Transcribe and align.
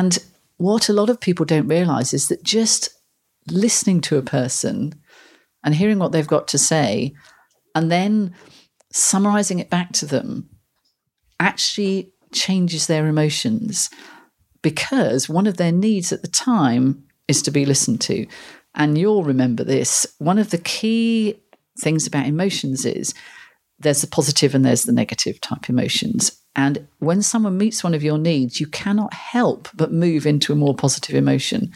And 0.00 0.16
what 0.56 0.88
a 0.88 0.94
lot 0.94 1.10
of 1.10 1.20
people 1.20 1.44
don't 1.44 1.68
realize 1.68 2.14
is 2.14 2.28
that 2.28 2.42
just 2.42 2.88
listening 3.50 4.00
to 4.00 4.16
a 4.16 4.22
person 4.22 4.94
and 5.62 5.74
hearing 5.74 5.98
what 5.98 6.10
they've 6.10 6.26
got 6.26 6.48
to 6.48 6.58
say 6.58 7.12
and 7.74 7.92
then 7.92 8.34
summarizing 8.90 9.58
it 9.58 9.68
back 9.68 9.92
to 9.92 10.06
them 10.06 10.48
actually 11.38 12.14
changes 12.32 12.86
their 12.86 13.08
emotions 13.08 13.90
because 14.62 15.28
one 15.28 15.46
of 15.46 15.58
their 15.58 15.70
needs 15.70 16.14
at 16.14 16.22
the 16.22 16.28
time 16.28 17.04
is 17.28 17.42
to 17.42 17.50
be 17.50 17.66
listened 17.66 18.00
to. 18.00 18.26
And 18.74 18.96
you'll 18.96 19.22
remember 19.22 19.64
this. 19.64 20.06
One 20.16 20.38
of 20.38 20.48
the 20.48 20.58
key 20.58 21.42
things 21.78 22.06
about 22.06 22.24
emotions 22.24 22.86
is 22.86 23.12
there's 23.80 24.02
the 24.02 24.06
positive 24.06 24.54
and 24.54 24.64
there's 24.64 24.84
the 24.84 24.92
negative 24.92 25.40
type 25.40 25.68
emotions. 25.68 26.38
And 26.54 26.86
when 26.98 27.22
someone 27.22 27.56
meets 27.56 27.82
one 27.82 27.94
of 27.94 28.02
your 28.02 28.18
needs, 28.18 28.60
you 28.60 28.66
cannot 28.66 29.14
help 29.14 29.68
but 29.74 29.92
move 29.92 30.26
into 30.26 30.52
a 30.52 30.56
more 30.56 30.74
positive 30.74 31.16
emotion. 31.16 31.72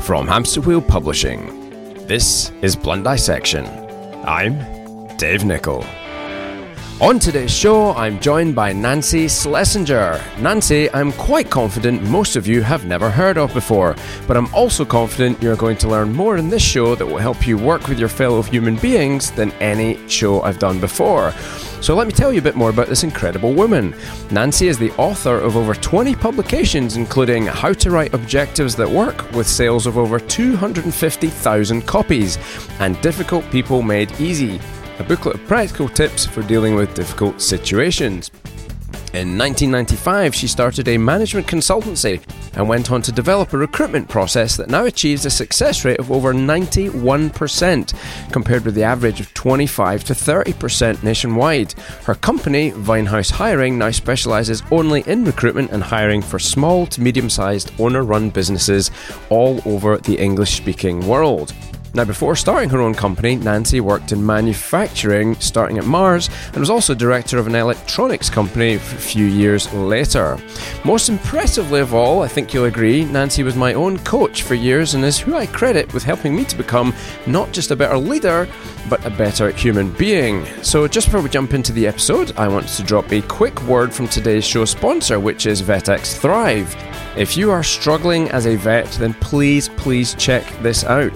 From 0.00 0.28
Hamster 0.28 0.60
Wheel 0.60 0.80
Publishing, 0.82 2.06
this 2.06 2.50
is 2.62 2.76
Blunt 2.76 3.04
Dissection. 3.04 3.66
I'm 4.24 5.16
Dave 5.16 5.44
Nicol. 5.44 5.84
On 7.04 7.18
today's 7.18 7.50
show, 7.50 7.92
I'm 7.92 8.18
joined 8.18 8.54
by 8.54 8.72
Nancy 8.72 9.26
Slessenger. 9.26 10.22
Nancy, 10.40 10.90
I'm 10.94 11.12
quite 11.12 11.50
confident 11.50 12.02
most 12.04 12.34
of 12.34 12.46
you 12.46 12.62
have 12.62 12.86
never 12.86 13.10
heard 13.10 13.36
of 13.36 13.52
before, 13.52 13.94
but 14.26 14.38
I'm 14.38 14.52
also 14.54 14.86
confident 14.86 15.42
you're 15.42 15.54
going 15.54 15.76
to 15.76 15.88
learn 15.88 16.14
more 16.14 16.38
in 16.38 16.48
this 16.48 16.62
show 16.62 16.94
that 16.94 17.04
will 17.04 17.18
help 17.18 17.46
you 17.46 17.58
work 17.58 17.88
with 17.88 17.98
your 17.98 18.08
fellow 18.08 18.40
human 18.40 18.76
beings 18.76 19.30
than 19.32 19.52
any 19.60 19.98
show 20.08 20.40
I've 20.40 20.58
done 20.58 20.80
before. 20.80 21.32
So 21.82 21.94
let 21.94 22.06
me 22.06 22.12
tell 22.14 22.32
you 22.32 22.38
a 22.38 22.42
bit 22.42 22.56
more 22.56 22.70
about 22.70 22.88
this 22.88 23.04
incredible 23.04 23.52
woman. 23.52 23.94
Nancy 24.30 24.68
is 24.68 24.78
the 24.78 24.92
author 24.92 25.36
of 25.36 25.58
over 25.58 25.74
20 25.74 26.14
publications, 26.14 26.96
including 26.96 27.44
How 27.44 27.74
to 27.74 27.90
Write 27.90 28.14
Objectives 28.14 28.74
That 28.76 28.88
Work, 28.88 29.30
with 29.32 29.46
sales 29.46 29.86
of 29.86 29.98
over 29.98 30.18
250,000 30.18 31.82
copies, 31.82 32.38
and 32.80 32.98
Difficult 33.02 33.44
People 33.50 33.82
Made 33.82 34.10
Easy 34.18 34.58
a 34.98 35.04
booklet 35.04 35.36
of 35.36 35.46
practical 35.46 35.88
tips 35.88 36.24
for 36.24 36.42
dealing 36.42 36.74
with 36.74 36.94
difficult 36.94 37.40
situations. 37.40 38.30
In 39.14 39.38
1995, 39.38 40.34
she 40.34 40.48
started 40.48 40.88
a 40.88 40.98
management 40.98 41.46
consultancy 41.46 42.20
and 42.56 42.68
went 42.68 42.90
on 42.90 43.00
to 43.02 43.12
develop 43.12 43.52
a 43.52 43.58
recruitment 43.58 44.08
process 44.08 44.56
that 44.56 44.68
now 44.68 44.86
achieves 44.86 45.24
a 45.24 45.30
success 45.30 45.84
rate 45.84 46.00
of 46.00 46.10
over 46.10 46.34
91%, 46.34 48.32
compared 48.32 48.64
with 48.64 48.74
the 48.74 48.82
average 48.82 49.20
of 49.20 49.32
25 49.34 50.02
to 50.02 50.14
30% 50.14 51.04
nationwide. 51.04 51.72
Her 52.04 52.16
company, 52.16 52.70
Vinehouse 52.70 53.30
Hiring, 53.30 53.78
now 53.78 53.92
specialises 53.92 54.64
only 54.72 55.02
in 55.02 55.24
recruitment 55.24 55.70
and 55.70 55.84
hiring 55.84 56.20
for 56.20 56.40
small 56.40 56.84
to 56.86 57.00
medium 57.00 57.30
sized 57.30 57.70
owner 57.78 58.02
run 58.02 58.30
businesses 58.30 58.90
all 59.30 59.60
over 59.64 59.98
the 59.98 60.18
English 60.18 60.56
speaking 60.56 61.06
world. 61.06 61.54
Now, 61.94 62.04
before 62.04 62.34
starting 62.34 62.70
her 62.70 62.80
own 62.80 62.92
company, 62.92 63.36
Nancy 63.36 63.80
worked 63.80 64.10
in 64.10 64.26
manufacturing, 64.26 65.36
starting 65.36 65.78
at 65.78 65.84
Mars, 65.84 66.28
and 66.48 66.56
was 66.56 66.68
also 66.68 66.92
director 66.92 67.38
of 67.38 67.46
an 67.46 67.54
electronics 67.54 68.28
company 68.28 68.74
a 68.74 68.80
few 68.80 69.24
years 69.24 69.72
later. 69.72 70.36
Most 70.84 71.08
impressively 71.08 71.80
of 71.80 71.94
all, 71.94 72.22
I 72.22 72.28
think 72.28 72.52
you'll 72.52 72.64
agree, 72.64 73.04
Nancy 73.04 73.44
was 73.44 73.54
my 73.54 73.74
own 73.74 73.98
coach 74.00 74.42
for 74.42 74.54
years 74.54 74.94
and 74.94 75.04
is 75.04 75.20
who 75.20 75.36
I 75.36 75.46
credit 75.46 75.94
with 75.94 76.02
helping 76.02 76.34
me 76.34 76.44
to 76.46 76.56
become 76.56 76.92
not 77.28 77.52
just 77.52 77.70
a 77.70 77.76
better 77.76 77.96
leader, 77.96 78.48
but 78.88 79.04
a 79.04 79.10
better 79.10 79.50
human 79.50 79.90
being. 79.92 80.44
So, 80.62 80.86
just 80.88 81.06
before 81.06 81.22
we 81.22 81.28
jump 81.28 81.54
into 81.54 81.72
the 81.72 81.86
episode, 81.86 82.32
I 82.36 82.48
want 82.48 82.68
to 82.68 82.82
drop 82.82 83.12
a 83.12 83.22
quick 83.22 83.62
word 83.62 83.92
from 83.92 84.08
today's 84.08 84.44
show 84.44 84.64
sponsor, 84.64 85.20
which 85.20 85.46
is 85.46 85.62
VetX 85.62 86.18
Thrive. 86.18 86.74
If 87.16 87.36
you 87.36 87.52
are 87.52 87.62
struggling 87.62 88.28
as 88.30 88.46
a 88.46 88.56
vet, 88.56 88.90
then 88.92 89.14
please, 89.14 89.68
please 89.68 90.14
check 90.16 90.44
this 90.62 90.82
out. 90.82 91.12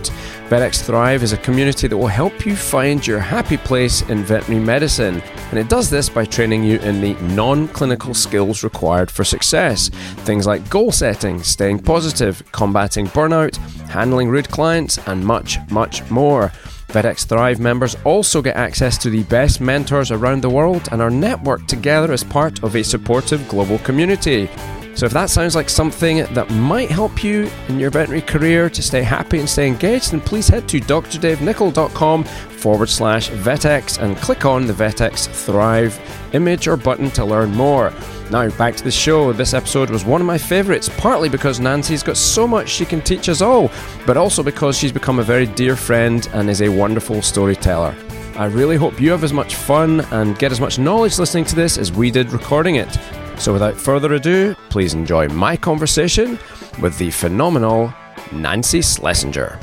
VetX 0.49 0.83
Thrive 0.85 1.25
is 1.25 1.33
a 1.33 1.37
community 1.39 1.89
that 1.89 1.97
will 1.97 2.07
help 2.07 2.47
you 2.47 2.55
find 2.55 3.05
your 3.05 3.19
happy 3.19 3.57
place 3.57 4.01
in 4.09 4.23
veterinary 4.23 4.65
medicine, 4.65 5.21
and 5.51 5.59
it 5.59 5.69
does 5.69 5.91
this 5.91 6.09
by 6.09 6.25
training 6.25 6.63
you 6.63 6.79
in 6.79 7.01
the 7.01 7.15
non 7.35 7.67
clinical 7.69 8.15
skills 8.15 8.63
required 8.63 9.11
for 9.11 9.25
success. 9.25 9.89
Things 10.25 10.47
like 10.47 10.71
goal 10.71 10.93
setting, 10.93 11.43
staying 11.43 11.81
positive, 11.81 12.43
combating 12.53 13.09
burnout, 13.09 13.57
handling 13.89 14.29
rude 14.29 14.49
clients, 14.49 14.99
and 15.09 15.25
much, 15.25 15.59
much 15.69 16.09
more. 16.11 16.53
VetX 16.89 17.27
Thrive 17.27 17.61
members 17.61 17.97
also 18.05 18.41
get 18.41 18.57
access 18.57 18.97
to 18.97 19.11
the 19.11 19.23
best 19.25 19.61
mentors 19.61 20.11
around 20.11 20.43
the 20.43 20.49
world 20.49 20.89
and 20.91 21.03
are 21.03 21.11
networked 21.11 21.67
together 21.67 22.15
as 22.15 22.25
part 22.25 22.63
of 22.63 22.75
a 22.75 22.83
supportive 22.83 23.47
global 23.47 23.79
community. 23.81 24.49
So, 24.99 25.07
if 25.07 25.13
that 25.13 25.31
sounds 25.31 25.55
like 25.55 25.71
something 25.71 26.25
that 26.35 26.51
might 26.51 26.91
help 26.91 27.23
you 27.23 27.49
in 27.69 27.79
your 27.79 27.89
veterinary 27.89 28.21
career 28.21 28.69
to 28.69 28.83
stay 28.83 29.05
happy 29.05 29.39
and 29.39 29.49
stay 29.49 29.69
engaged, 29.69 30.11
then 30.11 30.21
please 30.21 30.49
head 30.49 30.69
to 30.71 30.81
drdavenicol.com 30.81 32.25
forward 32.25 32.89
slash 32.89 33.31
VetX 33.31 34.03
and 34.03 34.17
click 34.17 34.45
on 34.45 34.67
the 34.67 34.73
VetX 34.73 35.29
Thrive 35.29 35.97
image 36.33 36.67
or 36.67 36.77
button 36.77 37.13
to 37.13 37.25
learn 37.25 37.53
more. 37.53 37.93
Now, 38.33 38.51
back 38.51 38.75
to 38.75 38.83
the 38.83 38.91
show. 38.91 39.33
This 39.33 39.55
episode 39.55 39.89
was 39.89 40.05
one 40.05 40.21
of 40.21 40.27
my 40.27 40.37
favourites, 40.37 40.89
partly 40.89 41.29
because 41.29 41.61
Nancy's 41.61 42.03
got 42.03 42.17
so 42.17 42.49
much 42.49 42.69
she 42.69 42.85
can 42.85 43.01
teach 43.01 43.29
us 43.29 43.41
all, 43.41 43.71
but 44.05 44.17
also 44.17 44.43
because 44.43 44.77
she's 44.77 44.91
become 44.91 45.21
a 45.21 45.23
very 45.23 45.47
dear 45.47 45.77
friend 45.77 46.29
and 46.33 46.51
is 46.51 46.61
a 46.61 46.69
wonderful 46.69 47.23
storyteller. 47.23 47.95
I 48.35 48.47
really 48.47 48.75
hope 48.75 49.01
you 49.01 49.13
have 49.13 49.23
as 49.23 49.33
much 49.33 49.55
fun 49.55 50.01
and 50.11 50.37
get 50.41 50.51
as 50.51 50.61
much 50.61 50.81
knowledge 50.81 51.21
listening 51.21 51.45
to 51.45 51.55
this 51.55 51.79
as 51.79 51.93
we 51.93 52.11
did 52.11 52.33
recording 52.33 52.75
it. 52.75 52.99
So, 53.39 53.53
without 53.53 53.77
further 53.77 54.15
ado, 54.15 54.57
please 54.69 54.95
enjoy 54.95 55.29
my 55.29 55.57
conversation 55.57 56.39
with 56.83 56.99
the 56.99 57.13
phenomenal 57.13 57.95
Nancy 58.33 58.81
Slessenger. 58.81 59.63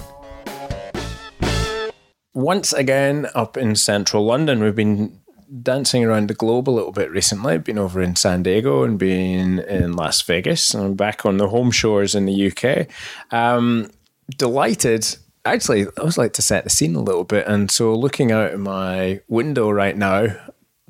Once 2.33 2.71
again, 2.71 3.27
up 3.35 3.57
in 3.57 3.75
central 3.75 4.25
London, 4.25 4.63
we've 4.63 4.75
been 4.75 5.19
dancing 5.61 6.05
around 6.05 6.29
the 6.29 6.33
globe 6.33 6.69
a 6.69 6.71
little 6.71 6.93
bit 6.93 7.11
recently. 7.11 7.57
Been 7.57 7.77
over 7.77 8.01
in 8.01 8.15
San 8.15 8.43
Diego 8.43 8.83
and 8.83 8.97
been 8.97 9.59
in 9.59 9.93
Las 9.93 10.21
Vegas, 10.21 10.73
and 10.73 10.85
I'm 10.85 10.95
back 10.95 11.25
on 11.25 11.37
the 11.37 11.49
home 11.49 11.71
shores 11.71 12.15
in 12.15 12.25
the 12.25 12.51
UK. 12.51 12.87
Um, 13.31 13.91
delighted. 14.37 15.05
Actually, 15.43 15.85
I 15.85 15.89
always 15.99 16.17
like 16.17 16.33
to 16.33 16.41
set 16.41 16.63
the 16.63 16.69
scene 16.69 16.95
a 16.95 17.01
little 17.01 17.25
bit, 17.25 17.45
and 17.45 17.69
so 17.69 17.93
looking 17.93 18.31
out 18.31 18.57
my 18.57 19.19
window 19.27 19.69
right 19.69 19.97
now, 19.97 20.27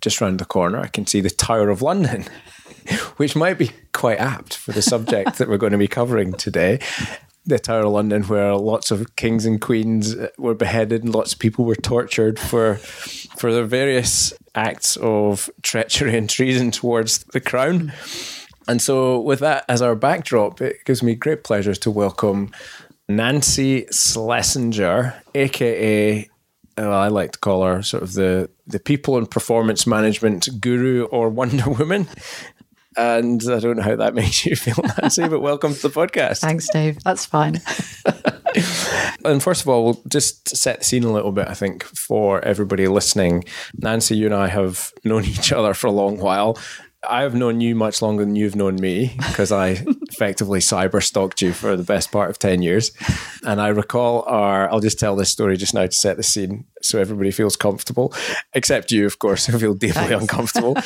just 0.02 0.22
round 0.22 0.40
the 0.40 0.46
corner, 0.46 0.79
I 0.79 0.88
can 0.88 1.07
see 1.07 1.19
the 1.19 1.31
Tower 1.31 1.69
of 1.69 1.81
London. 1.81 2.25
which 3.18 3.36
might 3.36 3.58
be 3.58 3.72
quite 3.94 4.20
apt 4.20 4.56
for 4.56 4.72
the 4.72 4.81
subject 4.81 5.38
that 5.38 5.48
we're 5.48 5.58
going 5.58 5.72
to 5.72 5.78
be 5.78 5.88
covering 5.88 6.34
today. 6.34 6.80
The 7.46 7.59
Tower 7.59 7.86
of 7.86 7.92
London, 7.92 8.24
where 8.24 8.56
lots 8.56 8.90
of 8.90 9.16
kings 9.16 9.46
and 9.46 9.62
queens 9.62 10.16
uh, 10.16 10.30
were 10.38 10.56
beheaded 10.56 11.03
and 11.03 11.14
lots 11.14 11.34
of 11.34 11.40
people 11.40 11.64
were 11.66 11.76
tortured 11.76 12.40
for 12.40 12.76
for 12.76 13.53
their 13.53 13.66
various 13.66 14.34
acts 14.56 14.98
of 14.98 15.50
treachery 15.62 16.18
and 16.18 16.30
treason 16.30 16.72
towards 16.72 17.20
the 17.26 17.40
crown. 17.40 17.94
And 18.68 18.82
so, 18.82 19.20
with 19.20 19.42
that 19.42 19.64
as 19.70 19.84
our 19.84 19.94
backdrop, 19.96 20.59
it 20.59 20.78
gives 20.86 21.03
me 21.03 21.14
great 21.14 21.44
pleasure 21.44 21.76
to 21.76 21.92
welcome 21.92 22.52
Nancy 23.08 23.84
Slessenger, 23.92 25.14
aka 25.36 26.28
well, 26.78 26.92
uh, 26.92 26.97
I 26.97 27.08
like 27.08 27.32
to 27.34 27.40
call 27.40 27.64
her 27.64 27.82
sort 27.82 28.03
of 28.03 28.14
the 28.14 28.50
the 28.68 28.80
people 28.80 29.18
and 29.18 29.30
performance 29.30 29.88
management 29.88 30.50
guru 30.59 31.06
or 31.06 31.30
Wonder 31.30 31.70
Woman. 31.70 32.08
And 32.97 33.41
I 33.50 33.59
don't 33.59 33.78
know 33.78 33.83
how 33.83 33.95
that 33.97 34.16
makes 34.16 34.45
you 34.45 34.56
feel, 34.56 34.75
Nancy, 35.01 35.28
but 35.28 35.41
welcome 35.41 35.73
to 35.73 35.81
the 35.81 35.89
podcast. 35.89 36.39
Thanks, 36.39 36.69
Dave. 36.69 37.01
That's 37.03 37.25
fine. 37.25 37.61
and 39.25 39.41
first 39.44 39.61
of 39.61 39.69
all, 39.69 39.83
we'll 39.83 40.01
just 40.07 40.56
set 40.56 40.79
the 40.79 40.85
scene 40.85 41.03
a 41.03 41.11
little 41.11 41.31
bit, 41.31 41.47
I 41.47 41.53
think, 41.53 41.84
for 41.84 42.44
everybody 42.45 42.87
listening. 42.87 43.43
Nancy, 43.78 44.16
you 44.16 44.25
and 44.25 44.35
I 44.35 44.47
have 44.47 44.93
known 45.03 45.25
each 45.25 45.52
other 45.52 45.73
for 45.73 45.87
a 45.87 45.91
long 45.91 46.20
while. 46.20 46.58
I 47.08 47.22
have 47.22 47.35
known 47.35 47.61
you 47.61 47.75
much 47.75 48.02
longer 48.02 48.25
than 48.25 48.35
you've 48.35 48.55
known 48.55 48.78
me 48.78 49.16
because 49.28 49.52
I 49.52 49.84
effectively 50.09 50.59
cyber 50.59 51.03
stalked 51.03 51.40
you 51.40 51.53
for 51.53 51.78
the 51.78 51.84
best 51.84 52.11
part 52.11 52.31
of 52.31 52.40
10 52.40 52.64
years. 52.64 52.91
And 53.43 53.61
I 53.61 53.67
recall 53.67 54.23
our, 54.23 54.72
I'll 54.72 54.79
just 54.79 54.97
tell 54.97 55.16
this 55.16 55.29
story 55.29 55.55
just 55.55 55.75
now 55.75 55.85
to 55.85 55.91
set 55.91 56.17
the 56.17 56.23
scene 56.23 56.66
so 56.81 56.99
everybody 56.99 57.29
feels 57.29 57.55
comfortable, 57.55 58.11
except 58.53 58.91
you, 58.91 59.05
of 59.05 59.20
course, 59.20 59.46
who 59.46 59.59
feel 59.59 59.75
deeply 59.75 60.02
Thanks. 60.02 60.22
uncomfortable. 60.22 60.78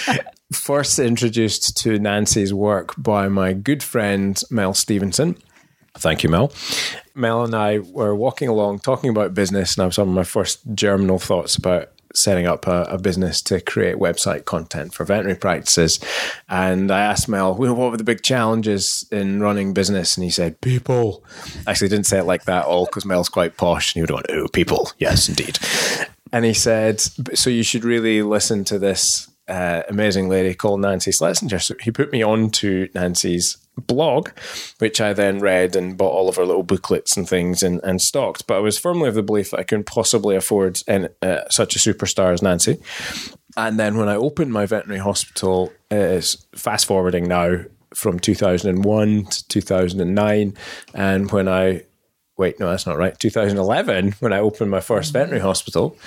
First 0.51 0.98
introduced 0.98 1.78
to 1.78 2.00
Nancy's 2.00 2.54
work 2.54 2.94
by 2.98 3.28
my 3.28 3.54
good 3.54 3.84
friend 3.84 4.42
Mel 4.50 4.74
Stevenson. 4.74 5.38
Thank 5.96 6.24
you, 6.24 6.30
Mel. 6.30 6.51
Mel 7.13 7.44
and 7.44 7.56
I 7.56 7.80
were 7.80 8.16
walking 8.16 8.48
along 8.48 8.80
talking 8.80 9.12
about 9.12 9.36
business, 9.36 9.75
and 9.75 9.84
I 9.84 9.86
was 9.86 9.98
having 9.98 10.13
my 10.13 10.24
first 10.24 10.62
germinal 10.74 11.19
thoughts 11.19 11.56
about 11.56 11.92
setting 12.16 12.48
up 12.48 12.66
a, 12.66 12.84
a, 12.84 12.98
business 12.98 13.42
to 13.44 13.62
create 13.62 13.98
website 13.98 14.46
content 14.46 14.94
for 14.94 15.06
veterinary 15.06 15.38
practices. 15.38 16.00
And 16.48 16.90
I 16.90 17.01
asked 17.01 17.30
Mel, 17.30 17.54
well, 17.54 17.75
what 17.75 17.92
were 17.92 17.98
the 17.98 18.04
big 18.04 18.24
challenges 18.24 19.06
in 19.12 19.42
running 19.42 19.75
business? 19.75 20.18
And 20.18 20.24
he 20.24 20.31
said, 20.31 20.60
people. 20.62 21.24
Actually, 21.68 21.90
didn't 21.90 22.07
say 22.07 22.18
it 22.18 22.24
like 22.24 22.46
that 22.46 22.66
all 22.66 22.86
because 22.86 23.06
Mel's 23.06 23.30
quite 23.30 23.57
posh. 23.57 23.94
And 23.94 24.00
he 24.00 24.01
would 24.01 24.10
have 24.10 24.28
gone, 24.28 24.46
oh, 24.46 24.48
people. 24.48 24.92
Yes, 24.98 25.30
indeed. 25.30 25.60
and 26.31 26.46
he 26.46 26.54
said, 26.54 27.00
"So 27.36 27.51
you 27.51 27.63
should 27.63 27.84
really 27.84 28.24
listen 28.24 28.63
to 28.66 28.80
this 28.80 29.29
uh, 29.50 29.84
amazing 29.90 30.30
lady 30.30 30.54
called 30.54 30.81
Nancy 30.81 31.12
Slessenger." 31.12 31.62
So 31.62 31.75
he 31.81 31.92
put 31.92 32.12
me 32.12 32.24
on 32.24 32.50
to 32.51 32.88
Nancy's 32.94 33.57
blog, 33.80 34.30
which 34.80 35.01
I 35.01 35.13
then 35.13 35.40
read 35.40 35.75
and 35.75 35.98
bought 35.98 36.13
all 36.13 36.30
of 36.30 36.36
her 36.36 36.46
little 36.46 36.63
booklets 36.63 37.16
and 37.18 37.28
things 37.28 37.63
and, 37.63 37.80
and 37.84 38.01
stocked. 38.01 38.48
But 38.48 38.57
I 38.57 38.60
was 38.60 38.78
firmly 38.78 39.10
of 39.10 39.16
the 39.16 39.24
belief 39.24 39.51
that 39.51 39.60
I 39.60 39.63
couldn't 39.63 39.86
possibly 39.86 40.36
afford 40.36 40.81
an, 40.88 41.10
uh, 41.22 41.50
such 41.50 41.75
a 41.75 41.80
superstar 41.80 42.34
as 42.34 42.42
Nancy. 42.42 42.78
And 43.57 43.80
then 43.80 43.98
when 43.98 44.10
I 44.10 44.16
opened 44.16 44.54
my 44.54 44.66
veterinary 44.66 45.01
hospital, 45.01 45.72
uh, 45.92 46.22
fast 46.56 46.86
forwarding 46.86 47.28
now 47.28 47.63
from 47.94 48.19
2001 48.19 49.25
to 49.25 49.48
2009, 49.48 50.54
and 50.94 51.31
when 51.31 51.48
I 51.48 51.84
wait, 52.38 52.57
no, 52.57 52.69
that's 52.69 52.88
not 52.88 52.98
right. 52.98 53.19
2011, 53.19 54.13
when 54.19 54.31
I 54.31 54.40
opened 54.40 54.72
my 54.72 54.80
1st 54.80 55.12
veterinary 55.12 55.42
hospital. 55.42 55.98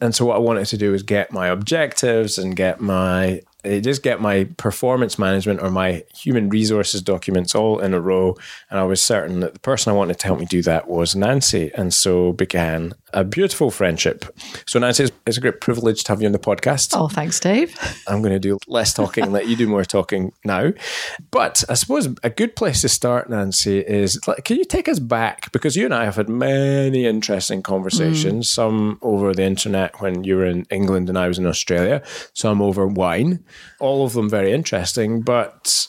And 0.00 0.14
so, 0.14 0.26
what 0.26 0.36
I 0.36 0.40
wanted 0.40 0.66
to 0.66 0.76
do 0.76 0.92
was 0.92 1.02
get 1.02 1.32
my 1.32 1.48
objectives 1.48 2.38
and 2.38 2.54
get 2.54 2.80
my 2.80 3.42
just 3.80 4.02
get 4.02 4.20
my 4.20 4.44
performance 4.56 5.18
management 5.18 5.60
or 5.60 5.70
my 5.70 6.04
human 6.14 6.48
resources 6.48 7.02
documents 7.02 7.54
all 7.54 7.78
in 7.80 7.94
a 7.94 8.00
row. 8.00 8.36
And 8.70 8.78
I 8.78 8.84
was 8.84 9.02
certain 9.02 9.40
that 9.40 9.54
the 9.54 9.60
person 9.60 9.92
I 9.92 9.96
wanted 9.96 10.18
to 10.18 10.26
help 10.26 10.38
me 10.38 10.46
do 10.46 10.62
that 10.62 10.88
was 10.88 11.16
Nancy. 11.16 11.70
And 11.74 11.92
so 11.92 12.32
began 12.32 12.94
a 13.12 13.24
beautiful 13.24 13.70
friendship. 13.70 14.24
So, 14.66 14.78
Nancy, 14.78 15.08
it's 15.26 15.38
a 15.38 15.40
great 15.40 15.60
privilege 15.60 16.04
to 16.04 16.12
have 16.12 16.20
you 16.20 16.26
on 16.26 16.32
the 16.32 16.38
podcast. 16.38 16.92
Oh, 16.94 17.08
thanks, 17.08 17.40
Dave. 17.40 17.76
I'm 18.06 18.20
going 18.20 18.32
to 18.32 18.38
do 18.38 18.58
less 18.66 18.92
talking 18.92 19.24
and 19.24 19.32
let 19.32 19.48
you 19.48 19.56
do 19.56 19.66
more 19.66 19.84
talking 19.84 20.32
now. 20.44 20.72
But 21.30 21.64
I 21.68 21.74
suppose 21.74 22.08
a 22.22 22.30
good 22.30 22.56
place 22.56 22.82
to 22.82 22.88
start, 22.88 23.30
Nancy, 23.30 23.80
is 23.80 24.18
can 24.44 24.56
you 24.56 24.64
take 24.64 24.88
us 24.88 24.98
back? 24.98 25.50
Because 25.52 25.76
you 25.76 25.84
and 25.84 25.94
I 25.94 26.04
have 26.04 26.16
had 26.16 26.28
many 26.28 27.06
interesting 27.06 27.62
conversations, 27.62 28.48
mm. 28.48 28.54
some 28.54 28.98
over 29.02 29.32
the 29.32 29.44
internet 29.44 29.85
when 30.00 30.24
you 30.24 30.36
were 30.36 30.46
in 30.46 30.66
England 30.70 31.08
and 31.08 31.18
I 31.18 31.28
was 31.28 31.38
in 31.38 31.46
Australia, 31.46 32.02
some 32.34 32.60
over 32.62 32.86
wine. 32.86 33.44
All 33.80 34.04
of 34.04 34.12
them 34.12 34.28
very 34.28 34.52
interesting. 34.52 35.22
But 35.22 35.88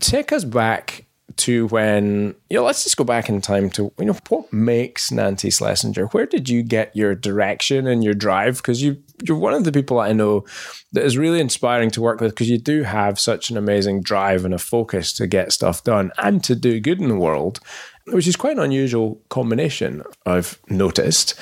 take 0.00 0.32
us 0.32 0.44
back 0.44 1.06
to 1.36 1.66
when 1.68 2.34
you 2.48 2.56
know 2.56 2.64
let's 2.64 2.84
just 2.84 2.96
go 2.96 3.04
back 3.04 3.28
in 3.28 3.40
time 3.40 3.68
to 3.68 3.92
you 3.98 4.06
know 4.06 4.16
what 4.28 4.50
makes 4.52 5.10
Nancy 5.10 5.50
Slessenger 5.50 6.12
where 6.12 6.24
did 6.24 6.48
you 6.48 6.62
get 6.62 6.94
your 6.96 7.14
direction 7.14 7.86
and 7.86 8.02
your 8.02 8.14
drive? 8.14 8.56
Because 8.56 8.82
you 8.82 9.02
you're 9.22 9.36
one 9.36 9.54
of 9.54 9.64
the 9.64 9.72
people 9.72 9.98
I 9.98 10.12
know 10.12 10.44
that 10.92 11.04
is 11.04 11.18
really 11.18 11.40
inspiring 11.40 11.90
to 11.92 12.02
work 12.02 12.20
with 12.20 12.32
because 12.32 12.50
you 12.50 12.58
do 12.58 12.82
have 12.82 13.18
such 13.18 13.50
an 13.50 13.56
amazing 13.56 14.02
drive 14.02 14.44
and 14.44 14.54
a 14.54 14.58
focus 14.58 15.12
to 15.14 15.26
get 15.26 15.52
stuff 15.52 15.84
done 15.84 16.10
and 16.18 16.42
to 16.44 16.54
do 16.54 16.80
good 16.80 17.00
in 17.00 17.08
the 17.08 17.16
world 17.16 17.60
which 18.08 18.28
is 18.28 18.36
quite 18.36 18.56
an 18.56 18.62
unusual 18.62 19.20
combination 19.28 20.02
I've 20.26 20.58
noticed 20.68 21.38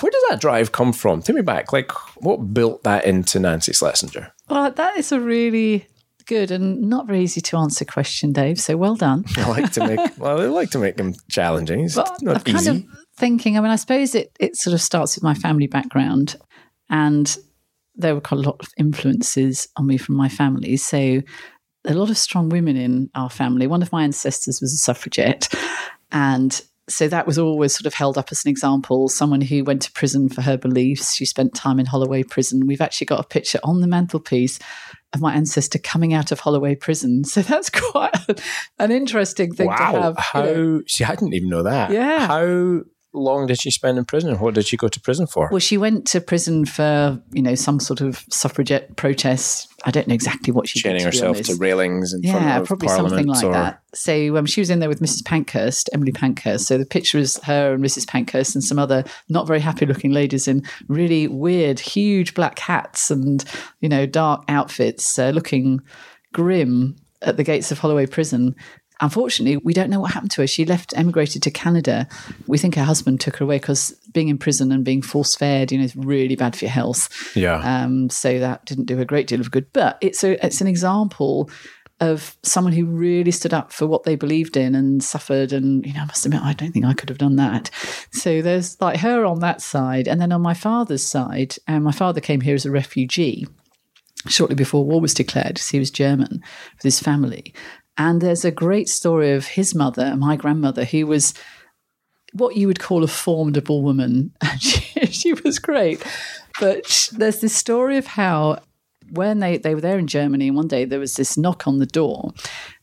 where 0.00 0.10
does 0.10 0.22
that 0.30 0.40
drive 0.40 0.72
come 0.72 0.92
from? 0.92 1.22
Take 1.22 1.36
me 1.36 1.42
back. 1.42 1.72
Like, 1.72 1.92
what 2.16 2.54
built 2.54 2.82
that 2.84 3.04
into 3.04 3.38
Nancy 3.38 3.72
Slessenger? 3.72 4.30
Well, 4.48 4.70
that 4.70 4.96
is 4.96 5.12
a 5.12 5.20
really 5.20 5.86
good 6.26 6.50
and 6.50 6.82
not 6.82 7.06
very 7.06 7.20
easy 7.20 7.40
to 7.40 7.56
answer 7.56 7.84
question, 7.84 8.32
Dave. 8.32 8.60
So 8.60 8.76
well 8.76 8.96
done. 8.96 9.24
I 9.36 9.48
like 9.48 9.72
to 9.72 9.86
make 9.86 10.18
well, 10.18 10.40
I 10.40 10.46
like 10.46 10.70
to 10.70 10.78
make 10.78 10.96
them 10.96 11.14
challenging. 11.30 11.80
It's 11.80 11.94
but 11.94 12.22
not 12.22 12.48
I'm 12.48 12.56
easy. 12.56 12.66
Kind 12.66 12.84
of 12.84 12.98
thinking. 13.16 13.58
I 13.58 13.60
mean, 13.60 13.70
I 13.70 13.76
suppose 13.76 14.14
it 14.14 14.34
it 14.40 14.56
sort 14.56 14.74
of 14.74 14.80
starts 14.80 15.16
with 15.16 15.24
my 15.24 15.34
family 15.34 15.66
background, 15.66 16.36
and 16.88 17.36
there 17.94 18.14
were 18.14 18.20
quite 18.20 18.38
a 18.38 18.48
lot 18.48 18.56
of 18.60 18.68
influences 18.78 19.68
on 19.76 19.86
me 19.86 19.98
from 19.98 20.14
my 20.14 20.28
family. 20.28 20.76
So 20.76 21.20
a 21.84 21.94
lot 21.94 22.10
of 22.10 22.16
strong 22.16 22.48
women 22.48 22.76
in 22.76 23.10
our 23.14 23.30
family. 23.30 23.66
One 23.66 23.82
of 23.82 23.92
my 23.92 24.04
ancestors 24.04 24.60
was 24.60 24.72
a 24.72 24.78
suffragette, 24.78 25.52
and 26.10 26.60
so 26.88 27.08
that 27.08 27.26
was 27.26 27.38
always 27.38 27.74
sort 27.74 27.86
of 27.86 27.94
held 27.94 28.18
up 28.18 28.28
as 28.32 28.44
an 28.44 28.50
example. 28.50 29.08
Someone 29.08 29.40
who 29.40 29.64
went 29.64 29.82
to 29.82 29.92
prison 29.92 30.28
for 30.28 30.42
her 30.42 30.56
beliefs. 30.56 31.14
She 31.14 31.24
spent 31.24 31.54
time 31.54 31.78
in 31.78 31.86
Holloway 31.86 32.24
Prison. 32.24 32.66
We've 32.66 32.80
actually 32.80 33.06
got 33.06 33.20
a 33.20 33.28
picture 33.28 33.60
on 33.62 33.80
the 33.80 33.86
mantelpiece 33.86 34.58
of 35.12 35.20
my 35.20 35.34
ancestor 35.34 35.78
coming 35.78 36.12
out 36.12 36.32
of 36.32 36.40
Holloway 36.40 36.74
Prison. 36.74 37.22
So 37.32 37.40
that's 37.40 37.70
quite 37.70 38.14
an 38.78 38.90
interesting 38.90 39.54
thing 39.54 39.68
wow. 39.68 39.76
to 39.76 40.00
have. 40.02 40.16
How 40.18 40.44
you 40.44 40.54
know. 40.54 40.82
she 40.86 41.04
I 41.04 41.14
didn't 41.14 41.34
even 41.34 41.48
know 41.48 41.62
that. 41.62 41.90
Yeah. 41.90 42.26
How 42.26 42.82
long 43.14 43.46
did 43.46 43.60
she 43.60 43.70
spend 43.70 43.98
in 43.98 44.04
prison? 44.04 44.38
What 44.38 44.54
did 44.54 44.66
she 44.66 44.76
go 44.76 44.88
to 44.88 45.00
prison 45.00 45.26
for? 45.26 45.48
Well, 45.50 45.58
she 45.58 45.76
went 45.76 46.06
to 46.08 46.20
prison 46.20 46.64
for 46.64 47.20
you 47.32 47.42
know 47.42 47.54
some 47.54 47.80
sort 47.80 48.00
of 48.00 48.24
suffragette 48.30 48.96
protest. 48.96 49.68
I 49.84 49.90
don't 49.90 50.06
know 50.06 50.14
exactly 50.14 50.52
what 50.52 50.68
she 50.68 50.80
chaining 50.80 50.98
did, 50.98 51.12
to 51.12 51.26
herself 51.28 51.40
to 51.42 51.56
railings 51.56 52.12
in 52.12 52.22
yeah, 52.22 52.32
front 52.32 52.62
of 52.62 52.66
probably 52.66 52.88
Parliament 52.88 53.10
something 53.10 53.26
like 53.26 53.44
or... 53.44 53.52
that. 53.52 53.82
So 53.94 54.36
um, 54.36 54.46
she 54.46 54.60
was 54.60 54.70
in 54.70 54.78
there 54.78 54.88
with 54.88 55.00
Mrs. 55.00 55.24
Pankhurst, 55.24 55.90
Emily 55.92 56.12
Pankhurst. 56.12 56.66
So 56.66 56.78
the 56.78 56.86
picture 56.86 57.18
is 57.18 57.38
her 57.44 57.74
and 57.74 57.84
Mrs. 57.84 58.06
Pankhurst 58.06 58.54
and 58.54 58.64
some 58.64 58.78
other 58.78 59.04
not 59.28 59.46
very 59.46 59.60
happy 59.60 59.86
looking 59.86 60.12
ladies 60.12 60.48
in 60.48 60.64
really 60.88 61.26
weird, 61.26 61.80
huge 61.80 62.34
black 62.34 62.58
hats 62.58 63.10
and 63.10 63.44
you 63.80 63.88
know 63.88 64.06
dark 64.06 64.44
outfits, 64.48 65.18
uh, 65.18 65.30
looking 65.30 65.80
grim 66.32 66.96
at 67.22 67.36
the 67.36 67.44
gates 67.44 67.70
of 67.70 67.78
Holloway 67.78 68.06
Prison. 68.06 68.54
Unfortunately, 69.02 69.58
we 69.58 69.74
don't 69.74 69.90
know 69.90 70.00
what 70.00 70.12
happened 70.12 70.30
to 70.30 70.40
her. 70.40 70.46
She 70.46 70.64
left, 70.64 70.96
emigrated 70.96 71.42
to 71.42 71.50
Canada. 71.50 72.08
We 72.46 72.56
think 72.56 72.76
her 72.76 72.84
husband 72.84 73.20
took 73.20 73.36
her 73.36 73.44
away 73.44 73.58
because 73.58 73.90
being 74.12 74.28
in 74.28 74.38
prison 74.38 74.72
and 74.72 74.84
being 74.84 75.02
force 75.02 75.34
fed, 75.34 75.72
you 75.72 75.78
know, 75.78 75.84
is 75.84 75.96
really 75.96 76.36
bad 76.36 76.56
for 76.56 76.64
your 76.64 76.72
health. 76.72 77.36
Yeah. 77.36 77.56
Um, 77.56 78.08
so 78.08 78.38
that 78.38 78.64
didn't 78.64 78.86
do 78.86 79.00
a 79.00 79.04
great 79.04 79.26
deal 79.26 79.40
of 79.40 79.50
good. 79.50 79.70
But 79.72 79.98
it's 80.00 80.22
a 80.24 80.44
it's 80.44 80.60
an 80.60 80.68
example 80.68 81.50
of 82.00 82.36
someone 82.42 82.72
who 82.72 82.84
really 82.84 83.30
stood 83.30 83.54
up 83.54 83.72
for 83.72 83.86
what 83.86 84.02
they 84.02 84.16
believed 84.16 84.56
in 84.56 84.74
and 84.74 85.02
suffered. 85.04 85.52
And, 85.52 85.86
you 85.86 85.92
know, 85.92 86.00
I 86.00 86.06
must 86.06 86.26
admit, 86.26 86.42
I 86.42 86.52
don't 86.52 86.72
think 86.72 86.84
I 86.84 86.94
could 86.94 87.08
have 87.08 87.18
done 87.18 87.36
that. 87.36 87.70
So 88.10 88.42
there's 88.42 88.80
like 88.80 88.98
her 89.00 89.24
on 89.24 89.38
that 89.38 89.60
side. 89.60 90.08
And 90.08 90.20
then 90.20 90.32
on 90.32 90.42
my 90.42 90.54
father's 90.54 91.04
side, 91.04 91.56
and 91.68 91.78
um, 91.78 91.82
my 91.84 91.92
father 91.92 92.20
came 92.20 92.40
here 92.40 92.56
as 92.56 92.66
a 92.66 92.72
refugee 92.72 93.46
shortly 94.28 94.54
before 94.54 94.84
war 94.84 95.00
was 95.00 95.14
declared 95.14 95.54
because 95.54 95.70
he 95.70 95.78
was 95.78 95.90
German 95.90 96.42
with 96.74 96.82
his 96.82 97.00
family. 97.00 97.54
And 97.98 98.20
there's 98.20 98.44
a 98.44 98.50
great 98.50 98.88
story 98.88 99.32
of 99.32 99.46
his 99.46 99.74
mother, 99.74 100.16
my 100.16 100.36
grandmother, 100.36 100.84
who 100.84 101.06
was 101.06 101.34
what 102.32 102.56
you 102.56 102.66
would 102.66 102.80
call 102.80 103.04
a 103.04 103.08
formidable 103.08 103.82
woman. 103.82 104.34
she, 104.58 105.34
was 105.44 105.58
great. 105.58 106.02
But 106.58 107.10
there's 107.12 107.40
this 107.40 107.54
story 107.54 107.98
of 107.98 108.06
how 108.06 108.62
when 109.10 109.40
they, 109.40 109.58
they 109.58 109.74
were 109.74 109.80
there 109.80 109.98
in 109.98 110.06
Germany, 110.06 110.50
one 110.50 110.68
day 110.68 110.84
there 110.84 110.98
was 110.98 111.16
this 111.16 111.36
knock 111.36 111.66
on 111.66 111.78
the 111.78 111.86
door, 111.86 112.32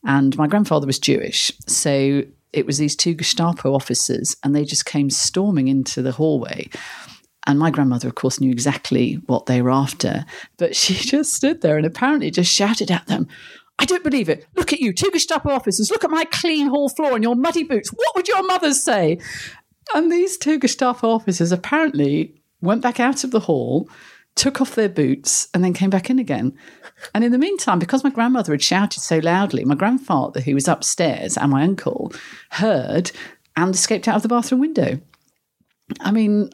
and 0.05 0.37
my 0.37 0.47
grandfather 0.47 0.85
was 0.85 0.99
Jewish. 0.99 1.51
So 1.67 2.23
it 2.53 2.65
was 2.65 2.77
these 2.77 2.95
two 2.95 3.15
Gestapo 3.15 3.73
officers, 3.73 4.35
and 4.43 4.55
they 4.55 4.65
just 4.65 4.85
came 4.85 5.09
storming 5.09 5.67
into 5.67 6.01
the 6.01 6.11
hallway. 6.11 6.69
And 7.47 7.57
my 7.57 7.71
grandmother, 7.71 8.07
of 8.07 8.15
course, 8.15 8.39
knew 8.39 8.51
exactly 8.51 9.15
what 9.25 9.47
they 9.47 9.61
were 9.61 9.71
after, 9.71 10.25
but 10.57 10.75
she 10.75 10.93
just 10.99 11.33
stood 11.33 11.61
there 11.61 11.77
and 11.77 11.85
apparently 11.85 12.29
just 12.29 12.53
shouted 12.53 12.91
at 12.91 13.07
them, 13.07 13.27
I 13.79 13.85
don't 13.85 14.03
believe 14.03 14.27
it. 14.27 14.45
Look 14.55 14.73
at 14.73 14.81
you, 14.81 14.93
two 14.93 15.09
Gestapo 15.09 15.49
officers. 15.49 15.89
Look 15.89 16.03
at 16.03 16.09
my 16.09 16.25
clean 16.25 16.67
hall 16.67 16.89
floor 16.89 17.15
and 17.15 17.23
your 17.23 17.35
muddy 17.35 17.63
boots. 17.63 17.89
What 17.89 18.15
would 18.15 18.27
your 18.27 18.45
mothers 18.45 18.83
say? 18.83 19.19
And 19.95 20.11
these 20.11 20.37
two 20.37 20.59
Gestapo 20.59 21.09
officers 21.09 21.53
apparently 21.53 22.35
went 22.61 22.81
back 22.81 22.99
out 22.99 23.23
of 23.23 23.31
the 23.31 23.39
hall, 23.39 23.89
took 24.35 24.59
off 24.59 24.75
their 24.75 24.89
boots, 24.89 25.47
and 25.53 25.63
then 25.63 25.73
came 25.73 25.89
back 25.89 26.09
in 26.09 26.19
again. 26.19 26.53
And 27.15 27.23
in 27.23 27.31
the 27.31 27.37
meantime, 27.37 27.79
because 27.79 28.03
my 28.03 28.09
grandmother 28.09 28.51
had 28.51 28.61
shouted 28.61 28.99
so 28.99 29.19
loudly, 29.19 29.63
my 29.63 29.75
grandfather, 29.75 30.41
who 30.41 30.55
was 30.55 30.67
upstairs, 30.67 31.37
and 31.37 31.49
my 31.49 31.63
uncle 31.63 32.11
heard 32.51 33.11
and 33.55 33.73
escaped 33.73 34.09
out 34.09 34.17
of 34.17 34.23
the 34.23 34.27
bathroom 34.27 34.59
window. 34.59 34.99
I 36.01 36.11
mean, 36.11 36.49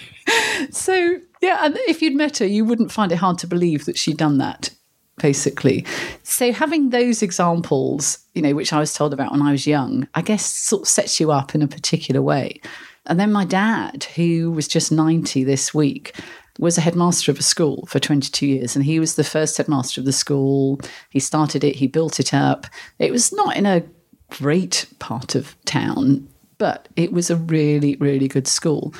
so 0.70 1.18
yeah, 1.42 1.66
and 1.66 1.76
if 1.80 2.00
you'd 2.00 2.16
met 2.16 2.38
her, 2.38 2.46
you 2.46 2.64
wouldn't 2.64 2.90
find 2.90 3.12
it 3.12 3.16
hard 3.16 3.38
to 3.40 3.46
believe 3.46 3.84
that 3.84 3.98
she'd 3.98 4.16
done 4.16 4.38
that 4.38 4.70
basically. 5.18 5.86
So 6.22 6.52
having 6.52 6.90
those 6.90 7.22
examples, 7.22 8.18
you 8.34 8.42
know, 8.42 8.54
which 8.54 8.72
I 8.72 8.80
was 8.80 8.94
told 8.94 9.12
about 9.12 9.32
when 9.32 9.42
I 9.42 9.52
was 9.52 9.66
young, 9.66 10.08
I 10.14 10.22
guess 10.22 10.44
sort 10.44 10.82
of 10.82 10.88
sets 10.88 11.20
you 11.20 11.30
up 11.30 11.54
in 11.54 11.62
a 11.62 11.68
particular 11.68 12.22
way. 12.22 12.60
And 13.06 13.20
then 13.20 13.32
my 13.32 13.44
dad, 13.44 14.04
who 14.16 14.50
was 14.50 14.66
just 14.66 14.90
90 14.90 15.44
this 15.44 15.74
week, 15.74 16.16
was 16.58 16.78
a 16.78 16.80
headmaster 16.80 17.30
of 17.30 17.38
a 17.38 17.42
school 17.42 17.84
for 17.86 17.98
22 17.98 18.46
years. 18.46 18.76
And 18.76 18.84
he 18.84 19.00
was 19.00 19.16
the 19.16 19.24
first 19.24 19.56
headmaster 19.56 20.00
of 20.00 20.04
the 20.04 20.12
school. 20.12 20.80
He 21.10 21.20
started 21.20 21.64
it, 21.64 21.76
he 21.76 21.86
built 21.86 22.20
it 22.20 22.32
up. 22.32 22.66
It 22.98 23.10
was 23.10 23.32
not 23.32 23.56
in 23.56 23.66
a 23.66 23.82
great 24.30 24.86
part 25.00 25.34
of 25.34 25.56
town, 25.64 26.28
but 26.58 26.88
it 26.96 27.12
was 27.12 27.30
a 27.30 27.36
really, 27.36 27.96
really 27.96 28.28
good 28.28 28.46
school. 28.46 28.94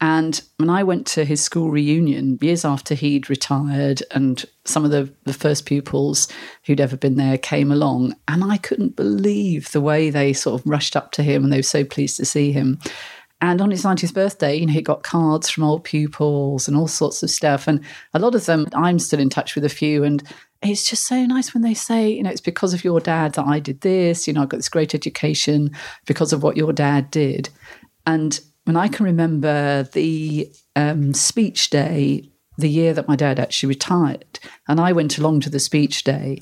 And 0.00 0.40
when 0.56 0.70
I 0.70 0.82
went 0.82 1.06
to 1.08 1.24
his 1.24 1.42
school 1.42 1.70
reunion 1.70 2.38
years 2.40 2.64
after 2.64 2.94
he'd 2.94 3.28
retired, 3.28 4.02
and 4.12 4.42
some 4.64 4.84
of 4.84 4.90
the, 4.90 5.12
the 5.24 5.34
first 5.34 5.66
pupils 5.66 6.26
who'd 6.64 6.80
ever 6.80 6.96
been 6.96 7.16
there 7.16 7.36
came 7.36 7.70
along, 7.70 8.14
and 8.26 8.42
I 8.42 8.56
couldn't 8.56 8.96
believe 8.96 9.72
the 9.72 9.80
way 9.80 10.08
they 10.08 10.32
sort 10.32 10.58
of 10.58 10.66
rushed 10.66 10.96
up 10.96 11.12
to 11.12 11.22
him 11.22 11.44
and 11.44 11.52
they 11.52 11.58
were 11.58 11.62
so 11.62 11.84
pleased 11.84 12.16
to 12.16 12.24
see 12.24 12.50
him. 12.50 12.78
And 13.42 13.60
on 13.60 13.70
his 13.70 13.84
90th 13.84 14.14
birthday, 14.14 14.56
you 14.56 14.66
know, 14.66 14.72
he 14.72 14.82
got 14.82 15.02
cards 15.02 15.48
from 15.48 15.64
old 15.64 15.84
pupils 15.84 16.68
and 16.68 16.76
all 16.76 16.88
sorts 16.88 17.22
of 17.22 17.30
stuff. 17.30 17.66
And 17.66 17.80
a 18.12 18.18
lot 18.18 18.34
of 18.34 18.44
them, 18.44 18.66
I'm 18.74 18.98
still 18.98 19.20
in 19.20 19.30
touch 19.30 19.54
with 19.54 19.64
a 19.64 19.70
few. 19.70 20.04
And 20.04 20.22
it's 20.62 20.88
just 20.88 21.06
so 21.06 21.24
nice 21.24 21.54
when 21.54 21.62
they 21.62 21.72
say, 21.72 22.10
you 22.10 22.22
know, 22.22 22.30
it's 22.30 22.42
because 22.42 22.74
of 22.74 22.84
your 22.84 23.00
dad 23.00 23.34
that 23.34 23.46
I 23.46 23.58
did 23.58 23.80
this. 23.80 24.26
You 24.26 24.34
know, 24.34 24.42
I 24.42 24.46
got 24.46 24.58
this 24.58 24.68
great 24.68 24.94
education 24.94 25.70
because 26.04 26.34
of 26.34 26.42
what 26.42 26.58
your 26.58 26.74
dad 26.74 27.10
did. 27.10 27.48
And 28.06 28.38
when 28.64 28.76
I 28.76 28.88
can 28.88 29.06
remember 29.06 29.84
the 29.84 30.52
um, 30.76 31.14
speech 31.14 31.70
day, 31.70 32.30
the 32.58 32.68
year 32.68 32.92
that 32.92 33.08
my 33.08 33.16
dad 33.16 33.40
actually 33.40 33.68
retired, 33.68 34.38
and 34.68 34.80
I 34.80 34.92
went 34.92 35.18
along 35.18 35.40
to 35.40 35.50
the 35.50 35.60
speech 35.60 36.04
day, 36.04 36.40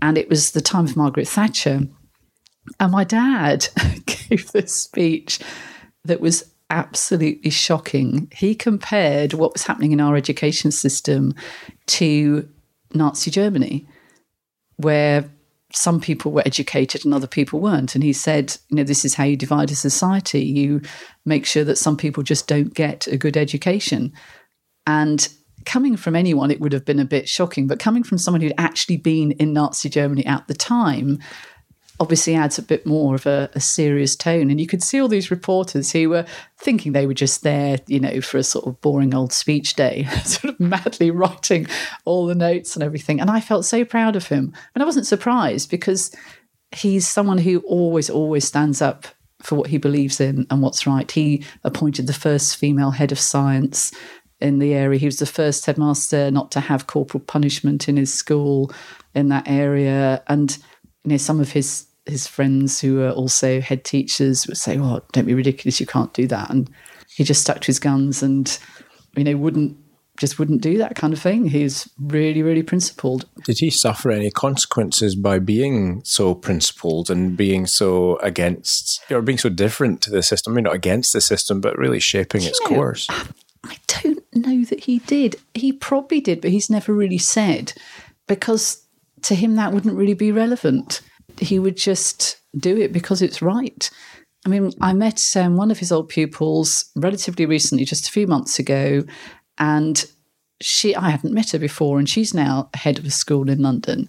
and 0.00 0.18
it 0.18 0.28
was 0.28 0.50
the 0.50 0.60
time 0.60 0.84
of 0.84 0.96
Margaret 0.96 1.28
Thatcher. 1.28 1.82
And 2.78 2.92
my 2.92 3.04
dad 3.04 3.68
gave 4.06 4.50
this 4.52 4.72
speech 4.72 5.40
that 6.04 6.20
was 6.20 6.52
absolutely 6.70 7.50
shocking. 7.50 8.30
He 8.34 8.54
compared 8.54 9.34
what 9.34 9.52
was 9.52 9.64
happening 9.64 9.92
in 9.92 10.00
our 10.00 10.16
education 10.16 10.70
system 10.70 11.34
to 11.86 12.48
Nazi 12.94 13.30
Germany, 13.30 13.86
where 14.76 15.30
some 15.74 16.00
people 16.00 16.32
were 16.32 16.42
educated 16.44 17.04
and 17.04 17.14
other 17.14 17.26
people 17.26 17.60
weren't. 17.60 17.94
And 17.94 18.04
he 18.04 18.12
said, 18.12 18.56
you 18.68 18.76
know, 18.76 18.84
this 18.84 19.04
is 19.04 19.14
how 19.14 19.24
you 19.24 19.36
divide 19.36 19.70
a 19.70 19.76
society. 19.76 20.42
You 20.42 20.82
make 21.24 21.46
sure 21.46 21.64
that 21.64 21.78
some 21.78 21.96
people 21.96 22.22
just 22.22 22.46
don't 22.46 22.74
get 22.74 23.06
a 23.06 23.16
good 23.16 23.36
education. 23.36 24.12
And 24.86 25.28
coming 25.64 25.96
from 25.96 26.16
anyone, 26.16 26.50
it 26.50 26.60
would 26.60 26.72
have 26.72 26.84
been 26.84 27.00
a 27.00 27.04
bit 27.04 27.28
shocking. 27.28 27.66
But 27.66 27.78
coming 27.78 28.02
from 28.02 28.18
someone 28.18 28.40
who'd 28.40 28.54
actually 28.58 28.96
been 28.96 29.32
in 29.32 29.52
Nazi 29.52 29.88
Germany 29.88 30.26
at 30.26 30.46
the 30.48 30.54
time, 30.54 31.18
obviously 32.02 32.34
adds 32.34 32.58
a 32.58 32.62
bit 32.62 32.84
more 32.84 33.14
of 33.14 33.26
a, 33.26 33.48
a, 33.54 33.60
serious 33.60 34.16
tone. 34.16 34.50
And 34.50 34.60
you 34.60 34.66
could 34.66 34.82
see 34.82 35.00
all 35.00 35.06
these 35.06 35.30
reporters 35.30 35.92
who 35.92 36.08
were 36.08 36.26
thinking 36.58 36.90
they 36.90 37.06
were 37.06 37.14
just 37.14 37.44
there, 37.44 37.78
you 37.86 38.00
know, 38.00 38.20
for 38.20 38.38
a 38.38 38.42
sort 38.42 38.66
of 38.66 38.80
boring 38.80 39.14
old 39.14 39.32
speech 39.32 39.74
day, 39.74 40.08
sort 40.24 40.52
of 40.52 40.58
madly 40.58 41.12
writing 41.12 41.68
all 42.04 42.26
the 42.26 42.34
notes 42.34 42.74
and 42.74 42.82
everything. 42.82 43.20
And 43.20 43.30
I 43.30 43.38
felt 43.38 43.64
so 43.64 43.84
proud 43.84 44.16
of 44.16 44.26
him. 44.26 44.52
And 44.74 44.82
I 44.82 44.84
wasn't 44.84 45.06
surprised 45.06 45.70
because 45.70 46.12
he's 46.72 47.06
someone 47.06 47.38
who 47.38 47.60
always, 47.60 48.10
always 48.10 48.48
stands 48.48 48.82
up 48.82 49.06
for 49.40 49.54
what 49.54 49.68
he 49.68 49.78
believes 49.78 50.20
in 50.20 50.44
and 50.50 50.60
what's 50.60 50.88
right. 50.88 51.08
He 51.08 51.44
appointed 51.62 52.08
the 52.08 52.12
first 52.12 52.56
female 52.56 52.90
head 52.90 53.12
of 53.12 53.20
science 53.20 53.92
in 54.40 54.58
the 54.58 54.74
area. 54.74 54.98
He 54.98 55.06
was 55.06 55.20
the 55.20 55.26
first 55.26 55.66
headmaster 55.66 56.32
not 56.32 56.50
to 56.50 56.58
have 56.60 56.88
corporal 56.88 57.22
punishment 57.22 57.88
in 57.88 57.96
his 57.96 58.12
school 58.12 58.72
in 59.14 59.28
that 59.28 59.48
area. 59.48 60.24
And 60.26 60.58
you 61.04 61.12
know, 61.12 61.16
some 61.16 61.38
of 61.38 61.52
his 61.52 61.86
his 62.06 62.26
friends 62.26 62.80
who 62.80 63.02
are 63.02 63.10
also 63.10 63.60
head 63.60 63.84
teachers 63.84 64.46
would 64.46 64.56
say, 64.56 64.78
"Oh, 64.78 65.00
don't 65.12 65.26
be 65.26 65.34
ridiculous! 65.34 65.80
You 65.80 65.86
can't 65.86 66.12
do 66.14 66.26
that." 66.28 66.50
And 66.50 66.70
he 67.14 67.24
just 67.24 67.42
stuck 67.42 67.60
to 67.60 67.66
his 67.66 67.78
guns 67.78 68.22
and 68.22 68.58
you 69.16 69.24
know 69.24 69.36
wouldn't 69.36 69.76
just 70.18 70.38
wouldn't 70.38 70.60
do 70.60 70.78
that 70.78 70.94
kind 70.94 71.12
of 71.12 71.20
thing. 71.20 71.46
He's 71.46 71.88
really, 71.98 72.42
really 72.42 72.62
principled. 72.62 73.26
Did 73.44 73.58
he 73.58 73.70
suffer 73.70 74.10
any 74.10 74.30
consequences 74.30 75.16
by 75.16 75.38
being 75.38 76.02
so 76.04 76.34
principled 76.34 77.10
and 77.10 77.36
being 77.36 77.66
so 77.66 78.18
against, 78.18 79.02
or 79.10 79.22
being 79.22 79.38
so 79.38 79.48
different 79.48 80.02
to 80.02 80.10
the 80.10 80.22
system? 80.22 80.52
I 80.52 80.56
mean, 80.56 80.64
not 80.64 80.74
against 80.74 81.12
the 81.12 81.20
system, 81.20 81.60
but 81.60 81.78
really 81.78 82.00
shaping 82.00 82.42
its 82.42 82.60
know, 82.62 82.68
course. 82.68 83.08
I 83.64 83.76
don't 83.86 84.22
know 84.34 84.64
that 84.64 84.84
he 84.84 84.98
did. 85.00 85.36
He 85.54 85.72
probably 85.72 86.20
did, 86.20 86.40
but 86.40 86.50
he's 86.50 86.70
never 86.70 86.92
really 86.92 87.18
said 87.18 87.72
because 88.26 88.86
to 89.22 89.34
him 89.34 89.56
that 89.56 89.72
wouldn't 89.72 89.96
really 89.96 90.14
be 90.14 90.32
relevant. 90.32 91.00
He 91.38 91.58
would 91.58 91.76
just 91.76 92.38
do 92.56 92.76
it 92.76 92.92
because 92.92 93.22
it's 93.22 93.42
right. 93.42 93.90
I 94.44 94.48
mean, 94.48 94.72
I 94.80 94.92
met 94.92 95.22
um, 95.36 95.56
one 95.56 95.70
of 95.70 95.78
his 95.78 95.92
old 95.92 96.08
pupils 96.08 96.86
relatively 96.96 97.46
recently, 97.46 97.84
just 97.84 98.08
a 98.08 98.12
few 98.12 98.26
months 98.26 98.58
ago, 98.58 99.04
and 99.58 100.04
she 100.60 100.94
I 100.94 101.10
hadn't 101.10 101.34
met 101.34 101.50
her 101.50 101.58
before, 101.58 101.98
and 101.98 102.08
she's 102.08 102.34
now 102.34 102.70
head 102.74 102.98
of 102.98 103.04
a 103.04 103.10
school 103.10 103.48
in 103.48 103.62
London. 103.62 104.08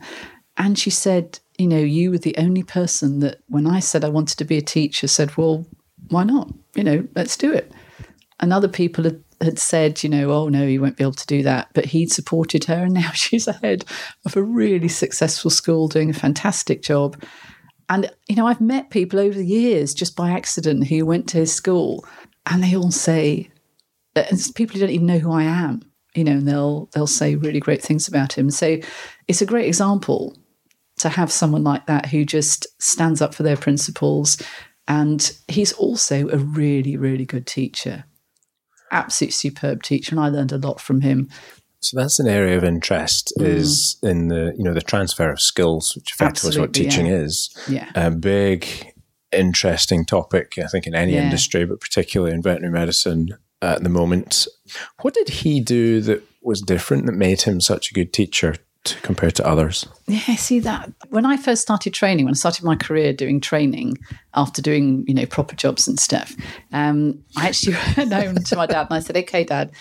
And 0.58 0.78
she 0.78 0.90
said, 0.90 1.40
you 1.58 1.68
know, 1.68 1.80
you 1.80 2.12
were 2.12 2.18
the 2.18 2.38
only 2.38 2.64
person 2.64 3.20
that 3.20 3.42
when 3.48 3.68
I 3.68 3.80
said 3.80 4.04
I 4.04 4.10
wanted 4.10 4.38
to 4.38 4.46
be 4.46 4.58
a 4.58 4.62
teacher 4.62 5.08
said, 5.08 5.36
well, 5.38 5.66
why 6.10 6.24
not? 6.24 6.52
You 6.76 6.84
know, 6.84 7.08
let's 7.16 7.38
do 7.38 7.52
it. 7.52 7.72
And 8.40 8.52
other 8.52 8.68
people 8.68 9.04
had 9.04 9.23
had 9.44 9.60
said, 9.60 10.04
you 10.04 10.10
know, 10.10 10.32
oh 10.32 10.50
no, 10.50 10.64
you 10.64 10.82
won't 10.82 10.98
be 10.98 11.04
able 11.04 11.14
to 11.14 11.28
do 11.28 11.44
that. 11.44 11.70
But 11.74 11.86
he'd 11.86 12.12
supported 12.12 12.66
her, 12.66 12.84
and 12.84 12.94
now 12.94 13.12
she's 13.14 13.48
ahead 13.48 13.86
of 14.26 14.36
a 14.36 14.44
really 14.44 14.88
successful 14.88 15.52
school 15.52 15.88
doing 15.88 16.10
a 16.10 16.14
fantastic 16.14 16.82
job. 16.82 17.22
And, 17.90 18.10
you 18.28 18.36
know, 18.36 18.48
I've 18.48 18.62
met 18.62 18.90
people 18.90 19.20
over 19.20 19.38
the 19.38 19.46
years 19.46 19.94
just 19.94 20.16
by 20.16 20.32
accident 20.32 20.88
who 20.88 21.06
went 21.06 21.28
to 21.30 21.38
his 21.38 21.54
school, 21.54 22.06
and 22.46 22.64
they 22.64 22.76
all 22.76 22.92
say, 22.92 23.50
uh, 24.16 24.24
people 24.56 24.76
who 24.76 24.80
don't 24.80 24.90
even 24.90 25.08
know 25.08 25.20
who 25.20 25.32
I 25.32 25.44
am, 25.44 25.82
you 26.16 26.24
know, 26.24 26.34
and 26.34 26.48
they'll 26.48 26.86
they'll 26.94 27.08
say 27.08 27.36
really 27.36 27.60
great 27.60 27.82
things 27.82 28.08
about 28.08 28.34
him. 28.34 28.50
So 28.50 28.78
it's 29.28 29.42
a 29.42 29.46
great 29.46 29.68
example 29.68 30.38
to 31.00 31.10
have 31.10 31.32
someone 31.32 31.64
like 31.64 31.88
that 31.88 32.08
who 32.08 32.24
just 32.24 32.68
stands 32.82 33.22
up 33.22 33.34
for 33.34 33.44
their 33.44 33.58
principles. 33.58 34.42
And 34.88 35.32
he's 35.48 35.74
also 35.74 36.30
a 36.30 36.38
really, 36.38 36.98
really 36.98 37.26
good 37.26 37.48
teacher 37.48 38.06
absolutely 38.94 39.34
superb 39.34 39.84
teacher, 39.84 40.12
and 40.16 40.20
I 40.20 40.30
learned 40.30 40.52
a 40.52 40.58
lot 40.58 40.80
from 40.80 41.02
him. 41.02 41.30
So 41.82 41.98
that's 41.98 42.20
an 42.20 42.28
area 42.28 42.56
of 42.56 42.64
interest 42.64 43.34
mm. 43.38 43.46
is 43.46 43.98
in 44.02 44.30
the 44.30 44.54
you 44.58 44.64
know 44.64 44.74
the 44.74 44.82
transfer 44.82 45.30
of 45.30 45.42
skills, 45.42 45.94
which 45.96 46.14
effectively 46.14 46.52
is 46.52 46.60
what 46.60 46.74
teaching 46.74 47.08
yeah. 47.08 47.14
is. 47.14 47.58
Yeah, 47.68 47.92
a 47.96 48.10
big, 48.12 48.94
interesting 49.32 50.06
topic. 50.06 50.58
I 50.58 50.68
think 50.68 50.88
in 50.88 50.96
any 50.96 51.14
yeah. 51.14 51.24
industry, 51.24 51.66
but 51.66 51.82
particularly 51.82 52.34
in 52.34 52.42
veterinary 52.42 52.74
medicine 52.74 53.30
at 53.62 53.84
the 53.84 53.90
moment. 53.90 54.48
What 55.02 55.14
did 55.14 55.30
he 55.30 55.60
do 55.60 56.02
that 56.02 56.24
was 56.42 56.62
different 56.62 57.06
that 57.06 57.14
made 57.14 57.42
him 57.44 57.62
such 57.62 57.90
a 57.90 57.94
good 57.94 58.14
teacher 58.14 58.56
compared 59.02 59.36
to 59.36 59.48
others? 59.48 59.88
Yeah, 60.08 60.36
see 60.36 60.60
that 60.60 60.92
when 61.10 61.26
I 61.26 61.38
first 61.38 61.62
started 61.62 61.94
training, 61.94 62.26
when 62.26 62.34
I 62.34 62.36
started 62.36 62.64
my 62.66 62.76
career 62.76 63.14
doing 63.14 63.40
training 63.40 63.98
after 64.34 64.62
doing 64.62 65.06
you 65.08 65.14
know 65.14 65.26
proper 65.26 65.56
jobs 65.56 65.88
and 65.88 66.00
stuff, 66.00 66.36
um, 66.72 67.24
I 67.38 67.48
actually 67.48 67.76
went 67.98 68.14
home 68.14 68.36
to 68.36 68.56
my 68.56 68.66
dad 68.66 68.88
and 68.90 68.94
I 68.94 69.00
said, 69.00 69.18
"Okay, 69.18 69.44
Dad, 69.44 69.72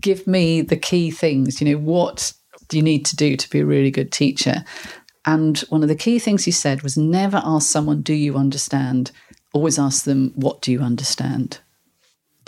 give 0.00 0.26
me 0.26 0.62
the 0.62 0.76
key 0.76 1.10
things. 1.10 1.60
You 1.60 1.70
know, 1.70 1.78
what 1.78 2.32
do 2.68 2.76
you 2.76 2.82
need 2.82 3.04
to 3.06 3.16
do 3.16 3.36
to 3.36 3.50
be 3.50 3.60
a 3.60 3.66
really 3.66 3.90
good 3.90 4.12
teacher?" 4.12 4.64
And 5.26 5.58
one 5.68 5.82
of 5.82 5.88
the 5.88 5.96
key 5.96 6.18
things 6.18 6.44
he 6.44 6.50
said 6.50 6.82
was, 6.82 6.96
"Never 6.96 7.40
ask 7.44 7.70
someone, 7.70 8.02
do 8.02 8.14
you 8.14 8.36
understand? 8.36 9.10
Always 9.54 9.78
ask 9.78 10.04
them, 10.04 10.32
what 10.36 10.60
do 10.60 10.72
you 10.72 10.80
understand." 10.80 11.60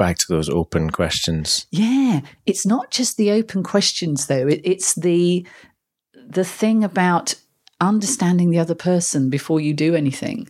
back 0.01 0.17
to 0.17 0.25
those 0.31 0.49
open 0.49 0.89
questions. 0.89 1.67
Yeah, 1.71 2.23
it's 2.47 2.65
not 2.65 2.91
just 2.91 3.19
the 3.19 3.31
open 3.33 3.63
questions 3.63 4.29
though. 4.29 4.49
It, 4.49 4.63
it's 4.65 4.95
the 4.95 5.47
the 6.31 6.45
thing 6.45 6.85
about 6.85 7.35
understanding 7.81 8.51
the 8.51 8.59
other 8.59 8.75
person 8.75 9.31
before 9.31 9.61
you 9.61 9.75
do 9.75 9.95
anything. 9.95 10.49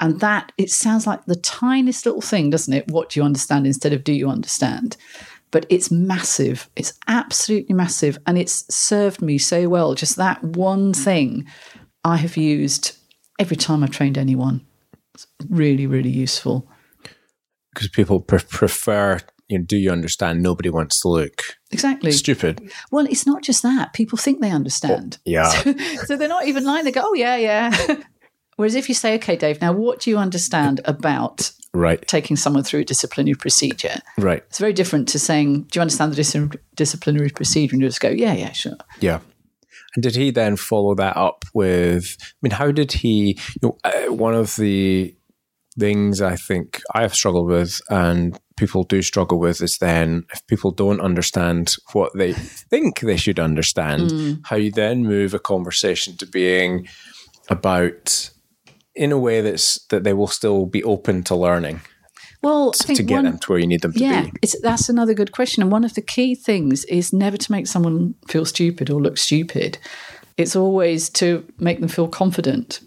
And 0.00 0.20
that, 0.20 0.52
it 0.56 0.70
sounds 0.70 1.06
like 1.06 1.24
the 1.24 1.36
tiniest 1.36 2.06
little 2.06 2.20
thing, 2.20 2.50
doesn't 2.50 2.72
it? 2.72 2.88
What 2.88 3.10
do 3.10 3.20
you 3.20 3.24
understand 3.24 3.66
instead 3.66 3.92
of 3.92 4.04
do 4.04 4.12
you 4.12 4.28
understand? 4.28 4.96
But 5.50 5.66
it's 5.68 5.90
massive. 5.90 6.70
It's 6.76 6.92
absolutely 7.08 7.74
massive. 7.74 8.18
And 8.26 8.38
it's 8.38 8.72
served 8.72 9.20
me 9.20 9.38
so 9.38 9.68
well. 9.68 9.94
Just 9.94 10.16
that 10.16 10.42
one 10.44 10.92
thing 10.92 11.46
I 12.04 12.16
have 12.18 12.36
used 12.36 12.96
every 13.38 13.56
time 13.56 13.82
I've 13.82 13.90
trained 13.90 14.18
anyone. 14.18 14.64
It's 15.14 15.26
really, 15.48 15.86
really 15.86 16.10
useful. 16.10 16.68
Because 17.72 17.88
people 17.88 18.20
pre- 18.20 18.38
prefer 18.38 19.20
you 19.48 19.58
know, 19.58 19.64
do 19.64 19.76
you 19.76 19.90
understand? 19.90 20.42
Nobody 20.42 20.70
wants 20.70 21.00
to 21.00 21.08
look 21.08 21.42
exactly 21.70 22.12
stupid. 22.12 22.70
Well, 22.90 23.06
it's 23.06 23.26
not 23.26 23.42
just 23.42 23.62
that. 23.62 23.92
People 23.92 24.18
think 24.18 24.40
they 24.40 24.50
understand. 24.50 25.18
Oh, 25.18 25.22
yeah. 25.24 25.50
So, 25.62 25.74
so, 26.04 26.16
they're 26.16 26.28
not 26.28 26.46
even 26.46 26.64
lying. 26.64 26.84
They 26.84 26.92
go, 26.92 27.02
oh, 27.04 27.14
yeah, 27.14 27.36
yeah. 27.36 27.96
Whereas 28.56 28.74
if 28.74 28.88
you 28.88 28.94
say, 28.94 29.14
okay, 29.16 29.36
Dave, 29.36 29.60
now 29.60 29.72
what 29.72 30.00
do 30.00 30.10
you 30.10 30.18
understand 30.18 30.80
about 30.84 31.52
right. 31.72 32.04
taking 32.08 32.36
someone 32.36 32.64
through 32.64 32.80
a 32.80 32.84
disciplinary 32.84 33.36
procedure? 33.36 34.00
Right. 34.16 34.42
It's 34.48 34.58
very 34.58 34.72
different 34.72 35.08
to 35.10 35.18
saying, 35.18 35.62
do 35.64 35.78
you 35.78 35.80
understand 35.80 36.12
the 36.12 36.16
dis- 36.16 36.58
disciplinary 36.74 37.30
procedure? 37.30 37.74
And 37.74 37.82
you 37.82 37.88
just 37.88 38.00
go, 38.00 38.08
yeah, 38.08 38.32
yeah, 38.32 38.52
sure. 38.52 38.76
Yeah. 38.98 39.20
And 39.94 40.02
did 40.02 40.16
he 40.16 40.30
then 40.30 40.56
follow 40.56 40.94
that 40.96 41.16
up 41.16 41.44
with? 41.54 42.16
I 42.20 42.24
mean, 42.42 42.52
how 42.52 42.70
did 42.72 42.92
he? 42.92 43.38
You 43.62 43.68
know, 43.68 43.78
uh, 43.84 44.12
one 44.12 44.34
of 44.34 44.56
the 44.56 45.14
things 45.78 46.20
I 46.20 46.36
think 46.36 46.80
I 46.94 47.02
have 47.02 47.14
struggled 47.14 47.48
with, 47.48 47.80
and 47.88 48.38
people 48.56 48.82
do 48.84 49.02
struggle 49.02 49.38
with 49.38 49.62
is 49.62 49.78
then 49.78 50.24
if 50.32 50.46
people 50.46 50.70
don't 50.70 51.00
understand 51.00 51.76
what 51.92 52.12
they 52.14 52.32
think 52.32 53.00
they 53.00 53.16
should 53.16 53.38
understand, 53.38 54.10
mm. 54.10 54.40
how 54.44 54.56
you 54.56 54.72
then 54.72 55.04
move 55.04 55.34
a 55.34 55.38
conversation 55.38 56.16
to 56.18 56.26
being 56.26 56.88
about 57.48 58.30
in 58.94 59.12
a 59.12 59.18
way 59.18 59.40
that's 59.40 59.82
that 59.86 60.04
they 60.04 60.12
will 60.12 60.26
still 60.26 60.66
be 60.66 60.82
open 60.84 61.22
to 61.24 61.36
learning. 61.36 61.80
Well, 62.42 62.70
to, 62.72 62.94
to 62.94 63.02
get 63.02 63.16
one, 63.16 63.24
them 63.24 63.38
to 63.38 63.52
where 63.52 63.58
you 63.58 63.66
need 63.66 63.82
them 63.82 63.92
to 63.92 63.98
yeah, 63.98 64.22
be. 64.22 64.32
Yeah, 64.42 64.54
that's 64.62 64.88
another 64.88 65.14
good 65.14 65.32
question. 65.32 65.62
And 65.62 65.72
one 65.72 65.84
of 65.84 65.94
the 65.94 66.02
key 66.02 66.34
things 66.36 66.84
is 66.84 67.12
never 67.12 67.36
to 67.36 67.52
make 67.52 67.66
someone 67.66 68.14
feel 68.28 68.44
stupid 68.44 68.90
or 68.90 69.00
look 69.00 69.18
stupid. 69.18 69.78
It's 70.36 70.54
always 70.54 71.10
to 71.10 71.44
make 71.58 71.80
them 71.80 71.88
feel 71.88 72.06
confident 72.06 72.80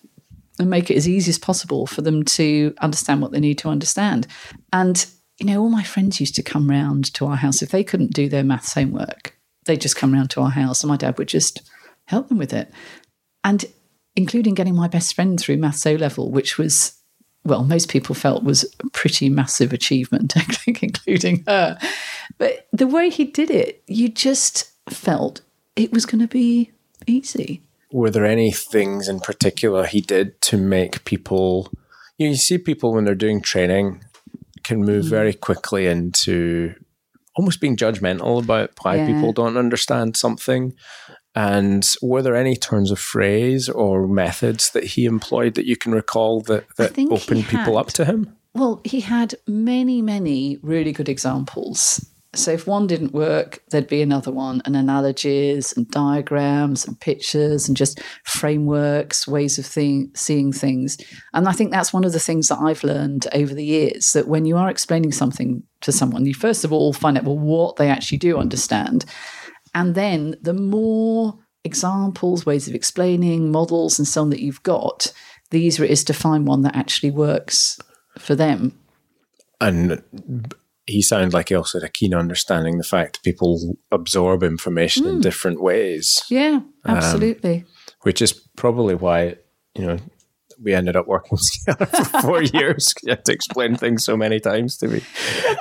and 0.62 0.70
make 0.70 0.90
it 0.90 0.98
as 0.98 1.08
easy 1.08 1.30
as 1.30 1.40
possible 1.40 1.88
for 1.88 2.02
them 2.02 2.24
to 2.24 2.74
understand 2.80 3.22
what 3.22 3.32
they 3.32 3.40
need 3.40 3.58
to 3.58 3.70
understand. 3.70 4.28
And 4.72 5.06
you 5.40 5.48
know, 5.48 5.62
all 5.62 5.70
my 5.70 5.84
friends 5.84 6.20
used 6.20 6.36
to 6.36 6.44
come 6.44 6.70
round 6.70 7.12
to 7.16 7.26
our 7.26 7.36
house. 7.36 7.62
If 7.62 7.72
they 7.72 7.84
couldn't 7.84 8.14
do 8.14 8.30
their 8.30 8.44
maths 8.44 8.74
homework, 8.74 9.36
they'd 9.66 9.82
just 9.82 9.96
come 9.96 10.14
round 10.14 10.30
to 10.32 10.42
our 10.42 10.52
house 10.52 10.84
and 10.84 10.90
my 10.90 10.98
dad 10.98 11.18
would 11.18 11.28
just 11.28 11.68
help 12.06 12.30
them 12.30 12.38
with 12.38 12.54
it. 12.54 12.72
And 13.44 13.66
including 14.16 14.54
getting 14.54 14.76
my 14.76 14.88
best 14.88 15.16
friend 15.16 15.40
through 15.40 15.58
maths 15.58 15.86
O 15.88 15.96
level, 15.96 16.30
which 16.30 16.58
was 16.58 16.96
well, 17.44 17.64
most 17.64 17.90
people 17.90 18.14
felt 18.14 18.44
was 18.44 18.64
a 18.84 18.90
pretty 18.92 19.28
massive 19.28 19.74
achievement, 19.74 20.36
including 20.68 21.44
her. 21.48 21.76
But 22.38 22.68
the 22.72 22.86
way 22.86 23.10
he 23.10 23.26
did 23.26 23.50
it, 23.50 23.84
you 23.88 24.10
just 24.10 24.72
felt 24.90 25.42
it 25.76 25.92
was 25.92 26.06
going 26.06 26.22
to 26.22 26.28
be 26.28 26.72
easy. 27.08 27.64
Were 27.92 28.10
there 28.10 28.26
any 28.26 28.52
things 28.52 29.08
in 29.08 29.20
particular 29.20 29.86
he 29.86 30.02
did 30.02 30.42
to 30.44 30.58
make 30.58 31.04
people? 31.06 31.72
You, 32.18 32.28
know, 32.28 32.32
you 32.32 32.38
see 32.38 32.58
people 32.58 32.94
when 32.94 33.04
they're 33.04 33.16
doing 33.16 33.42
training 33.42 34.04
can 34.64 34.84
move 34.84 35.06
mm. 35.06 35.10
very 35.10 35.34
quickly 35.34 35.88
into 35.88 36.76
almost 37.36 37.62
being 37.62 37.78
judgmental 37.78 38.44
about 38.44 38.72
why 38.82 38.96
yeah. 38.96 39.08
people 39.08 39.34
don't 39.34 39.58
understand 39.58 40.18
something. 40.18 40.74
And 41.34 41.88
were 42.02 42.22
there 42.22 42.36
any 42.36 42.56
turns 42.56 42.92
of 42.92 43.00
phrase 43.00 43.70
or 43.70 44.08
methods 44.08 44.72
that 44.72 44.84
he 44.84 45.06
employed 45.06 45.56
that 45.56 45.66
you 45.66 45.78
can 45.78 45.94
recall 45.94 46.42
that, 46.42 46.66
that 46.76 46.98
opened 47.00 47.46
people 47.46 47.78
up 47.78 47.88
to 47.94 48.06
him? 48.06 48.36
Well, 48.54 48.82
he 48.84 49.00
had 49.00 49.36
many, 49.48 50.02
many 50.02 50.58
really 50.62 50.92
good 50.92 51.08
examples. 51.08 52.06
So 52.34 52.52
if 52.52 52.66
one 52.66 52.88
didn't 52.88 53.14
work, 53.14 53.62
there'd 53.70 53.88
be 53.88 54.02
another 54.02 54.32
one, 54.32 54.62
and 54.64 54.76
analogies 54.76 55.74
and 55.74 55.90
diagrams 55.92 56.88
and 56.88 56.98
pictures 56.98 57.68
and 57.68 57.76
just 57.76 58.00
frameworks, 58.24 59.28
ways 59.28 59.60
of 59.60 59.66
seeing 59.66 60.54
things. 60.54 60.98
And 61.34 61.50
I 61.50 61.52
think 61.52 61.72
that's 61.72 61.92
one 61.92 62.06
of 62.06 62.14
the 62.14 62.20
things 62.20 62.48
that 62.48 62.60
I've 62.60 62.86
learned 62.86 63.28
over 63.34 63.54
the 63.54 63.66
years 63.66 64.14
that 64.14 64.30
when 64.30 64.46
you 64.46 64.56
are 64.56 64.70
explaining 64.70 65.12
something 65.12 65.64
to 65.82 65.92
someone, 65.92 66.26
you 66.26 66.34
first 66.34 66.64
of 66.64 66.72
all 66.72 66.94
find 66.94 67.18
out 67.18 67.26
well 67.26 67.38
what 67.38 67.76
they 67.76 67.90
actually 67.90 68.20
do 68.20 68.38
understand. 68.38 69.04
And 69.74 69.94
then 69.94 70.36
the 70.42 70.54
more 70.54 71.38
examples, 71.66 72.46
ways 72.46 72.68
of 72.68 72.76
explaining, 72.76 73.52
models, 73.52 74.00
and 74.00 74.08
so 74.08 74.22
on 74.22 74.30
that 74.30 74.42
you've 74.42 74.64
got, 74.64 75.12
the 75.50 75.62
easier 75.62 75.84
it 75.84 75.92
is 75.92 76.06
to 76.06 76.14
find 76.14 76.48
one 76.48 76.62
that 76.62 76.78
actually 76.78 77.12
works 77.12 77.78
for 78.18 78.36
them. 78.36 78.80
And 79.60 80.02
he 80.86 81.02
sounds 81.02 81.34
like 81.34 81.50
he 81.50 81.56
also 81.56 81.80
had 81.80 81.88
a 81.88 81.92
keen 81.92 82.14
understanding 82.14 82.78
the 82.78 82.84
fact 82.84 83.14
that 83.14 83.24
people 83.24 83.78
absorb 83.92 84.44
information 84.44 85.04
mm. 85.04 85.10
in 85.10 85.16
hmm. 85.16 85.22
different 85.22 85.62
ways. 85.62 86.24
Yeah, 86.30 86.62
um, 86.86 86.98
absolutely. 86.98 87.58
Um, 87.58 87.66
which 88.02 88.22
is 88.22 88.34
probably 88.56 88.96
why, 88.96 89.36
you 89.76 89.86
know, 89.86 89.98
we 90.62 90.74
ended 90.74 90.96
up 90.96 91.08
working 91.08 91.38
together 91.66 91.86
for 91.86 92.22
four 92.22 92.44
years. 92.54 92.94
You 93.04 93.12
had 93.12 93.26
to 93.26 93.34
explain 93.34 93.76
things 93.76 94.06
so 94.06 94.16
many 94.16 94.40
times 94.40 94.78
to 94.78 94.88
me. 94.88 95.02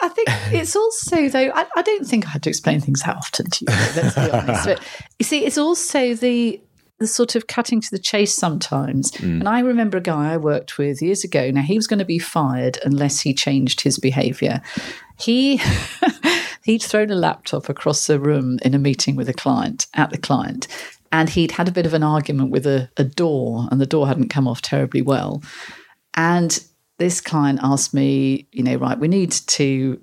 I 0.02 0.08
think 0.08 0.28
it's 0.52 0.76
also, 0.76 1.28
though, 1.28 1.50
I, 1.54 1.66
I 1.76 1.82
don't 1.82 2.06
think 2.06 2.26
I 2.26 2.30
had 2.30 2.42
to 2.44 2.50
explain 2.50 2.80
things 2.80 3.02
that 3.02 3.16
often 3.16 3.48
to 3.50 3.64
you, 3.68 3.74
let's 3.96 4.14
be 4.14 4.30
honest. 4.30 4.64
But 4.66 4.82
you 5.18 5.24
see, 5.24 5.44
it's 5.44 5.58
also 5.58 6.14
the 6.14 6.60
the 7.00 7.06
sort 7.06 7.34
of 7.34 7.46
cutting 7.46 7.80
to 7.80 7.90
the 7.90 7.98
chase 7.98 8.36
sometimes. 8.36 9.10
Mm. 9.12 9.40
And 9.40 9.48
I 9.48 9.60
remember 9.60 9.96
a 9.96 10.02
guy 10.02 10.34
I 10.34 10.36
worked 10.36 10.76
with 10.76 11.00
years 11.00 11.24
ago. 11.24 11.50
Now 11.50 11.62
he 11.62 11.76
was 11.76 11.86
going 11.86 11.98
to 11.98 12.04
be 12.04 12.18
fired 12.18 12.78
unless 12.84 13.20
he 13.20 13.32
changed 13.32 13.80
his 13.80 13.98
behavior. 13.98 14.60
He 15.20 15.60
he'd 16.64 16.82
thrown 16.82 17.10
a 17.10 17.16
laptop 17.16 17.68
across 17.68 18.06
the 18.06 18.20
room 18.20 18.58
in 18.62 18.74
a 18.74 18.78
meeting 18.78 19.16
with 19.16 19.28
a 19.28 19.34
client 19.34 19.86
at 19.94 20.10
the 20.10 20.18
client, 20.18 20.66
and 21.12 21.28
he'd 21.28 21.52
had 21.52 21.68
a 21.68 21.72
bit 21.72 21.86
of 21.86 21.94
an 21.94 22.02
argument 22.02 22.50
with 22.50 22.66
a, 22.66 22.90
a 22.96 23.04
door, 23.04 23.68
and 23.70 23.80
the 23.80 23.86
door 23.86 24.06
hadn't 24.06 24.28
come 24.28 24.48
off 24.48 24.62
terribly 24.62 25.02
well. 25.02 25.42
And 26.14 26.62
this 26.98 27.20
client 27.20 27.60
asked 27.62 27.94
me, 27.94 28.46
you 28.52 28.62
know, 28.62 28.76
right, 28.76 28.98
we 28.98 29.08
need 29.08 29.32
to 29.32 30.00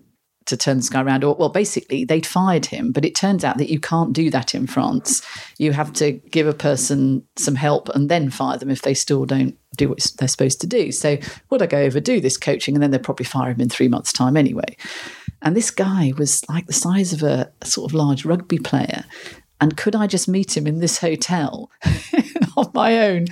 to 0.48 0.58
turn 0.58 0.78
this 0.78 0.90
guy 0.90 1.02
around. 1.02 1.24
Or, 1.24 1.36
well, 1.36 1.50
basically, 1.50 2.04
they'd 2.04 2.26
fired 2.26 2.66
him, 2.66 2.92
but 2.92 3.06
it 3.06 3.16
turns 3.16 3.44
out 3.44 3.58
that 3.58 3.70
you 3.70 3.80
can't 3.80 4.14
do 4.14 4.30
that 4.32 4.56
in 4.56 4.68
France. 4.68 5.22
You 5.58 5.72
have 5.74 5.94
to 5.94 6.14
give 6.14 6.48
a 6.48 6.54
person 6.54 7.26
some 7.38 7.56
help 7.56 7.90
and 7.90 8.10
then 8.10 8.30
fire 8.30 8.58
them 8.58 8.70
if 8.70 8.82
they 8.82 8.94
still 8.94 9.26
don't 9.26 9.58
do 9.76 9.90
what 9.90 10.12
they're 10.18 10.28
supposed 10.28 10.60
to 10.62 10.68
do. 10.68 10.92
So, 10.92 11.18
would 11.50 11.62
I 11.62 11.68
go 11.68 11.80
over 11.80 12.00
do 12.00 12.20
this 12.20 12.38
coaching 12.38 12.76
and 12.76 12.84
then 12.84 12.92
they'll 12.92 13.00
probably 13.00 13.26
fire 13.26 13.52
him 13.52 13.62
in 13.62 13.70
three 13.70 13.88
months' 13.88 14.14
time 14.14 14.36
anyway? 14.36 14.76
And 15.42 15.56
this 15.56 15.72
guy 15.72 16.14
was 16.18 16.48
like 16.50 16.66
the 16.68 16.74
size 16.74 17.14
of 17.14 17.24
a, 17.24 17.52
a 17.62 17.66
sort 17.66 17.92
of 17.92 17.96
large 17.96 18.26
rugby 18.26 18.58
player. 18.58 19.06
And 19.60 19.78
could 19.78 19.96
I 19.96 20.08
just 20.08 20.28
meet 20.28 20.56
him 20.56 20.68
in 20.68 20.80
this 20.80 21.00
hotel 21.00 21.72
on 22.58 22.72
my 22.74 23.00
own? 23.08 23.26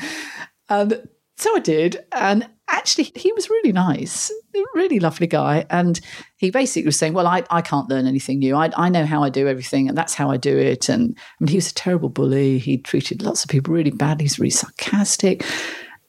And 0.70 1.08
so 1.38 1.56
I 1.56 1.60
did. 1.60 2.04
And 2.12 2.48
actually, 2.70 3.12
he 3.16 3.32
was 3.34 3.50
really 3.50 3.72
nice, 3.72 4.32
really 4.74 5.00
lovely 5.00 5.28
guy. 5.28 5.66
And 5.70 6.00
he 6.38 6.52
basically 6.52 6.86
was 6.86 6.98
saying, 6.98 7.14
Well, 7.14 7.28
I, 7.28 7.44
I 7.50 7.62
can't 7.62 7.90
learn 7.90 8.08
anything 8.08 8.40
new. 8.40 8.56
I, 8.56 8.72
I 8.76 8.90
know 8.90 9.06
how 9.06 9.24
I 9.24 9.30
do 9.30 9.48
everything, 9.48 9.88
and 9.90 9.98
that's 9.98 10.14
how 10.14 10.30
I 10.30 10.38
do 10.38 10.58
it. 10.58 10.90
And 10.90 11.16
I 11.18 11.44
mean, 11.44 11.50
he 11.50 11.58
was 11.58 11.72
a 11.72 11.76
terrible 11.76 12.10
bully. 12.10 12.58
He 12.58 12.78
treated 12.78 13.22
lots 13.22 13.44
of 13.44 13.50
people 13.50 13.74
really 13.74 13.92
badly. 13.92 14.26
He's 14.26 14.40
really 14.40 14.50
sarcastic. 14.50 15.46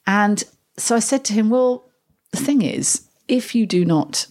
And 0.06 0.42
so 0.76 0.96
I 0.96 1.00
said 1.00 1.24
to 1.26 1.32
him, 1.32 1.50
Well, 1.50 1.90
the 2.32 2.38
thing 2.38 2.62
is, 2.62 3.08
if 3.28 3.54
you 3.54 3.66
do 3.66 3.84
not 3.84 4.26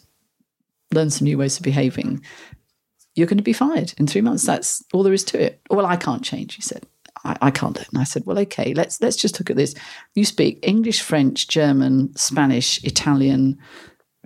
learn 0.93 1.09
some 1.09 1.25
new 1.25 1.37
ways 1.37 1.57
of 1.57 1.63
behaving, 1.63 2.21
you're 3.15 3.27
going 3.27 3.37
to 3.37 3.43
be 3.43 3.53
fired 3.53 3.93
in 3.97 4.07
three 4.07 4.21
months. 4.21 4.45
That's 4.45 4.83
all 4.93 5.03
there 5.03 5.13
is 5.13 5.23
to 5.25 5.41
it. 5.41 5.61
Well, 5.69 5.85
I 5.85 5.95
can't 5.95 6.23
change, 6.23 6.55
he 6.55 6.61
said. 6.61 6.85
I, 7.23 7.37
I 7.41 7.51
can't. 7.51 7.77
And 7.77 7.97
I 7.97 8.03
said, 8.03 8.25
well, 8.25 8.39
okay, 8.39 8.73
let's 8.73 9.01
let's 9.01 9.15
just 9.15 9.39
look 9.39 9.49
at 9.49 9.55
this. 9.55 9.73
You 10.13 10.25
speak 10.25 10.59
English, 10.61 11.01
French, 11.01 11.47
German, 11.47 12.15
Spanish, 12.15 12.83
Italian, 12.83 13.57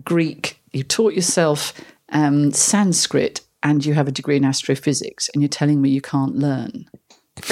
Greek. 0.04 0.62
You 0.72 0.84
taught 0.84 1.14
yourself 1.14 1.74
um, 2.12 2.52
Sanskrit, 2.52 3.42
and 3.64 3.86
you 3.86 3.94
have 3.94 4.08
a 4.08 4.12
degree 4.12 4.38
in 4.38 4.46
astrophysics, 4.46 5.30
and 5.34 5.42
you're 5.42 5.50
telling 5.50 5.82
me 5.82 5.90
you 5.90 6.02
can't 6.02 6.36
learn. 6.36 6.86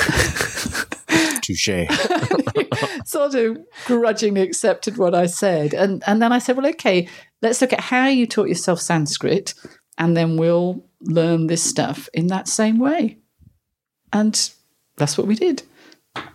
Touche. 1.41 1.69
sort 3.05 3.35
of 3.35 3.57
grudgingly 3.85 4.41
accepted 4.41 4.97
what 4.97 5.15
I 5.15 5.25
said. 5.25 5.73
And 5.73 6.03
and 6.05 6.21
then 6.21 6.31
I 6.31 6.39
said, 6.39 6.57
well, 6.57 6.67
okay, 6.67 7.07
let's 7.41 7.61
look 7.61 7.73
at 7.73 7.79
how 7.79 8.07
you 8.07 8.27
taught 8.27 8.49
yourself 8.49 8.81
Sanskrit, 8.81 9.53
and 9.97 10.15
then 10.15 10.37
we'll 10.37 10.83
learn 11.01 11.47
this 11.47 11.63
stuff 11.63 12.09
in 12.13 12.27
that 12.27 12.47
same 12.47 12.79
way. 12.79 13.17
And 14.13 14.49
that's 14.97 15.17
what 15.17 15.27
we 15.27 15.35
did. 15.35 15.63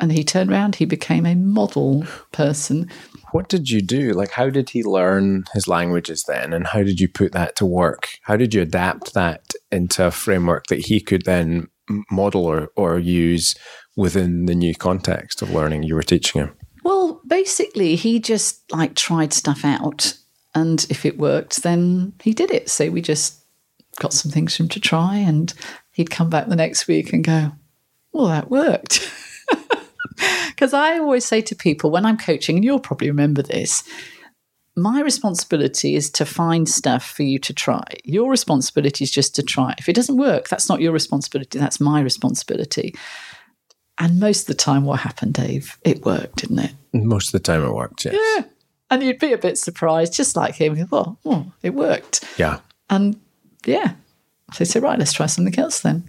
And 0.00 0.12
he 0.12 0.24
turned 0.24 0.50
around, 0.50 0.76
he 0.76 0.84
became 0.84 1.26
a 1.26 1.34
model 1.34 2.04
person. 2.32 2.90
What 3.32 3.48
did 3.48 3.70
you 3.70 3.80
do? 3.80 4.12
Like, 4.12 4.30
how 4.30 4.50
did 4.50 4.70
he 4.70 4.82
learn 4.82 5.44
his 5.54 5.68
languages 5.68 6.24
then? 6.24 6.52
And 6.52 6.66
how 6.66 6.82
did 6.82 7.00
you 7.00 7.08
put 7.08 7.32
that 7.32 7.56
to 7.56 7.66
work? 7.66 8.08
How 8.22 8.36
did 8.36 8.52
you 8.52 8.62
adapt 8.62 9.14
that 9.14 9.52
into 9.70 10.06
a 10.06 10.10
framework 10.10 10.66
that 10.66 10.86
he 10.86 11.00
could 11.00 11.24
then 11.24 11.68
model 12.10 12.44
or, 12.44 12.70
or 12.76 12.98
use 12.98 13.54
within 13.96 14.46
the 14.46 14.54
new 14.54 14.74
context 14.74 15.42
of 15.42 15.50
learning 15.50 15.82
you 15.82 15.94
were 15.94 16.02
teaching 16.02 16.42
him? 16.42 16.56
Well, 16.84 17.20
basically, 17.26 17.96
he 17.96 18.20
just 18.20 18.70
like 18.72 18.94
tried 18.94 19.32
stuff 19.32 19.64
out. 19.64 20.14
And 20.54 20.84
if 20.90 21.06
it 21.06 21.18
worked, 21.18 21.62
then 21.62 22.12
he 22.22 22.34
did 22.34 22.50
it. 22.50 22.68
So 22.68 22.90
we 22.90 23.00
just 23.00 23.38
got 23.98 24.12
some 24.12 24.30
things 24.30 24.56
for 24.56 24.64
him 24.64 24.68
to 24.70 24.80
try. 24.80 25.16
And 25.16 25.52
he'd 25.92 26.10
come 26.10 26.28
back 26.28 26.48
the 26.48 26.56
next 26.56 26.86
week 26.86 27.12
and 27.12 27.24
go, 27.24 27.52
well, 28.12 28.26
that 28.26 28.50
worked. 28.50 29.10
Because 30.52 30.74
I 30.74 30.98
always 30.98 31.24
say 31.24 31.40
to 31.40 31.56
people 31.56 31.90
when 31.90 32.04
I'm 32.04 32.18
coaching, 32.18 32.56
and 32.56 32.64
you'll 32.64 32.78
probably 32.78 33.08
remember 33.08 33.42
this, 33.42 33.82
my 34.76 35.00
responsibility 35.00 35.94
is 35.94 36.10
to 36.10 36.26
find 36.26 36.68
stuff 36.68 37.04
for 37.04 37.22
you 37.22 37.38
to 37.40 37.54
try. 37.54 37.82
Your 38.04 38.30
responsibility 38.30 39.02
is 39.02 39.10
just 39.10 39.34
to 39.36 39.42
try. 39.42 39.74
If 39.78 39.88
it 39.88 39.94
doesn't 39.94 40.16
work, 40.18 40.48
that's 40.48 40.68
not 40.68 40.80
your 40.80 40.92
responsibility, 40.92 41.58
that's 41.58 41.80
my 41.80 42.00
responsibility. 42.00 42.94
And 43.98 44.20
most 44.20 44.42
of 44.42 44.46
the 44.46 44.54
time, 44.54 44.84
what 44.84 45.00
happened, 45.00 45.34
Dave? 45.34 45.78
It 45.84 46.04
worked, 46.04 46.36
didn't 46.36 46.58
it? 46.60 46.72
Most 46.92 47.28
of 47.28 47.32
the 47.32 47.40
time, 47.40 47.64
it 47.64 47.72
worked, 47.72 48.04
yes. 48.04 48.14
Yeah. 48.14 48.44
And 48.90 49.02
you'd 49.02 49.18
be 49.18 49.32
a 49.32 49.38
bit 49.38 49.58
surprised, 49.58 50.12
just 50.12 50.36
like 50.36 50.54
him. 50.54 50.74
Well, 50.90 51.18
well 51.24 51.46
oh, 51.46 51.52
it 51.62 51.74
worked. 51.74 52.24
Yeah. 52.36 52.60
And 52.90 53.18
yeah. 53.64 53.94
So 54.52 54.58
they 54.58 54.64
say, 54.64 54.80
right, 54.80 54.98
let's 54.98 55.12
try 55.12 55.26
something 55.26 55.58
else 55.58 55.80
then. 55.80 56.08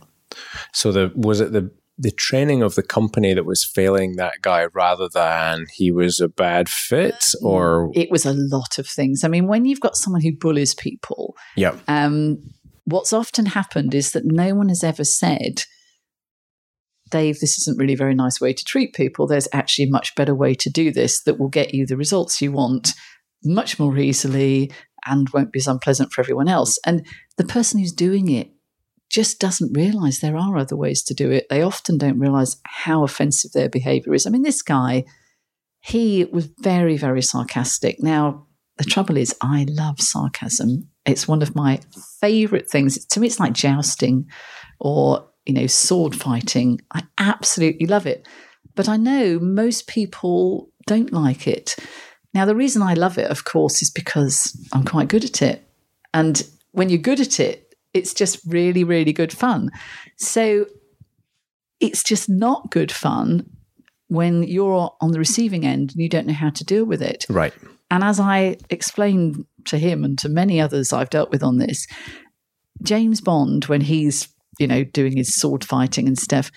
So 0.74 0.92
the 0.92 1.12
was 1.16 1.40
it 1.40 1.54
the 1.54 1.72
the 1.98 2.12
training 2.12 2.64
of 2.64 2.76
the 2.76 2.84
company 2.84 3.34
that 3.34 3.46
was 3.46 3.64
failing 3.64 4.16
that 4.16 4.42
guy 4.42 4.66
rather 4.74 5.08
than 5.08 5.66
he 5.76 5.92
was 5.92 6.20
a 6.20 6.28
bad 6.28 6.68
fit 6.68 7.24
mm. 7.42 7.46
or 7.46 7.92
it 7.94 8.10
was 8.10 8.26
a 8.26 8.34
lot 8.34 8.80
of 8.80 8.88
things. 8.88 9.24
I 9.24 9.28
mean 9.28 9.48
when 9.48 9.66
you've 9.66 9.80
got 9.80 9.96
someone 9.96 10.22
who 10.22 10.36
bullies 10.36 10.74
people 10.74 11.36
yeah 11.56 11.78
um, 11.88 12.38
what's 12.86 13.14
often 13.14 13.48
happened 13.48 13.94
is 13.94 14.12
that 14.12 14.26
no 14.26 14.56
one 14.56 14.70
has 14.70 14.84
ever 14.84 15.04
said 15.04 15.64
dave 17.14 17.40
this 17.40 17.60
isn't 17.60 17.78
really 17.78 17.94
a 17.94 17.98
very 17.98 18.16
nice 18.16 18.42
way 18.42 18.52
to 18.52 18.66
treat 18.66 18.94
people. 18.94 19.28
There's 19.28 19.48
actually 19.54 19.86
a 19.86 19.92
much 19.92 20.16
better 20.16 20.34
way 20.34 20.56
to 20.56 20.70
do 20.70 20.92
this 20.92 21.22
that 21.24 21.40
will 21.40 21.48
get 21.48 21.74
you 21.74 21.86
the 21.86 21.96
results 21.96 22.42
you 22.42 22.52
want 22.52 22.90
much 23.44 23.80
more 23.80 23.98
easily 23.98 24.72
and 25.06 25.30
won't 25.30 25.52
be 25.52 25.60
as 25.60 25.68
unpleasant 25.68 26.12
for 26.12 26.22
everyone 26.22 26.48
else. 26.48 26.80
And 26.86 27.06
the 27.38 27.44
person 27.44 27.80
who's 27.80 27.92
doing 27.92 28.32
it 28.32 28.50
just 29.14 29.40
doesn't 29.40 29.78
realize 29.78 30.20
there 30.20 30.38
are 30.38 30.58
other 30.58 30.76
ways 30.76 31.04
to 31.04 31.14
do 31.14 31.30
it. 31.30 31.46
They 31.50 31.62
often 31.62 32.00
don't 32.00 32.20
realize 32.20 32.58
how 32.66 33.04
offensive 33.04 33.52
their 33.52 33.70
behavior 33.70 34.16
is. 34.16 34.26
I 34.26 34.32
mean, 34.32 34.42
this 34.42 34.64
guy, 34.64 35.06
he 35.82 36.26
was 36.26 36.50
very, 36.60 36.98
very 36.98 37.22
sarcastic. 37.22 38.02
Now, 38.02 38.48
the 38.78 38.84
trouble 38.84 39.18
is, 39.18 39.36
I 39.40 39.68
love 39.70 40.02
sarcasm. 40.02 40.90
It's 41.06 41.28
one 41.28 41.44
of 41.44 41.56
my 41.56 41.80
favorite 42.20 42.68
things. 42.68 43.06
To 43.06 43.20
me, 43.20 43.28
it's 43.28 43.40
like 43.40 43.54
jousting 43.54 44.28
or, 44.80 45.30
you 45.46 45.54
know, 45.54 45.68
sword 45.68 46.16
fighting. 46.16 46.82
I 46.92 47.04
absolutely 47.20 47.86
love 47.86 48.08
it. 48.08 48.28
But 48.74 48.90
I 48.90 48.98
know 48.98 49.38
most 49.40 49.86
people 49.86 50.72
don't 50.88 51.14
like 51.14 51.48
it. 51.48 51.76
Now, 52.34 52.46
the 52.46 52.56
reason 52.56 52.82
I 52.82 52.96
love 52.96 53.20
it, 53.20 53.30
of 53.30 53.46
course, 53.46 53.84
is 53.84 53.92
because 53.92 54.58
I'm 54.74 54.86
quite 54.86 55.08
good 55.08 55.24
at 55.24 55.44
it. 55.44 55.70
And 56.16 56.42
when 56.72 56.90
you're 56.90 56.98
good 56.98 57.20
at 57.20 57.40
it, 57.40 57.73
it's 57.94 58.14
just 58.14 58.40
really, 58.46 58.84
really 58.84 59.14
good 59.14 59.32
fun. 59.32 59.70
So 60.18 60.66
it's 61.80 62.04
just 62.04 62.30
not 62.30 62.72
good 62.72 62.92
fun 62.92 63.50
when 64.08 64.44
you're 64.44 64.92
on 65.02 65.12
the 65.12 65.20
receiving 65.20 65.66
end 65.66 65.92
and 65.92 66.02
you 66.02 66.10
don't 66.10 66.28
know 66.28 66.34
how 66.34 66.50
to 66.52 66.64
deal 66.64 66.86
with 66.86 67.02
it. 67.02 67.26
Right. 67.30 67.54
And 67.90 68.04
as 68.04 68.20
I 68.20 68.58
explained 68.70 69.46
to 69.66 69.78
him 69.78 70.04
and 70.04 70.18
to 70.20 70.30
many 70.30 70.60
others 70.60 70.94
I've 70.94 71.10
dealt 71.10 71.32
with 71.32 71.44
on 71.44 71.58
this, 71.58 71.86
James 72.84 73.22
Bond, 73.22 73.66
when 73.66 73.82
he's, 73.82 74.28
you 74.60 74.68
know, 74.68 74.84
doing 74.84 75.16
his 75.16 75.34
sword 75.36 75.64
fighting 75.64 76.08
and 76.08 76.18
stuff, 76.18 76.52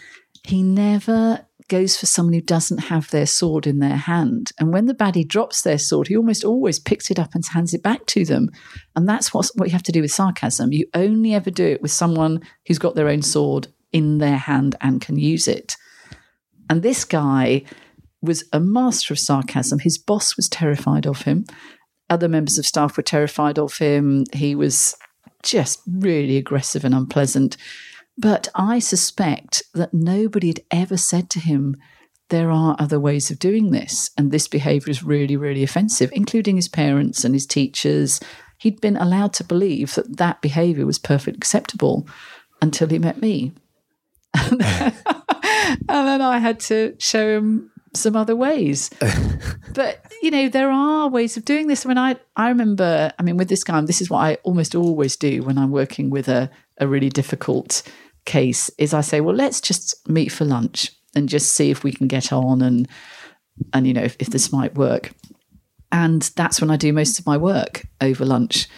he 0.44 0.62
never 0.62 1.45
goes 1.68 1.96
for 1.96 2.06
someone 2.06 2.34
who 2.34 2.40
doesn't 2.40 2.78
have 2.78 3.10
their 3.10 3.26
sword 3.26 3.66
in 3.66 3.78
their 3.78 3.96
hand. 3.96 4.52
And 4.58 4.72
when 4.72 4.86
the 4.86 4.94
baddie 4.94 5.26
drops 5.26 5.62
their 5.62 5.78
sword, 5.78 6.08
he 6.08 6.16
almost 6.16 6.44
always 6.44 6.78
picks 6.78 7.10
it 7.10 7.18
up 7.18 7.34
and 7.34 7.44
hands 7.44 7.74
it 7.74 7.82
back 7.82 8.06
to 8.06 8.24
them. 8.24 8.50
And 8.94 9.08
that's 9.08 9.34
what, 9.34 9.50
what 9.54 9.68
you 9.68 9.72
have 9.72 9.82
to 9.84 9.92
do 9.92 10.02
with 10.02 10.12
sarcasm. 10.12 10.72
You 10.72 10.86
only 10.94 11.34
ever 11.34 11.50
do 11.50 11.66
it 11.66 11.82
with 11.82 11.90
someone 11.90 12.40
who's 12.66 12.78
got 12.78 12.94
their 12.94 13.08
own 13.08 13.22
sword 13.22 13.68
in 13.92 14.18
their 14.18 14.36
hand 14.36 14.76
and 14.80 15.00
can 15.00 15.18
use 15.18 15.48
it. 15.48 15.76
And 16.68 16.82
this 16.82 17.04
guy 17.04 17.64
was 18.22 18.44
a 18.52 18.60
master 18.60 19.14
of 19.14 19.18
sarcasm. 19.18 19.78
His 19.78 19.98
boss 19.98 20.36
was 20.36 20.48
terrified 20.48 21.06
of 21.06 21.22
him. 21.22 21.44
Other 22.08 22.28
members 22.28 22.58
of 22.58 22.66
staff 22.66 22.96
were 22.96 23.02
terrified 23.02 23.58
of 23.58 23.78
him. 23.78 24.24
He 24.32 24.54
was 24.54 24.94
just 25.42 25.80
really 25.86 26.36
aggressive 26.36 26.84
and 26.84 26.94
unpleasant. 26.94 27.56
But 28.18 28.48
I 28.54 28.78
suspect 28.78 29.62
that 29.74 29.92
nobody 29.92 30.48
had 30.48 30.60
ever 30.70 30.96
said 30.96 31.28
to 31.30 31.40
him, 31.40 31.76
there 32.28 32.50
are 32.50 32.76
other 32.78 32.98
ways 32.98 33.30
of 33.30 33.38
doing 33.38 33.70
this. 33.70 34.10
And 34.16 34.30
this 34.30 34.48
behavior 34.48 34.90
is 34.90 35.02
really, 35.02 35.36
really 35.36 35.62
offensive, 35.62 36.10
including 36.12 36.56
his 36.56 36.68
parents 36.68 37.24
and 37.24 37.34
his 37.34 37.46
teachers. 37.46 38.20
He'd 38.58 38.80
been 38.80 38.96
allowed 38.96 39.32
to 39.34 39.44
believe 39.44 39.94
that 39.94 40.16
that 40.16 40.40
behavior 40.40 40.86
was 40.86 40.98
perfectly 40.98 41.36
acceptable 41.36 42.08
until 42.60 42.88
he 42.88 42.98
met 42.98 43.20
me. 43.20 43.52
and 44.50 44.92
then 45.88 46.22
I 46.22 46.38
had 46.38 46.60
to 46.60 46.96
show 46.98 47.36
him 47.36 47.70
some 47.94 48.16
other 48.16 48.36
ways. 48.36 48.90
but 49.74 50.00
you 50.22 50.30
know, 50.30 50.48
there 50.48 50.70
are 50.70 51.08
ways 51.08 51.36
of 51.36 51.44
doing 51.44 51.66
this. 51.66 51.84
I 51.84 51.88
mean, 51.88 51.98
I 51.98 52.16
I 52.34 52.48
remember. 52.48 53.12
I 53.18 53.22
mean, 53.22 53.36
with 53.36 53.48
this 53.48 53.64
guy, 53.64 53.80
this 53.82 54.00
is 54.00 54.10
what 54.10 54.18
I 54.18 54.34
almost 54.42 54.74
always 54.74 55.16
do 55.16 55.42
when 55.42 55.58
I'm 55.58 55.70
working 55.70 56.10
with 56.10 56.28
a 56.28 56.50
a 56.78 56.86
really 56.86 57.08
difficult 57.08 57.82
case. 58.26 58.70
Is 58.78 58.92
I 58.92 59.00
say, 59.00 59.20
well, 59.20 59.34
let's 59.34 59.60
just 59.60 60.08
meet 60.08 60.30
for 60.30 60.44
lunch 60.44 60.92
and 61.14 61.28
just 61.28 61.54
see 61.54 61.70
if 61.70 61.82
we 61.82 61.92
can 61.92 62.06
get 62.06 62.32
on 62.32 62.60
and 62.60 62.86
and 63.72 63.86
you 63.86 63.94
know 63.94 64.02
if, 64.02 64.16
if 64.20 64.28
this 64.28 64.52
might 64.52 64.74
work. 64.74 65.12
And 65.92 66.22
that's 66.36 66.60
when 66.60 66.70
I 66.70 66.76
do 66.76 66.92
most 66.92 67.18
of 67.18 67.26
my 67.26 67.36
work 67.36 67.86
over 68.00 68.24
lunch 68.24 68.68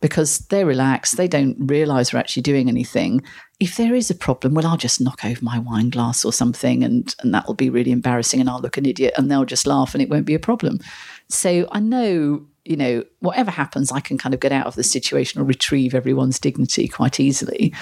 because 0.00 0.38
they're 0.46 0.66
relaxed. 0.66 1.16
They 1.16 1.26
don't 1.28 1.56
realize 1.58 2.12
we're 2.12 2.20
actually 2.20 2.42
doing 2.42 2.68
anything. 2.68 3.22
If 3.58 3.76
there 3.76 3.94
is 3.94 4.10
a 4.10 4.14
problem, 4.14 4.54
well, 4.54 4.66
I'll 4.66 4.76
just 4.76 5.00
knock 5.00 5.24
over 5.24 5.44
my 5.44 5.58
wine 5.58 5.90
glass 5.90 6.24
or 6.24 6.32
something, 6.32 6.84
and, 6.84 7.12
and 7.20 7.34
that'll 7.34 7.54
be 7.54 7.70
really 7.70 7.90
embarrassing, 7.90 8.40
and 8.40 8.48
I'll 8.48 8.60
look 8.60 8.76
an 8.76 8.86
idiot, 8.86 9.14
and 9.16 9.30
they'll 9.30 9.44
just 9.44 9.66
laugh, 9.66 9.94
and 9.94 10.02
it 10.02 10.08
won't 10.08 10.26
be 10.26 10.34
a 10.34 10.38
problem. 10.38 10.78
So 11.28 11.66
I 11.72 11.80
know, 11.80 12.46
you 12.64 12.76
know, 12.76 13.02
whatever 13.18 13.50
happens, 13.50 13.90
I 13.90 14.00
can 14.00 14.18
kind 14.18 14.34
of 14.34 14.40
get 14.40 14.52
out 14.52 14.66
of 14.66 14.76
the 14.76 14.84
situation 14.84 15.40
or 15.40 15.44
retrieve 15.44 15.94
everyone's 15.94 16.38
dignity 16.38 16.86
quite 16.86 17.18
easily. 17.18 17.74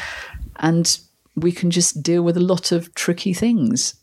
And 0.57 0.99
we 1.37 1.53
can 1.53 1.71
just 1.71 2.03
deal 2.03 2.23
with 2.23 2.37
a 2.37 2.41
lot 2.41 2.73
of 2.73 2.95
tricky 2.95 3.33
things. 3.35 3.95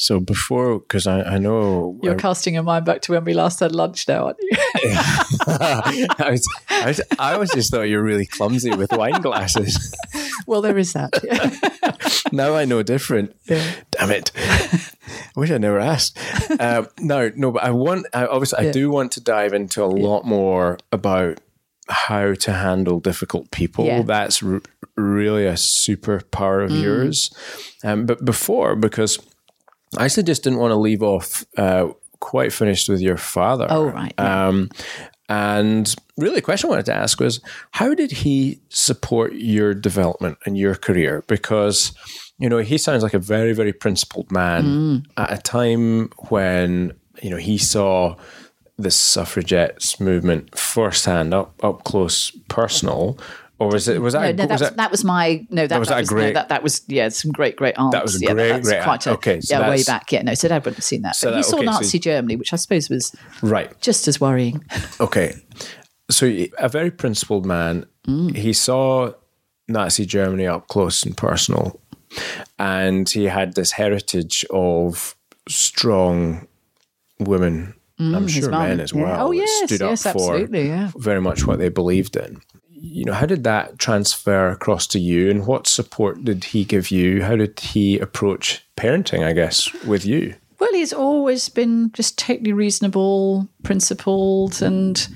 So 0.00 0.20
before, 0.20 0.78
because 0.78 1.08
I, 1.08 1.22
I 1.22 1.38
know 1.38 1.98
you're 2.04 2.14
I, 2.14 2.18
casting 2.18 2.54
your 2.54 2.62
mind 2.62 2.84
back 2.84 3.02
to 3.02 3.12
when 3.12 3.24
we 3.24 3.34
last 3.34 3.58
had 3.58 3.74
lunch 3.74 4.06
now, 4.06 4.26
aren't 4.26 4.36
you? 4.40 4.50
I, 4.84 6.28
was, 6.30 6.48
I, 6.70 6.86
was, 6.86 7.00
I 7.18 7.32
always 7.32 7.52
just 7.52 7.72
thought 7.72 7.82
you 7.82 7.96
were 7.96 8.04
really 8.04 8.24
clumsy 8.24 8.70
with 8.76 8.92
wine 8.92 9.20
glasses. 9.20 9.92
well, 10.46 10.62
there 10.62 10.78
is 10.78 10.92
that. 10.92 11.10
now 12.32 12.54
I 12.54 12.64
know 12.64 12.84
different. 12.84 13.34
Yeah. 13.46 13.68
Damn 13.90 14.12
it! 14.12 14.30
I 14.36 15.40
wish 15.40 15.50
I 15.50 15.58
never 15.58 15.80
asked. 15.80 16.16
Um, 16.60 16.86
no, 17.00 17.32
no, 17.34 17.50
but 17.50 17.64
I 17.64 17.72
want. 17.72 18.06
I, 18.14 18.26
obviously, 18.26 18.62
yeah. 18.62 18.68
I 18.68 18.72
do 18.72 18.90
want 18.90 19.10
to 19.12 19.20
dive 19.20 19.52
into 19.52 19.82
a 19.82 19.86
lot 19.86 20.24
more 20.24 20.78
about 20.92 21.40
how 21.88 22.34
to 22.34 22.52
handle 22.52 23.00
difficult 23.00 23.50
people. 23.50 23.84
Yeah. 23.86 24.02
That's 24.02 24.42
r- 24.42 24.62
really 24.96 25.46
a 25.46 25.54
superpower 25.54 26.64
of 26.64 26.70
mm. 26.70 26.82
yours. 26.82 27.30
Um, 27.82 28.06
but 28.06 28.24
before, 28.24 28.76
because 28.76 29.18
I 29.96 30.04
actually 30.04 30.24
just 30.24 30.44
didn't 30.44 30.58
want 30.58 30.72
to 30.72 30.76
leave 30.76 31.02
off 31.02 31.44
uh, 31.56 31.88
quite 32.20 32.52
finished 32.52 32.88
with 32.88 33.00
your 33.00 33.16
father. 33.16 33.66
Oh, 33.70 33.84
right. 33.84 34.12
Yeah. 34.18 34.48
Um, 34.48 34.68
and 35.30 35.94
really, 36.16 36.36
the 36.36 36.42
question 36.42 36.68
I 36.68 36.70
wanted 36.70 36.86
to 36.86 36.94
ask 36.94 37.20
was 37.20 37.40
how 37.72 37.94
did 37.94 38.10
he 38.10 38.60
support 38.70 39.34
your 39.34 39.74
development 39.74 40.38
and 40.46 40.56
your 40.56 40.74
career? 40.74 41.22
Because, 41.26 41.92
you 42.38 42.48
know, 42.48 42.58
he 42.58 42.78
sounds 42.78 43.02
like 43.02 43.14
a 43.14 43.18
very, 43.18 43.52
very 43.52 43.72
principled 43.72 44.32
man 44.32 44.64
mm. 44.64 45.06
at 45.16 45.32
a 45.32 45.42
time 45.42 46.10
when, 46.28 46.92
you 47.22 47.28
know, 47.30 47.36
he 47.36 47.58
saw 47.58 48.16
the 48.78 48.90
suffragettes 48.90 49.98
movement 50.00 50.56
firsthand, 50.56 51.34
up, 51.34 51.52
up 51.64 51.84
close, 51.84 52.30
personal 52.48 53.18
or 53.58 53.68
was 53.68 53.88
it 53.88 54.00
was 54.00 54.12
that 54.14 54.36
no, 54.36 54.44
no 54.44 54.52
was 54.52 54.60
that, 54.60 54.76
that, 54.76 54.90
was 54.90 55.04
my 55.04 55.46
no 55.50 55.62
that, 55.62 55.68
that 55.70 55.80
was 55.80 55.88
that, 55.88 55.98
was, 55.98 56.08
great 56.08 56.28
no, 56.28 56.32
that 56.34 56.48
that 56.48 56.62
was 56.62 56.82
yeah 56.86 57.08
some 57.08 57.32
great 57.32 57.56
great 57.56 57.74
art 57.76 57.92
that 57.92 58.02
was 58.02 58.20
a 58.20 58.24
yeah, 58.24 58.32
great 58.32 58.48
that, 58.52 58.62
great 58.62 58.82
quite 58.82 59.06
a, 59.06 59.10
okay 59.12 59.40
so 59.40 59.58
yeah 59.58 59.68
way 59.68 59.82
back 59.82 60.10
yeah 60.12 60.22
no 60.22 60.34
so 60.34 60.48
Dad 60.48 60.58
wouldn't 60.58 60.76
have 60.76 60.84
seen 60.84 61.02
that. 61.02 61.16
So 61.16 61.30
but 61.30 61.36
he 61.38 61.42
saw 61.42 61.56
okay, 61.56 61.66
Nazi 61.66 61.98
so, 61.98 62.02
Germany 62.02 62.36
which 62.36 62.52
I 62.52 62.56
suppose 62.56 62.88
was 62.88 63.14
right. 63.42 63.78
just 63.80 64.06
as 64.08 64.20
worrying. 64.20 64.64
Okay. 65.00 65.34
So 66.10 66.26
a 66.58 66.68
very 66.68 66.90
principled 66.90 67.44
man. 67.44 67.86
Mm. 68.06 68.34
he 68.34 68.52
saw 68.52 69.12
Nazi 69.68 70.06
Germany 70.06 70.46
up 70.46 70.68
close 70.68 71.02
and 71.02 71.16
personal 71.16 71.80
and 72.58 73.08
he 73.08 73.24
had 73.24 73.54
this 73.54 73.72
heritage 73.72 74.46
of 74.50 75.14
strong 75.48 76.46
women 77.18 77.74
Mm, 77.98 78.16
I'm 78.16 78.28
sure 78.28 78.50
men 78.50 78.80
as 78.80 78.94
well. 78.94 79.06
Yeah. 79.06 79.22
Oh 79.22 79.30
yes, 79.32 79.50
stood 79.64 79.80
yes, 79.80 80.06
up 80.06 80.14
for 80.14 80.38
yeah. 80.38 80.92
very 80.96 81.20
much 81.20 81.46
what 81.46 81.58
they 81.58 81.68
believed 81.68 82.16
in 82.16 82.40
you 82.80 83.04
know, 83.04 83.12
how 83.12 83.26
did 83.26 83.44
that 83.44 83.78
transfer 83.78 84.50
across 84.50 84.86
to 84.88 85.00
you 85.00 85.30
and 85.30 85.46
what 85.46 85.66
support 85.66 86.24
did 86.24 86.44
he 86.44 86.64
give 86.64 86.90
you? 86.90 87.22
How 87.22 87.36
did 87.36 87.58
he 87.58 87.98
approach 87.98 88.64
parenting, 88.76 89.24
I 89.24 89.32
guess, 89.32 89.72
with 89.84 90.06
you? 90.06 90.34
Well, 90.60 90.72
he's 90.72 90.92
always 90.92 91.48
been 91.48 91.90
just 91.92 92.18
totally 92.18 92.52
reasonable, 92.52 93.48
principled, 93.62 94.62
and 94.62 95.08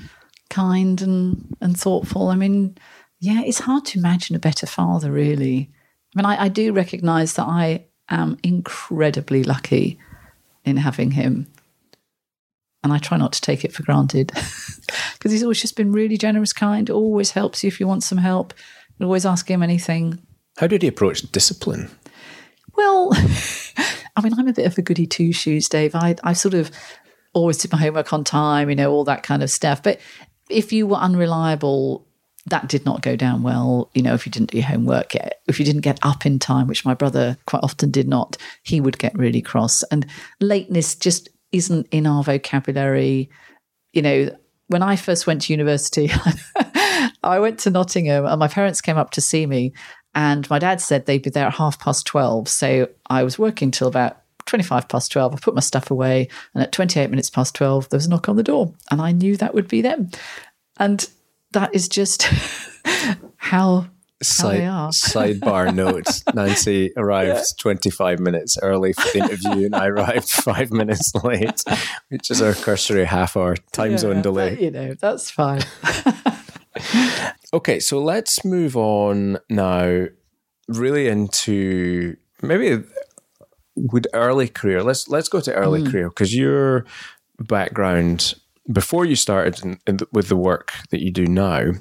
kind 0.51 1.01
and, 1.03 1.57
and 1.61 1.79
thoughtful. 1.79 2.29
I 2.29 2.37
mean, 2.37 2.77
yeah, 3.21 3.43
it's 3.43 3.61
hard 3.61 3.85
to 3.87 3.99
imagine 3.99 4.35
a 4.35 4.41
better 4.41 4.67
father, 4.67 5.11
really. 5.11 5.71
I 6.15 6.19
mean, 6.19 6.27
I, 6.27 6.45
I 6.45 6.49
do 6.49 6.73
recognize 6.73 7.35
that 7.35 7.47
I 7.47 7.87
am 8.09 8.39
incredibly 8.43 9.45
lucky 9.45 9.99
in 10.65 10.77
having 10.77 11.13
him 11.13 11.47
and 12.83 12.93
I 12.93 12.99
try 12.99 13.17
not 13.17 13.33
to 13.35 13.41
take 13.41 13.65
it 13.65 13.73
for 13.73 13.83
granted 13.83 14.29
because 15.15 15.33
he's 15.33 15.43
always 15.43 15.61
just 15.61 15.77
been 15.77 15.93
really 15.93 16.17
generous, 16.17 16.53
kind, 16.53 16.91
always 16.91 17.31
helps 17.31 17.63
you 17.63 17.69
if 17.69 17.81
you 17.81 17.87
want 17.87 18.03
some 18.03 18.19
help, 18.19 18.55
always 19.01 19.27
ask 19.27 19.51
him 19.51 19.63
anything. 19.63 20.19
How 20.59 20.67
did 20.67 20.83
he 20.83 20.89
approach 20.89 21.23
discipline? 21.33 21.91
Well, 22.77 23.11
I 24.17 24.23
mean, 24.23 24.33
I'm 24.39 24.49
a 24.49 24.53
bit 24.53 24.67
of 24.67 24.77
a 24.79 24.83
goody 24.83 25.07
two 25.07 25.33
shoes, 25.33 25.69
Dave. 25.69 25.95
I, 25.95 26.17
I 26.23 26.33
sort 26.33 26.55
of 26.55 26.71
always 27.33 27.59
did 27.59 27.73
my 27.73 27.79
homework 27.79 28.13
on 28.13 28.25
time, 28.25 28.69
you 28.69 28.77
know, 28.77 28.93
all 28.93 29.05
that 29.05 29.23
kind 29.23 29.43
of 29.43 29.51
stuff. 29.51 29.83
But 29.83 30.01
if 30.49 30.73
you 30.73 30.87
were 30.87 30.97
unreliable, 30.97 32.07
that 32.47 32.69
did 32.69 32.85
not 32.85 33.03
go 33.03 33.17
down 33.17 33.43
well. 33.43 33.91
You 33.95 34.03
know, 34.03 34.15
if 34.15 34.27
you 34.27 34.33
didn't 34.33 34.51
do 34.51 34.59
your 34.59 34.67
homework, 34.67 35.15
if 35.47 35.59
you 35.59 35.65
didn't 35.65 35.83
get 35.83 35.99
up 36.03 36.27
in 36.27 36.39
time, 36.39 36.67
which 36.67 36.85
my 36.85 36.95
brother 36.95 37.39
quite 37.47 37.63
often 37.63 37.91
did 37.91 38.09
not, 38.09 38.37
he 38.63 38.81
would 38.81 38.99
get 38.99 39.17
really 39.17 39.41
cross. 39.41 39.83
And 39.85 40.07
lateness 40.41 40.95
just 40.95 41.29
isn't 41.53 41.87
in 41.91 42.07
our 42.07 42.25
vocabulary. 42.25 43.31
You 43.93 44.03
know, 44.03 44.37
when 44.69 44.83
I 44.83 44.97
first 44.97 45.27
went 45.27 45.43
to 45.43 45.53
university, 45.53 46.11
I 47.23 47.39
went 47.39 47.61
to 47.61 47.71
Nottingham 47.71 48.27
and 48.27 48.39
my 48.39 48.49
parents 48.49 48.81
came 48.81 48.97
up 48.97 49.11
to 49.13 49.21
see 49.21 49.47
me. 49.47 49.73
And 50.15 50.49
my 50.51 50.59
dad 50.59 50.81
said 50.81 51.07
they'd 51.07 51.23
be 51.23 51.31
there 51.31 51.47
at 51.47 51.55
half 51.55 51.79
past 51.79 52.07
12. 52.07 52.49
So 52.49 52.89
I 53.09 53.23
was 53.23 53.39
working 53.39 53.71
till 53.71 53.89
about 53.89 54.19
25 54.47 54.89
past 54.89 55.13
12. 55.13 55.35
I 55.35 55.39
put 55.39 55.55
my 55.55 55.61
stuff 55.61 55.91
away. 55.91 56.29
And 56.55 56.63
at 56.63 56.73
28 56.73 57.09
minutes 57.11 57.31
past 57.31 57.55
12, 57.55 57.89
there 57.89 57.97
was 57.97 58.07
a 58.07 58.11
knock 58.11 58.29
on 58.29 58.37
the 58.37 58.43
door. 58.43 58.75
And 58.91 59.01
I 59.01 59.13
knew 59.13 59.37
that 59.37 59.55
would 59.55 59.69
be 59.69 59.81
them. 59.81 60.11
And 60.79 61.09
that 61.53 61.75
is 61.75 61.89
just 61.89 62.23
how 63.37 63.87
Side, 64.23 64.63
sidebar 64.93 65.75
notes 65.75 66.23
Nancy 66.35 66.93
arrived 66.97 67.29
yeah. 67.29 67.43
25 67.59 68.21
minutes 68.21 68.59
early 68.63 68.93
for 68.93 69.03
the 69.13 69.19
interview, 69.19 69.67
and 69.67 69.75
I 69.75 69.87
arrived 69.87 70.29
five 70.31 70.71
minutes 70.73 71.13
late, 71.23 71.63
which 72.09 72.31
is 72.31 72.41
our 72.41 72.55
cursory 72.55 73.05
half 73.05 73.37
hour 73.37 73.57
time 73.73 73.93
yeah, 73.93 73.99
zone 73.99 74.23
delay. 74.23 74.59
You 74.61 74.71
know, 74.71 74.95
that's 74.95 75.31
fine. 75.31 75.63
okay, 77.53 77.81
so 77.81 77.99
let's 77.99 78.45
move 78.45 78.77
on 78.77 79.39
now, 79.49 80.07
really 80.69 81.09
into 81.09 82.17
maybe 82.43 82.83
with 83.77 84.07
early 84.13 84.49
career. 84.49 84.83
Let's 84.83 85.09
let's 85.09 85.29
go 85.29 85.41
to 85.41 85.53
early 85.53 85.83
mm. 85.83 85.91
career 85.91 86.09
because 86.09 86.35
your 86.35 86.85
background 87.39 88.35
before 88.71 89.05
you 89.05 89.17
started 89.17 89.65
in, 89.65 89.79
in 89.87 89.97
the, 89.99 90.09
with 90.13 90.29
the 90.29 90.37
work 90.37 90.73
that 90.91 91.03
you 91.03 91.11
do 91.11 91.27
now, 91.27 91.73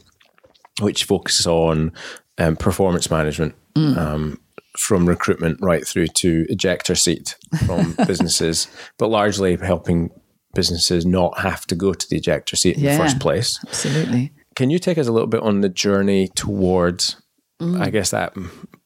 which 0.79 1.03
focuses 1.03 1.45
on 1.45 1.91
um, 2.37 2.55
performance 2.55 3.09
management. 3.11 3.55
Um, 3.75 4.39
from 4.77 5.05
recruitment 5.07 5.57
right 5.61 5.85
through 5.85 6.07
to 6.07 6.45
ejector 6.49 6.95
seat 6.95 7.35
from 7.65 7.93
businesses, 8.07 8.67
but 8.97 9.09
largely 9.09 9.57
helping 9.57 10.09
businesses 10.55 11.05
not 11.05 11.37
have 11.39 11.67
to 11.67 11.75
go 11.75 11.93
to 11.93 12.09
the 12.09 12.15
ejector 12.15 12.55
seat 12.55 12.77
in 12.77 12.83
Yeah. 12.83 12.97
the 12.97 13.03
first 13.03 13.19
place. 13.19 13.59
Absolutely. 13.67 14.31
Can 14.55 14.69
you 14.69 14.79
take 14.79 14.97
us 14.97 15.07
a 15.07 15.11
little 15.11 15.27
bit 15.27 15.41
on 15.41 15.59
the 15.59 15.67
journey 15.67 16.29
towards, 16.35 17.21
I 17.61 17.89
guess, 17.89 18.11
that 18.11 18.33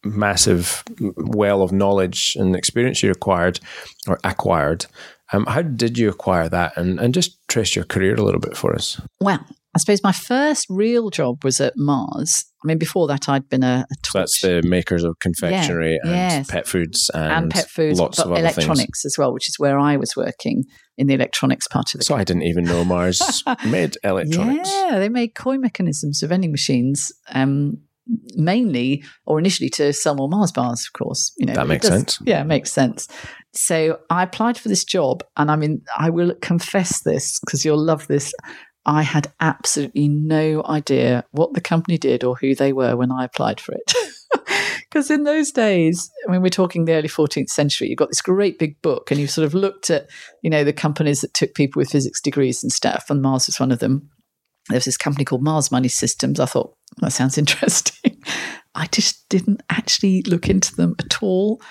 massive 0.03 0.83
well 0.99 1.61
of 1.61 1.71
knowledge 1.71 2.35
and 2.39 2.55
experience 2.55 3.03
you 3.03 3.11
acquired 3.11 3.59
or 4.07 4.19
acquired? 4.23 4.85
Um, 5.33 5.45
how 5.47 5.61
did 5.61 5.97
you 5.97 6.09
acquire 6.09 6.49
that, 6.49 6.77
and 6.77 6.99
and 6.99 7.13
just 7.13 7.47
trace 7.47 7.75
your 7.75 7.85
career 7.85 8.15
a 8.15 8.21
little 8.23 8.39
bit 8.39 8.55
for 8.55 8.73
us? 8.75 8.99
Well, 9.19 9.43
I 9.75 9.77
suppose 9.77 10.01
my 10.01 10.13
first 10.13 10.67
real 10.69 11.09
job 11.09 11.43
was 11.43 11.59
at 11.59 11.73
Mars. 11.75 12.45
I 12.63 12.67
mean, 12.67 12.77
before 12.77 13.07
that, 13.07 13.27
I'd 13.27 13.49
been 13.49 13.63
a, 13.63 13.85
a 13.91 13.95
So 14.07 14.19
that's 14.19 14.41
the 14.41 14.61
makers 14.63 15.03
of 15.03 15.19
confectionery 15.19 15.99
and 16.01 16.11
yes. 16.11 16.49
pet 16.49 16.65
foods 16.65 17.11
and, 17.13 17.31
and 17.31 17.51
pet 17.51 17.69
foods, 17.69 17.99
lots 17.99 18.19
of 18.19 18.31
other 18.31 18.41
things. 18.41 18.57
electronics 18.57 19.03
as 19.03 19.17
well, 19.17 19.33
which 19.33 19.49
is 19.49 19.59
where 19.59 19.77
I 19.77 19.97
was 19.97 20.15
working 20.15 20.63
in 20.97 21.07
the 21.07 21.13
electronics 21.13 21.67
part 21.67 21.93
of 21.93 21.99
the 21.99 22.05
So 22.05 22.15
I 22.15 22.23
didn't 22.23 22.43
even 22.43 22.63
know 22.63 22.85
Mars 22.85 23.43
made 23.67 23.97
electronics. 24.01 24.71
Yeah, 24.71 24.97
they 24.97 25.09
made 25.09 25.35
coin 25.35 25.59
mechanisms 25.59 26.21
for 26.21 26.27
vending 26.27 26.51
machines, 26.51 27.11
um, 27.33 27.77
mainly 28.35 29.03
or 29.25 29.39
initially 29.39 29.69
to 29.71 29.91
sell 29.91 30.15
more 30.15 30.29
Mars 30.29 30.53
bars. 30.53 30.87
Of 30.87 30.97
course, 30.97 31.33
you 31.37 31.45
know 31.45 31.53
That 31.53 31.67
makes 31.67 31.85
sense. 31.85 32.19
Yeah, 32.23 32.41
it 32.41 32.45
makes 32.45 32.71
sense. 32.71 33.09
So 33.55 33.99
I 34.09 34.23
applied 34.23 34.57
for 34.57 34.67
this 34.69 34.83
job, 34.83 35.23
and 35.37 35.49
I 35.49 35.55
mean, 35.55 35.81
I 35.97 36.09
will 36.09 36.33
confess 36.41 37.01
this 37.03 37.39
because 37.39 37.63
you'll 37.63 37.83
love 37.83 38.05
this. 38.07 38.33
I 38.85 39.01
had 39.01 39.33
absolutely 39.39 40.07
no 40.07 40.63
idea 40.65 41.25
what 41.31 41.53
the 41.53 41.61
company 41.61 41.97
did 41.97 42.23
or 42.23 42.35
who 42.35 42.53
they 42.53 42.71
were 42.71 42.95
when 42.95 43.11
I 43.11 43.25
applied 43.25 43.59
for 43.59 43.73
it. 43.73 43.93
Because 44.95 45.11
in 45.11 45.23
those 45.23 45.51
days, 45.51 46.09
I 46.25 46.31
mean, 46.31 46.41
we're 46.41 46.47
talking 46.47 46.85
the 46.85 46.93
early 46.93 47.09
14th 47.09 47.49
century, 47.49 47.89
you've 47.89 47.97
got 47.97 48.07
this 48.07 48.21
great 48.21 48.57
big 48.57 48.81
book, 48.81 49.11
and 49.11 49.19
you 49.19 49.27
sort 49.27 49.45
of 49.45 49.53
looked 49.53 49.89
at, 49.89 50.09
you 50.41 50.49
know, 50.49 50.63
the 50.63 50.71
companies 50.71 51.19
that 51.19 51.33
took 51.33 51.53
people 51.53 51.81
with 51.81 51.89
physics 51.89 52.21
degrees 52.21 52.63
and 52.63 52.71
stuff, 52.71 53.09
and 53.09 53.21
Mars 53.21 53.47
was 53.47 53.59
one 53.59 53.73
of 53.73 53.79
them. 53.79 54.09
There 54.69 54.77
was 54.77 54.85
this 54.85 54.95
company 54.95 55.25
called 55.25 55.43
Mars 55.43 55.69
Money 55.69 55.89
Systems. 55.89 56.39
I 56.39 56.45
thought, 56.45 56.77
that 57.01 57.11
sounds 57.11 57.37
interesting. 57.37 58.23
I 58.75 58.87
just 58.87 59.27
didn't 59.27 59.63
actually 59.69 60.21
look 60.21 60.49
into 60.49 60.73
them 60.73 60.95
at 60.99 61.21
all. 61.21 61.61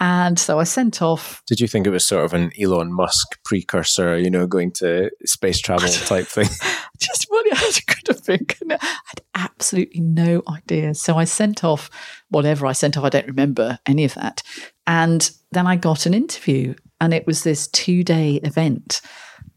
And 0.00 0.38
so 0.38 0.58
I 0.58 0.64
sent 0.64 1.02
off 1.02 1.42
Did 1.46 1.60
you 1.60 1.68
think 1.68 1.86
it 1.86 1.90
was 1.90 2.06
sort 2.06 2.24
of 2.24 2.32
an 2.32 2.50
Elon 2.58 2.92
Musk 2.92 3.38
precursor, 3.44 4.18
you 4.18 4.30
know, 4.30 4.46
going 4.46 4.72
to 4.72 5.10
space 5.26 5.60
travel 5.60 5.88
type 6.06 6.26
thing? 6.26 6.46
just 6.98 7.26
what 7.28 7.46
it 7.46 7.86
could 7.86 8.08
have 8.08 8.24
been. 8.24 8.46
I 8.70 8.78
had 8.80 9.20
absolutely 9.34 10.00
no 10.00 10.42
idea. 10.48 10.94
So 10.94 11.16
I 11.16 11.24
sent 11.24 11.64
off 11.64 11.90
whatever 12.30 12.66
I 12.66 12.72
sent 12.72 12.96
off. 12.96 13.04
I 13.04 13.10
don't 13.10 13.26
remember 13.26 13.78
any 13.86 14.04
of 14.04 14.14
that. 14.14 14.42
And 14.86 15.30
then 15.52 15.66
I 15.66 15.76
got 15.76 16.06
an 16.06 16.14
interview, 16.14 16.74
and 17.00 17.12
it 17.12 17.26
was 17.26 17.42
this 17.42 17.68
two 17.68 18.02
day 18.02 18.36
event 18.42 19.02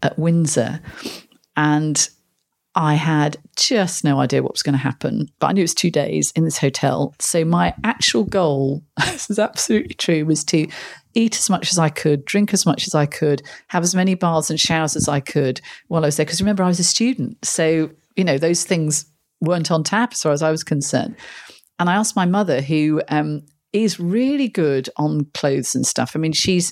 at 0.02 0.20
Windsor. 0.20 0.82
And 1.56 2.08
I 2.76 2.96
had 2.96 3.38
just 3.56 4.04
no 4.04 4.20
idea 4.20 4.42
what 4.42 4.54
was 4.54 4.64
going 4.64 4.74
to 4.74 4.80
happen, 4.80 5.30
but 5.40 5.48
I 5.48 5.52
knew 5.52 5.62
it 5.62 5.66
was 5.66 5.76
two 5.76 5.92
days 5.92 6.32
in 6.36 6.44
this 6.44 6.58
hotel. 6.58 7.14
So 7.20 7.46
my 7.46 7.74
actual 7.84 8.24
goal, 8.24 8.84
this 8.98 9.30
is 9.30 9.38
absolutely 9.38 9.94
true, 9.96 10.26
was 10.26 10.44
to 10.46 10.68
eat 11.14 11.38
as 11.38 11.50
much 11.50 11.72
as 11.72 11.78
I 11.78 11.90
could, 11.90 12.26
drink 12.26 12.54
as 12.54 12.66
much 12.66 12.88
as 12.88 12.96
I 12.96 13.06
could, 13.06 13.44
have 13.68 13.84
as 13.84 13.94
many 13.94 14.16
baths 14.16 14.50
and 14.50 14.60
showers 14.60 14.96
as 14.96 15.08
I 15.08 15.20
could 15.20 15.62
while 15.88 16.04
I 16.04 16.08
was 16.08 16.18
there. 16.18 16.26
Because 16.26 16.42
remember, 16.42 16.64
I 16.64 16.68
was 16.68 16.80
a 16.80 16.84
student. 16.84 17.44
So, 17.46 17.92
you 18.16 18.24
know, 18.24 18.40
those 18.40 18.64
things 18.64 19.06
weren't 19.40 19.70
on 19.70 19.84
tap 19.84 20.14
as 20.14 20.24
far 20.24 20.32
as 20.32 20.42
I 20.42 20.50
was 20.50 20.64
concerned. 20.64 21.16
And 21.80 21.90
I 21.90 21.96
asked 21.96 22.16
my 22.16 22.26
mother, 22.26 22.62
who 22.62 23.02
um, 23.10 23.44
is 23.72 24.00
really 24.00 24.48
good 24.48 24.90
on 24.98 25.26
clothes 25.34 25.76
and 25.76 25.86
stuff. 25.86 26.14
I 26.16 26.20
mean, 26.20 26.32
she's 26.32 26.72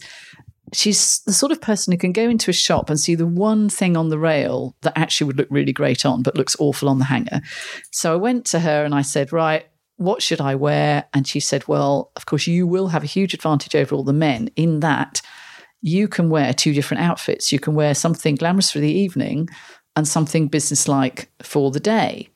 she's 0.73 1.19
the 1.25 1.33
sort 1.33 1.51
of 1.51 1.61
person 1.61 1.91
who 1.91 1.97
can 1.97 2.13
go 2.13 2.29
into 2.29 2.49
a 2.49 2.53
shop 2.53 2.89
and 2.89 2.99
see 2.99 3.15
the 3.15 3.27
one 3.27 3.69
thing 3.69 3.97
on 3.97 4.09
the 4.09 4.19
rail 4.19 4.75
that 4.81 4.97
actually 4.97 5.27
would 5.27 5.37
look 5.37 5.47
really 5.49 5.73
great 5.73 6.05
on, 6.05 6.23
but 6.23 6.35
looks 6.35 6.55
awful 6.59 6.89
on 6.89 6.99
the 6.99 7.05
hanger. 7.05 7.41
So 7.91 8.13
I 8.13 8.17
went 8.17 8.45
to 8.47 8.59
her 8.59 8.83
and 8.83 8.95
I 8.95 9.01
said, 9.01 9.33
Right, 9.33 9.65
what 9.97 10.21
should 10.21 10.41
I 10.41 10.55
wear? 10.55 11.05
And 11.13 11.27
she 11.27 11.39
said, 11.39 11.67
Well, 11.67 12.11
of 12.15 12.25
course, 12.25 12.47
you 12.47 12.65
will 12.65 12.87
have 12.89 13.03
a 13.03 13.07
huge 13.07 13.33
advantage 13.33 13.75
over 13.75 13.95
all 13.95 14.03
the 14.03 14.13
men 14.13 14.49
in 14.55 14.79
that 14.79 15.21
you 15.81 16.07
can 16.07 16.29
wear 16.29 16.53
two 16.53 16.73
different 16.73 17.03
outfits. 17.03 17.51
You 17.51 17.59
can 17.59 17.73
wear 17.73 17.95
something 17.95 18.35
glamorous 18.35 18.71
for 18.71 18.79
the 18.79 18.91
evening 18.91 19.49
and 19.95 20.07
something 20.07 20.47
businesslike 20.47 21.29
for 21.41 21.71
the 21.71 21.79
day. 21.79 22.29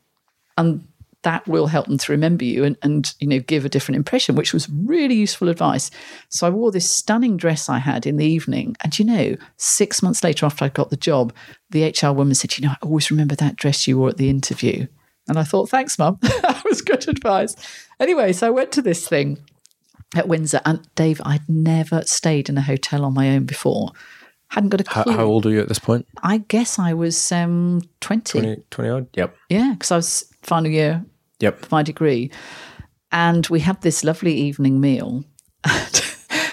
And 0.57 0.87
that 1.25 1.45
will 1.47 1.65
help 1.65 1.87
them 1.87 1.97
to 1.97 2.11
remember 2.11 2.45
you 2.45 2.63
and, 2.63 2.77
and 2.83 3.13
you 3.19 3.27
know 3.27 3.39
give 3.39 3.65
a 3.65 3.69
different 3.69 3.97
impression, 3.97 4.35
which 4.35 4.53
was 4.53 4.69
really 4.69 5.15
useful 5.15 5.49
advice. 5.49 5.89
So 6.29 6.45
I 6.45 6.51
wore 6.51 6.71
this 6.71 6.89
stunning 6.89 7.35
dress 7.35 7.67
I 7.67 7.79
had 7.79 8.05
in 8.05 8.17
the 8.17 8.25
evening, 8.25 8.75
and 8.81 8.97
you 8.97 9.03
know, 9.05 9.35
six 9.57 10.01
months 10.03 10.23
later 10.23 10.45
after 10.45 10.63
I 10.63 10.69
got 10.69 10.91
the 10.91 10.97
job, 10.97 11.33
the 11.71 11.83
HR 11.83 12.13
woman 12.13 12.35
said, 12.35 12.57
"You 12.57 12.67
know, 12.67 12.73
I 12.73 12.77
always 12.85 13.09
remember 13.11 13.35
that 13.35 13.55
dress 13.55 13.87
you 13.87 13.97
wore 13.97 14.09
at 14.09 14.17
the 14.17 14.29
interview." 14.29 14.87
And 15.27 15.39
I 15.39 15.43
thought, 15.43 15.69
"Thanks, 15.69 15.97
mum, 15.97 16.19
that 16.21 16.63
was 16.69 16.81
good 16.81 17.07
advice." 17.09 17.55
Anyway, 17.99 18.31
so 18.31 18.47
I 18.47 18.51
went 18.51 18.71
to 18.73 18.83
this 18.83 19.07
thing 19.07 19.39
at 20.15 20.27
Windsor, 20.27 20.61
and 20.63 20.87
Dave, 20.93 21.19
I'd 21.25 21.49
never 21.49 22.03
stayed 22.03 22.49
in 22.49 22.57
a 22.59 22.61
hotel 22.61 23.03
on 23.03 23.15
my 23.15 23.31
own 23.31 23.45
before. 23.45 23.91
Hadn't 24.49 24.69
got 24.69 24.81
a 24.81 24.83
How, 24.87 25.03
clue. 25.03 25.13
how 25.13 25.25
old 25.25 25.47
are 25.47 25.49
you 25.49 25.59
at 25.59 25.69
this 25.69 25.79
point? 25.79 26.05
I 26.21 26.37
guess 26.37 26.77
I 26.77 26.93
was 26.93 27.31
um, 27.31 27.81
20. 28.01 28.39
20, 28.41 28.63
20 28.69 28.89
odd? 28.91 29.07
Yep. 29.15 29.35
Yeah, 29.49 29.71
because 29.73 29.91
I 29.91 29.95
was 29.95 30.31
final 30.43 30.69
year 30.69 31.03
Yep. 31.39 31.71
my 31.71 31.83
degree. 31.83 32.31
And 33.11 33.47
we 33.47 33.59
had 33.59 33.81
this 33.81 34.03
lovely 34.03 34.33
evening 34.33 34.79
meal. 34.79 35.23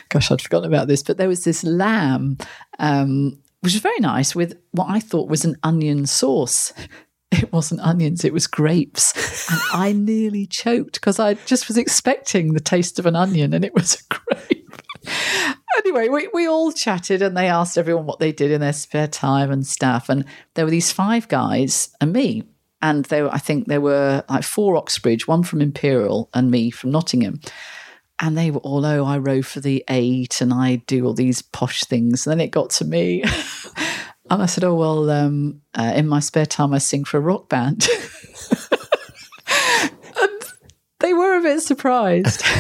Gosh, 0.09 0.31
I'd 0.31 0.42
forgotten 0.42 0.73
about 0.73 0.88
this, 0.88 1.03
but 1.03 1.16
there 1.16 1.29
was 1.29 1.45
this 1.45 1.64
lamb, 1.64 2.38
um, 2.79 3.38
which 3.61 3.73
was 3.73 3.83
very 3.83 3.99
nice 3.99 4.35
with 4.35 4.59
what 4.73 4.90
I 4.90 5.01
thought 5.01 5.29
was 5.31 5.45
an 5.45 5.57
onion 5.62 6.07
sauce. 6.07 6.73
It 7.35 7.51
wasn't 7.51 7.81
onions, 7.81 8.27
it 8.27 8.35
was 8.35 8.47
grapes. 8.47 9.51
And 9.51 9.59
I 9.73 9.92
nearly 9.92 10.47
choked 10.47 11.01
because 11.01 11.18
I 11.18 11.33
just 11.33 11.66
was 11.66 11.79
expecting 11.79 12.53
the 12.53 12.61
taste 12.61 12.99
of 12.99 13.07
an 13.07 13.16
onion 13.16 13.55
and 13.55 13.64
it 13.64 13.73
was 13.73 13.95
a 13.95 14.14
grape. 14.14 14.83
anyway, 15.79 16.09
we, 16.09 16.29
we 16.33 16.47
all 16.47 16.73
chatted 16.73 17.23
and 17.23 17.35
they 17.37 17.49
asked 17.49 17.79
everyone 17.79 18.07
what 18.07 18.18
they 18.18 18.33
did 18.33 18.51
in 18.51 18.61
their 18.61 18.73
spare 18.73 19.09
time 19.09 19.51
and 19.51 19.66
stuff. 19.66 20.09
And 20.09 20.25
there 20.55 20.66
were 20.66 20.71
these 20.71 20.92
five 20.92 21.29
guys 21.29 21.88
and 22.03 22.12
me. 22.12 22.45
And 22.83 23.05
there, 23.07 23.33
I 23.33 23.38
think 23.38 23.68
there 23.68 23.81
were 23.81 24.25
like 24.29 24.42
four 24.42 24.77
Oxbridge, 24.77 25.29
one 25.29 25.45
from 25.45 25.62
Imperial 25.62 26.29
and 26.35 26.51
me 26.51 26.71
from 26.71 26.90
Nottingham. 26.90 27.40
And 28.18 28.37
they 28.37 28.51
were 28.51 28.61
all, 28.61 28.85
oh, 28.85 29.05
I 29.05 29.18
row 29.18 29.40
for 29.40 29.61
the 29.61 29.85
eight 29.88 30.40
and 30.40 30.53
I 30.53 30.77
do 30.87 31.07
all 31.07 31.14
these 31.14 31.42
posh 31.42 31.85
things. 31.85 32.27
And 32.27 32.33
then 32.33 32.40
it 32.45 32.51
got 32.51 32.71
to 32.71 32.85
me. 32.85 33.23
and 34.31 34.42
I 34.42 34.47
said, 34.47 34.64
oh, 34.64 34.75
well, 34.75 35.09
um, 35.11 35.62
uh, 35.75 35.92
in 35.95 36.09
my 36.09 36.21
spare 36.21 36.47
time, 36.47 36.75
I 36.75 36.79
sing 36.79 37.05
for 37.05 37.18
a 37.18 37.21
rock 37.21 37.49
band. 37.49 37.87
and 40.21 40.42
they 41.01 41.14
were 41.14 41.38
a 41.38 41.42
bit 41.42 41.61
surprised. 41.61 42.42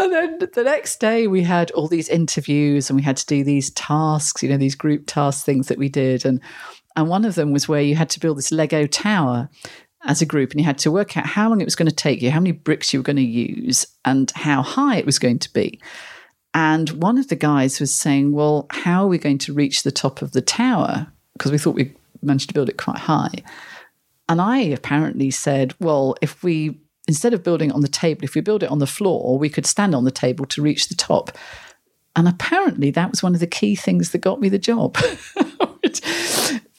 And 0.00 0.14
then 0.14 0.38
the 0.54 0.64
next 0.64 0.98
day, 0.98 1.26
we 1.26 1.42
had 1.42 1.70
all 1.72 1.86
these 1.86 2.08
interviews 2.08 2.88
and 2.88 2.96
we 2.96 3.02
had 3.02 3.18
to 3.18 3.26
do 3.26 3.44
these 3.44 3.68
tasks, 3.72 4.42
you 4.42 4.48
know, 4.48 4.56
these 4.56 4.74
group 4.74 5.04
task 5.06 5.44
things 5.44 5.68
that 5.68 5.76
we 5.76 5.90
did. 5.90 6.24
And, 6.24 6.40
and 6.96 7.08
one 7.08 7.24
of 7.24 7.34
them 7.34 7.52
was 7.52 7.68
where 7.68 7.82
you 7.82 7.94
had 7.94 8.10
to 8.10 8.20
build 8.20 8.38
this 8.38 8.52
Lego 8.52 8.86
tower 8.86 9.48
as 10.04 10.22
a 10.22 10.26
group 10.26 10.50
and 10.50 10.60
you 10.60 10.64
had 10.64 10.78
to 10.78 10.90
work 10.90 11.16
out 11.16 11.26
how 11.26 11.48
long 11.48 11.60
it 11.60 11.66
was 11.66 11.76
going 11.76 11.88
to 11.88 11.94
take 11.94 12.22
you, 12.22 12.30
how 12.30 12.40
many 12.40 12.52
bricks 12.52 12.92
you 12.92 12.98
were 12.98 13.04
going 13.04 13.16
to 13.16 13.22
use, 13.22 13.86
and 14.04 14.30
how 14.34 14.62
high 14.62 14.96
it 14.96 15.06
was 15.06 15.18
going 15.18 15.38
to 15.38 15.52
be. 15.52 15.80
And 16.52 16.90
one 16.90 17.18
of 17.18 17.28
the 17.28 17.36
guys 17.36 17.78
was 17.78 17.94
saying, 17.94 18.32
Well, 18.32 18.66
how 18.70 19.04
are 19.04 19.08
we 19.08 19.18
going 19.18 19.38
to 19.38 19.52
reach 19.52 19.82
the 19.82 19.92
top 19.92 20.22
of 20.22 20.32
the 20.32 20.40
tower? 20.40 21.06
Because 21.34 21.52
we 21.52 21.58
thought 21.58 21.74
we 21.76 21.94
managed 22.22 22.48
to 22.48 22.54
build 22.54 22.68
it 22.68 22.76
quite 22.76 22.98
high. 22.98 23.32
And 24.28 24.40
I 24.40 24.58
apparently 24.58 25.30
said, 25.30 25.74
Well, 25.80 26.16
if 26.20 26.42
we 26.42 26.80
instead 27.06 27.34
of 27.34 27.42
building 27.42 27.72
on 27.72 27.80
the 27.80 27.88
table, 27.88 28.24
if 28.24 28.34
we 28.34 28.40
build 28.40 28.62
it 28.62 28.70
on 28.70 28.78
the 28.78 28.86
floor, 28.86 29.38
we 29.38 29.48
could 29.48 29.66
stand 29.66 29.94
on 29.94 30.04
the 30.04 30.10
table 30.10 30.44
to 30.46 30.62
reach 30.62 30.88
the 30.88 30.94
top. 30.94 31.36
And 32.16 32.28
apparently 32.28 32.90
that 32.92 33.10
was 33.10 33.22
one 33.22 33.34
of 33.34 33.40
the 33.40 33.46
key 33.46 33.74
things 33.76 34.10
that 34.10 34.18
got 34.18 34.40
me 34.40 34.48
the 34.48 34.58
job. 34.58 34.96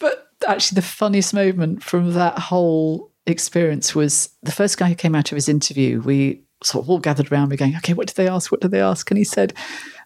Actually, 0.48 0.76
the 0.76 0.82
funniest 0.82 1.34
moment 1.34 1.84
from 1.84 2.14
that 2.14 2.40
whole 2.40 3.12
experience 3.26 3.94
was 3.94 4.30
the 4.42 4.52
first 4.52 4.78
guy 4.78 4.90
who 4.90 4.96
came 4.96 5.16
out 5.16 5.32
of 5.32 5.36
his 5.36 5.50
interview. 5.50 6.02
We 6.02 6.44
sort 6.64 6.86
of 6.86 6.90
all 6.90 7.00
gathered 7.00 7.32
around, 7.32 7.50
we 7.50 7.58
going, 7.58 7.76
okay, 7.78 7.94
what 7.94 8.08
did 8.08 8.18
they 8.18 8.28
ask? 8.28 8.52
What 8.52 8.62
did 8.62 8.72
they 8.72 8.82
ask? 8.82 9.10
And 9.10 9.18
he 9.18 9.24
said, 9.24 9.54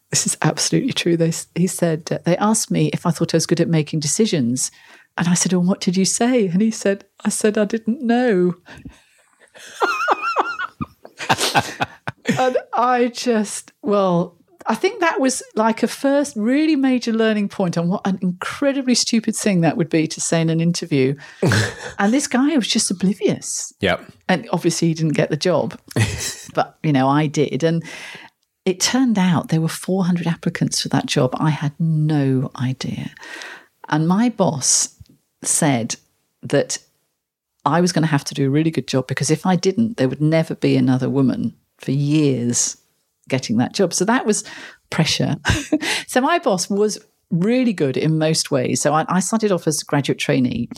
this 0.09 0.25
is 0.25 0.37
absolutely 0.41 0.93
true. 0.93 1.17
They, 1.17 1.33
he 1.55 1.67
said, 1.67 2.07
uh, 2.11 2.19
they 2.23 2.37
asked 2.37 2.71
me 2.71 2.89
if 2.93 3.05
I 3.05 3.11
thought 3.11 3.33
I 3.33 3.37
was 3.37 3.45
good 3.45 3.61
at 3.61 3.67
making 3.67 3.99
decisions. 3.99 4.71
And 5.17 5.27
I 5.27 5.33
said, 5.33 5.53
oh, 5.53 5.59
what 5.59 5.81
did 5.81 5.97
you 5.97 6.05
say? 6.05 6.47
And 6.47 6.61
he 6.61 6.71
said, 6.71 7.05
I 7.23 7.29
said, 7.29 7.57
I 7.57 7.65
didn't 7.65 8.01
know. 8.01 8.55
and 12.37 12.57
I 12.73 13.11
just, 13.13 13.71
well, 13.81 14.37
I 14.67 14.75
think 14.75 14.99
that 14.99 15.19
was 15.19 15.43
like 15.55 15.83
a 15.83 15.87
first 15.87 16.35
really 16.35 16.75
major 16.75 17.13
learning 17.13 17.49
point 17.49 17.77
on 17.77 17.87
what 17.87 18.05
an 18.05 18.17
incredibly 18.21 18.95
stupid 18.95 19.35
thing 19.35 19.61
that 19.61 19.77
would 19.77 19.89
be 19.89 20.07
to 20.07 20.19
say 20.19 20.41
in 20.41 20.49
an 20.49 20.59
interview. 20.59 21.15
and 21.99 22.13
this 22.13 22.27
guy 22.27 22.55
was 22.55 22.67
just 22.67 22.89
oblivious. 22.89 23.73
Yep. 23.81 24.11
And 24.27 24.49
obviously 24.51 24.87
he 24.87 24.93
didn't 24.95 25.13
get 25.13 25.29
the 25.29 25.37
job, 25.37 25.79
but 26.55 26.79
you 26.81 26.93
know, 26.93 27.07
I 27.07 27.27
did. 27.27 27.63
And 27.63 27.83
it 28.65 28.79
turned 28.79 29.19
out 29.19 29.49
there 29.49 29.61
were 29.61 29.67
400 29.67 30.25
applicants 30.25 30.81
for 30.81 30.89
that 30.89 31.05
job. 31.05 31.35
I 31.39 31.51
had 31.51 31.73
no 31.79 32.49
idea. 32.59 33.11
And 33.89 34.07
my 34.07 34.29
boss 34.29 34.99
said 35.43 35.95
that 36.41 36.79
I 37.65 37.81
was 37.81 37.91
going 37.91 38.03
to 38.03 38.07
have 38.07 38.25
to 38.25 38.33
do 38.33 38.47
a 38.47 38.49
really 38.49 38.71
good 38.71 38.87
job 38.87 39.05
because 39.05 39.29
if 39.29 39.45
I 39.45 39.55
didn't, 39.55 39.97
there 39.97 40.09
would 40.09 40.21
never 40.21 40.55
be 40.55 40.75
another 40.75 41.09
woman 41.09 41.55
for 41.77 41.91
years 41.91 42.77
getting 43.27 43.57
that 43.57 43.73
job. 43.73 43.93
So 43.93 44.05
that 44.05 44.25
was 44.25 44.43
pressure. 44.89 45.35
so 46.07 46.21
my 46.21 46.39
boss 46.39 46.69
was 46.69 46.99
really 47.31 47.73
good 47.73 47.97
in 47.97 48.17
most 48.17 48.51
ways. 48.51 48.81
So 48.81 48.93
I, 48.93 49.05
I 49.09 49.19
started 49.19 49.51
off 49.51 49.67
as 49.67 49.81
a 49.81 49.85
graduate 49.85 50.19
trainee, 50.19 50.69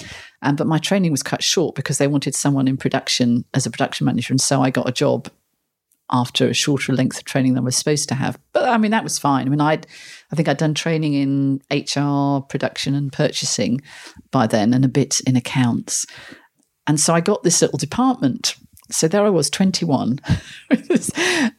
um, 0.42 0.56
but 0.56 0.68
my 0.68 0.78
training 0.78 1.12
was 1.12 1.24
cut 1.24 1.44
short 1.44 1.76
because 1.76 1.98
they 1.98 2.08
wanted 2.08 2.36
someone 2.36 2.68
in 2.68 2.78
production 2.78 3.46
as 3.54 3.66
a 3.66 3.72
production 3.72 4.06
manager. 4.06 4.34
And 4.34 4.42
so 4.42 4.62
I 4.62 4.70
got 4.70 4.88
a 4.88 4.94
job 4.94 5.30
after 6.10 6.48
a 6.48 6.54
shorter 6.54 6.94
length 6.94 7.18
of 7.18 7.26
training 7.26 7.54
than 7.54 7.64
I 7.64 7.66
was 7.66 7.76
supposed 7.76 8.08
to 8.10 8.16
have. 8.16 8.40
But 8.54 8.70
I 8.70 8.78
mean, 8.78 8.92
that 8.92 9.04
was 9.04 9.20
fine. 9.20 9.46
I 9.46 9.50
mean, 9.50 9.62
I'd, 9.62 9.86
I 10.32 10.36
think 10.36 10.48
I'd 10.48 10.58
done 10.58 10.74
training 10.74 11.14
in 11.14 11.62
HR, 11.70 12.42
production, 12.42 12.96
and 12.96 13.12
purchasing 13.12 13.82
by 14.32 14.48
then, 14.48 14.74
and 14.74 14.86
a 14.86 14.90
bit 14.90 15.20
in 15.28 15.36
accounts. 15.36 16.06
And 16.88 17.00
so 17.00 17.14
I 17.14 17.20
got 17.20 17.44
this 17.44 17.62
little 17.62 17.78
department. 17.78 18.56
So 18.89 19.08
there 19.08 19.26
I 19.26 19.30
was, 19.30 19.50
21, 19.50 20.19
with 20.69 20.88
this 20.88 21.12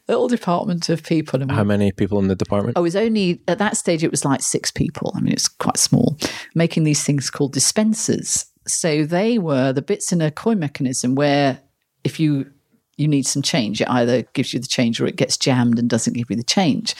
little 0.08 0.28
department 0.28 0.88
of 0.88 1.02
people. 1.02 1.42
And 1.42 1.50
How 1.50 1.64
many 1.64 1.92
people 1.92 2.18
in 2.18 2.28
the 2.28 2.34
department? 2.34 2.76
I 2.76 2.80
was 2.80 2.96
only, 2.96 3.40
at 3.48 3.58
that 3.58 3.76
stage, 3.76 4.02
it 4.02 4.10
was 4.10 4.24
like 4.24 4.42
six 4.42 4.70
people. 4.70 5.12
I 5.14 5.20
mean, 5.20 5.32
it's 5.32 5.48
quite 5.48 5.76
small, 5.76 6.16
making 6.54 6.84
these 6.84 7.04
things 7.04 7.30
called 7.30 7.52
dispensers. 7.52 8.46
So 8.66 9.04
they 9.04 9.38
were 9.38 9.72
the 9.72 9.82
bits 9.82 10.12
in 10.12 10.20
a 10.20 10.30
coin 10.30 10.58
mechanism 10.58 11.14
where 11.14 11.60
if 12.04 12.20
you 12.20 12.50
you 12.98 13.06
need 13.06 13.26
some 13.26 13.42
change, 13.42 13.80
it 13.80 13.88
either 13.88 14.22
gives 14.32 14.52
you 14.52 14.58
the 14.58 14.66
change 14.66 15.00
or 15.00 15.06
it 15.06 15.16
gets 15.16 15.36
jammed 15.36 15.78
and 15.78 15.88
doesn't 15.88 16.14
give 16.14 16.28
you 16.30 16.36
the 16.36 16.42
change. 16.42 16.96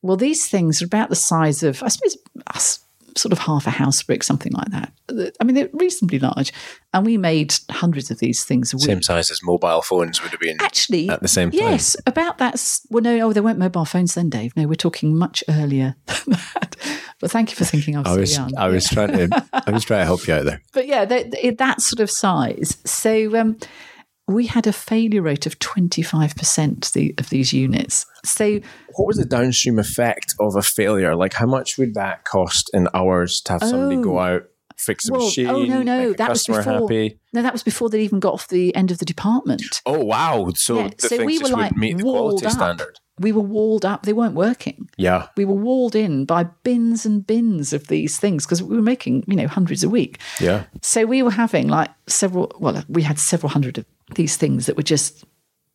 Well, 0.00 0.16
these 0.16 0.48
things 0.48 0.80
are 0.80 0.84
about 0.86 1.08
the 1.08 1.16
size 1.16 1.64
of, 1.64 1.82
I 1.82 1.88
suppose, 1.88 2.16
us 2.54 2.78
sort 3.16 3.32
of 3.32 3.38
half 3.38 3.66
a 3.66 3.70
house 3.70 4.02
brick, 4.02 4.22
something 4.22 4.52
like 4.52 4.68
that. 4.70 4.92
I 5.40 5.44
mean, 5.44 5.54
they're 5.54 5.70
reasonably 5.72 6.18
large. 6.18 6.52
And 6.92 7.04
we 7.06 7.16
made 7.16 7.54
hundreds 7.70 8.10
of 8.10 8.18
these 8.18 8.44
things 8.44 8.72
a 8.72 8.76
week. 8.76 8.84
Same 8.86 9.02
size 9.02 9.30
as 9.30 9.42
mobile 9.42 9.82
phones 9.82 10.22
would 10.22 10.30
have 10.32 10.40
been 10.40 10.56
Actually, 10.60 11.08
at 11.08 11.20
the 11.22 11.28
same 11.28 11.50
time. 11.50 11.60
yes, 11.60 11.96
about 12.06 12.38
that. 12.38 12.62
Well, 12.90 13.02
no, 13.02 13.18
oh, 13.28 13.32
there 13.32 13.42
weren't 13.42 13.58
mobile 13.58 13.84
phones 13.84 14.14
then, 14.14 14.30
Dave. 14.30 14.56
No, 14.56 14.66
we're 14.66 14.74
talking 14.74 15.16
much 15.16 15.42
earlier 15.48 15.96
than 16.06 16.32
that. 16.54 16.76
But 17.20 17.30
thank 17.30 17.50
you 17.50 17.56
for 17.56 17.64
thinking 17.64 17.96
I 17.96 18.00
was, 18.00 18.08
I 18.08 18.16
was 18.20 18.34
so 18.34 18.40
young. 18.42 18.56
I 18.58 18.68
was 18.68 18.84
trying 18.86 19.12
to 19.12 19.44
I 19.52 19.70
was 19.70 19.84
trying 19.84 20.00
to 20.00 20.04
help 20.06 20.26
you 20.26 20.34
out 20.34 20.44
there. 20.44 20.60
but 20.72 20.86
yeah, 20.86 21.04
they, 21.04 21.24
they- 21.24 21.50
that 21.50 21.80
sort 21.80 22.00
of 22.00 22.10
size. 22.10 22.76
So 22.84 23.34
um, 23.38 23.56
we 24.28 24.46
had 24.46 24.66
a 24.66 24.72
failure 24.72 25.22
rate 25.22 25.46
of 25.46 25.58
25% 25.60 27.18
of 27.20 27.30
these 27.30 27.52
units. 27.52 28.06
So 28.24 28.60
What 28.96 29.06
was 29.06 29.16
the 29.18 29.24
downstream 29.24 29.78
effect 29.78 30.34
of 30.40 30.56
a 30.56 30.62
failure? 30.62 31.14
Like 31.14 31.34
how 31.34 31.46
much 31.46 31.78
would 31.78 31.94
that 31.94 32.24
cost 32.24 32.70
in 32.74 32.88
hours 32.92 33.40
to 33.42 33.52
have 33.52 33.62
somebody 33.62 33.96
go 34.02 34.18
oh. 34.18 34.22
out, 34.22 34.42
fix 34.76 35.08
a 35.08 35.12
Well, 35.12 35.24
machine, 35.26 35.46
oh, 35.48 35.62
no, 35.64 35.82
no, 35.82 36.12
that 36.14 36.28
was 36.28 36.44
before- 36.46 36.62
happy? 36.62 37.18
no, 37.32 37.42
that 37.42 37.52
was 37.52 37.62
before 37.62 37.88
they 37.88 38.00
even 38.02 38.18
got 38.20 38.34
off 38.34 38.48
the 38.48 38.74
end 38.74 38.90
of 38.90 38.98
the 38.98 39.04
department. 39.04 39.80
Oh 39.86 40.04
wow. 40.04 40.48
So 40.56 40.80
Yeah, 40.80 40.88
the 40.88 41.08
so 41.08 41.08
things 41.16 41.26
we 41.26 41.38
were 41.38 41.42
just 41.42 41.52
like 41.52 41.70
would 41.72 41.78
meet 41.80 41.96
the 41.98 42.02
quality 42.02 42.46
up. 42.46 42.52
standard. 42.52 42.98
We 43.18 43.32
were 43.32 43.42
walled 43.42 43.84
up. 43.84 44.02
They 44.02 44.12
weren't 44.12 44.34
working. 44.34 44.90
Yeah. 44.98 45.28
We 45.36 45.44
were 45.44 45.54
walled 45.54 45.96
in 45.96 46.26
by 46.26 46.44
bins 46.44 47.06
and 47.06 47.26
bins 47.26 47.72
of 47.72 47.86
these 47.86 48.18
things 48.18 48.44
because 48.44 48.62
we 48.62 48.76
were 48.76 48.82
making, 48.82 49.24
you 49.26 49.36
know, 49.36 49.48
hundreds 49.48 49.82
a 49.82 49.88
week. 49.88 50.18
Yeah. 50.40 50.64
So 50.82 51.06
we 51.06 51.22
were 51.22 51.30
having 51.30 51.68
like 51.68 51.90
several, 52.06 52.52
well, 52.58 52.84
we 52.88 53.02
had 53.02 53.18
several 53.18 53.50
hundred 53.50 53.78
of 53.78 53.86
these 54.14 54.36
things 54.36 54.66
that 54.66 54.76
were 54.76 54.82
just 54.82 55.24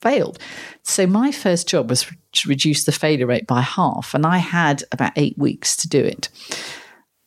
failed. 0.01 0.39
So 0.83 1.07
my 1.07 1.31
first 1.31 1.67
job 1.67 1.89
was 1.89 2.05
to 2.33 2.49
reduce 2.49 2.83
the 2.83 2.91
failure 2.91 3.27
rate 3.27 3.47
by 3.47 3.61
half, 3.61 4.13
and 4.13 4.25
I 4.25 4.37
had 4.37 4.83
about 4.91 5.13
eight 5.15 5.37
weeks 5.37 5.75
to 5.77 5.89
do 5.89 6.03
it. 6.03 6.29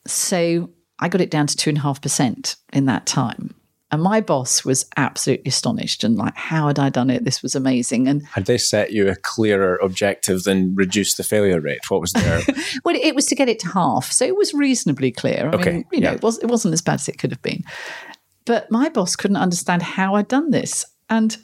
So 0.07 0.69
I 0.99 1.09
got 1.09 1.21
it 1.21 1.31
down 1.31 1.47
to 1.47 1.57
two 1.57 1.69
and 1.69 1.77
a 1.77 1.81
half 1.81 2.01
percent 2.01 2.55
in 2.73 2.85
that 2.85 3.05
time. 3.05 3.55
And 3.91 4.01
my 4.01 4.19
boss 4.19 4.65
was 4.65 4.87
absolutely 4.97 5.49
astonished 5.49 6.03
and 6.03 6.17
like, 6.17 6.35
how 6.35 6.67
had 6.67 6.79
I 6.79 6.89
done 6.89 7.09
it? 7.11 7.23
This 7.23 7.43
was 7.43 7.53
amazing. 7.53 8.07
And 8.07 8.23
Had 8.25 8.45
they 8.45 8.57
set 8.57 8.91
you 8.91 9.07
a 9.09 9.15
clearer 9.15 9.75
objective 9.77 10.43
than 10.43 10.73
reduce 10.75 11.13
the 11.15 11.23
failure 11.23 11.61
rate? 11.61 11.79
What 11.89 12.01
was 12.01 12.11
their 12.11 12.41
well, 12.83 12.95
it 12.99 13.13
was 13.15 13.27
to 13.27 13.35
get 13.35 13.47
it 13.47 13.59
to 13.59 13.67
half, 13.69 14.11
so 14.11 14.25
it 14.25 14.35
was 14.35 14.53
reasonably 14.53 15.11
clear. 15.11 15.49
I 15.53 15.55
Okay, 15.55 15.71
mean, 15.71 15.85
you 15.91 15.99
know, 16.01 16.09
yeah. 16.09 16.15
it 16.15 16.23
was 16.23 16.39
it 16.39 16.47
wasn't 16.47 16.73
as 16.73 16.81
bad 16.81 16.95
as 16.95 17.07
it 17.07 17.19
could 17.19 17.31
have 17.31 17.41
been. 17.43 17.63
But 18.45 18.69
my 18.71 18.89
boss 18.89 19.15
couldn't 19.15 19.37
understand 19.37 19.81
how 19.83 20.15
I'd 20.15 20.27
done 20.27 20.49
this, 20.51 20.83
and 21.09 21.37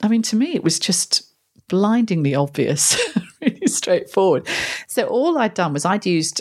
I 0.00 0.08
mean, 0.08 0.22
to 0.22 0.36
me, 0.36 0.54
it 0.54 0.62
was 0.64 0.78
just 0.78 1.22
blindingly 1.68 2.34
obvious, 2.34 2.96
really 3.40 3.66
straightforward. 3.66 4.46
So 4.86 5.06
all 5.06 5.38
I'd 5.38 5.54
done 5.54 5.72
was 5.72 5.84
I'd 5.84 6.06
used 6.06 6.40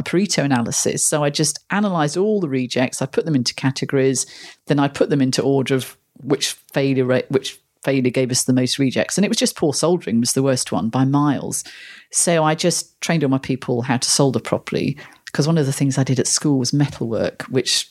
a 0.00 0.02
Pareto 0.02 0.42
analysis. 0.42 1.04
So 1.04 1.22
I 1.22 1.30
just 1.30 1.58
analysed 1.70 2.16
all 2.16 2.40
the 2.40 2.48
rejects. 2.48 3.02
I 3.02 3.06
put 3.06 3.26
them 3.26 3.36
into 3.36 3.54
categories. 3.54 4.26
Then 4.66 4.78
I 4.78 4.88
put 4.88 5.10
them 5.10 5.20
into 5.20 5.42
order 5.42 5.74
of 5.74 5.96
which 6.22 6.52
failure 6.72 7.04
rate, 7.04 7.30
which 7.30 7.60
failure 7.84 8.10
gave 8.10 8.30
us 8.30 8.44
the 8.44 8.52
most 8.52 8.78
rejects. 8.78 9.16
And 9.16 9.24
it 9.24 9.28
was 9.28 9.36
just 9.36 9.56
poor 9.56 9.72
soldering 9.72 10.20
was 10.20 10.32
the 10.32 10.42
worst 10.42 10.72
one 10.72 10.88
by 10.88 11.04
miles. 11.04 11.64
So 12.10 12.42
I 12.44 12.54
just 12.54 13.00
trained 13.00 13.22
all 13.22 13.30
my 13.30 13.38
people 13.38 13.82
how 13.82 13.98
to 13.98 14.10
solder 14.10 14.40
properly. 14.40 14.96
Because 15.26 15.46
one 15.46 15.58
of 15.58 15.66
the 15.66 15.72
things 15.72 15.96
I 15.96 16.02
did 16.02 16.18
at 16.18 16.26
school 16.26 16.58
was 16.58 16.72
metalwork, 16.72 17.42
which 17.42 17.88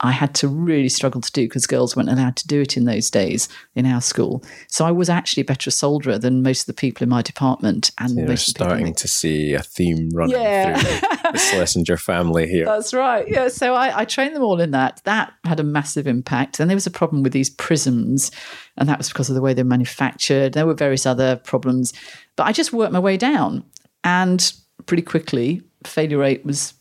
I 0.00 0.12
had 0.12 0.34
to 0.36 0.48
really 0.48 0.90
struggle 0.90 1.22
to 1.22 1.32
do 1.32 1.46
because 1.46 1.66
girls 1.66 1.96
weren't 1.96 2.10
allowed 2.10 2.36
to 2.36 2.46
do 2.46 2.60
it 2.60 2.76
in 2.76 2.84
those 2.84 3.10
days 3.10 3.48
in 3.74 3.86
our 3.86 4.02
school. 4.02 4.44
So 4.68 4.84
I 4.84 4.90
was 4.90 5.08
actually 5.08 5.40
a 5.40 5.44
better 5.44 5.70
solderer 5.70 6.20
than 6.20 6.42
most 6.42 6.60
of 6.62 6.66
the 6.66 6.74
people 6.74 7.02
in 7.02 7.08
my 7.08 7.22
department 7.22 7.92
and 7.98 8.14
You're 8.14 8.28
most 8.28 8.48
people. 8.54 8.66
starting 8.66 8.94
to 8.94 9.08
see 9.08 9.54
a 9.54 9.62
theme 9.62 10.10
running 10.12 10.36
Yeah. 10.36 10.76
through 10.76 11.08
the 11.32 11.38
Slessenger 11.38 11.98
family 11.98 12.46
here. 12.46 12.66
That's 12.66 12.92
right. 12.92 13.26
Yeah. 13.26 13.48
So 13.48 13.74
I, 13.74 14.00
I 14.00 14.04
trained 14.04 14.36
them 14.36 14.42
all 14.42 14.60
in 14.60 14.72
that. 14.72 15.00
That 15.04 15.32
had 15.44 15.60
a 15.60 15.64
massive 15.64 16.06
impact. 16.06 16.58
Then 16.58 16.68
there 16.68 16.76
was 16.76 16.86
a 16.86 16.90
problem 16.90 17.22
with 17.22 17.32
these 17.32 17.48
prisms, 17.48 18.30
and 18.76 18.88
that 18.90 18.98
was 18.98 19.08
because 19.08 19.30
of 19.30 19.34
the 19.34 19.40
way 19.40 19.54
they're 19.54 19.64
manufactured. 19.64 20.52
There 20.52 20.66
were 20.66 20.74
various 20.74 21.06
other 21.06 21.36
problems, 21.36 21.94
but 22.36 22.44
I 22.46 22.52
just 22.52 22.70
worked 22.70 22.92
my 22.92 22.98
way 22.98 23.16
down, 23.16 23.64
and 24.04 24.52
pretty 24.84 25.02
quickly, 25.02 25.62
failure 25.84 26.18
rate 26.18 26.44
was 26.44 26.74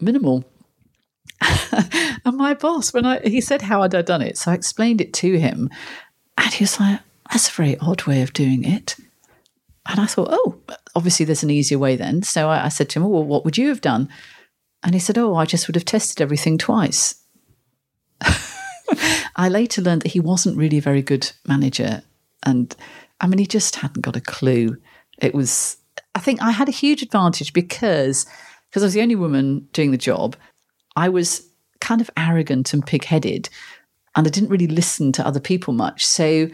minimal. 0.00 0.44
and 2.24 2.36
my 2.36 2.54
boss, 2.54 2.92
when 2.92 3.06
I 3.06 3.20
he 3.20 3.40
said 3.40 3.62
how 3.62 3.82
had 3.82 3.94
I 3.94 4.02
done 4.02 4.22
it, 4.22 4.38
so 4.38 4.50
I 4.50 4.54
explained 4.54 5.00
it 5.00 5.12
to 5.14 5.38
him, 5.38 5.70
and 6.36 6.52
he 6.52 6.64
was 6.64 6.80
like, 6.80 7.00
"That's 7.30 7.48
a 7.48 7.52
very 7.52 7.78
odd 7.78 8.04
way 8.04 8.22
of 8.22 8.32
doing 8.32 8.64
it." 8.64 8.96
And 9.88 9.98
I 9.98 10.06
thought, 10.06 10.28
oh, 10.30 10.60
obviously 10.94 11.24
there's 11.24 11.42
an 11.42 11.50
easier 11.50 11.78
way 11.78 11.96
then. 11.96 12.22
So 12.22 12.48
I, 12.48 12.66
I 12.66 12.68
said 12.68 12.90
to 12.90 12.98
him, 12.98 13.08
well, 13.08 13.24
what 13.24 13.44
would 13.44 13.56
you 13.56 13.68
have 13.68 13.80
done? 13.80 14.08
And 14.82 14.94
he 14.94 15.00
said, 15.00 15.16
oh, 15.16 15.34
I 15.34 15.46
just 15.46 15.66
would 15.66 15.74
have 15.76 15.84
tested 15.86 16.20
everything 16.20 16.58
twice. 16.58 17.22
I 19.36 19.48
later 19.48 19.80
learned 19.80 20.02
that 20.02 20.12
he 20.12 20.20
wasn't 20.20 20.58
really 20.58 20.78
a 20.78 20.82
very 20.82 21.02
good 21.02 21.32
manager. 21.46 22.02
And 22.44 22.74
I 23.20 23.26
mean, 23.26 23.38
he 23.38 23.46
just 23.46 23.76
hadn't 23.76 24.02
got 24.02 24.16
a 24.16 24.20
clue. 24.20 24.76
It 25.18 25.34
was, 25.34 25.78
I 26.14 26.20
think 26.20 26.42
I 26.42 26.50
had 26.50 26.68
a 26.68 26.72
huge 26.72 27.02
advantage 27.02 27.54
because, 27.54 28.26
because 28.68 28.82
I 28.82 28.86
was 28.86 28.94
the 28.94 29.02
only 29.02 29.16
woman 29.16 29.68
doing 29.72 29.90
the 29.90 29.96
job. 29.96 30.36
I 30.98 31.08
was 31.08 31.48
kind 31.80 32.00
of 32.00 32.10
arrogant 32.16 32.74
and 32.74 32.84
pig 32.84 33.04
headed, 33.04 33.48
and 34.16 34.26
I 34.26 34.30
didn't 34.30 34.48
really 34.48 34.66
listen 34.66 35.12
to 35.12 35.24
other 35.24 35.38
people 35.38 35.72
much. 35.72 36.04
So 36.04 36.48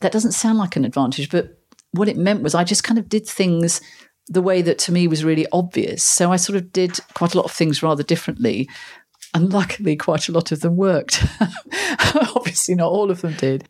that 0.00 0.12
doesn't 0.12 0.32
sound 0.32 0.58
like 0.58 0.76
an 0.76 0.84
advantage, 0.84 1.28
but 1.28 1.58
what 1.90 2.08
it 2.08 2.16
meant 2.16 2.42
was 2.42 2.54
I 2.54 2.62
just 2.62 2.84
kind 2.84 3.00
of 3.00 3.08
did 3.08 3.26
things 3.26 3.80
the 4.28 4.40
way 4.40 4.62
that 4.62 4.78
to 4.78 4.92
me 4.92 5.08
was 5.08 5.24
really 5.24 5.44
obvious. 5.50 6.04
So 6.04 6.30
I 6.30 6.36
sort 6.36 6.56
of 6.56 6.72
did 6.72 7.00
quite 7.14 7.34
a 7.34 7.36
lot 7.36 7.46
of 7.46 7.50
things 7.50 7.82
rather 7.82 8.04
differently. 8.04 8.68
And 9.34 9.52
luckily, 9.52 9.96
quite 9.96 10.28
a 10.28 10.32
lot 10.32 10.52
of 10.52 10.60
them 10.60 10.76
worked. 10.76 11.24
Obviously, 12.36 12.76
not 12.76 12.92
all 12.92 13.10
of 13.10 13.22
them 13.22 13.32
did. 13.32 13.66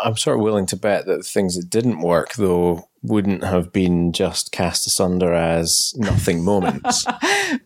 I'm 0.00 0.16
sort 0.16 0.36
of 0.36 0.42
willing 0.42 0.66
to 0.66 0.76
bet 0.76 1.06
that 1.06 1.18
the 1.18 1.22
things 1.22 1.56
that 1.56 1.70
didn't 1.70 2.00
work, 2.00 2.34
though, 2.34 2.88
wouldn't 3.02 3.44
have 3.44 3.72
been 3.72 4.12
just 4.12 4.50
cast 4.50 4.86
asunder 4.86 5.32
as 5.32 5.92
nothing 5.96 6.42
moments. 6.44 7.04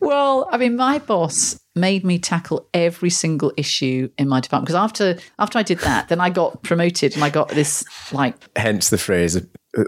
Well, 0.00 0.48
I 0.50 0.58
mean, 0.58 0.76
my 0.76 0.98
boss 0.98 1.58
made 1.74 2.04
me 2.04 2.18
tackle 2.18 2.68
every 2.74 3.10
single 3.10 3.52
issue 3.56 4.10
in 4.18 4.28
my 4.28 4.40
department 4.40 4.66
because 4.66 4.74
after 4.74 5.16
after 5.38 5.58
I 5.58 5.62
did 5.62 5.78
that, 5.80 6.08
then 6.08 6.20
I 6.20 6.30
got 6.30 6.62
promoted 6.62 7.14
and 7.14 7.22
I 7.22 7.30
got 7.30 7.50
this 7.50 7.84
like 8.12 8.34
Hence 8.56 8.90
the 8.90 8.98
phrase, 8.98 9.40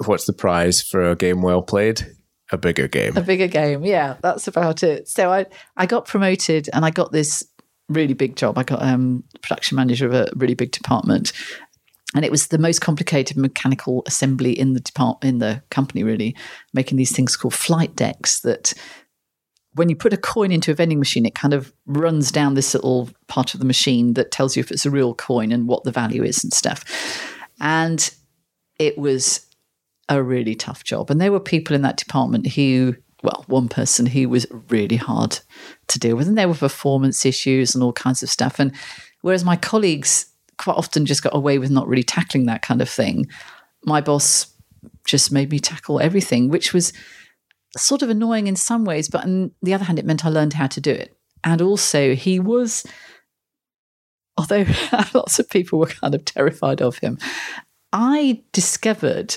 what's 0.06 0.26
the 0.26 0.32
prize 0.32 0.80
for 0.80 1.10
a 1.10 1.16
game 1.16 1.42
well 1.42 1.62
played? 1.62 2.06
A 2.52 2.58
bigger 2.58 2.88
game. 2.88 3.16
a 3.16 3.20
bigger 3.20 3.46
game. 3.46 3.84
Yeah, 3.84 4.16
that's 4.22 4.48
about 4.48 4.82
it. 4.82 5.08
So 5.08 5.32
I 5.32 5.46
I 5.76 5.86
got 5.86 6.06
promoted 6.06 6.68
and 6.72 6.84
I 6.84 6.90
got 6.90 7.12
this 7.12 7.44
really 7.88 8.14
big 8.14 8.36
job. 8.36 8.56
I 8.56 8.62
got 8.62 8.82
um 8.82 9.24
production 9.42 9.76
manager 9.76 10.06
of 10.06 10.14
a 10.14 10.28
really 10.36 10.54
big 10.54 10.70
department. 10.70 11.32
And 12.14 12.24
it 12.24 12.30
was 12.30 12.48
the 12.48 12.58
most 12.58 12.80
complicated 12.80 13.36
mechanical 13.36 14.02
assembly 14.06 14.58
in 14.58 14.74
the 14.74 14.80
depart 14.80 15.22
in 15.22 15.38
the 15.38 15.62
company 15.70 16.02
really 16.02 16.34
making 16.72 16.96
these 16.96 17.14
things 17.14 17.36
called 17.36 17.54
flight 17.54 17.94
decks 17.96 18.40
that 18.40 18.74
when 19.74 19.88
you 19.88 19.94
put 19.94 20.12
a 20.12 20.16
coin 20.16 20.50
into 20.50 20.70
a 20.70 20.74
vending 20.74 20.98
machine 20.98 21.24
it 21.24 21.34
kind 21.34 21.54
of 21.54 21.72
runs 21.86 22.32
down 22.32 22.54
this 22.54 22.74
little 22.74 23.08
part 23.28 23.54
of 23.54 23.60
the 23.60 23.66
machine 23.66 24.14
that 24.14 24.30
tells 24.30 24.56
you 24.56 24.60
if 24.60 24.70
it's 24.70 24.86
a 24.86 24.90
real 24.90 25.14
coin 25.14 25.52
and 25.52 25.68
what 25.68 25.84
the 25.84 25.92
value 25.92 26.22
is 26.22 26.42
and 26.42 26.52
stuff. 26.52 26.84
And 27.60 28.12
it 28.78 28.98
was 28.98 29.46
a 30.08 30.22
really 30.22 30.54
tough 30.54 30.82
job. 30.82 31.10
And 31.10 31.20
there 31.20 31.30
were 31.30 31.40
people 31.40 31.76
in 31.76 31.82
that 31.82 31.96
department 31.96 32.48
who 32.48 32.96
well 33.22 33.44
one 33.48 33.68
person 33.68 34.06
who 34.06 34.28
was 34.28 34.46
really 34.68 34.96
hard 34.96 35.38
to 35.88 35.98
deal 35.98 36.16
with. 36.16 36.26
And 36.26 36.36
there 36.36 36.48
were 36.48 36.54
performance 36.54 37.24
issues 37.24 37.74
and 37.74 37.84
all 37.84 37.92
kinds 37.92 38.22
of 38.22 38.30
stuff. 38.30 38.58
And 38.58 38.74
whereas 39.20 39.44
my 39.44 39.56
colleagues 39.56 40.26
quite 40.60 40.76
often 40.76 41.06
just 41.06 41.22
got 41.22 41.34
away 41.34 41.58
with 41.58 41.70
not 41.70 41.88
really 41.88 42.02
tackling 42.02 42.46
that 42.46 42.62
kind 42.62 42.82
of 42.82 42.88
thing. 42.88 43.26
My 43.84 44.00
boss 44.00 44.54
just 45.06 45.32
made 45.32 45.50
me 45.50 45.58
tackle 45.58 46.00
everything, 46.00 46.48
which 46.48 46.74
was 46.74 46.92
sort 47.76 48.02
of 48.02 48.10
annoying 48.10 48.46
in 48.46 48.56
some 48.56 48.84
ways, 48.84 49.08
but 49.08 49.24
on 49.24 49.52
the 49.62 49.74
other 49.74 49.84
hand, 49.84 49.98
it 49.98 50.04
meant 50.04 50.24
I 50.24 50.28
learned 50.28 50.52
how 50.52 50.66
to 50.66 50.80
do 50.80 50.90
it. 50.90 51.16
And 51.42 51.62
also, 51.62 52.14
he 52.14 52.38
was, 52.38 52.84
although 54.36 54.66
lots 55.14 55.38
of 55.38 55.48
people 55.48 55.78
were 55.78 55.86
kind 55.86 56.14
of 56.14 56.24
terrified 56.24 56.82
of 56.82 56.98
him, 56.98 57.18
I 57.92 58.42
discovered 58.52 59.36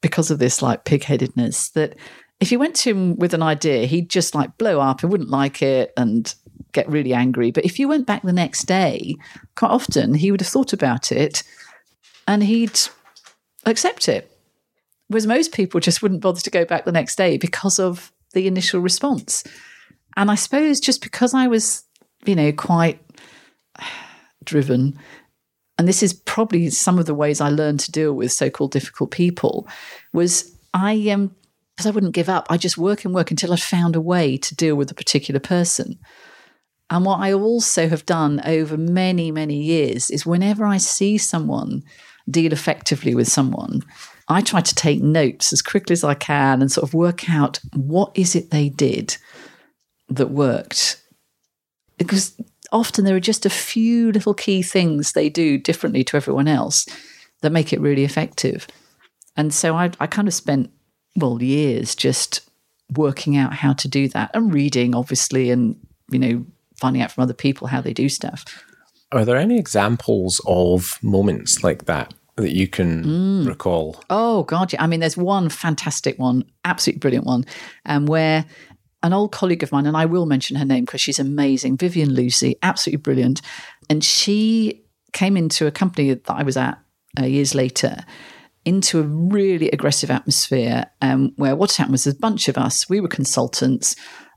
because 0.00 0.30
of 0.30 0.40
this 0.40 0.60
like 0.60 0.84
pigheadedness 0.84 1.72
that 1.74 1.96
if 2.40 2.50
you 2.50 2.58
went 2.58 2.74
to 2.74 2.90
him 2.90 3.16
with 3.16 3.34
an 3.34 3.42
idea, 3.42 3.86
he'd 3.86 4.10
just 4.10 4.34
like 4.34 4.58
blow 4.58 4.80
up 4.80 5.02
and 5.02 5.12
wouldn't 5.12 5.30
like 5.30 5.62
it 5.62 5.92
and 5.96 6.34
get 6.72 6.88
really 6.88 7.14
angry. 7.14 7.50
But 7.50 7.64
if 7.64 7.78
you 7.78 7.88
went 7.88 8.06
back 8.06 8.22
the 8.22 8.32
next 8.32 8.64
day, 8.64 9.16
quite 9.56 9.70
often 9.70 10.14
he 10.14 10.30
would 10.30 10.40
have 10.40 10.48
thought 10.48 10.72
about 10.72 11.12
it 11.12 11.42
and 12.26 12.42
he'd 12.42 12.78
accept 13.66 14.08
it. 14.08 14.28
Whereas 15.08 15.26
most 15.26 15.52
people 15.52 15.80
just 15.80 16.02
wouldn't 16.02 16.22
bother 16.22 16.40
to 16.40 16.50
go 16.50 16.64
back 16.64 16.84
the 16.84 16.92
next 16.92 17.16
day 17.16 17.36
because 17.36 17.78
of 17.78 18.12
the 18.32 18.46
initial 18.46 18.80
response. 18.80 19.44
And 20.16 20.30
I 20.30 20.34
suppose 20.34 20.80
just 20.80 21.02
because 21.02 21.34
I 21.34 21.46
was, 21.46 21.84
you 22.24 22.34
know, 22.34 22.52
quite 22.52 23.00
driven, 24.44 24.98
and 25.78 25.88
this 25.88 26.02
is 26.02 26.12
probably 26.12 26.70
some 26.70 26.98
of 26.98 27.06
the 27.06 27.14
ways 27.14 27.40
I 27.40 27.48
learned 27.48 27.80
to 27.80 27.92
deal 27.92 28.12
with 28.12 28.32
so 28.32 28.50
called 28.50 28.72
difficult 28.72 29.10
people, 29.10 29.66
was 30.12 30.56
I 30.72 31.08
um 31.10 31.34
because 31.76 31.86
I 31.86 31.90
wouldn't 31.90 32.14
give 32.14 32.28
up. 32.28 32.46
I 32.50 32.58
just 32.58 32.76
work 32.76 33.04
and 33.04 33.14
work 33.14 33.30
until 33.30 33.52
I 33.52 33.56
found 33.56 33.96
a 33.96 34.00
way 34.00 34.36
to 34.36 34.54
deal 34.54 34.76
with 34.76 34.90
a 34.90 34.94
particular 34.94 35.40
person. 35.40 35.98
And 36.92 37.06
what 37.06 37.20
I 37.20 37.32
also 37.32 37.88
have 37.88 38.04
done 38.04 38.42
over 38.44 38.76
many, 38.76 39.30
many 39.30 39.56
years 39.56 40.10
is 40.10 40.26
whenever 40.26 40.66
I 40.66 40.76
see 40.76 41.16
someone 41.16 41.84
deal 42.28 42.52
effectively 42.52 43.14
with 43.14 43.28
someone, 43.28 43.80
I 44.28 44.42
try 44.42 44.60
to 44.60 44.74
take 44.74 45.02
notes 45.02 45.54
as 45.54 45.62
quickly 45.62 45.94
as 45.94 46.04
I 46.04 46.12
can 46.12 46.60
and 46.60 46.70
sort 46.70 46.86
of 46.86 46.92
work 46.92 47.30
out 47.30 47.60
what 47.74 48.12
is 48.14 48.36
it 48.36 48.50
they 48.50 48.68
did 48.68 49.16
that 50.10 50.32
worked. 50.32 51.02
Because 51.96 52.36
often 52.72 53.06
there 53.06 53.16
are 53.16 53.20
just 53.20 53.46
a 53.46 53.50
few 53.50 54.12
little 54.12 54.34
key 54.34 54.60
things 54.60 55.12
they 55.12 55.30
do 55.30 55.56
differently 55.56 56.04
to 56.04 56.18
everyone 56.18 56.46
else 56.46 56.86
that 57.40 57.52
make 57.52 57.72
it 57.72 57.80
really 57.80 58.04
effective. 58.04 58.68
And 59.34 59.54
so 59.54 59.76
I, 59.76 59.92
I 59.98 60.06
kind 60.06 60.28
of 60.28 60.34
spent, 60.34 60.70
well, 61.16 61.42
years 61.42 61.94
just 61.94 62.50
working 62.94 63.34
out 63.34 63.54
how 63.54 63.72
to 63.72 63.88
do 63.88 64.08
that 64.08 64.30
and 64.34 64.52
reading, 64.52 64.94
obviously, 64.94 65.50
and, 65.50 65.76
you 66.10 66.18
know, 66.18 66.44
finding 66.82 67.00
out 67.00 67.12
from 67.12 67.22
other 67.22 67.34
people 67.34 67.68
how 67.68 67.80
they 67.80 67.94
do 67.94 68.08
stuff. 68.08 68.44
Are 69.12 69.24
there 69.24 69.36
any 69.36 69.58
examples 69.58 70.40
of 70.46 70.98
moments 71.02 71.62
like 71.62 71.84
that 71.84 72.12
that 72.36 72.50
you 72.50 72.66
can 72.66 73.04
mm. 73.04 73.46
recall? 73.46 74.02
Oh 74.10 74.42
God, 74.42 74.72
yeah. 74.72 74.82
I 74.82 74.86
mean, 74.86 75.00
there's 75.00 75.16
one 75.16 75.48
fantastic 75.48 76.18
one, 76.18 76.44
absolutely 76.64 76.98
brilliant 76.98 77.26
one, 77.26 77.44
um, 77.86 78.06
where 78.06 78.44
an 79.02 79.12
old 79.12 79.32
colleague 79.32 79.62
of 79.62 79.72
mine, 79.72 79.86
and 79.86 79.96
I 79.96 80.06
will 80.06 80.26
mention 80.26 80.56
her 80.56 80.64
name 80.64 80.84
because 80.84 81.00
she's 81.00 81.18
amazing, 81.18 81.76
Vivian 81.76 82.12
Lucy, 82.14 82.56
absolutely 82.62 83.02
brilliant, 83.02 83.42
and 83.88 84.02
she 84.02 84.82
came 85.12 85.36
into 85.36 85.66
a 85.66 85.70
company 85.70 86.14
that 86.14 86.30
I 86.30 86.42
was 86.42 86.56
at 86.56 86.78
uh, 87.20 87.26
years 87.26 87.54
later 87.54 87.96
into 88.64 89.00
a 89.00 89.02
really 89.02 89.68
aggressive 89.70 90.10
atmosphere 90.10 90.86
um, 91.00 91.32
where 91.36 91.56
what 91.56 91.72
happened 91.72 91.92
was 91.92 92.06
a 92.06 92.14
bunch 92.14 92.48
of 92.48 92.56
us, 92.56 92.88
we 92.88 93.00
were 93.00 93.08
consultants. 93.08 93.96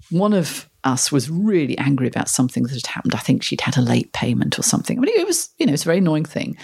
One 0.10 0.34
of 0.34 0.68
us 0.86 1.11
was 1.11 1.29
really 1.29 1.77
angry 1.77 2.07
about 2.07 2.29
something 2.29 2.63
that 2.63 2.71
had 2.71 2.88
happened. 2.88 3.15
I 3.15 3.19
think 3.19 3.43
she'd 3.43 3.61
had 3.61 3.77
a 3.77 3.81
late 3.81 4.13
payment 4.13 4.57
or 4.57 4.63
something. 4.63 4.97
I 4.97 5.01
mean, 5.01 5.19
it 5.19 5.27
was, 5.27 5.49
you 5.57 5.65
know, 5.65 5.73
it's 5.73 5.83
a 5.83 5.88
very 5.88 5.97
annoying 5.97 6.25
thing. 6.25 6.57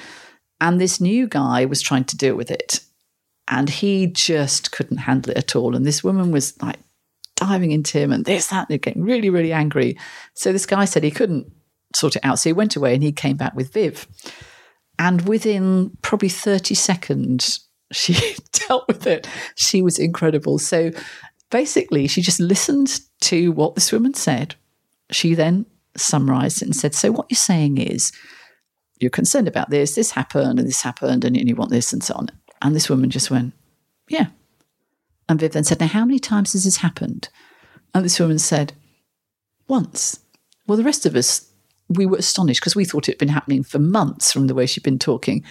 And 0.61 0.80
this 0.80 1.01
new 1.01 1.28
guy 1.28 1.65
was 1.65 1.82
trying 1.82 2.05
to 2.05 2.17
deal 2.17 2.36
with 2.36 2.51
it. 2.51 2.82
And 3.47 3.69
he 3.69 4.07
just 4.07 4.72
couldn't 4.72 4.97
handle 4.97 5.32
it 5.32 5.38
at 5.38 5.55
all. 5.55 5.76
And 5.76 5.86
this 5.86 6.03
woman 6.03 6.32
was 6.32 6.61
like 6.61 6.78
diving 7.36 7.72
into 7.72 7.97
him 7.97 8.13
and 8.13 8.24
this, 8.24 8.47
that, 8.47 8.69
and 8.69 8.82
getting 8.82 9.03
really, 9.03 9.30
really 9.30 9.51
angry. 9.51 9.97
So 10.36 10.53
this 10.53 10.67
guy 10.67 10.86
said 10.86 11.03
he 11.03 11.11
couldn't 11.11 11.51
sort 11.95 12.15
it 12.15 12.24
out. 12.24 12.39
So 12.39 12.49
he 12.49 12.53
went 12.53 12.76
away 12.76 12.93
and 12.93 13.03
he 13.03 13.11
came 13.11 13.36
back 13.36 13.55
with 13.55 13.74
Viv. 13.74 14.07
And 14.99 15.28
within 15.28 15.97
probably 16.03 16.30
30 16.30 16.76
seconds, 16.76 17.67
she 17.91 18.36
dealt 18.51 18.88
with 18.88 19.07
it. 19.07 19.28
She 19.55 19.82
was 19.82 19.97
incredible. 19.97 20.59
So 20.59 20.91
basically, 21.52 22.08
she 22.08 22.22
just 22.22 22.39
listened 22.39 23.02
to 23.22 23.52
what 23.52 23.76
this 23.76 23.91
woman 23.91 24.14
said. 24.16 24.56
She 25.12 25.36
then 25.36 25.66
summarized 25.95 26.62
it 26.62 26.66
and 26.66 26.76
said, 26.76 26.95
So, 26.95 27.12
what 27.12 27.28
you're 27.30 27.36
saying 27.36 27.78
is 27.78 28.12
you're 28.99 29.12
concerned 29.12 29.47
about 29.47 29.70
this, 29.70 29.95
this 29.95 30.12
happened, 30.12 30.60
and 30.60 30.68
this 30.68 30.82
happened, 30.82 31.24
and 31.26 31.36
you 31.38 31.56
want 31.56 31.72
this, 31.72 31.93
and 31.93 32.04
so 32.04 32.16
on. 32.16 32.30
And 32.62 32.76
this 32.76 32.89
woman 32.89 33.10
just 33.10 33.30
went, 33.30 33.54
Yeah. 34.10 34.28
And 35.30 35.39
Viv 35.39 35.52
then 35.52 35.64
said, 35.64 35.80
Now, 35.80 35.88
how 35.88 36.06
many 36.06 36.20
times 36.20 36.54
has 36.54 36.64
this 36.64 36.78
happened? 36.78 37.30
And 37.93 38.04
this 38.04 38.20
woman 38.20 38.39
said, 38.39 38.74
Once. 39.68 40.20
Well, 40.68 40.78
the 40.78 40.84
rest 40.84 41.06
of 41.06 41.16
us, 41.16 41.52
we 41.89 42.06
were 42.06 42.18
astonished 42.18 42.62
because 42.62 42.76
we 42.76 42.86
thought 42.86 43.10
it 43.10 43.14
had 43.14 43.20
been 43.20 43.30
happening 43.30 43.64
for 43.64 43.80
months 43.80 44.32
from 44.32 44.47
the 44.47 44.56
way 44.56 44.66
she'd 44.66 44.84
been 44.84 44.99
talking. 44.99 45.43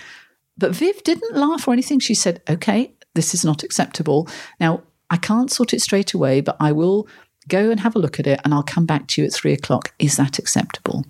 But 0.56 0.74
Viv 0.74 1.02
didn't 1.02 1.36
laugh 1.36 1.68
or 1.68 1.72
anything. 1.72 1.98
She 1.98 2.14
said, 2.14 2.42
Okay, 2.48 2.94
this 3.14 3.34
is 3.34 3.44
not 3.44 3.62
acceptable. 3.62 4.28
Now, 4.58 4.82
I 5.10 5.16
can't 5.16 5.50
sort 5.50 5.74
it 5.74 5.82
straight 5.82 6.14
away, 6.14 6.40
but 6.40 6.56
I 6.60 6.72
will 6.72 7.08
go 7.48 7.70
and 7.70 7.80
have 7.80 7.96
a 7.96 7.98
look 7.98 8.20
at 8.20 8.26
it 8.26 8.40
and 8.44 8.54
I'll 8.54 8.62
come 8.62 8.86
back 8.86 9.08
to 9.08 9.20
you 9.20 9.26
at 9.26 9.34
three 9.34 9.52
o'clock. 9.52 9.92
Is 9.98 10.16
that 10.16 10.38
acceptable? 10.38 11.04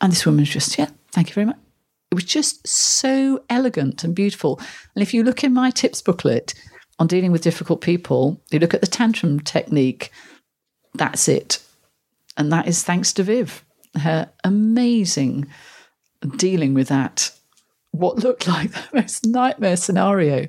And 0.00 0.12
this 0.12 0.26
woman's 0.26 0.50
just, 0.50 0.78
yeah, 0.78 0.90
thank 1.10 1.28
you 1.28 1.34
very 1.34 1.46
much. 1.46 1.56
It 2.10 2.14
was 2.14 2.24
just 2.24 2.66
so 2.66 3.42
elegant 3.50 4.04
and 4.04 4.14
beautiful. 4.14 4.60
And 4.94 5.02
if 5.02 5.12
you 5.12 5.22
look 5.22 5.44
in 5.44 5.52
my 5.52 5.70
tips 5.70 6.00
booklet 6.00 6.54
on 6.98 7.06
dealing 7.06 7.32
with 7.32 7.42
difficult 7.42 7.80
people, 7.80 8.40
you 8.50 8.58
look 8.58 8.74
at 8.74 8.80
the 8.80 8.86
tantrum 8.86 9.40
technique, 9.40 10.10
that's 10.94 11.28
it. 11.28 11.62
And 12.36 12.52
that 12.52 12.68
is 12.68 12.82
thanks 12.82 13.12
to 13.14 13.22
Viv, 13.22 13.64
her 14.00 14.30
amazing 14.44 15.48
dealing 16.36 16.74
with 16.74 16.88
that, 16.88 17.30
what 17.90 18.18
looked 18.18 18.46
like 18.48 18.72
the 18.72 18.88
most 18.94 19.26
nightmare 19.26 19.76
scenario. 19.76 20.46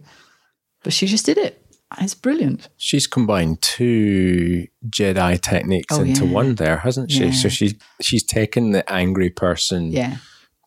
But 0.84 0.93
she 0.93 1.07
just 1.07 1.26
did 1.26 1.38
it. 1.38 1.66
It's 1.98 2.14
brilliant. 2.14 2.70
She's 2.78 3.08
combined 3.08 3.62
two 3.62 4.68
Jedi 4.88 5.42
techniques 5.42 5.98
oh, 5.98 6.02
into 6.04 6.26
yeah. 6.26 6.32
one 6.32 6.56
there, 6.56 6.78
hasn't 6.78 7.12
she? 7.12 7.26
Yeah. 7.26 7.32
So 7.32 7.50
she's 7.50 7.76
she's 8.00 8.24
taken 8.24 8.72
the 8.72 8.90
angry 8.92 9.30
person 9.30 9.92
yeah. 9.92 10.18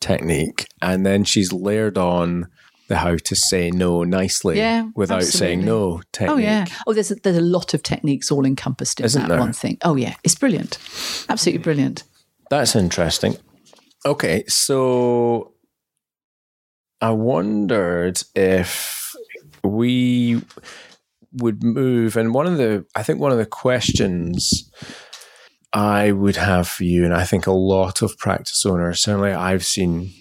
technique 0.00 0.66
and 0.80 1.06
then 1.06 1.22
she's 1.22 1.52
layered 1.52 1.96
on 1.96 2.48
the 2.88 2.96
how 2.96 3.16
to 3.16 3.36
say 3.36 3.70
no 3.70 4.02
nicely 4.02 4.56
without 4.94 5.22
absolutely. 5.22 5.30
saying 5.30 5.64
no 5.64 6.02
technique. 6.12 6.34
Oh 6.34 6.38
yeah. 6.38 6.64
Oh, 6.86 6.92
there's 6.92 7.12
a, 7.12 7.14
there's 7.14 7.36
a 7.36 7.40
lot 7.40 7.72
of 7.72 7.82
techniques 7.82 8.30
all 8.32 8.44
encompassed 8.44 8.98
in 8.98 9.06
Isn't 9.06 9.22
that 9.22 9.28
there? 9.28 9.38
one 9.38 9.52
thing. 9.52 9.78
Oh 9.82 9.96
yeah, 9.96 10.14
it's 10.24 10.34
brilliant. 10.34 10.78
Absolutely 11.28 11.62
brilliant. 11.62 12.02
That's 12.50 12.74
interesting. 12.74 13.36
Okay, 14.04 14.44
so 14.48 15.54
I 17.00 17.10
wondered 17.10 18.20
if 18.34 19.14
we 19.62 20.42
would 21.34 21.62
move, 21.62 22.16
and 22.16 22.34
one 22.34 22.46
of 22.46 22.58
the, 22.58 22.84
I 22.94 23.02
think 23.02 23.20
one 23.20 23.32
of 23.32 23.38
the 23.38 23.46
questions 23.46 24.70
I 25.72 26.12
would 26.12 26.36
have 26.36 26.68
for 26.68 26.84
you, 26.84 27.04
and 27.04 27.14
I 27.14 27.24
think 27.24 27.46
a 27.46 27.52
lot 27.52 28.02
of 28.02 28.18
practice 28.18 28.64
owners, 28.66 29.00
certainly 29.00 29.32
I've 29.32 29.64
seen 29.64 30.12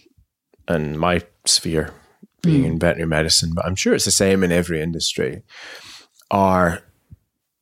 in 0.70 0.98
my 0.98 1.22
sphere, 1.46 1.94
being 2.42 2.64
mm. 2.64 2.68
in 2.68 2.80
veterinary 2.80 3.08
medicine, 3.08 3.52
but 3.54 3.66
I'm 3.66 3.76
sure 3.76 3.94
it's 3.94 4.06
the 4.06 4.12
same 4.12 4.44
in 4.44 4.52
every 4.52 4.82
industry, 4.82 5.44
are 6.30 6.82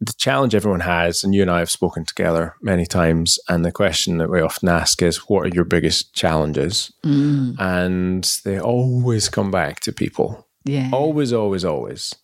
the 0.02 0.14
challenge 0.14 0.56
everyone 0.56 0.80
has, 0.82 1.24
and 1.24 1.36
you 1.36 1.41
and 1.41 1.52
I 1.52 1.60
have 1.60 1.70
spoken 1.70 2.06
together 2.06 2.56
many 2.62 2.86
times, 2.86 3.38
and 3.50 3.66
the 3.66 3.72
question 3.72 4.18
that 4.20 4.30
we 4.30 4.39
often 4.39 4.70
ask 4.70 5.02
is, 5.02 5.18
What 5.28 5.45
are 5.45 5.56
your 5.56 5.66
biggest 5.66 6.14
challenges? 6.14 6.91
Mm. 7.04 7.60
And 7.60 8.32
they 8.45 8.60
always 8.60 9.28
come 9.28 9.52
back 9.52 9.82
to 9.82 9.91
people. 9.91 10.47
Yeah. 10.64 10.89
Always, 10.93 11.34
always, 11.34 11.66
always. 11.66 12.16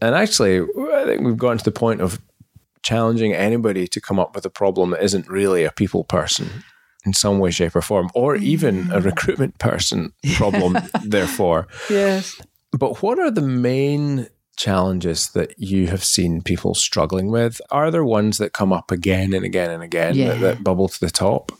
And 0.00 0.14
actually, 0.14 0.60
I 0.60 1.04
think 1.04 1.22
we've 1.22 1.36
gotten 1.36 1.58
to 1.58 1.64
the 1.64 1.70
point 1.70 2.00
of 2.00 2.20
challenging 2.82 3.34
anybody 3.34 3.86
to 3.88 4.00
come 4.00 4.18
up 4.18 4.34
with 4.34 4.46
a 4.46 4.50
problem 4.50 4.90
that 4.90 5.02
isn't 5.02 5.28
really 5.28 5.64
a 5.64 5.72
people 5.72 6.04
person. 6.04 6.64
in 7.06 7.14
some 7.14 7.38
way, 7.38 7.50
shape, 7.50 7.74
or 7.74 7.80
form, 7.80 8.10
or 8.14 8.36
even 8.36 8.90
a 8.90 9.00
mm. 9.00 9.04
recruitment 9.04 9.58
person 9.58 10.12
problem, 10.34 10.76
therefore. 11.02 11.66
Yes. 11.88 12.40
But 12.72 13.02
what 13.02 13.18
are 13.18 13.30
the 13.30 13.40
main 13.40 14.28
challenges 14.56 15.30
that 15.30 15.54
you 15.58 15.86
have 15.86 16.04
seen 16.04 16.42
people 16.42 16.74
struggling 16.74 17.30
with? 17.30 17.58
Are 17.70 17.90
there 17.90 18.04
ones 18.04 18.36
that 18.36 18.52
come 18.52 18.70
up 18.70 18.90
again 18.90 19.32
and 19.32 19.46
again 19.46 19.70
and 19.70 19.82
again 19.82 20.14
Yeah. 20.14 20.34
that, 20.34 20.40
that 20.40 20.64
bubble 20.64 20.88
to 20.88 21.00
the 21.00 21.10
top? 21.10 21.52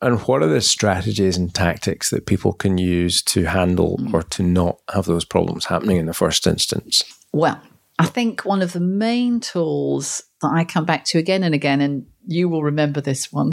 And 0.00 0.18
what 0.20 0.42
are 0.42 0.48
the 0.48 0.62
strategies 0.62 1.36
and 1.36 1.54
tactics 1.54 2.08
that 2.08 2.24
people 2.24 2.54
can 2.54 2.78
use 2.78 3.20
to 3.24 3.44
handle 3.44 3.98
mm. 3.98 4.14
or 4.14 4.22
to 4.22 4.42
not 4.42 4.78
have 4.94 5.04
those 5.04 5.26
problems 5.26 5.66
happening 5.66 5.98
in 5.98 6.06
the 6.06 6.14
first 6.14 6.46
instance? 6.46 7.04
Well, 7.32 7.60
I 7.98 8.06
think 8.06 8.44
one 8.44 8.62
of 8.62 8.72
the 8.72 8.80
main 8.80 9.40
tools 9.40 10.22
that 10.42 10.50
I 10.52 10.64
come 10.64 10.84
back 10.84 11.04
to 11.06 11.18
again 11.18 11.42
and 11.42 11.54
again, 11.54 11.80
and 11.80 12.06
you 12.26 12.48
will 12.48 12.62
remember 12.62 13.00
this 13.00 13.32
one, 13.32 13.52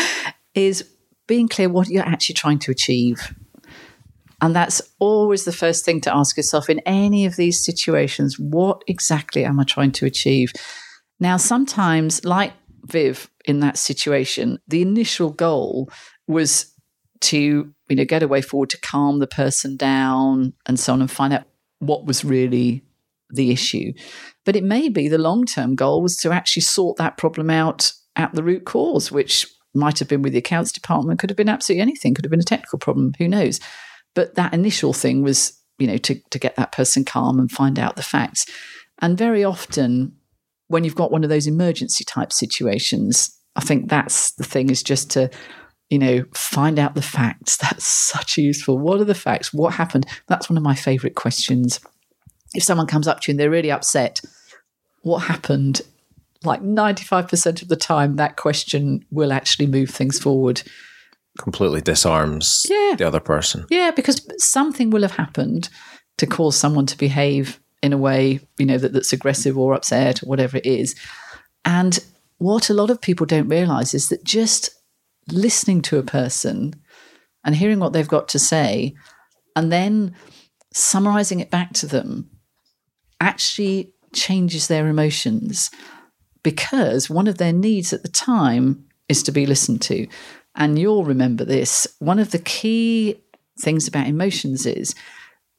is 0.54 0.88
being 1.26 1.48
clear 1.48 1.68
what 1.68 1.88
you're 1.88 2.04
actually 2.04 2.34
trying 2.34 2.58
to 2.60 2.70
achieve. 2.70 3.34
And 4.40 4.54
that's 4.54 4.82
always 4.98 5.44
the 5.44 5.52
first 5.52 5.84
thing 5.84 6.00
to 6.02 6.14
ask 6.14 6.36
yourself 6.36 6.68
in 6.68 6.80
any 6.80 7.24
of 7.24 7.36
these 7.36 7.64
situations 7.64 8.38
what 8.38 8.82
exactly 8.86 9.44
am 9.44 9.60
I 9.60 9.64
trying 9.64 9.92
to 9.92 10.06
achieve? 10.06 10.52
Now, 11.20 11.36
sometimes, 11.36 12.24
like 12.24 12.52
Viv 12.84 13.30
in 13.44 13.60
that 13.60 13.78
situation, 13.78 14.58
the 14.68 14.82
initial 14.82 15.30
goal 15.30 15.90
was 16.26 16.72
to 17.20 17.72
you 17.88 17.96
know 17.96 18.04
get 18.04 18.22
a 18.22 18.28
way 18.28 18.42
forward 18.42 18.70
to 18.70 18.80
calm 18.80 19.18
the 19.18 19.26
person 19.26 19.76
down 19.76 20.52
and 20.66 20.78
so 20.78 20.92
on 20.92 21.00
and 21.00 21.10
find 21.10 21.32
out 21.32 21.44
what 21.78 22.04
was 22.04 22.24
really 22.24 22.82
the 23.34 23.50
issue. 23.50 23.92
But 24.44 24.56
it 24.56 24.64
may 24.64 24.88
be 24.88 25.08
the 25.08 25.18
long 25.18 25.44
term 25.44 25.74
goal 25.74 26.02
was 26.02 26.16
to 26.18 26.32
actually 26.32 26.62
sort 26.62 26.96
that 26.98 27.16
problem 27.16 27.50
out 27.50 27.92
at 28.16 28.32
the 28.34 28.42
root 28.42 28.64
cause, 28.64 29.10
which 29.10 29.46
might 29.74 29.98
have 29.98 30.08
been 30.08 30.22
with 30.22 30.32
the 30.32 30.38
accounts 30.38 30.72
department, 30.72 31.18
could 31.18 31.30
have 31.30 31.36
been 31.36 31.48
absolutely 31.48 31.82
anything, 31.82 32.14
could 32.14 32.24
have 32.24 32.30
been 32.30 32.40
a 32.40 32.44
technical 32.44 32.78
problem, 32.78 33.12
who 33.18 33.28
knows. 33.28 33.60
But 34.14 34.36
that 34.36 34.54
initial 34.54 34.92
thing 34.92 35.22
was, 35.22 35.60
you 35.78 35.86
know, 35.86 35.96
to, 35.98 36.20
to 36.30 36.38
get 36.38 36.56
that 36.56 36.72
person 36.72 37.04
calm 37.04 37.38
and 37.38 37.50
find 37.50 37.78
out 37.78 37.96
the 37.96 38.02
facts. 38.02 38.46
And 39.00 39.18
very 39.18 39.42
often, 39.42 40.16
when 40.68 40.84
you've 40.84 40.94
got 40.94 41.10
one 41.10 41.24
of 41.24 41.30
those 41.30 41.46
emergency 41.46 42.04
type 42.04 42.32
situations, 42.32 43.36
I 43.56 43.60
think 43.60 43.88
that's 43.88 44.32
the 44.32 44.44
thing 44.44 44.70
is 44.70 44.82
just 44.82 45.10
to, 45.12 45.30
you 45.90 45.98
know, 45.98 46.24
find 46.34 46.78
out 46.78 46.94
the 46.94 47.02
facts. 47.02 47.56
That's 47.62 47.84
such 47.84 48.36
useful. 48.36 48.78
What 48.78 49.00
are 49.00 49.04
the 49.04 49.14
facts? 49.14 49.52
What 49.52 49.74
happened? 49.74 50.06
That's 50.26 50.48
one 50.48 50.56
of 50.56 50.62
my 50.62 50.74
favorite 50.74 51.14
questions. 51.14 51.80
If 52.54 52.62
someone 52.62 52.86
comes 52.86 53.08
up 53.08 53.20
to 53.20 53.30
you 53.30 53.32
and 53.32 53.40
they're 53.40 53.50
really 53.50 53.70
upset, 53.70 54.20
what 55.02 55.18
happened? 55.24 55.80
Like 56.44 56.62
95% 56.62 57.62
of 57.62 57.68
the 57.68 57.76
time, 57.76 58.16
that 58.16 58.36
question 58.36 59.04
will 59.10 59.32
actually 59.32 59.66
move 59.66 59.90
things 59.90 60.18
forward. 60.18 60.62
Completely 61.38 61.80
disarms 61.80 62.64
Yeah. 62.70 62.94
the 62.96 63.06
other 63.06 63.20
person. 63.20 63.66
Yeah, 63.70 63.90
because 63.90 64.26
something 64.38 64.90
will 64.90 65.02
have 65.02 65.16
happened 65.16 65.68
to 66.18 66.26
cause 66.26 66.56
someone 66.56 66.86
to 66.86 66.96
behave 66.98 67.60
in 67.82 67.92
a 67.92 67.98
way, 67.98 68.40
you 68.58 68.66
know, 68.66 68.78
that, 68.78 68.92
that's 68.92 69.12
aggressive 69.12 69.58
or 69.58 69.74
upset 69.74 70.22
or 70.22 70.26
whatever 70.26 70.56
it 70.58 70.66
is. 70.66 70.94
And 71.64 71.98
what 72.38 72.70
a 72.70 72.74
lot 72.74 72.90
of 72.90 73.00
people 73.00 73.26
don't 73.26 73.48
realize 73.48 73.94
is 73.94 74.08
that 74.10 74.22
just 74.24 74.70
listening 75.30 75.82
to 75.82 75.98
a 75.98 76.02
person 76.02 76.74
and 77.44 77.56
hearing 77.56 77.80
what 77.80 77.92
they've 77.92 78.06
got 78.08 78.28
to 78.28 78.38
say 78.38 78.94
and 79.56 79.72
then 79.72 80.14
summarizing 80.72 81.40
it 81.40 81.50
back 81.50 81.72
to 81.72 81.86
them 81.86 82.30
actually 83.20 83.92
changes 84.12 84.68
their 84.68 84.88
emotions 84.88 85.70
because 86.42 87.10
one 87.10 87.26
of 87.26 87.38
their 87.38 87.52
needs 87.52 87.92
at 87.92 88.02
the 88.02 88.08
time 88.08 88.84
is 89.08 89.22
to 89.24 89.32
be 89.32 89.46
listened 89.46 89.82
to. 89.82 90.06
And 90.54 90.78
you'll 90.78 91.04
remember 91.04 91.44
this. 91.44 91.86
One 91.98 92.18
of 92.18 92.30
the 92.30 92.38
key 92.38 93.20
things 93.60 93.88
about 93.88 94.06
emotions 94.06 94.66
is 94.66 94.94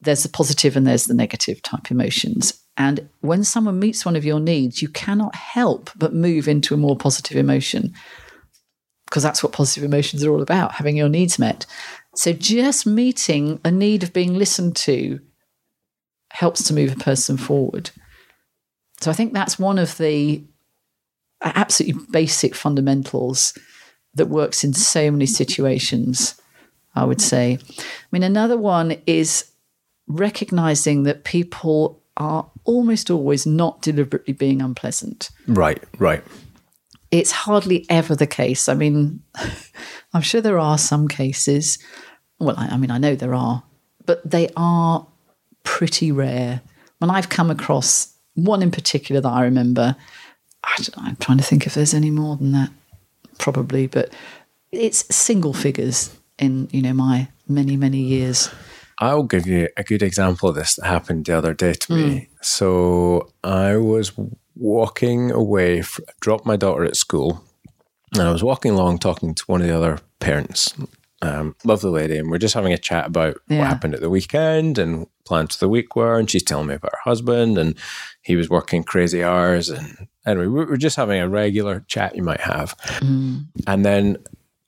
there's 0.01 0.23
the 0.23 0.29
positive 0.29 0.77
and 0.77 0.85
there's 0.85 1.05
the 1.05 1.13
negative 1.13 1.61
type 1.61 1.91
emotions. 1.91 2.61
And 2.77 3.09
when 3.21 3.43
someone 3.43 3.79
meets 3.79 4.05
one 4.05 4.15
of 4.15 4.25
your 4.25 4.39
needs, 4.39 4.81
you 4.81 4.89
cannot 4.89 5.35
help 5.35 5.89
but 5.95 6.13
move 6.13 6.47
into 6.47 6.73
a 6.73 6.77
more 6.77 6.97
positive 6.97 7.37
emotion 7.37 7.93
because 9.05 9.23
that's 9.23 9.43
what 9.43 9.53
positive 9.53 9.83
emotions 9.83 10.23
are 10.23 10.31
all 10.31 10.41
about 10.41 10.73
having 10.73 10.97
your 10.97 11.09
needs 11.09 11.39
met. 11.39 11.65
So 12.15 12.33
just 12.33 12.85
meeting 12.85 13.59
a 13.63 13.71
need 13.71 14.03
of 14.03 14.13
being 14.13 14.33
listened 14.35 14.75
to 14.77 15.19
helps 16.35 16.63
to 16.63 16.73
move 16.73 16.91
a 16.91 16.97
person 16.97 17.37
forward. 17.37 17.89
So 18.99 19.09
I 19.09 19.13
think 19.13 19.33
that's 19.33 19.57
one 19.57 19.79
of 19.79 19.97
the 19.97 20.43
absolutely 21.41 22.05
basic 22.11 22.53
fundamentals 22.53 23.57
that 24.15 24.27
works 24.27 24.63
in 24.63 24.73
so 24.73 25.11
many 25.11 25.25
situations, 25.25 26.39
I 26.93 27.05
would 27.05 27.21
say. 27.21 27.57
I 27.79 27.83
mean, 28.11 28.23
another 28.23 28.57
one 28.57 28.97
is 29.05 29.49
recognizing 30.07 31.03
that 31.03 31.23
people 31.23 32.01
are 32.17 32.49
almost 32.65 33.09
always 33.09 33.45
not 33.45 33.81
deliberately 33.81 34.33
being 34.33 34.61
unpleasant. 34.61 35.29
Right, 35.47 35.81
right. 35.99 36.23
It's 37.11 37.31
hardly 37.31 37.85
ever 37.89 38.13
the 38.13 38.27
case. 38.27 38.67
I 38.67 38.73
mean, 38.73 39.21
I'm 40.13 40.21
sure 40.21 40.41
there 40.41 40.59
are 40.59 40.77
some 40.77 41.07
cases. 41.07 41.79
Well, 42.39 42.55
I, 42.57 42.67
I 42.67 42.77
mean, 42.77 42.91
I 42.91 42.97
know 42.97 43.15
there 43.15 43.35
are, 43.35 43.63
but 44.05 44.29
they 44.29 44.49
are 44.57 45.07
pretty 45.65 46.11
rare. 46.11 46.61
When 46.99 47.09
I've 47.09 47.27
come 47.27 47.51
across 47.51 48.13
one 48.35 48.61
in 48.61 48.71
particular 48.71 49.19
that 49.19 49.27
I 49.27 49.43
remember, 49.43 49.97
I 50.63 50.75
don't, 50.77 50.97
I'm 50.97 51.15
trying 51.17 51.37
to 51.39 51.43
think 51.43 51.67
if 51.67 51.73
there's 51.73 51.93
any 51.93 52.11
more 52.11 52.37
than 52.37 52.53
that, 52.53 52.69
probably, 53.37 53.87
but 53.87 54.13
it's 54.71 55.13
single 55.13 55.53
figures 55.53 56.15
in 56.37 56.67
you 56.71 56.81
know 56.81 56.93
my 56.93 57.27
many 57.47 57.77
many 57.77 57.99
years. 57.99 58.49
I'll 58.99 59.23
give 59.23 59.45
you 59.45 59.67
a 59.75 59.83
good 59.83 60.01
example 60.01 60.49
of 60.49 60.55
this 60.55 60.75
that 60.75 60.85
happened 60.85 61.25
the 61.25 61.37
other 61.37 61.53
day 61.53 61.73
to 61.73 61.93
me. 61.93 62.19
Hmm. 62.19 62.35
So 62.41 63.33
I 63.43 63.75
was 63.75 64.13
walking 64.55 65.31
away, 65.31 65.83
dropped 66.21 66.45
my 66.45 66.55
daughter 66.55 66.85
at 66.85 66.95
school, 66.95 67.43
and 68.13 68.23
I 68.23 68.31
was 68.31 68.43
walking 68.43 68.71
along 68.71 68.99
talking 68.99 69.35
to 69.35 69.43
one 69.47 69.61
of 69.61 69.67
the 69.67 69.75
other 69.75 69.99
parents, 70.19 70.73
um, 71.25 71.55
lovely 71.63 71.89
lady, 71.91 72.17
and 72.17 72.29
we're 72.29 72.37
just 72.37 72.53
having 72.53 72.73
a 72.73 72.77
chat 72.77 73.07
about 73.07 73.37
Yeah. 73.49 73.59
what 73.59 73.67
happened 73.67 73.93
at 73.95 74.01
the 74.01 74.09
weekend 74.09 74.77
and 74.77 75.07
plans 75.25 75.55
for 75.55 75.65
the 75.65 75.69
week 75.69 75.95
were. 75.95 76.17
And 76.19 76.29
she's 76.29 76.43
telling 76.43 76.67
me 76.67 76.75
about 76.75 76.91
her 76.93 77.09
husband, 77.09 77.57
and 77.57 77.75
he 78.21 78.35
was 78.35 78.49
working 78.49 78.83
crazy 78.83 79.23
hours. 79.23 79.69
And 79.69 80.07
anyway, 80.25 80.47
we 80.47 80.65
were 80.65 80.77
just 80.77 80.95
having 80.97 81.19
a 81.19 81.27
regular 81.29 81.83
chat 81.87 82.15
you 82.15 82.23
might 82.23 82.41
have. 82.41 82.75
And 83.01 83.85
then 83.85 84.17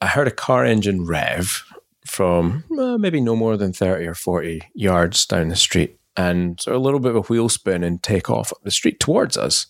I 0.02 0.08
heard 0.08 0.28
a 0.28 0.32
car 0.32 0.66
engine 0.66 1.06
rev 1.06 1.64
from 2.06 2.64
uh, 2.80 2.98
maybe 2.98 3.20
no 3.22 3.36
more 3.36 3.58
than 3.58 3.74
30 3.74 4.06
or 4.08 4.14
40 4.14 4.62
yards 4.74 5.26
down 5.26 5.50
the 5.50 5.56
street 5.58 6.00
and 6.16 6.60
so 6.62 6.74
a 6.76 6.80
little 6.80 7.00
bit 7.02 7.12
of 7.12 7.18
a 7.18 7.22
wheel 7.28 7.48
spin 7.50 7.84
and 7.84 8.02
take 8.02 8.28
off 8.30 8.52
up 8.52 8.60
the 8.64 8.72
street 8.72 9.00
towards 9.00 9.38
us. 9.38 9.68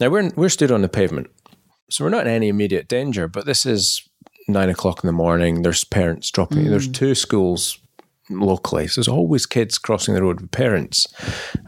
Now 0.00 0.08
we're, 0.10 0.30
we're 0.36 0.48
stood 0.50 0.70
on 0.72 0.82
the 0.82 0.88
pavement, 0.88 1.28
so 1.88 2.04
we're 2.04 2.10
not 2.10 2.26
in 2.26 2.32
any 2.32 2.48
immediate 2.48 2.88
danger, 2.88 3.26
but 3.28 3.46
this 3.46 3.64
is 3.64 4.06
nine 4.48 4.68
o'clock 4.68 5.02
in 5.02 5.06
the 5.06 5.12
morning. 5.12 5.62
There's 5.62 5.84
parents 5.84 6.30
dropping, 6.30 6.64
there's 6.64 6.86
hmm. 6.86 6.92
two 6.92 7.14
schools 7.14 7.78
locally, 8.30 8.86
so 8.88 9.00
there's 9.00 9.08
always 9.08 9.46
kids 9.46 9.78
crossing 9.78 10.14
the 10.14 10.22
road 10.22 10.40
with 10.40 10.50
parents. 10.50 11.06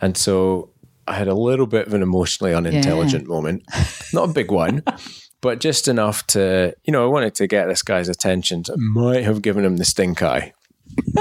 And 0.01 0.17
so 0.17 0.71
I 1.07 1.15
had 1.15 1.29
a 1.29 1.35
little 1.35 1.67
bit 1.67 1.87
of 1.87 1.95
an 1.95 2.03
emotionally 2.03 2.55
unintelligent 2.55 3.27
moment, 3.27 3.63
not 4.13 4.31
a 4.31 4.33
big 4.33 4.51
one 4.51 4.83
but 5.43 5.59
just 5.59 5.89
enough 5.89 6.27
to, 6.27 6.75
you 6.85 6.93
know, 6.93 7.03
I 7.03 7.07
wanted 7.07 7.35
to 7.37 7.47
get 7.47 7.67
this 7.67 7.81
guy's 7.81 8.11
attention. 8.11 8.63
So 8.63 8.75
I 8.75 8.77
might 8.79 9.25
have 9.25 9.41
given 9.41 9.65
him 9.65 9.79
the 9.79 9.87
stink 9.87 10.23
eye. 10.23 10.53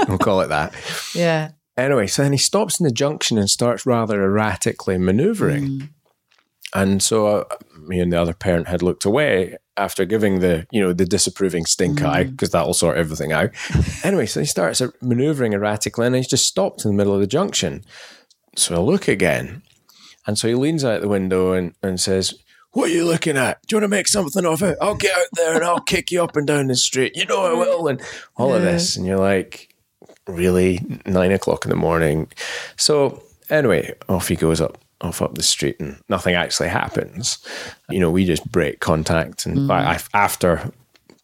We'll 0.08 0.18
call 0.18 0.42
it 0.42 0.48
that. 0.48 0.74
Yeah, 1.14 1.52
Anyway, 1.80 2.06
so 2.06 2.22
then 2.22 2.32
he 2.32 2.38
stops 2.38 2.78
in 2.78 2.84
the 2.84 2.92
junction 2.92 3.38
and 3.38 3.48
starts 3.48 3.86
rather 3.86 4.22
erratically 4.22 4.98
maneuvering. 4.98 5.66
Hmm. 5.66 5.80
And 6.74 7.02
so 7.02 7.26
uh, 7.26 7.44
me 7.76 8.00
and 8.00 8.12
the 8.12 8.20
other 8.20 8.34
parent 8.34 8.68
had 8.68 8.82
looked 8.82 9.04
away 9.04 9.56
after 9.76 10.04
giving 10.04 10.40
the, 10.40 10.66
you 10.70 10.80
know, 10.80 10.92
the 10.92 11.04
disapproving 11.04 11.64
stink 11.64 12.02
eye 12.02 12.24
because 12.24 12.50
that 12.50 12.66
will 12.66 12.74
sort 12.74 12.96
everything 12.96 13.32
out. 13.32 13.50
anyway, 14.04 14.26
so 14.26 14.40
he 14.40 14.46
starts 14.46 14.80
er- 14.80 14.94
maneuvering 15.00 15.52
erratically 15.52 16.06
and 16.06 16.14
he's 16.14 16.28
just 16.28 16.46
stopped 16.46 16.84
in 16.84 16.90
the 16.90 16.96
middle 16.96 17.14
of 17.14 17.20
the 17.20 17.26
junction. 17.26 17.84
So 18.56 18.76
I 18.76 18.78
look 18.78 19.08
again. 19.08 19.62
And 20.26 20.38
so 20.38 20.48
he 20.48 20.54
leans 20.54 20.84
out 20.84 21.00
the 21.00 21.08
window 21.08 21.52
and, 21.52 21.74
and 21.82 21.98
says, 21.98 22.34
What 22.72 22.90
are 22.90 22.92
you 22.92 23.04
looking 23.04 23.36
at? 23.36 23.62
Do 23.66 23.74
you 23.74 23.80
want 23.80 23.90
to 23.90 23.96
make 23.96 24.06
something 24.06 24.44
of 24.44 24.62
it? 24.62 24.76
I'll 24.80 24.94
get 24.94 25.16
out 25.16 25.26
there 25.32 25.54
and 25.54 25.64
I'll 25.64 25.80
kick 25.80 26.12
you 26.12 26.22
up 26.22 26.36
and 26.36 26.46
down 26.46 26.66
the 26.66 26.76
street. 26.76 27.16
You 27.16 27.24
know 27.24 27.44
I 27.46 27.54
will. 27.54 27.88
And 27.88 28.00
all 28.36 28.54
of 28.54 28.62
this. 28.62 28.96
And 28.96 29.06
you're 29.06 29.18
like, 29.18 29.74
Really? 30.26 31.00
Nine 31.06 31.32
o'clock 31.32 31.64
in 31.64 31.70
the 31.70 31.76
morning. 31.76 32.30
So 32.76 33.22
anyway, 33.48 33.94
off 34.08 34.28
he 34.28 34.36
goes 34.36 34.60
up 34.60 34.78
off 35.00 35.22
up 35.22 35.34
the 35.34 35.42
street 35.42 35.76
and 35.80 35.96
nothing 36.08 36.34
actually 36.34 36.68
happens. 36.68 37.38
You 37.88 38.00
know, 38.00 38.10
we 38.10 38.24
just 38.24 38.50
break 38.50 38.80
contact 38.80 39.46
and 39.46 39.70
I, 39.70 39.94
I- 39.94 40.00
after 40.14 40.70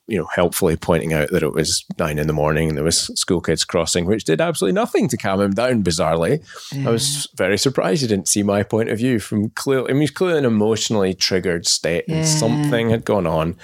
you 0.09 0.16
know, 0.16 0.27
helpfully 0.27 0.77
pointing 0.77 1.12
out 1.12 1.31
that 1.33 1.43
it 1.43 1.53
was 1.53 1.85
nine 1.99 2.16
in 2.20 2.29
the 2.29 2.33
morning 2.33 2.68
and 2.68 2.77
there 2.79 2.85
was 2.85 3.07
school 3.18 3.41
kids 3.41 3.64
crossing, 3.64 4.07
which 4.07 4.22
did 4.22 4.41
absolutely 4.41 4.72
nothing 4.72 5.09
to 5.09 5.16
calm 5.16 5.41
him 5.41 5.51
down. 5.53 5.83
Bizarrely, 5.83 6.45
I 6.87 6.91
was 6.91 7.27
very 7.35 7.59
surprised 7.59 8.03
he 8.03 8.07
didn't 8.07 8.29
see 8.29 8.45
my 8.45 8.62
point 8.62 8.89
of 8.89 8.99
view 8.99 9.18
from 9.18 9.51
clearly. 9.51 9.91
I 9.91 9.93
mean, 9.95 10.03
he 10.03 10.05
was 10.05 10.11
clearly 10.12 10.39
an 10.39 10.45
emotionally 10.45 11.12
triggered 11.12 11.66
state, 11.66 12.05
Yeah. 12.07 12.18
and 12.18 12.29
something 12.29 12.89
had 12.91 13.05
gone 13.05 13.27
on 13.27 13.57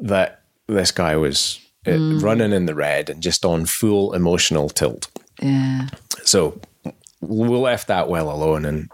that 0.00 0.40
this 0.66 0.90
guy 0.90 1.14
was 1.14 1.60
uh, 1.86 1.90
Mm. 1.90 2.20
running 2.24 2.52
in 2.52 2.66
the 2.66 2.74
red 2.74 3.08
and 3.08 3.22
just 3.22 3.44
on 3.44 3.64
full 3.64 4.14
emotional 4.14 4.68
tilt. 4.70 5.06
Yeah. 5.40 5.86
So 6.24 6.60
we 7.20 7.46
left 7.46 7.86
that 7.86 8.08
well 8.08 8.32
alone 8.32 8.64
and 8.64 8.90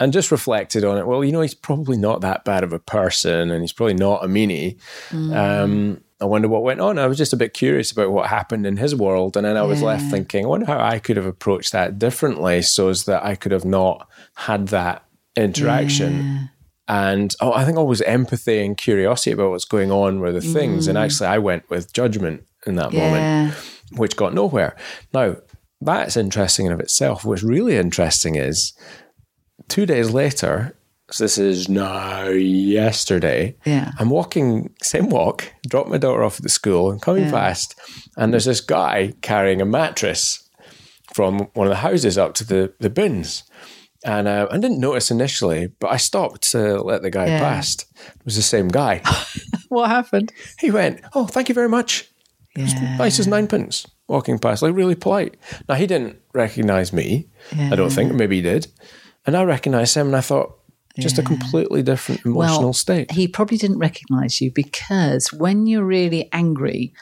and 0.00 0.12
just 0.12 0.32
reflected 0.32 0.84
on 0.84 0.98
it. 0.98 1.06
Well, 1.06 1.22
you 1.22 1.30
know, 1.30 1.42
he's 1.42 1.54
probably 1.54 1.96
not 1.96 2.22
that 2.22 2.44
bad 2.44 2.64
of 2.64 2.72
a 2.72 2.80
person, 2.80 3.50
and 3.50 3.60
he's 3.60 3.72
probably 3.72 3.94
not 3.94 4.24
a 4.24 4.26
meanie. 4.28 4.78
Um, 5.12 6.02
I 6.20 6.24
wonder 6.24 6.48
what 6.48 6.62
went 6.62 6.80
on. 6.80 6.98
I 6.98 7.06
was 7.06 7.16
just 7.16 7.32
a 7.32 7.36
bit 7.36 7.54
curious 7.54 7.92
about 7.92 8.10
what 8.10 8.28
happened 8.28 8.66
in 8.66 8.78
his 8.78 8.96
world, 8.96 9.36
and 9.36 9.46
then 9.46 9.56
I 9.56 9.62
was 9.62 9.82
left 9.82 10.10
thinking, 10.10 10.44
I 10.44 10.48
wonder 10.48 10.66
how 10.66 10.80
I 10.80 10.98
could 10.98 11.16
have 11.16 11.26
approached 11.26 11.72
that 11.72 11.98
differently, 11.98 12.62
so 12.62 12.88
as 12.88 13.04
that 13.04 13.24
I 13.24 13.36
could 13.36 13.52
have 13.52 13.64
not 13.64 14.08
had 14.34 14.68
that 14.68 15.04
interaction. 15.36 16.50
And 16.88 17.32
oh, 17.40 17.52
I 17.52 17.64
think 17.64 17.78
always 17.78 18.02
empathy 18.02 18.64
and 18.64 18.76
curiosity 18.76 19.30
about 19.30 19.50
what's 19.50 19.64
going 19.64 19.92
on 19.92 20.18
were 20.18 20.32
the 20.32 20.40
things. 20.40 20.88
And 20.88 20.98
actually, 20.98 21.28
I 21.28 21.38
went 21.38 21.70
with 21.70 21.92
judgment 21.92 22.44
in 22.66 22.74
that 22.74 22.92
moment 22.92 23.54
which 23.92 24.16
got 24.16 24.34
nowhere. 24.34 24.76
Now, 25.12 25.36
that's 25.80 26.16
interesting 26.16 26.66
in 26.66 26.72
of 26.72 26.80
itself. 26.80 27.24
What's 27.24 27.42
really 27.42 27.76
interesting 27.76 28.36
is 28.36 28.72
two 29.70 29.86
days 29.86 30.10
later, 30.10 30.76
so 31.10 31.24
this 31.24 31.38
is 31.38 31.68
now 31.68 32.28
yesterday, 32.28 33.56
Yeah. 33.64 33.92
I'm 33.98 34.10
walking, 34.10 34.70
same 34.82 35.08
walk, 35.10 35.52
drop 35.68 35.88
my 35.88 35.98
daughter 35.98 36.22
off 36.22 36.36
at 36.36 36.42
the 36.42 36.48
school 36.48 36.90
and 36.90 37.00
coming 37.00 37.24
Yeah. 37.24 37.30
past, 37.30 37.74
and 38.16 38.32
there's 38.32 38.44
this 38.44 38.60
guy 38.60 39.14
carrying 39.22 39.60
a 39.60 39.64
mattress 39.64 40.48
from 41.14 41.48
one 41.54 41.66
of 41.66 41.70
the 41.70 41.76
houses 41.88 42.16
up 42.18 42.34
to 42.34 42.44
the, 42.44 42.72
the 42.78 42.90
bins. 42.90 43.42
And 44.04 44.28
uh, 44.28 44.46
I 44.50 44.56
didn't 44.58 44.78
notice 44.80 45.10
initially, 45.10 45.68
but 45.80 45.90
I 45.90 45.96
stopped 45.98 46.42
to 46.52 46.80
let 46.82 47.02
the 47.02 47.10
guy 47.10 47.26
Yeah. 47.26 47.38
past. 47.40 47.86
It 48.06 48.24
was 48.24 48.36
the 48.36 48.42
same 48.42 48.68
guy. 48.68 49.02
What 49.68 49.88
happened? 49.88 50.32
he 50.58 50.70
went, 50.72 51.00
Oh, 51.14 51.26
thank 51.26 51.48
you 51.48 51.54
very 51.54 51.68
much 51.68 52.08
Yeah. 52.56 52.96
nice 52.98 53.20
as 53.20 53.26
ninepence 53.28 53.86
walking 54.08 54.38
past, 54.40 54.62
like 54.62 54.74
really 54.74 54.96
polite. 54.96 55.36
Now 55.68 55.76
he 55.76 55.86
didn't 55.86 56.16
recognize 56.34 56.92
me. 56.92 57.28
I 57.56 57.76
don't 57.76 57.90
think. 57.92 58.12
Maybe 58.12 58.36
he 58.36 58.42
did. 58.42 58.66
And 59.26 59.36
I 59.36 59.42
recognized 59.44 59.94
him, 59.94 60.08
and 60.08 60.16
I 60.16 60.20
thought, 60.20 60.56
just 60.98 61.18
a 61.18 61.22
completely 61.22 61.82
different 61.82 62.24
emotional 62.24 62.64
well, 62.64 62.72
state. 62.72 63.10
He 63.12 63.28
probably 63.28 63.56
didn't 63.56 63.78
recognize 63.78 64.40
you 64.40 64.50
because 64.52 65.32
when 65.32 65.66
you're 65.66 65.84
really 65.84 66.28
angry, 66.32 66.92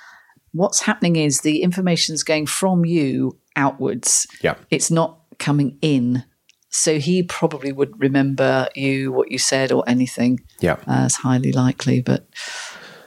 what's 0.53 0.81
happening 0.81 1.17
is 1.17 1.41
the 1.41 1.63
information's 1.63 2.23
going 2.23 2.47
from 2.47 2.85
you 2.85 3.39
outwards. 3.57 4.27
Yeah. 4.43 4.55
It's 4.71 4.91
not 4.91 5.21
coming 5.39 5.79
in. 5.83 6.25
So 6.71 6.99
he 6.99 7.23
probably 7.23 7.73
wouldn't 7.73 7.99
remember 7.99 8.69
you, 8.75 9.11
what 9.11 9.33
you 9.33 9.39
said, 9.39 9.73
or 9.73 9.83
anything. 9.87 10.41
Yeah. 10.61 10.77
Uh, 10.87 11.05
it's 11.07 11.17
highly 11.17 11.53
likely, 11.53 12.03
but 12.03 12.29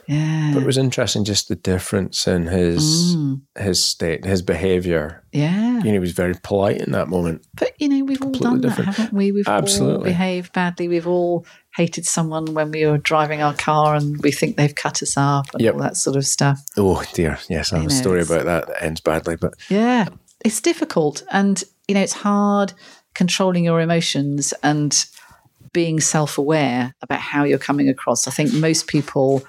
yeah. 0.06 0.50
But 0.52 0.64
it 0.64 0.66
was 0.66 0.78
interesting, 0.78 1.24
just 1.24 1.48
the 1.48 1.54
difference 1.54 2.26
in 2.26 2.46
his 2.46 3.14
mm. 3.16 3.40
his 3.56 3.82
state, 3.82 4.24
his 4.24 4.42
behavior. 4.42 5.22
yeah. 5.32 5.78
You 5.78 5.84
know, 5.84 5.92
he 5.92 5.98
was 5.98 6.12
very 6.12 6.34
polite 6.42 6.80
in 6.80 6.92
that 6.92 7.08
moment. 7.08 7.46
But 7.54 7.72
you 7.80 7.88
know, 7.88 8.04
we've 8.04 8.22
all 8.22 8.32
done 8.32 8.60
different. 8.60 8.86
that, 8.86 8.96
haven't 8.96 9.16
we? 9.16 9.32
We've 9.32 9.48
all 9.48 9.54
Absolutely. 9.54 10.10
behaved 10.10 10.52
badly. 10.52 10.88
We've 10.88 11.06
all 11.06 11.46
hated 11.76 12.04
someone 12.04 12.52
when 12.54 12.70
we 12.70 12.84
were 12.84 12.98
driving 12.98 13.42
our 13.42 13.54
car 13.54 13.94
and 13.94 14.20
we 14.22 14.30
think 14.30 14.56
they've 14.56 14.74
cut 14.74 15.02
us 15.02 15.16
up 15.16 15.46
and 15.54 15.62
Yep. 15.62 15.74
all 15.74 15.80
that 15.80 15.96
sort 15.96 16.16
of 16.16 16.26
stuff. 16.26 16.60
Oh 16.76 17.02
dear, 17.14 17.38
yes, 17.48 17.72
I 17.72 17.76
have 17.76 17.86
a 17.86 17.88
know, 17.88 17.94
story 17.94 18.22
about 18.22 18.44
that 18.44 18.66
that 18.66 18.82
ends 18.82 19.00
badly. 19.00 19.36
But 19.36 19.54
Yeah, 19.68 20.08
it's 20.44 20.60
difficult, 20.60 21.22
and 21.30 21.62
you 21.88 21.94
know, 21.94 22.02
it's 22.02 22.12
hard 22.12 22.72
controlling 23.14 23.64
your 23.64 23.80
emotions 23.80 24.52
and 24.62 25.04
being 25.72 26.00
self-aware 26.00 26.94
about 27.00 27.18
how 27.20 27.44
you're 27.44 27.58
coming 27.58 27.88
across. 27.88 28.28
I 28.28 28.30
think 28.30 28.52
most 28.52 28.86
people 28.88 29.42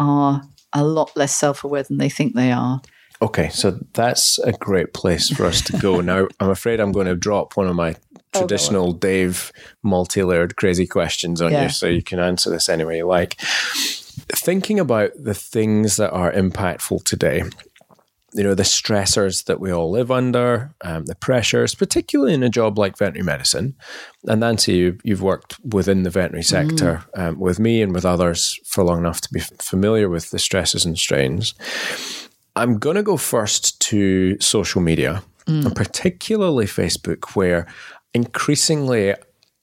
are 0.00 0.42
a 0.72 0.82
lot 0.84 1.16
less 1.16 1.34
self-aware 1.36 1.84
than 1.84 1.98
they 1.98 2.08
think 2.08 2.34
they 2.34 2.50
are. 2.50 2.80
okay, 3.22 3.50
so 3.50 3.78
that's 3.92 4.38
a 4.38 4.52
great 4.52 4.94
place 4.94 5.28
for 5.28 5.44
us 5.44 5.60
to 5.60 5.76
go. 5.78 6.00
now, 6.00 6.26
I'm 6.40 6.50
afraid 6.50 6.80
I'm 6.80 6.90
going 6.92 7.06
to 7.06 7.14
drop 7.14 7.56
one 7.56 7.66
of 7.68 7.76
my 7.76 7.94
oh, 8.34 8.38
traditional 8.38 8.92
Dave 8.92 9.52
multi-layered 9.82 10.56
crazy 10.56 10.86
questions 10.86 11.42
on 11.42 11.52
Yeah. 11.52 11.64
you, 11.64 11.68
so 11.68 11.86
you 11.86 12.02
can 12.02 12.18
answer 12.18 12.48
this 12.50 12.68
any 12.68 12.84
way 12.84 12.96
you 12.96 13.06
like. 13.06 13.34
Thinking 14.32 14.80
about 14.80 15.10
the 15.18 15.34
things 15.34 15.96
that 15.96 16.12
are 16.12 16.32
impactful 16.32 17.04
today, 17.04 17.42
you 18.32 18.44
know, 18.44 18.54
the 18.54 18.62
stressors 18.62 19.44
that 19.44 19.60
we 19.60 19.72
all 19.72 19.90
live 19.90 20.10
under, 20.10 20.74
um, 20.82 21.06
the 21.06 21.14
pressures, 21.16 21.74
particularly 21.74 22.32
in 22.34 22.42
a 22.42 22.48
job 22.48 22.78
like 22.78 22.96
veterinary 22.96 23.24
medicine. 23.24 23.74
And 24.26 24.40
Nancy, 24.40 24.74
you, 24.74 24.98
you've 25.02 25.22
worked 25.22 25.58
within 25.64 26.04
the 26.04 26.10
veterinary 26.10 26.44
sector 26.44 27.04
um, 27.14 27.38
with 27.40 27.58
me 27.58 27.82
and 27.82 27.92
with 27.92 28.04
others 28.06 28.60
for 28.64 28.84
long 28.84 28.98
enough 28.98 29.20
to 29.22 29.32
be 29.32 29.40
familiar 29.40 30.08
with 30.08 30.30
the 30.30 30.38
stresses 30.38 30.84
and 30.84 30.96
strains. 30.98 31.54
I'm 32.56 32.78
going 32.78 32.96
to 32.96 33.02
go 33.02 33.16
first 33.16 33.80
to 33.82 34.38
social 34.40 34.80
media, 34.80 35.22
and 35.46 35.74
particularly 35.74 36.66
Facebook, 36.66 37.34
where 37.34 37.66
increasingly 38.14 39.14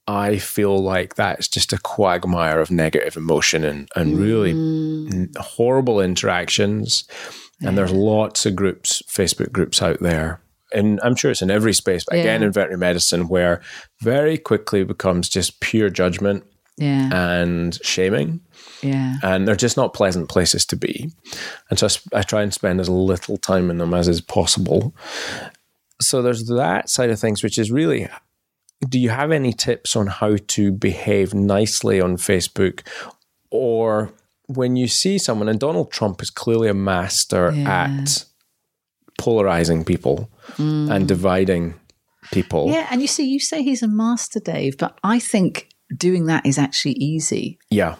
I 0.07 0.37
feel 0.37 0.81
like 0.81 1.15
that's 1.15 1.47
just 1.47 1.73
a 1.73 1.77
quagmire 1.77 2.59
of 2.59 2.71
negative 2.71 3.17
emotion 3.17 3.63
and, 3.65 3.89
and 3.95 4.17
really 4.17 4.51
n- 4.51 5.31
horrible 5.37 5.99
interactions. 6.01 7.03
And 7.61 7.77
there's 7.77 7.91
lots 7.91 8.45
of 8.45 8.55
groups, 8.55 9.01
Facebook 9.07 9.51
groups 9.51 9.81
out 9.81 9.99
there. 9.99 10.39
And 10.73 10.99
I'm 11.01 11.15
sure 11.15 11.31
it's 11.31 11.41
in 11.41 11.49
every 11.49 11.73
space, 11.73 12.03
but 12.07 12.19
again, 12.19 12.43
in 12.43 12.51
veterinary 12.51 12.79
medicine, 12.79 13.29
where 13.29 13.61
very 14.01 14.37
quickly 14.37 14.83
becomes 14.83 15.29
just 15.29 15.59
pure 15.61 15.89
judgment 15.89 16.43
Yeah, 16.77 17.09
and 17.13 17.79
shaming 17.83 18.41
yeah, 18.81 19.15
and 19.23 19.47
they're 19.47 19.55
just 19.55 19.77
not 19.77 19.93
pleasant 19.93 20.29
places 20.29 20.65
to 20.67 20.75
be. 20.75 21.09
And 21.69 21.79
so 21.79 21.85
I, 21.85 21.89
sp- 21.89 22.13
I 22.13 22.21
try 22.21 22.41
and 22.43 22.53
spend 22.53 22.79
as 22.79 22.89
little 22.89 23.37
time 23.37 23.69
in 23.69 23.77
them 23.77 23.93
as 23.93 24.07
is 24.07 24.21
possible. 24.21 24.93
So 26.01 26.21
there's 26.21 26.47
that 26.47 26.89
side 26.89 27.09
of 27.09 27.19
things, 27.19 27.43
which 27.43 27.57
is 27.57 27.71
really 27.71 28.07
do 28.87 28.99
you 28.99 29.09
have 29.09 29.31
any 29.31 29.53
tips 29.53 29.95
on 29.95 30.05
how 30.05 30.37
to 30.49 30.71
behave 30.71 31.33
nicely 31.33 31.99
on 31.99 32.15
Facebook 32.15 32.81
or 33.49 34.11
when 34.47 34.75
you 34.75 34.87
see 34.87 35.17
someone, 35.17 35.49
and 35.49 35.59
Donald 35.59 35.91
Trump 35.91 36.21
is 36.21 36.29
clearly 36.29 36.67
a 36.69 36.73
master 36.73 37.51
Yeah. 37.53 37.83
at 37.85 38.25
polarizing 39.19 39.83
people 39.83 40.29
and 40.57 40.89
mm. 41.03 41.07
dividing 41.07 41.73
people. 42.31 42.69
yeah. 42.69 42.87
And 42.91 43.01
you 43.01 43.07
see, 43.07 43.25
you 43.27 43.39
say 43.39 43.63
he's 43.63 43.83
a 43.83 43.87
master, 43.87 44.39
Dave, 44.39 44.77
but 44.77 44.97
I 45.03 45.19
think 45.19 45.69
doing 45.95 46.25
that 46.25 46.45
is 46.45 46.57
actually 46.57 46.93
easy. 46.93 47.57
yeah. 47.69 47.95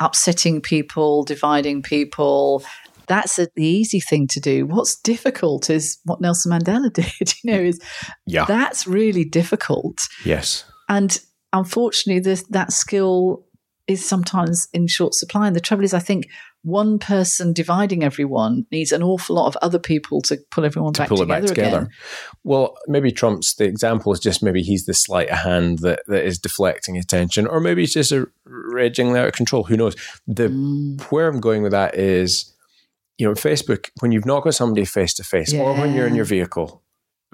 upsetting 0.00 0.60
people, 0.60 1.24
dividing 1.24 1.82
people. 1.82 2.62
That's 3.08 3.38
a, 3.38 3.48
the 3.56 3.64
easy 3.66 3.98
thing 4.00 4.28
to 4.28 4.38
do. 4.40 4.64
What's 4.66 4.94
difficult 5.00 5.70
is 5.70 5.98
what 6.04 6.20
Nelson 6.20 6.52
Mandela 6.52 6.92
did. 7.00 7.34
You 7.42 7.52
know, 7.52 7.60
is 7.60 7.80
Yeah. 8.26 8.44
that's 8.44 8.86
really 8.86 9.24
difficult. 9.24 10.06
yes. 10.24 10.64
And 10.88 11.18
unfortunately, 11.52 12.20
this, 12.20 12.44
that 12.50 12.72
skill 12.72 13.44
is 13.88 14.06
sometimes 14.06 14.68
in 14.72 14.86
short 14.86 15.14
supply. 15.14 15.46
And 15.46 15.56
the 15.56 15.60
trouble 15.60 15.82
is, 15.82 15.94
I 15.94 15.98
think 15.98 16.28
one 16.62 16.98
person 16.98 17.52
dividing 17.52 18.04
everyone 18.04 18.66
needs 18.70 18.92
an 18.92 19.02
awful 19.02 19.36
lot 19.36 19.46
of 19.46 19.56
other 19.62 19.78
people 19.78 20.20
to 20.22 20.36
pull 20.50 20.64
everyone 20.64 20.92
back, 20.92 21.08
pull 21.08 21.18
it 21.22 21.24
together 21.24 21.40
back 21.40 21.48
together. 21.48 21.76
again. 21.78 21.90
Well, 22.44 22.76
maybe 22.86 23.10
Trump's 23.10 23.54
the 23.54 23.64
example 23.64 24.12
is 24.12 24.20
just 24.20 24.42
maybe 24.42 24.62
he's 24.62 24.84
the 24.84 24.92
sleight 24.94 25.30
of 25.30 25.38
hand 25.38 25.78
that, 25.80 26.02
that 26.06 26.24
is 26.24 26.38
deflecting 26.38 26.98
attention, 26.98 27.46
or 27.46 27.60
maybe 27.60 27.82
it's 27.82 27.94
just 27.94 28.12
a 28.12 28.28
raging 28.44 29.16
out 29.16 29.28
of 29.28 29.32
control. 29.32 29.64
Who 29.64 29.76
knows? 29.76 29.96
The 30.26 30.48
Mm. 30.48 31.00
where 31.10 31.28
I'm 31.28 31.40
going 31.40 31.62
with 31.62 31.72
that 31.72 31.94
is, 31.94 32.52
you 33.16 33.26
know, 33.26 33.32
Facebook 33.34 33.90
when 34.00 34.12
you've 34.12 34.26
not 34.26 34.42
got 34.44 34.54
somebody 34.54 34.84
face 34.84 35.14
to 35.14 35.24
face, 35.24 35.54
or 35.54 35.72
when 35.74 35.94
you're 35.94 36.06
in 36.06 36.14
your 36.14 36.24
vehicle, 36.26 36.82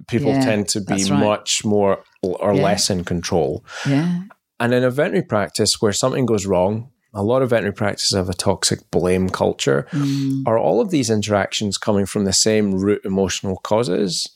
people 0.09 0.31
Yeah, 0.31 0.45
tend 0.45 0.69
to 0.69 0.81
be 0.81 1.05
right. 1.05 1.11
much 1.11 1.65
more 1.65 2.03
or 2.23 2.55
Yeah. 2.55 2.63
less 2.63 2.91
in 2.91 3.05
control. 3.05 3.65
Yeah. 3.87 4.23
And 4.61 4.73
in 4.73 4.85
a 4.85 4.91
veterinary 4.91 5.27
practice 5.27 5.81
where 5.83 5.93
something 5.93 6.27
goes 6.27 6.47
wrong, 6.47 6.91
a 7.13 7.23
lot 7.23 7.43
of 7.43 7.51
veterinary 7.51 7.75
practices 7.75 8.17
have 8.17 8.29
a 8.29 8.35
toxic 8.35 8.91
blame 8.91 9.29
culture. 9.29 9.87
Mm. 9.93 10.43
Are 10.47 10.59
all 10.59 10.81
of 10.81 10.91
these 10.91 11.11
interactions 11.11 11.79
coming 11.79 12.07
from 12.07 12.25
the 12.25 12.33
same 12.33 12.73
root 12.75 13.01
emotional 13.05 13.57
causes? 13.59 14.29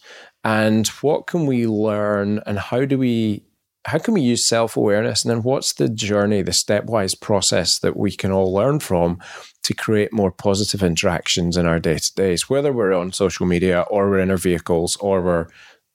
And 0.45 0.87
what 1.03 1.27
can 1.27 1.47
we 1.47 1.67
learn 1.67 2.41
and 2.47 2.59
how 2.59 2.85
do 2.85 2.99
we 2.99 3.45
how 3.85 3.99
can 3.99 4.13
we 4.13 4.21
use 4.21 4.47
self-awareness 4.47 5.25
and 5.25 5.31
then 5.31 5.43
what's 5.43 5.73
the 5.73 5.89
journey, 5.89 6.43
the 6.43 6.51
stepwise 6.51 7.19
process 7.19 7.79
that 7.79 7.97
we 7.97 8.11
can 8.11 8.31
all 8.31 8.53
learn 8.53 8.81
from 8.81 9.19
to 9.63 9.73
create 9.73 10.13
more 10.13 10.31
positive 10.31 10.83
interactions 10.83 11.57
in 11.57 11.65
our 11.65 11.81
day-to-days, 11.81 12.51
whether 12.51 12.71
we're 12.71 12.93
on 12.93 13.13
social 13.13 13.47
media 13.47 13.87
or 13.89 14.11
we're 14.11 14.19
in 14.19 14.31
our 14.31 14.37
vehicles 14.37 14.97
or 14.97 15.23
we're 15.23 15.47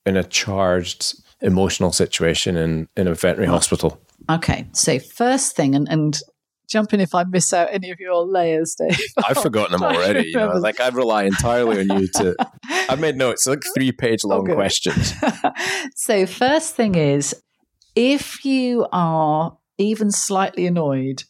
in 0.08 0.18
a 0.18 0.24
charged 0.24 1.22
emotional 1.42 1.92
situation 1.92 2.58
in, 2.58 2.88
in 2.98 3.08
a 3.08 3.14
veterinary 3.14 3.48
hospital. 3.48 4.02
Okay. 4.30 4.68
So 4.74 5.00
first 5.00 5.56
thing, 5.56 5.76
and, 5.76 5.88
and 5.90 6.18
jump 6.70 6.94
in 6.94 7.00
if 7.00 7.14
I 7.14 7.24
miss 7.24 7.54
out 7.54 7.70
any 7.72 7.92
of 7.92 8.00
your 8.00 8.26
layers, 8.26 8.76
Dave. 8.76 8.98
I've 9.28 9.42
forgotten 9.42 9.74
them 9.74 9.84
already. 9.96 10.30
You 10.30 10.38
know, 10.38 10.54
like 10.58 10.80
I 10.80 10.90
rely 10.90 11.24
entirely 11.24 11.82
on 11.82 12.00
you 12.00 12.08
to. 12.16 12.36
I've 12.90 13.00
made 13.00 13.16
notes, 13.16 13.46
like 13.46 13.62
three 13.76 13.92
page 13.92 14.24
long 14.24 14.42
oh, 14.42 14.44
good. 14.44 14.56
questions. 14.56 15.14
so 15.96 16.26
first 16.26 16.76
thing 16.76 16.96
is 16.96 17.36
if 17.96 18.44
you 18.44 18.88
are 18.92 19.58
even 19.78 20.12
slightly 20.12 20.66
annoyed 20.66 21.24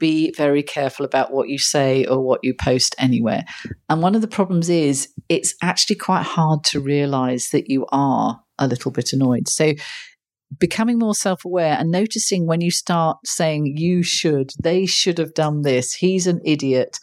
be 0.00 0.32
very 0.32 0.62
careful 0.62 1.04
about 1.04 1.30
what 1.30 1.48
you 1.48 1.58
say 1.58 2.04
or 2.06 2.20
what 2.20 2.40
you 2.42 2.54
post 2.54 2.96
anywhere. 2.98 3.44
And 3.88 4.02
one 4.02 4.16
of 4.16 4.22
the 4.22 4.28
problems 4.28 4.68
is 4.68 5.08
it's 5.28 5.54
actually 5.62 5.96
quite 5.96 6.22
hard 6.22 6.64
to 6.64 6.80
realize 6.80 7.50
that 7.52 7.68
you 7.68 7.86
are 7.92 8.40
a 8.58 8.66
little 8.66 8.90
bit 8.90 9.12
annoyed. 9.12 9.46
So 9.46 9.74
becoming 10.58 10.98
more 10.98 11.14
self 11.14 11.44
aware 11.44 11.76
and 11.78 11.90
noticing 11.90 12.46
when 12.46 12.60
you 12.60 12.70
start 12.70 13.18
saying, 13.24 13.74
you 13.76 14.02
should, 14.02 14.50
they 14.62 14.86
should 14.86 15.18
have 15.18 15.34
done 15.34 15.62
this, 15.62 15.94
he's 15.94 16.26
an 16.26 16.40
idiot, 16.44 16.98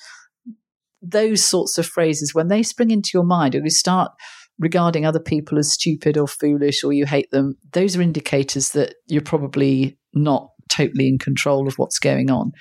those 1.01 1.43
sorts 1.43 1.77
of 1.77 1.85
phrases, 1.85 2.33
when 2.33 2.47
they 2.47 2.63
spring 2.63 2.91
into 2.91 3.11
your 3.13 3.23
mind 3.23 3.55
and 3.55 3.63
you 3.63 3.69
start 3.69 4.11
regarding 4.59 5.05
other 5.05 5.19
people 5.19 5.59
as 5.59 5.71
stupid 5.71 6.17
or 6.17 6.27
foolish 6.27 6.83
or 6.83 6.91
you 6.91 7.05
hate 7.05 7.29
them, 7.31 7.55
those 7.73 7.95
are 7.95 8.01
indicators 8.01 8.71
that 8.71 8.95
you're 9.07 9.21
probably 9.21 9.97
not 10.13 10.49
totally 10.69 11.07
in 11.07 11.17
control 11.17 11.67
of 11.67 11.75
what's 11.75 11.99
going 11.99 12.29
on. 12.29 12.51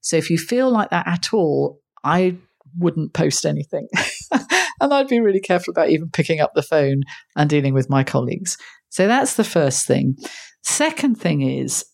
So 0.00 0.16
if 0.16 0.30
you 0.30 0.38
feel 0.38 0.70
like 0.70 0.90
that 0.90 1.06
at 1.08 1.32
all, 1.32 1.80
I 2.04 2.36
wouldn't 2.78 3.14
post 3.14 3.44
anything. 3.44 3.88
and 4.80 4.92
I'd 4.92 5.08
be 5.08 5.20
really 5.20 5.40
careful 5.40 5.72
about 5.72 5.90
even 5.90 6.10
picking 6.10 6.40
up 6.40 6.52
the 6.54 6.62
phone 6.62 7.02
and 7.34 7.48
dealing 7.48 7.74
with 7.74 7.90
my 7.90 8.04
colleagues. 8.04 8.56
So 8.96 9.06
that's 9.06 9.34
the 9.34 9.44
first 9.44 9.86
thing. 9.86 10.16
Second 10.62 11.16
thing 11.16 11.42
is, 11.42 11.84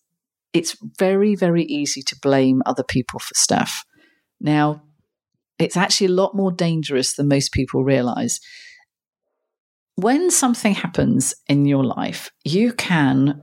it's 0.52 0.76
very, 1.00 1.34
very 1.34 1.64
easy 1.64 2.00
to 2.00 2.16
blame 2.22 2.62
other 2.64 2.84
people 2.84 3.18
for 3.18 3.34
stuff. 3.34 3.82
Now, 4.40 4.84
it's 5.58 5.76
actually 5.76 6.06
a 6.06 6.20
lot 6.20 6.36
more 6.36 6.52
dangerous 6.52 7.16
than 7.16 7.26
most 7.26 7.52
people 7.52 7.82
realize. 7.82 8.38
When 9.96 10.30
something 10.30 10.76
happens 10.76 11.34
in 11.48 11.66
your 11.66 11.82
life, 11.82 12.30
you 12.44 12.72
can 12.72 13.42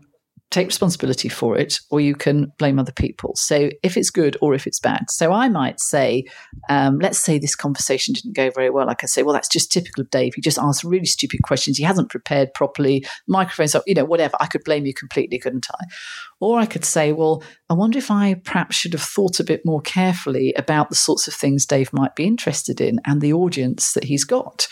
take 0.51 0.65
responsibility 0.65 1.29
for 1.29 1.55
it 1.57 1.79
or 1.91 2.01
you 2.01 2.15
can 2.15 2.51
blame 2.57 2.79
other 2.79 2.91
people. 2.91 3.33
So 3.35 3.69
if 3.83 3.95
it's 3.95 4.09
good 4.09 4.35
or 4.41 4.55
if 4.55 4.65
it's 4.65 4.79
bad. 4.79 5.11
So 5.11 5.31
I 5.31 5.47
might 5.47 5.79
say, 5.79 6.25
um, 6.69 6.97
let's 6.97 7.19
say 7.19 7.37
this 7.37 7.55
conversation 7.55 8.15
didn't 8.15 8.35
go 8.35 8.49
very 8.49 8.71
well. 8.71 8.89
I 8.89 8.95
say, 9.05 9.21
well, 9.21 9.33
that's 9.33 9.47
just 9.47 9.71
typical 9.71 10.01
of 10.01 10.09
Dave. 10.09 10.33
He 10.33 10.41
just 10.41 10.57
asked 10.57 10.83
really 10.83 11.05
stupid 11.05 11.43
questions. 11.43 11.77
He 11.77 11.83
hasn't 11.83 12.09
prepared 12.09 12.53
properly. 12.55 13.05
Microphones 13.27 13.75
up, 13.75 13.83
you 13.85 13.93
know, 13.93 14.05
whatever. 14.05 14.37
I 14.39 14.47
could 14.47 14.63
blame 14.63 14.87
you 14.87 14.93
completely, 14.93 15.37
couldn't 15.37 15.67
I? 15.71 15.85
Or 16.39 16.57
I 16.59 16.65
could 16.65 16.85
say, 16.85 17.11
well, 17.11 17.43
I 17.69 17.75
wonder 17.75 17.99
if 17.99 18.09
I 18.09 18.33
perhaps 18.33 18.75
should 18.75 18.93
have 18.93 19.03
thought 19.03 19.39
a 19.39 19.43
bit 19.43 19.61
more 19.65 19.81
carefully 19.81 20.53
about 20.57 20.89
the 20.89 20.95
sorts 20.95 21.27
of 21.27 21.35
things 21.35 21.67
Dave 21.67 21.93
might 21.93 22.15
be 22.15 22.25
interested 22.25 22.81
in 22.81 22.99
and 23.05 23.21
the 23.21 23.33
audience 23.33 23.93
that 23.93 24.05
he's 24.05 24.23
got 24.23 24.67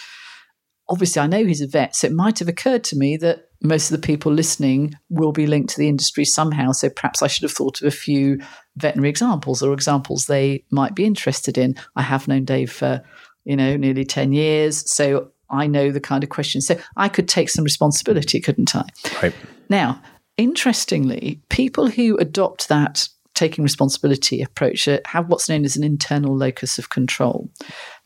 obviously 0.90 1.22
I 1.22 1.28
know 1.28 1.46
he's 1.46 1.62
a 1.62 1.68
vet, 1.68 1.96
so 1.96 2.08
it 2.08 2.14
might 2.14 2.40
have 2.40 2.48
occurred 2.48 2.84
to 2.86 2.98
me 2.98 3.18
that 3.18 3.47
most 3.62 3.92
of 3.92 4.00
the 4.00 4.06
people 4.06 4.32
listening 4.32 4.94
will 5.10 5.32
be 5.32 5.48
linked 5.48 5.70
to 5.72 5.78
the 5.78 5.90
industry 5.90 6.26
somehow. 6.26 6.72
So 6.72 6.90
perhaps 6.90 7.22
I 7.22 7.28
should 7.28 7.44
have 7.44 7.52
thought 7.52 7.82
of 7.82 7.88
a 7.88 7.92
few 7.92 8.40
veterinary 8.76 9.10
examples 9.10 9.64
or 9.64 9.74
examples 9.74 10.26
they 10.26 10.64
might 10.72 10.96
be 10.96 11.06
interested 11.06 11.58
in. 11.58 11.76
I 11.96 12.04
have 12.04 12.28
known 12.28 12.46
Dave 12.46 12.72
for, 12.72 13.04
you 13.46 13.56
know, 13.56 13.76
nearly 13.78 14.06
10 14.06 14.34
years. 14.34 14.90
So 14.90 15.32
I 15.50 15.68
know 15.68 15.92
the 15.92 16.00
kind 16.00 16.24
of 16.24 16.30
questions. 16.30 16.68
So 16.68 16.78
I 16.96 17.10
could 17.10 17.28
take 17.28 17.50
some 17.50 17.64
responsibility, 17.64 18.40
couldn't 18.40 18.76
I? 18.76 18.86
Right. 19.22 19.34
Now, 19.70 20.02
interestingly, 20.38 21.42
people 21.50 21.90
who 21.90 22.18
adopt 22.18 22.70
that 22.70 23.08
taking 23.34 23.64
responsibility 23.64 24.42
approach 24.42 24.90
have 25.06 25.30
what's 25.30 25.48
known 25.48 25.64
as 25.64 25.78
an 25.78 25.84
internal 25.84 26.36
locus 26.36 26.80
of 26.80 26.90
control. 26.90 27.50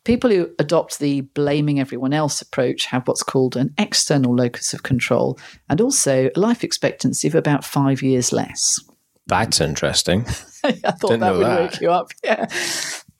People 0.04 0.32
who 0.32 0.50
adopt 0.58 0.98
the 1.00 1.22
blaming 1.22 1.80
everyone 1.80 2.12
else 2.14 2.42
approach 2.42 2.86
have 2.86 3.08
what's 3.08 3.22
called 3.24 3.56
an 3.56 3.74
external 3.78 4.36
locus 4.36 4.74
of 4.74 4.82
control 4.84 5.38
and 5.70 5.80
also 5.80 6.30
a 6.36 6.40
life 6.40 6.64
expectancy 6.64 7.28
of 7.28 7.36
about 7.36 7.64
five 7.64 8.02
years 8.02 8.34
less. 8.34 8.80
That's 9.28 9.62
interesting. 9.62 10.26
I 10.64 10.72
thought 10.72 11.02
Didn't 11.02 11.20
that 11.20 11.34
would 11.34 11.46
that. 11.46 11.72
wake 11.72 11.82
you 11.82 11.92
up. 11.92 12.12
Yeah. 12.24 12.48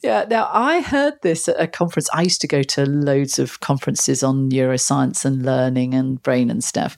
Yeah. 0.04 0.26
Now, 0.28 0.50
I 0.52 0.82
heard 0.82 1.14
this 1.22 1.48
at 1.48 1.62
a 1.62 1.68
conference. 1.68 2.10
I 2.12 2.24
used 2.24 2.42
to 2.42 2.48
go 2.48 2.64
to 2.64 2.88
loads 2.88 3.38
of 3.38 3.60
conferences 3.60 4.24
on 4.24 4.50
neuroscience 4.50 5.26
and 5.26 5.46
learning 5.46 5.94
and 5.94 6.22
brain 6.24 6.50
and 6.50 6.64
stuff. 6.64 6.98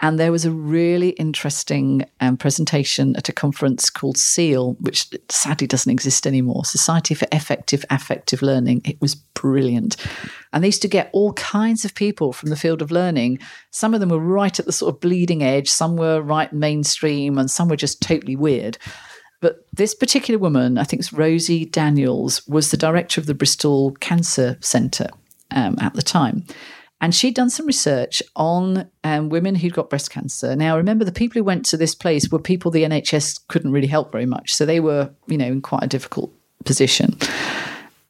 And 0.00 0.18
there 0.18 0.32
was 0.32 0.44
a 0.44 0.50
really 0.50 1.10
interesting 1.10 2.04
um, 2.20 2.36
presentation 2.36 3.16
at 3.16 3.30
a 3.30 3.32
conference 3.32 3.88
called 3.88 4.18
SEAL, 4.18 4.74
which 4.74 5.08
sadly 5.30 5.66
doesn't 5.66 5.90
exist 5.90 6.26
anymore 6.26 6.66
Society 6.66 7.14
for 7.14 7.26
Effective 7.32 7.84
Affective 7.88 8.42
Learning. 8.42 8.82
It 8.84 9.00
was 9.00 9.14
brilliant. 9.14 9.96
And 10.52 10.62
they 10.62 10.68
used 10.68 10.82
to 10.82 10.88
get 10.88 11.08
all 11.12 11.32
kinds 11.32 11.84
of 11.84 11.94
people 11.94 12.34
from 12.34 12.50
the 12.50 12.56
field 12.56 12.82
of 12.82 12.90
learning. 12.90 13.38
Some 13.70 13.94
of 13.94 14.00
them 14.00 14.10
were 14.10 14.18
right 14.18 14.58
at 14.58 14.66
the 14.66 14.72
sort 14.72 14.94
of 14.94 15.00
bleeding 15.00 15.42
edge, 15.42 15.70
some 15.70 15.96
were 15.96 16.20
right 16.20 16.52
mainstream, 16.52 17.38
and 17.38 17.50
some 17.50 17.68
were 17.68 17.76
just 17.76 18.02
totally 18.02 18.36
weird. 18.36 18.76
But 19.40 19.66
this 19.72 19.94
particular 19.94 20.38
woman, 20.38 20.78
I 20.78 20.84
think 20.84 21.00
it's 21.00 21.12
Rosie 21.12 21.64
Daniels, 21.64 22.46
was 22.46 22.70
the 22.70 22.76
director 22.76 23.20
of 23.20 23.26
the 23.26 23.34
Bristol 23.34 23.92
Cancer 24.00 24.58
Centre 24.60 25.08
um, 25.50 25.76
at 25.80 25.94
the 25.94 26.02
time. 26.02 26.44
And 27.06 27.14
she'd 27.14 27.36
done 27.36 27.50
some 27.50 27.66
research 27.66 28.20
on 28.34 28.90
um, 29.04 29.28
women 29.28 29.54
who'd 29.54 29.74
got 29.74 29.88
breast 29.88 30.10
cancer. 30.10 30.56
Now, 30.56 30.76
remember, 30.76 31.04
the 31.04 31.12
people 31.12 31.38
who 31.38 31.44
went 31.44 31.64
to 31.66 31.76
this 31.76 31.94
place 31.94 32.32
were 32.32 32.40
people 32.40 32.72
the 32.72 32.82
NHS 32.82 33.46
couldn't 33.46 33.70
really 33.70 33.86
help 33.86 34.10
very 34.10 34.26
much. 34.26 34.52
So 34.52 34.66
they 34.66 34.80
were, 34.80 35.14
you 35.28 35.38
know, 35.38 35.46
in 35.46 35.62
quite 35.62 35.84
a 35.84 35.86
difficult 35.86 36.32
position. 36.64 37.16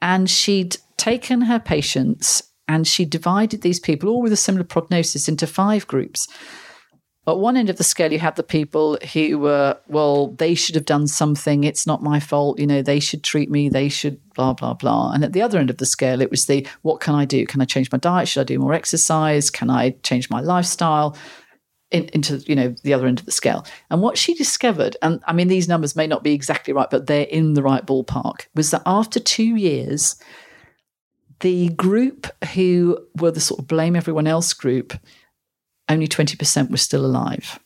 And 0.00 0.30
she'd 0.30 0.78
taken 0.96 1.42
her 1.42 1.60
patients 1.60 2.42
and 2.68 2.86
she 2.86 3.04
divided 3.04 3.60
these 3.60 3.78
people, 3.78 4.08
all 4.08 4.22
with 4.22 4.32
a 4.32 4.36
similar 4.36 4.64
prognosis, 4.64 5.28
into 5.28 5.46
five 5.46 5.86
groups. 5.86 6.26
At 7.28 7.38
one 7.38 7.56
end 7.56 7.70
of 7.70 7.76
the 7.76 7.84
scale, 7.84 8.12
you 8.12 8.20
had 8.20 8.36
the 8.36 8.44
people 8.44 8.98
who 9.12 9.40
were, 9.40 9.76
well, 9.88 10.28
they 10.28 10.54
should 10.54 10.76
have 10.76 10.84
done 10.84 11.08
something. 11.08 11.64
It's 11.64 11.86
not 11.86 12.02
my 12.02 12.20
fault. 12.20 12.60
You 12.60 12.68
know, 12.68 12.82
they 12.82 13.00
should 13.00 13.24
treat 13.24 13.50
me. 13.50 13.68
They 13.68 13.88
should 13.88 14.20
blah, 14.34 14.52
blah, 14.52 14.74
blah. 14.74 15.10
And 15.10 15.24
at 15.24 15.32
the 15.32 15.42
other 15.42 15.58
end 15.58 15.68
of 15.68 15.78
the 15.78 15.86
scale, 15.86 16.20
it 16.20 16.30
was 16.30 16.46
the, 16.46 16.64
what 16.82 17.00
can 17.00 17.16
I 17.16 17.24
do? 17.24 17.44
Can 17.44 17.60
I 17.60 17.64
change 17.64 17.90
my 17.90 17.98
diet? 17.98 18.28
Should 18.28 18.42
I 18.42 18.44
do 18.44 18.60
more 18.60 18.74
exercise? 18.74 19.50
Can 19.50 19.70
I 19.70 19.90
change 20.04 20.30
my 20.30 20.40
lifestyle? 20.40 21.16
In, 21.92 22.06
into 22.12 22.38
you 22.48 22.56
know 22.56 22.74
the 22.82 22.92
other 22.94 23.06
end 23.06 23.20
of 23.20 23.26
the 23.26 23.30
scale 23.30 23.64
and 23.90 24.02
what 24.02 24.18
she 24.18 24.34
discovered 24.34 24.96
and 25.02 25.22
i 25.28 25.32
mean 25.32 25.46
these 25.46 25.68
numbers 25.68 25.94
may 25.94 26.08
not 26.08 26.24
be 26.24 26.32
exactly 26.32 26.74
right 26.74 26.90
but 26.90 27.06
they're 27.06 27.28
in 27.28 27.54
the 27.54 27.62
right 27.62 27.86
ballpark 27.86 28.46
was 28.56 28.72
that 28.72 28.82
after 28.84 29.20
two 29.20 29.54
years 29.54 30.16
the 31.42 31.68
group 31.68 32.26
who 32.54 32.98
were 33.20 33.30
the 33.30 33.38
sort 33.38 33.60
of 33.60 33.68
blame 33.68 33.94
everyone 33.94 34.26
else 34.26 34.52
group 34.52 34.94
only 35.88 36.08
20% 36.08 36.70
were 36.70 36.76
still 36.76 37.04
alive. 37.04 37.58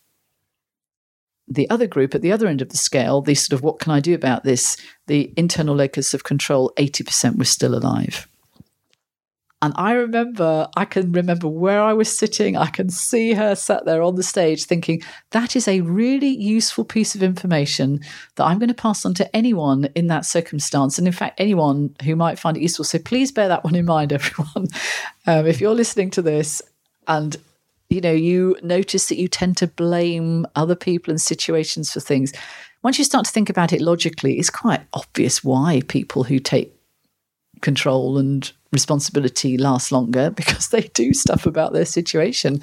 The 1.48 1.68
other 1.68 1.86
group 1.86 2.14
at 2.14 2.22
the 2.22 2.30
other 2.30 2.46
end 2.46 2.62
of 2.62 2.68
the 2.68 2.76
scale, 2.76 3.20
the 3.22 3.34
sort 3.34 3.58
of 3.58 3.64
what 3.64 3.80
can 3.80 3.92
I 3.92 4.00
do 4.00 4.14
about 4.14 4.44
this? 4.44 4.76
The 5.08 5.32
internal 5.36 5.74
locus 5.74 6.14
of 6.14 6.22
control, 6.22 6.72
80% 6.76 7.38
were 7.38 7.44
still 7.44 7.74
alive. 7.74 8.28
And 9.62 9.74
I 9.76 9.92
remember, 9.92 10.68
I 10.74 10.86
can 10.86 11.12
remember 11.12 11.46
where 11.46 11.82
I 11.82 11.92
was 11.92 12.16
sitting. 12.16 12.56
I 12.56 12.68
can 12.68 12.88
see 12.88 13.34
her 13.34 13.54
sat 13.54 13.84
there 13.84 14.02
on 14.02 14.14
the 14.14 14.22
stage 14.22 14.64
thinking, 14.64 15.02
that 15.32 15.54
is 15.54 15.68
a 15.68 15.82
really 15.82 16.28
useful 16.28 16.84
piece 16.84 17.14
of 17.14 17.22
information 17.22 18.00
that 18.36 18.44
I'm 18.44 18.58
going 18.58 18.68
to 18.68 18.74
pass 18.74 19.04
on 19.04 19.12
to 19.14 19.36
anyone 19.36 19.90
in 19.94 20.06
that 20.06 20.24
circumstance. 20.24 20.96
And 20.96 21.06
in 21.06 21.12
fact, 21.12 21.38
anyone 21.38 21.94
who 22.04 22.16
might 22.16 22.38
find 22.38 22.56
it 22.56 22.62
useful. 22.62 22.86
So 22.86 22.98
please 22.98 23.32
bear 23.32 23.48
that 23.48 23.64
one 23.64 23.74
in 23.74 23.84
mind, 23.84 24.12
everyone. 24.14 24.68
Um, 25.26 25.46
if 25.46 25.60
you're 25.60 25.74
listening 25.74 26.10
to 26.12 26.22
this 26.22 26.62
and 27.06 27.36
you 27.90 28.00
know, 28.00 28.12
you 28.12 28.56
notice 28.62 29.08
that 29.08 29.18
you 29.18 29.26
tend 29.26 29.56
to 29.58 29.66
blame 29.66 30.46
other 30.54 30.76
people 30.76 31.10
and 31.10 31.20
situations 31.20 31.92
for 31.92 31.98
things. 32.00 32.32
Once 32.82 32.98
you 32.98 33.04
start 33.04 33.26
to 33.26 33.32
think 33.32 33.50
about 33.50 33.72
it 33.72 33.80
logically, 33.80 34.38
it's 34.38 34.48
quite 34.48 34.80
obvious 34.94 35.44
why 35.44 35.82
people 35.88 36.22
who 36.22 36.38
take 36.38 36.72
control 37.60 38.16
and 38.16 38.52
responsibility 38.72 39.58
last 39.58 39.90
longer 39.90 40.30
because 40.36 40.68
they 40.68 40.82
do 40.82 41.12
stuff 41.12 41.44
about 41.46 41.72
their 41.72 41.84
situation 41.84 42.60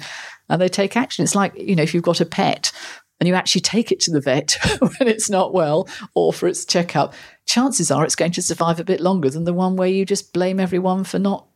and 0.48 0.60
they 0.60 0.68
take 0.68 0.96
action. 0.96 1.22
It's 1.22 1.34
like, 1.34 1.54
you 1.56 1.76
know, 1.76 1.82
if 1.82 1.92
you've 1.92 2.02
got 2.02 2.22
a 2.22 2.26
pet 2.26 2.72
and 3.20 3.28
you 3.28 3.34
actually 3.34 3.60
take 3.60 3.92
it 3.92 4.00
to 4.00 4.10
the 4.10 4.22
vet 4.22 4.56
when 4.78 5.08
it's 5.08 5.28
not 5.28 5.52
well 5.52 5.86
or 6.14 6.32
for 6.32 6.48
its 6.48 6.64
checkup, 6.64 7.12
chances 7.44 7.90
are 7.90 8.02
it's 8.02 8.16
going 8.16 8.32
to 8.32 8.42
survive 8.42 8.80
a 8.80 8.84
bit 8.84 9.00
longer 9.00 9.28
than 9.28 9.44
the 9.44 9.52
one 9.52 9.76
where 9.76 9.88
you 9.88 10.06
just 10.06 10.32
blame 10.32 10.58
everyone 10.58 11.04
for 11.04 11.18
not 11.18 11.46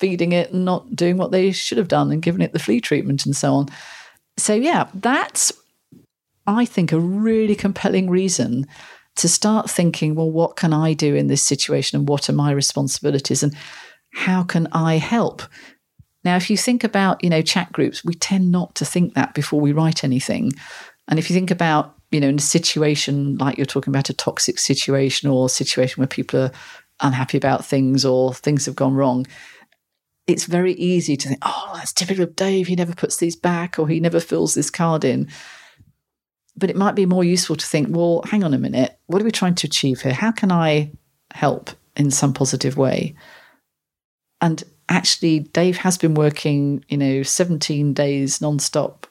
feeding 0.00 0.32
it 0.32 0.50
and 0.50 0.64
not 0.64 0.96
doing 0.96 1.18
what 1.18 1.30
they 1.30 1.52
should 1.52 1.78
have 1.78 1.88
done 1.88 2.10
and 2.10 2.22
giving 2.22 2.40
it 2.40 2.52
the 2.52 2.58
flea 2.58 2.80
treatment 2.80 3.26
and 3.26 3.36
so 3.36 3.52
on. 3.52 3.68
So, 4.38 4.54
yeah, 4.54 4.88
that's, 4.94 5.52
I 6.46 6.64
think, 6.64 6.90
a 6.90 6.98
really 6.98 7.54
compelling 7.54 8.08
reason 8.08 8.66
to 9.16 9.28
start 9.28 9.68
thinking, 9.68 10.14
well, 10.14 10.30
what 10.30 10.56
can 10.56 10.72
I 10.72 10.94
do 10.94 11.14
in 11.14 11.26
this 11.26 11.42
situation 11.42 11.98
and 11.98 12.08
what 12.08 12.30
are 12.30 12.34
my 12.34 12.50
responsibilities 12.50 13.42
and 13.42 13.54
how 14.14 14.42
can 14.42 14.66
I 14.72 14.96
help? 14.96 15.42
Now, 16.24 16.36
if 16.36 16.48
you 16.48 16.56
think 16.56 16.82
about, 16.82 17.22
you 17.22 17.30
know, 17.30 17.42
chat 17.42 17.70
groups, 17.72 18.04
we 18.04 18.14
tend 18.14 18.50
not 18.50 18.74
to 18.76 18.84
think 18.84 19.14
that 19.14 19.34
before 19.34 19.60
we 19.60 19.72
write 19.72 20.04
anything. 20.04 20.52
And 21.08 21.18
if 21.18 21.28
you 21.28 21.34
think 21.34 21.50
about, 21.50 21.94
you 22.10 22.20
know, 22.20 22.28
in 22.28 22.36
a 22.36 22.40
situation 22.40 23.36
like 23.36 23.58
you're 23.58 23.66
talking 23.66 23.90
about 23.90 24.10
a 24.10 24.14
toxic 24.14 24.58
situation 24.58 25.28
or 25.28 25.46
a 25.46 25.50
situation 25.50 26.00
where 26.00 26.08
people 26.08 26.40
are 26.40 26.52
unhappy 27.00 27.36
about 27.36 27.64
things 27.64 28.04
or 28.04 28.32
things 28.32 28.66
have 28.66 28.76
gone 28.76 28.94
wrong, 28.94 29.26
it's 30.30 30.44
very 30.44 30.72
easy 30.74 31.16
to 31.16 31.28
think, 31.28 31.40
oh, 31.42 31.72
that's 31.74 31.92
typical 31.92 32.24
of 32.24 32.36
Dave. 32.36 32.66
He 32.66 32.76
never 32.76 32.94
puts 32.94 33.16
these 33.16 33.36
back 33.36 33.78
or 33.78 33.88
he 33.88 34.00
never 34.00 34.20
fills 34.20 34.54
this 34.54 34.70
card 34.70 35.04
in. 35.04 35.28
but 36.56 36.70
it 36.70 36.76
might 36.76 36.94
be 36.94 37.06
more 37.06 37.24
useful 37.24 37.56
to 37.56 37.66
think, 37.66 37.88
well, 37.90 38.22
hang 38.26 38.44
on 38.44 38.52
a 38.52 38.58
minute, 38.58 38.98
what 39.06 39.22
are 39.22 39.24
we 39.24 39.30
trying 39.30 39.54
to 39.54 39.66
achieve 39.66 40.02
here? 40.02 40.12
How 40.12 40.30
can 40.30 40.52
I 40.52 40.90
help 41.32 41.70
in 41.96 42.10
some 42.10 42.34
positive 42.34 42.76
way? 42.76 43.14
And 44.40 44.62
actually, 44.88 45.40
Dave 45.40 45.78
has 45.78 45.96
been 45.96 46.14
working, 46.14 46.84
you 46.88 46.98
know, 46.98 47.22
17 47.22 47.94
days 47.94 48.40
nonstop 48.40 49.04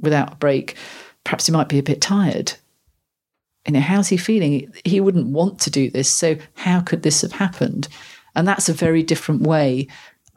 without 0.00 0.34
a 0.34 0.36
break. 0.36 0.76
Perhaps 1.24 1.46
he 1.46 1.52
might 1.52 1.68
be 1.68 1.78
a 1.78 1.82
bit 1.82 2.00
tired. 2.00 2.52
You 3.66 3.74
know, 3.74 3.80
how's 3.80 4.08
he 4.08 4.16
feeling? 4.16 4.72
He 4.84 5.00
wouldn't 5.00 5.28
want 5.28 5.60
to 5.60 5.70
do 5.70 5.90
this. 5.90 6.10
So, 6.10 6.36
how 6.54 6.80
could 6.80 7.02
this 7.02 7.22
have 7.22 7.32
happened? 7.32 7.88
And 8.34 8.46
that's 8.46 8.68
a 8.68 8.74
very 8.74 9.02
different 9.02 9.42
way 9.42 9.88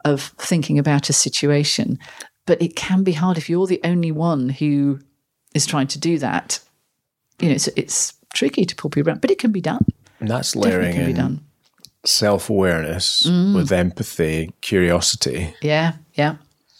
of 0.06 0.32
thinking 0.38 0.78
about 0.78 1.10
a 1.10 1.12
situation. 1.12 1.98
But 2.46 2.62
it 2.62 2.76
can 2.76 3.02
be 3.04 3.12
hard 3.12 3.36
if 3.36 3.50
you're 3.50 3.66
the 3.66 3.80
only 3.84 4.12
one 4.12 4.48
who 4.48 5.00
is 5.54 5.66
trying 5.66 5.88
to 5.88 5.98
do 5.98 6.18
that. 6.18 6.60
You 7.40 7.48
know, 7.48 7.54
it's, 7.56 7.68
it's 7.76 8.14
tricky 8.32 8.64
to 8.64 8.74
pull 8.76 8.88
people 8.90 9.10
around, 9.10 9.20
but 9.20 9.30
it 9.30 9.38
can 9.38 9.52
be 9.52 9.60
done. 9.60 9.84
And 10.20 10.28
that's 10.30 10.56
layering 10.56 10.94
can 10.94 11.04
be 11.04 11.10
in 11.10 11.16
done. 11.16 11.40
self 12.04 12.48
awareness 12.48 13.22
mm. 13.26 13.54
with 13.54 13.72
empathy, 13.72 14.52
curiosity. 14.62 15.54
Yeah, 15.60 15.94
yeah. 16.14 16.36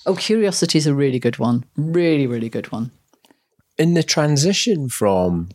Oh, 0.06 0.14
curiosity 0.14 0.78
is 0.78 0.86
a 0.86 0.94
really 0.94 1.18
good 1.18 1.38
one. 1.38 1.64
Really, 1.76 2.26
really 2.26 2.48
good 2.48 2.70
one. 2.72 2.90
in 3.78 3.94
the 3.94 4.02
transition 4.02 4.88
from 4.88 5.48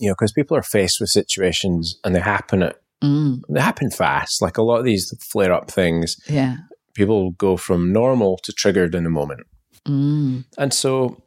you 0.00 0.08
know 0.08 0.14
because 0.14 0.32
people 0.32 0.56
are 0.56 0.62
faced 0.62 1.00
with 1.00 1.08
situations 1.10 1.98
and 2.04 2.14
they 2.14 2.20
happen 2.20 2.62
at 2.62 2.76
mm. 3.02 3.40
they 3.48 3.60
happen 3.60 3.90
fast 3.90 4.42
like 4.42 4.58
a 4.58 4.62
lot 4.62 4.78
of 4.78 4.84
these 4.84 5.14
flare 5.20 5.52
up 5.52 5.70
things 5.70 6.16
Yeah. 6.28 6.56
People 6.94 7.30
go 7.32 7.56
from 7.56 7.92
normal 7.92 8.38
to 8.44 8.52
triggered 8.52 8.94
in 8.94 9.06
a 9.06 9.10
moment 9.10 9.40
Mm. 9.86 10.44
and 10.58 10.72
so 10.72 11.22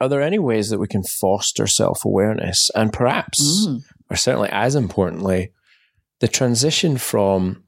are 0.00 0.08
there 0.08 0.20
any 0.22 0.38
ways 0.38 0.70
that 0.70 0.78
we 0.80 0.88
can 0.88 1.04
foster 1.04 1.66
self-awareness 1.66 2.70
and 2.74 2.92
perhaps 2.92 3.66
Mm. 3.66 3.80
or 4.10 4.16
certainly 4.16 4.48
as 4.50 4.74
importantly 4.74 5.52
the 6.20 6.28
transition 6.28 6.96
from 6.96 7.62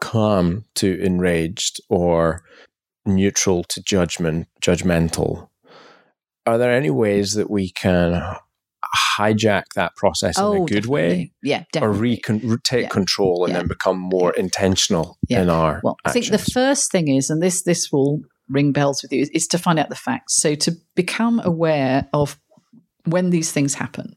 calm 0.00 0.64
to 0.74 1.00
enraged 1.00 1.80
or 1.88 2.42
neutral 3.06 3.64
to 3.64 3.82
judgment 3.82 4.48
judgmental 4.60 5.48
are 6.46 6.58
there 6.58 6.72
any 6.74 6.90
ways 6.90 7.32
that 7.34 7.48
we 7.50 7.70
can 7.70 8.20
hijack 8.94 9.64
that 9.74 9.94
process 9.96 10.38
in 10.38 10.44
a 10.44 10.48
oh, 10.48 10.66
good 10.66 10.86
way 10.86 11.04
Oh, 11.04 11.08
definitely. 11.10 11.32
Yeah, 11.42 11.58
or 11.58 11.66
definitely. 11.72 11.98
recon- 12.00 12.40
re- 12.48 12.56
take 12.64 12.82
Yeah. 12.84 12.88
control 12.88 13.44
and 13.44 13.52
Yeah. 13.52 13.58
then 13.60 13.68
become 13.68 13.98
more 13.98 14.32
intentional 14.32 15.18
Yeah. 15.28 15.42
in 15.42 15.50
our 15.50 15.80
Well, 15.82 15.96
I 16.04 16.12
think 16.12 16.28
the 16.30 16.38
first 16.38 16.90
thing 16.92 17.08
is, 17.08 17.30
and 17.30 17.42
this 17.42 17.62
this 17.62 17.90
will 17.92 18.20
ring 18.48 18.72
bells 18.72 19.02
with 19.02 19.12
you, 19.12 19.22
is, 19.22 19.30
is 19.30 19.46
to 19.48 19.58
find 19.58 19.78
out 19.78 19.88
the 19.88 19.96
facts. 19.96 20.36
So 20.40 20.54
to 20.54 20.72
become 20.94 21.40
aware 21.44 22.08
of 22.12 22.38
when 23.06 23.30
these 23.30 23.50
things 23.52 23.74
happen. 23.74 24.16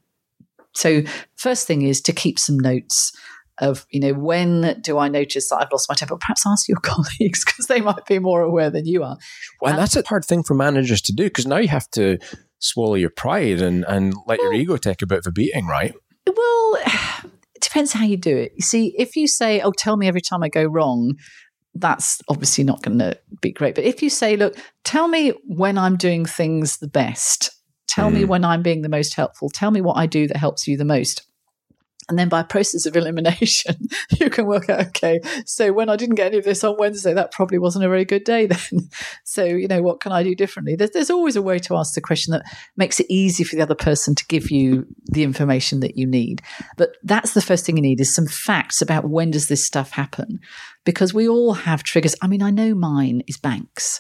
So 0.75 1.01
first 1.35 1.65
thing 1.67 1.81
is 1.81 2.01
to 2.01 2.13
keep 2.13 2.37
some 2.39 2.57
notes 2.59 3.11
of 3.59 3.87
you 3.89 3.99
know 3.99 4.13
when 4.13 4.79
do 4.81 4.99
I 4.99 5.07
notice 5.07 5.49
that 5.49 5.57
I've 5.57 5.71
lost 5.71 5.89
my 5.89 5.95
temper? 5.95 6.15
Perhaps 6.17 6.43
ask 6.45 6.67
your 6.67 6.77
colleagues 6.83 7.43
because 7.43 7.65
they 7.65 7.81
might 7.81 8.05
be 8.05 8.19
more 8.19 8.41
aware 8.41 8.69
than 8.69 8.85
you 8.85 9.03
are. 9.03 9.17
well, 9.61 9.71
and 9.71 9.79
that's 9.81 9.95
a 9.95 10.03
hard 10.07 10.23
thing 10.25 10.43
for 10.43 10.53
managers 10.53 11.01
to 11.03 11.13
do 11.13 11.23
because 11.23 11.47
now 11.47 11.57
you 11.57 11.67
have 11.69 11.89
to 11.91 12.19
swallow 12.59 12.95
your 12.95 13.09
pride 13.09 13.61
and, 13.61 13.85
and 13.85 14.13
let 14.25 14.39
your 14.39 14.53
ego 14.53 14.77
take 14.77 15.01
a 15.01 15.07
bit 15.07 15.19
of 15.19 15.27
a 15.27 15.31
beating, 15.31 15.67
right? 15.67 15.93
Well, 16.25 16.77
it 16.83 17.31
depends 17.61 17.93
how 17.93 18.05
you 18.05 18.17
do 18.17 18.35
it. 18.35 18.53
You 18.55 18.61
see, 18.61 18.95
if 18.97 19.15
you 19.15 19.27
say, 19.27 19.61
"Oh, 19.61 19.71
tell 19.71 19.97
me 19.97 20.07
every 20.07 20.21
time 20.21 20.43
I 20.43 20.49
go 20.49 20.65
wrong," 20.65 21.15
that's 21.75 22.21
obviously 22.29 22.63
not 22.63 22.81
going 22.81 22.99
to 22.99 23.19
be 23.41 23.51
great. 23.51 23.75
But 23.75 23.83
if 23.83 24.01
you 24.01 24.09
say, 24.09 24.35
"Look, 24.35 24.55
tell 24.83 25.07
me 25.07 25.33
when 25.45 25.77
I'm 25.77 25.95
doing 25.97 26.25
things 26.25 26.77
the 26.77 26.87
best. 26.87 27.51
Tell 27.87 28.09
me 28.11 28.23
hmm. 28.23 28.27
when 28.27 28.45
I'm 28.45 28.61
being 28.61 28.81
the 28.81 28.89
most 28.89 29.15
helpful. 29.15 29.49
Tell 29.49 29.71
me 29.71 29.81
what 29.81 29.97
I 29.97 30.05
do 30.05 30.27
that 30.27 30.37
helps 30.37 30.67
you 30.67 30.77
the 30.77 30.85
most." 30.85 31.26
And 32.09 32.17
then 32.17 32.29
by 32.29 32.43
process 32.43 32.85
of 32.85 32.95
elimination, 32.95 33.75
you 34.19 34.29
can 34.29 34.45
work 34.45 34.69
out, 34.69 34.87
okay, 34.87 35.19
so 35.45 35.73
when 35.73 35.89
I 35.89 35.97
didn't 35.97 36.15
get 36.15 36.27
any 36.27 36.37
of 36.37 36.45
this 36.45 36.63
on 36.63 36.77
Wednesday, 36.77 37.13
that 37.13 37.31
probably 37.31 37.57
wasn't 37.57 37.85
a 37.85 37.89
very 37.89 38.05
good 38.05 38.23
day 38.23 38.45
then. 38.47 38.89
So, 39.23 39.43
you 39.43 39.67
know, 39.67 39.81
what 39.81 39.99
can 39.99 40.11
I 40.11 40.23
do 40.23 40.35
differently? 40.35 40.75
There's, 40.75 40.91
there's 40.91 41.09
always 41.09 41.35
a 41.35 41.41
way 41.41 41.59
to 41.59 41.75
ask 41.75 41.93
the 41.93 42.01
question 42.01 42.31
that 42.31 42.43
makes 42.77 42.99
it 42.99 43.07
easy 43.09 43.43
for 43.43 43.55
the 43.55 43.61
other 43.61 43.75
person 43.75 44.15
to 44.15 44.25
give 44.27 44.49
you 44.51 44.85
the 45.05 45.23
information 45.23 45.81
that 45.81 45.97
you 45.97 46.07
need. 46.07 46.41
But 46.77 46.91
that's 47.03 47.33
the 47.33 47.41
first 47.41 47.65
thing 47.65 47.75
you 47.75 47.83
need 47.83 47.99
is 47.99 48.13
some 48.13 48.27
facts 48.27 48.81
about 48.81 49.09
when 49.09 49.31
does 49.31 49.47
this 49.47 49.65
stuff 49.65 49.91
happen? 49.91 50.39
Because 50.85 51.13
we 51.13 51.27
all 51.27 51.53
have 51.53 51.83
triggers. 51.83 52.15
I 52.21 52.27
mean, 52.27 52.41
I 52.41 52.51
know 52.51 52.73
mine 52.73 53.23
is 53.27 53.37
banks. 53.37 53.99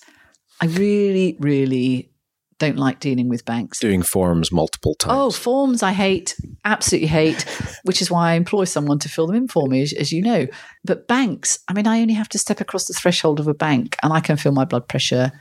I 0.61 0.67
really, 0.67 1.37
really 1.39 2.11
don't 2.59 2.77
like 2.77 2.99
dealing 2.99 3.29
with 3.29 3.45
banks. 3.45 3.79
Doing 3.79 4.01
forms 4.01 4.51
multiple 4.51 4.95
times. 4.95 5.17
Oh, 5.17 5.31
forms 5.31 5.83
I 5.83 5.91
hate, 5.91 6.35
absolutely 6.65 7.07
hate, 7.07 7.43
which 7.83 8.01
is 8.01 8.09
why 8.09 8.31
I 8.31 8.33
employ 8.33 8.63
someone 8.63 8.99
to 8.99 9.09
fill 9.09 9.27
them 9.27 9.35
in 9.35 9.47
for 9.47 9.67
me, 9.67 9.81
as, 9.81 9.93
as 9.93 10.11
you 10.11 10.21
know. 10.21 10.47
But 10.83 11.07
banks, 11.07 11.59
I 11.67 11.73
mean, 11.73 11.87
I 11.87 12.01
only 12.01 12.15
have 12.15 12.29
to 12.29 12.39
step 12.39 12.59
across 12.59 12.85
the 12.85 12.93
threshold 12.93 13.39
of 13.39 13.47
a 13.47 13.53
bank 13.53 13.95
and 14.01 14.11
I 14.11 14.19
can 14.19 14.37
feel 14.37 14.51
my 14.51 14.65
blood 14.65 14.87
pressure 14.87 15.31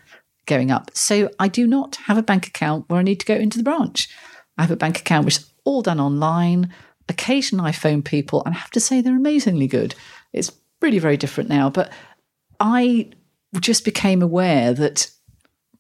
going 0.47 0.71
up. 0.71 0.91
So 0.95 1.31
I 1.39 1.49
do 1.49 1.67
not 1.67 1.97
have 2.07 2.19
a 2.19 2.23
bank 2.23 2.47
account 2.47 2.89
where 2.89 3.01
I 3.01 3.03
need 3.03 3.21
to 3.21 3.27
go 3.27 3.35
into 3.35 3.59
the 3.59 3.65
branch. 3.65 4.09
I 4.59 4.63
have 4.63 4.71
a 4.71 4.77
bank 4.77 4.99
account 4.99 5.25
which 5.25 5.39
is 5.39 5.51
all 5.65 5.83
done 5.83 6.01
online. 6.01 6.73
Occasionally 7.09 7.69
I 7.69 7.73
phone 7.73 8.03
people 8.03 8.43
and 8.45 8.55
I 8.55 8.59
have 8.59 8.71
to 8.73 8.81
say 8.81 9.01
they're 9.01 9.17
amazingly 9.17 9.67
good. 9.67 9.95
It's 10.33 10.53
really 10.83 10.99
very 10.99 11.17
different 11.17 11.49
now. 11.49 11.71
But 11.71 11.93
I 12.61 13.11
just 13.61 13.85
became 13.85 14.23
aware 14.23 14.73
that 14.75 15.11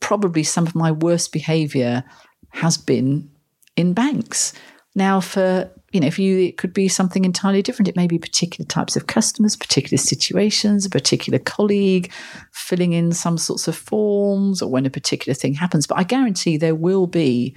probably 0.01 0.43
some 0.43 0.67
of 0.67 0.75
my 0.75 0.93
worst 0.93 1.33
behavior 1.33 2.05
has 2.51 2.77
been 2.77 3.31
in 3.77 3.93
banks. 3.93 4.53
Now, 4.95 5.21
for 5.21 5.71
you 5.93 6.01
know, 6.01 6.11
for 6.11 6.21
you, 6.21 6.39
it 6.41 6.59
could 6.59 6.75
be 6.75 6.89
something 6.89 7.25
entirely 7.25 7.63
different. 7.63 7.89
It 7.89 7.97
may 7.97 8.07
be 8.07 8.19
particular 8.19 8.67
types 8.67 8.97
of 8.97 9.07
customers, 9.07 9.57
particular 9.57 9.97
situations, 9.97 10.85
a 10.85 10.91
particular 10.91 11.39
colleague 11.39 12.13
filling 12.53 12.93
in 12.93 13.13
some 13.13 13.39
sorts 13.39 13.69
of 13.69 13.77
forms, 13.77 14.61
or 14.61 14.71
when 14.71 14.85
a 14.85 14.91
particular 14.91 15.33
thing 15.33 15.55
happens. 15.55 15.87
But 15.87 15.99
I 15.99 16.03
guarantee 16.03 16.57
there 16.57 16.75
will 16.75 17.07
be 17.07 17.57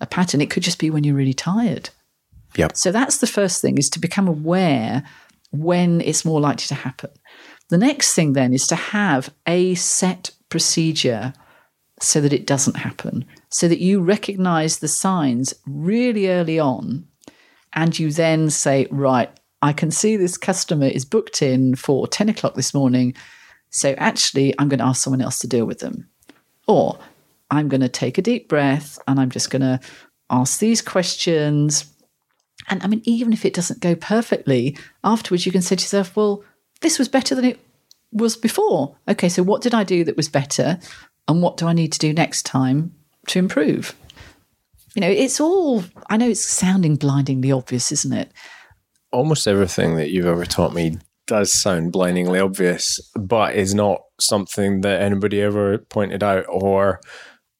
a 0.00 0.06
pattern. 0.06 0.40
It 0.40 0.50
could 0.50 0.62
just 0.62 0.78
be 0.78 0.90
when 0.90 1.04
you're 1.04 1.16
really 1.16 1.34
tired. 1.34 1.90
Yep. 2.56 2.76
So 2.76 2.92
that's 2.92 3.18
the 3.18 3.26
first 3.26 3.62
thing: 3.62 3.78
is 3.78 3.90
to 3.90 3.98
become 3.98 4.28
aware 4.28 5.02
when 5.50 6.00
it's 6.02 6.24
more 6.24 6.40
likely 6.40 6.66
to 6.66 6.74
happen. 6.74 7.10
The 7.70 7.78
next 7.78 8.14
thing 8.14 8.34
then 8.34 8.52
is 8.52 8.66
to 8.68 8.76
have 8.76 9.32
a 9.46 9.74
set 9.74 10.30
procedure 10.48 11.32
so 12.00 12.20
that 12.20 12.32
it 12.32 12.46
doesn't 12.46 12.76
happen, 12.76 13.26
so 13.50 13.68
that 13.68 13.80
you 13.80 14.00
recognize 14.00 14.78
the 14.78 14.88
signs 14.88 15.54
really 15.66 16.28
early 16.28 16.58
on, 16.58 17.06
and 17.72 17.98
you 17.98 18.10
then 18.10 18.50
say, 18.50 18.86
right, 18.90 19.30
I 19.62 19.72
can 19.72 19.90
see 19.90 20.16
this 20.16 20.38
customer 20.38 20.86
is 20.86 21.04
booked 21.04 21.42
in 21.42 21.74
for 21.76 22.06
10 22.06 22.28
o'clock 22.28 22.54
this 22.54 22.72
morning. 22.72 23.14
So 23.68 23.90
actually, 23.98 24.54
I'm 24.58 24.68
going 24.68 24.78
to 24.78 24.86
ask 24.86 25.02
someone 25.02 25.20
else 25.20 25.38
to 25.40 25.46
deal 25.46 25.66
with 25.66 25.80
them. 25.80 26.08
Or 26.66 26.98
I'm 27.50 27.68
going 27.68 27.82
to 27.82 27.88
take 27.88 28.16
a 28.16 28.22
deep 28.22 28.48
breath 28.48 28.98
and 29.06 29.20
I'm 29.20 29.30
just 29.30 29.50
going 29.50 29.62
to 29.62 29.80
ask 30.30 30.58
these 30.58 30.80
questions. 30.80 31.92
And 32.68 32.82
I 32.82 32.86
mean, 32.86 33.02
even 33.04 33.32
if 33.32 33.44
it 33.44 33.54
doesn't 33.54 33.80
go 33.80 33.94
perfectly, 33.94 34.76
afterwards 35.04 35.44
you 35.44 35.52
can 35.52 35.62
say 35.62 35.76
to 35.76 35.82
yourself, 35.82 36.16
well, 36.16 36.42
this 36.80 36.98
was 36.98 37.08
better 37.08 37.34
than 37.34 37.44
it 37.44 37.60
was 38.12 38.36
before. 38.36 38.96
Okay, 39.08 39.28
so 39.28 39.42
what 39.42 39.62
did 39.62 39.74
I 39.74 39.84
do 39.84 40.04
that 40.04 40.16
was 40.16 40.28
better? 40.28 40.78
And 41.30 41.40
what 41.42 41.56
do 41.56 41.66
I 41.66 41.72
need 41.72 41.92
to 41.92 41.98
do 41.98 42.12
next 42.12 42.44
time 42.44 42.92
to 43.28 43.38
improve? 43.38 43.94
You 44.94 45.00
know, 45.02 45.08
it's 45.08 45.40
all, 45.40 45.84
I 46.08 46.16
know 46.16 46.28
it's 46.28 46.44
sounding 46.44 46.96
blindingly 46.96 47.52
obvious, 47.52 47.92
isn't 47.92 48.12
it? 48.12 48.32
Almost 49.12 49.46
everything 49.46 49.94
that 49.96 50.10
you've 50.10 50.26
ever 50.26 50.44
taught 50.44 50.74
me 50.74 50.98
does 51.28 51.52
sound 51.52 51.92
blindingly 51.92 52.40
obvious, 52.40 52.98
but 53.14 53.54
is 53.54 53.72
not 53.72 54.00
something 54.18 54.80
that 54.80 55.00
anybody 55.00 55.40
ever 55.40 55.78
pointed 55.78 56.24
out 56.24 56.44
or 56.48 57.00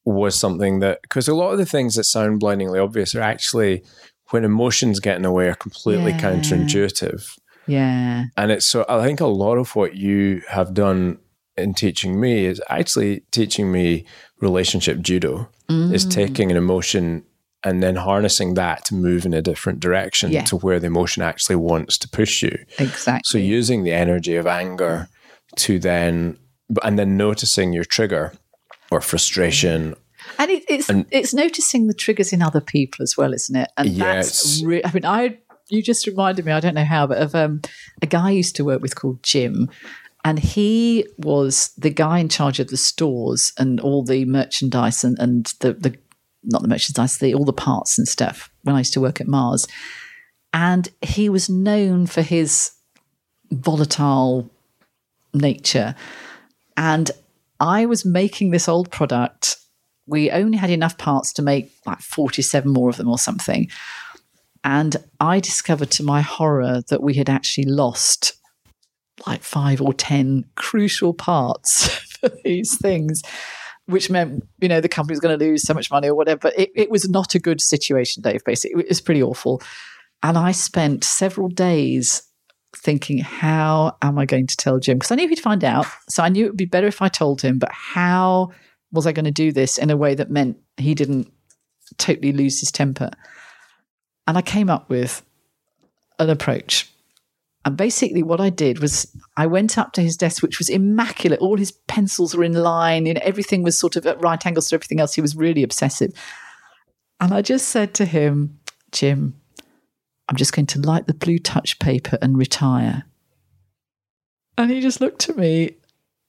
was 0.04 0.34
something 0.34 0.80
that, 0.80 1.00
because 1.02 1.28
a 1.28 1.34
lot 1.34 1.52
of 1.52 1.58
the 1.58 1.66
things 1.66 1.94
that 1.94 2.04
sound 2.04 2.40
blindingly 2.40 2.80
obvious 2.80 3.14
are 3.14 3.20
actually, 3.20 3.84
when 4.30 4.44
emotions 4.44 4.98
get 4.98 5.14
in 5.14 5.22
the 5.22 5.30
way, 5.30 5.46
are 5.46 5.54
completely 5.54 6.10
Yeah. 6.10 6.20
counterintuitive. 6.20 7.38
Yeah. 7.68 8.24
And 8.36 8.50
it's 8.50 8.66
so 8.66 8.84
I 8.88 9.04
think 9.04 9.20
a 9.20 9.26
lot 9.26 9.58
of 9.58 9.76
what 9.76 9.94
you 9.94 10.42
have 10.48 10.74
done 10.74 11.18
in 11.60 11.74
teaching 11.74 12.20
me 12.20 12.46
is 12.46 12.60
actually 12.68 13.22
teaching 13.30 13.70
me 13.70 14.04
relationship 14.40 15.00
judo, 15.00 15.48
is 15.68 16.04
Mm. 16.06 16.10
taking 16.10 16.50
an 16.50 16.56
emotion 16.56 17.22
and 17.62 17.82
then 17.82 17.94
harnessing 17.96 18.54
that 18.54 18.84
to 18.86 18.94
move 18.94 19.26
in 19.26 19.34
a 19.34 19.42
different 19.42 19.80
direction 19.80 20.32
Yeah. 20.32 20.44
to 20.44 20.56
where 20.56 20.80
the 20.80 20.86
emotion 20.86 21.22
actually 21.22 21.56
wants 21.56 21.98
to 21.98 22.08
push 22.08 22.42
you. 22.42 22.56
Exactly. 22.78 23.20
So 23.24 23.36
using 23.38 23.84
the 23.84 23.92
energy 23.92 24.36
of 24.36 24.46
anger 24.46 25.08
to 25.56 25.78
then 25.78 26.38
and 26.82 26.98
then 26.98 27.16
noticing 27.16 27.72
your 27.72 27.84
trigger 27.84 28.32
or 28.90 29.00
frustration. 29.00 29.94
And 30.38 30.50
it, 30.50 30.64
it's 30.68 30.88
it's 31.10 31.34
noticing 31.34 31.86
the 31.86 31.94
triggers 31.94 32.32
in 32.32 32.40
other 32.42 32.60
people 32.60 33.02
as 33.02 33.16
well, 33.16 33.32
isn't 33.34 33.56
it? 33.56 33.68
And 33.76 33.88
that's 33.96 34.58
Yes. 34.58 34.62
re- 34.64 34.82
I 34.84 34.92
mean, 34.92 35.04
I 35.04 35.38
you 35.68 35.82
just 35.82 36.06
reminded 36.06 36.44
me. 36.44 36.50
I 36.52 36.60
don't 36.60 36.74
know 36.74 36.84
how, 36.84 37.06
but 37.06 37.18
of 37.18 37.34
um, 37.34 37.60
a 38.02 38.06
guy 38.06 38.28
I 38.28 38.30
used 38.32 38.56
to 38.56 38.64
work 38.64 38.82
with 38.82 38.94
called 38.96 39.22
Jim, 39.22 39.68
and 40.24 40.38
he 40.38 41.06
was 41.18 41.70
the 41.78 41.90
guy 41.90 42.18
in 42.18 42.28
charge 42.28 42.60
of 42.60 42.68
the 42.68 42.76
stores 42.76 43.52
and 43.58 43.80
all 43.80 44.04
the 44.04 44.24
merchandise 44.24 45.02
and 45.04 45.18
and 45.18 45.46
the 45.60 45.72
the 45.72 45.96
not 46.42 46.62
the 46.62 46.68
merchandise, 46.68 47.18
the 47.18 47.34
all 47.34 47.44
the 47.44 47.52
parts 47.52 47.98
and 47.98 48.08
stuff 48.08 48.50
when 48.62 48.74
I 48.74 48.78
used 48.80 48.94
to 48.94 49.00
work 49.00 49.20
at 49.20 49.28
Mars. 49.28 49.66
And 50.52 50.88
he 51.02 51.28
was 51.28 51.48
known 51.48 52.06
for 52.06 52.22
his 52.22 52.72
volatile 53.50 54.50
nature. 55.32 55.94
And 56.76 57.10
I 57.60 57.86
was 57.86 58.04
making 58.04 58.50
this 58.50 58.68
old 58.68 58.90
product. 58.90 59.56
We 60.06 60.30
only 60.30 60.58
had 60.58 60.70
enough 60.70 60.98
parts 60.98 61.32
to 61.34 61.42
make 61.42 61.72
like 61.86 62.00
47 62.00 62.70
more 62.70 62.88
of 62.88 62.96
them 62.96 63.08
or 63.08 63.18
something. 63.18 63.70
And 64.64 64.96
I 65.20 65.40
discovered 65.40 65.90
to 65.92 66.02
my 66.02 66.20
horror 66.20 66.82
that 66.88 67.02
we 67.02 67.14
had 67.14 67.30
actually 67.30 67.66
lost 67.66 68.39
like 69.26 69.42
five 69.42 69.80
or 69.80 69.92
10 69.92 70.44
crucial 70.56 71.14
parts 71.14 71.88
for 72.20 72.30
these 72.44 72.76
things, 72.78 73.22
which 73.86 74.10
meant, 74.10 74.44
you 74.60 74.68
know, 74.68 74.80
the 74.80 74.88
company 74.88 75.12
was 75.12 75.20
going 75.20 75.38
to 75.38 75.44
lose 75.44 75.62
so 75.62 75.74
much 75.74 75.90
money 75.90 76.08
or 76.08 76.14
whatever. 76.14 76.38
But 76.38 76.58
it, 76.58 76.70
it 76.74 76.90
was 76.90 77.08
not 77.08 77.34
a 77.34 77.38
good 77.38 77.60
situation, 77.60 78.22
Dave, 78.22 78.44
basically. 78.44 78.82
It 78.82 78.88
was 78.88 79.00
pretty 79.00 79.22
awful. 79.22 79.62
And 80.22 80.36
I 80.36 80.52
spent 80.52 81.04
several 81.04 81.48
days 81.48 82.22
thinking, 82.76 83.18
how 83.18 83.96
am 84.02 84.18
I 84.18 84.26
going 84.26 84.46
to 84.46 84.56
tell 84.56 84.78
Jim? 84.78 84.98
Because 84.98 85.10
I 85.10 85.16
knew 85.16 85.28
he'd 85.28 85.40
find 85.40 85.64
out. 85.64 85.86
So 86.08 86.22
I 86.22 86.28
knew 86.28 86.46
it 86.46 86.50
would 86.50 86.56
be 86.56 86.66
better 86.66 86.86
if 86.86 87.02
I 87.02 87.08
told 87.08 87.40
him, 87.40 87.58
but 87.58 87.72
how 87.72 88.50
was 88.92 89.06
I 89.06 89.12
going 89.12 89.24
to 89.24 89.30
do 89.30 89.52
this 89.52 89.78
in 89.78 89.90
a 89.90 89.96
way 89.96 90.14
that 90.14 90.30
meant 90.30 90.58
he 90.76 90.94
didn't 90.94 91.32
totally 91.98 92.32
lose 92.32 92.60
his 92.60 92.70
temper? 92.70 93.10
And 94.26 94.38
I 94.38 94.42
came 94.42 94.70
up 94.70 94.88
with 94.88 95.22
an 96.18 96.30
approach. 96.30 96.88
And 97.64 97.76
basically, 97.76 98.22
what 98.22 98.40
I 98.40 98.48
did 98.48 98.78
was 98.78 99.14
I 99.36 99.46
went 99.46 99.76
up 99.76 99.92
to 99.92 100.02
his 100.02 100.16
desk, 100.16 100.42
which 100.42 100.58
was 100.58 100.70
immaculate. 100.70 101.40
All 101.40 101.58
his 101.58 101.72
pencils 101.72 102.34
were 102.34 102.44
in 102.44 102.54
line, 102.54 103.06
and 103.06 103.18
everything 103.18 103.62
was 103.62 103.78
sort 103.78 103.96
of 103.96 104.06
at 104.06 104.22
right 104.22 104.44
angles 104.46 104.68
to 104.68 104.76
everything 104.76 104.98
else. 105.00 105.14
He 105.14 105.20
was 105.20 105.36
really 105.36 105.62
obsessive. 105.62 106.12
And 107.20 107.34
I 107.34 107.42
just 107.42 107.68
said 107.68 107.92
to 107.94 108.06
him, 108.06 108.58
Jim, 108.92 109.38
I'm 110.28 110.36
just 110.36 110.54
going 110.54 110.66
to 110.66 110.80
light 110.80 111.06
the 111.06 111.14
blue 111.14 111.38
touch 111.38 111.78
paper 111.78 112.16
and 112.22 112.38
retire. 112.38 113.04
And 114.56 114.70
he 114.70 114.80
just 114.80 115.00
looked 115.00 115.28
at 115.28 115.36
me 115.36 115.76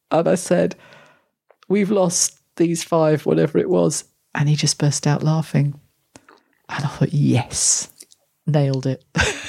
and 0.09 0.27
I 0.27 0.35
said, 0.35 0.75
We've 1.69 1.91
lost 1.91 2.39
these 2.57 2.83
five, 2.83 3.25
whatever 3.25 3.57
it 3.57 3.69
was. 3.69 4.03
And 4.35 4.49
he 4.49 4.55
just 4.55 4.77
burst 4.77 5.07
out 5.07 5.23
laughing. 5.23 5.79
And 6.67 6.85
I 6.85 6.87
thought, 6.87 7.13
Yes, 7.13 7.89
nailed 8.45 8.85
it. 8.85 9.05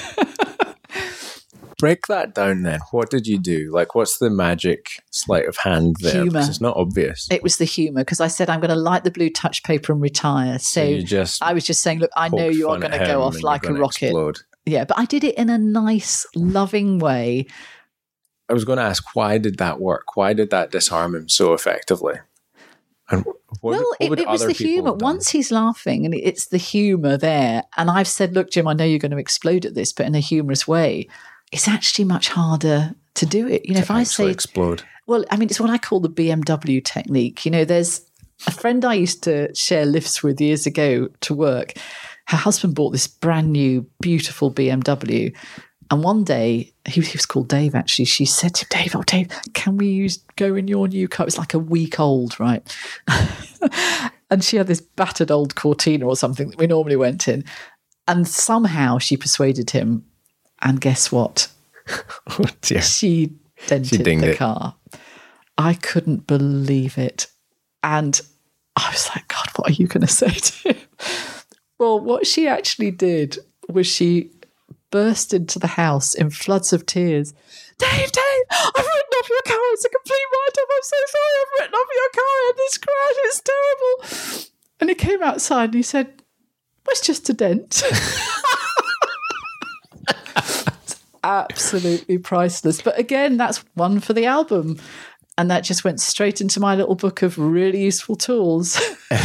Break 1.83 2.07
that 2.07 2.33
down 2.33 2.61
then. 2.61 2.79
What 2.91 3.09
did 3.09 3.27
you 3.27 3.37
do? 3.37 3.69
Like, 3.73 3.93
what's 3.93 4.17
the 4.17 4.29
magic 4.29 5.03
sleight 5.11 5.49
of 5.49 5.57
hand 5.57 5.97
there? 5.99 6.13
Humour. 6.13 6.31
Because 6.31 6.47
it's 6.47 6.61
not 6.61 6.77
obvious. 6.77 7.27
it 7.29 7.43
was 7.43 7.57
the 7.57 7.65
humour 7.65 8.05
because 8.05 8.21
I 8.21 8.29
said, 8.29 8.49
I'm 8.49 8.61
going 8.61 8.69
to 8.69 8.75
light 8.77 9.03
the 9.03 9.11
blue 9.11 9.29
touch 9.29 9.63
paper 9.63 9.91
and 9.91 10.01
retire. 10.01 10.59
So, 10.59 11.01
So 11.01 11.25
I 11.41 11.51
was 11.51 11.65
just 11.65 11.81
saying, 11.81 11.99
Look, 11.99 12.11
I 12.15 12.29
know 12.29 12.47
you 12.47 12.69
are 12.69 12.79
going 12.79 12.93
to 12.93 13.05
go 13.05 13.21
off 13.21 13.43
like 13.43 13.65
a 13.65 13.73
rocket. 13.73 14.03
explode. 14.03 14.39
Yeah, 14.65 14.85
but 14.85 14.97
I 14.97 15.03
did 15.03 15.25
it 15.25 15.35
in 15.35 15.49
a 15.49 15.57
nice, 15.57 16.25
loving 16.37 16.99
way. 16.99 17.47
I 18.47 18.53
was 18.53 18.63
going 18.63 18.77
to 18.77 18.83
ask, 18.83 19.03
why 19.13 19.37
did 19.37 19.57
that 19.57 19.81
work? 19.81 20.15
Why 20.15 20.31
did 20.31 20.51
that 20.51 20.71
disarm 20.71 21.15
him 21.15 21.27
so 21.27 21.51
effectively? 21.51 22.15
And 23.09 23.25
what, 23.25 23.35
well, 23.61 23.83
what 23.83 24.19
it, 24.19 24.19
it 24.21 24.29
was 24.29 24.45
the 24.45 24.53
humour. 24.53 24.93
Once 24.93 25.31
he's 25.31 25.51
laughing, 25.51 26.05
and 26.05 26.15
it's 26.15 26.45
the 26.45 26.57
humour 26.57 27.17
there. 27.17 27.63
And 27.75 27.91
I've 27.91 28.07
said, 28.07 28.33
look, 28.33 28.51
Jim, 28.51 28.69
I 28.69 28.73
know 28.73 28.85
you're 28.85 28.99
going 28.99 29.11
to 29.11 29.17
explode 29.17 29.65
at 29.65 29.75
this, 29.75 29.91
but 29.91 30.05
in 30.05 30.15
a 30.15 30.21
humorous 30.21 30.65
way. 30.65 31.09
It's 31.53 31.67
actually 31.67 32.05
much 32.05 32.29
harder 32.29 32.95
to 33.15 33.25
do 33.25 33.47
it. 33.47 33.65
You 33.65 33.75
know, 33.75 33.81
if 33.81 33.91
I 33.91 34.03
say, 34.03 34.29
explode. 34.29 34.83
well, 35.05 35.23
I 35.29 35.37
mean, 35.37 35.49
it's 35.49 35.59
what 35.59 35.69
I 35.69 35.77
call 35.77 35.99
the 35.99 36.09
BMW 36.09 36.83
technique. 36.83 37.45
You 37.45 37.51
know, 37.51 37.63
there's 37.63 38.01
a 38.47 38.51
friend 38.51 38.83
I 38.83 38.95
used 38.95 39.23
to 39.23 39.53
share 39.53 39.85
lifts 39.85 40.23
with 40.23 40.41
years 40.41 40.65
ago 40.65 41.09
to 41.21 41.33
work. 41.33 41.73
Her 42.27 42.37
husband 42.37 42.75
bought 42.75 42.89
this 42.89 43.07
brand 43.07 43.51
new, 43.51 43.85
beautiful 44.01 44.51
BMW. 44.51 45.35
And 45.91 46.03
one 46.03 46.23
day, 46.23 46.73
he 46.87 47.01
was, 47.01 47.09
he 47.09 47.17
was 47.17 47.27
called 47.27 47.49
Dave 47.49 47.75
actually. 47.75 48.05
She 48.05 48.25
said 48.25 48.55
to 48.55 48.65
him, 48.65 48.69
Dave, 48.71 48.95
oh, 48.95 49.03
Dave, 49.03 49.27
can 49.53 49.77
we 49.77 49.87
use 49.87 50.17
go 50.37 50.55
in 50.55 50.67
your 50.67 50.87
new 50.87 51.07
car? 51.07 51.27
It's 51.27 51.37
like 51.37 51.53
a 51.53 51.59
week 51.59 51.99
old, 51.99 52.39
right? 52.39 52.75
and 54.31 54.43
she 54.43 54.57
had 54.57 54.65
this 54.65 54.81
battered 54.81 55.29
old 55.29 55.53
Cortina 55.53 56.07
or 56.07 56.15
something 56.15 56.49
that 56.49 56.57
we 56.57 56.65
normally 56.65 56.95
went 56.95 57.27
in. 57.27 57.45
And 58.07 58.27
somehow 58.27 58.97
she 58.97 59.17
persuaded 59.17 59.69
him. 59.69 60.03
And 60.63 60.81
guess 60.81 61.11
what? 61.11 61.49
Oh 62.29 62.45
she 62.79 63.33
dented 63.67 64.03
dinged 64.05 64.23
the 64.23 64.31
it. 64.31 64.37
car. 64.37 64.75
I 65.57 65.73
couldn't 65.73 66.25
believe 66.25 66.97
it. 66.97 67.27
And 67.83 68.19
I 68.77 68.89
was 68.89 69.09
like, 69.09 69.27
God, 69.27 69.47
what 69.57 69.69
are 69.69 69.73
you 69.73 69.87
going 69.87 70.01
to 70.07 70.11
say 70.11 70.29
to 70.29 70.69
him? 70.69 70.77
Well, 71.77 71.99
what 71.99 72.25
she 72.25 72.47
actually 72.47 72.91
did 72.91 73.37
was 73.67 73.85
she 73.87 74.31
burst 74.89 75.33
into 75.33 75.59
the 75.59 75.67
house 75.67 76.13
in 76.13 76.29
floods 76.29 76.71
of 76.71 76.85
tears. 76.85 77.33
Dave, 77.77 78.11
Dave, 78.11 78.43
I've 78.51 78.73
written 78.75 79.13
off 79.17 79.29
your 79.29 79.41
car. 79.45 79.57
It's 79.73 79.85
a 79.85 79.89
complete 79.89 80.27
write 80.31 80.57
off. 80.57 80.69
I'm 80.71 80.83
so 80.83 80.97
sorry. 81.07 81.33
I've 81.41 81.59
written 81.59 81.73
off 81.75 81.89
your 81.95 82.09
car. 82.13 82.23
I 82.23 82.43
had 82.47 82.57
this 82.57 82.77
crash. 82.77 83.17
It's 83.25 83.41
terrible. 83.41 84.49
And 84.79 84.89
he 84.89 84.95
came 84.95 85.23
outside 85.23 85.65
and 85.65 85.73
he 85.75 85.83
said, 85.83 86.05
well, 86.07 86.91
it's 86.91 87.05
just 87.05 87.29
a 87.29 87.33
dent. 87.33 87.83
absolutely 91.23 92.17
priceless. 92.17 92.81
But 92.81 92.97
again, 92.99 93.37
that's 93.37 93.63
one 93.75 93.99
for 93.99 94.13
the 94.13 94.25
album. 94.25 94.79
And 95.37 95.49
that 95.49 95.63
just 95.63 95.83
went 95.83 95.99
straight 95.99 96.41
into 96.41 96.59
my 96.59 96.75
little 96.75 96.93
book 96.95 97.21
of 97.23 97.37
really 97.39 97.83
useful 97.83 98.15
tools. 98.15 98.79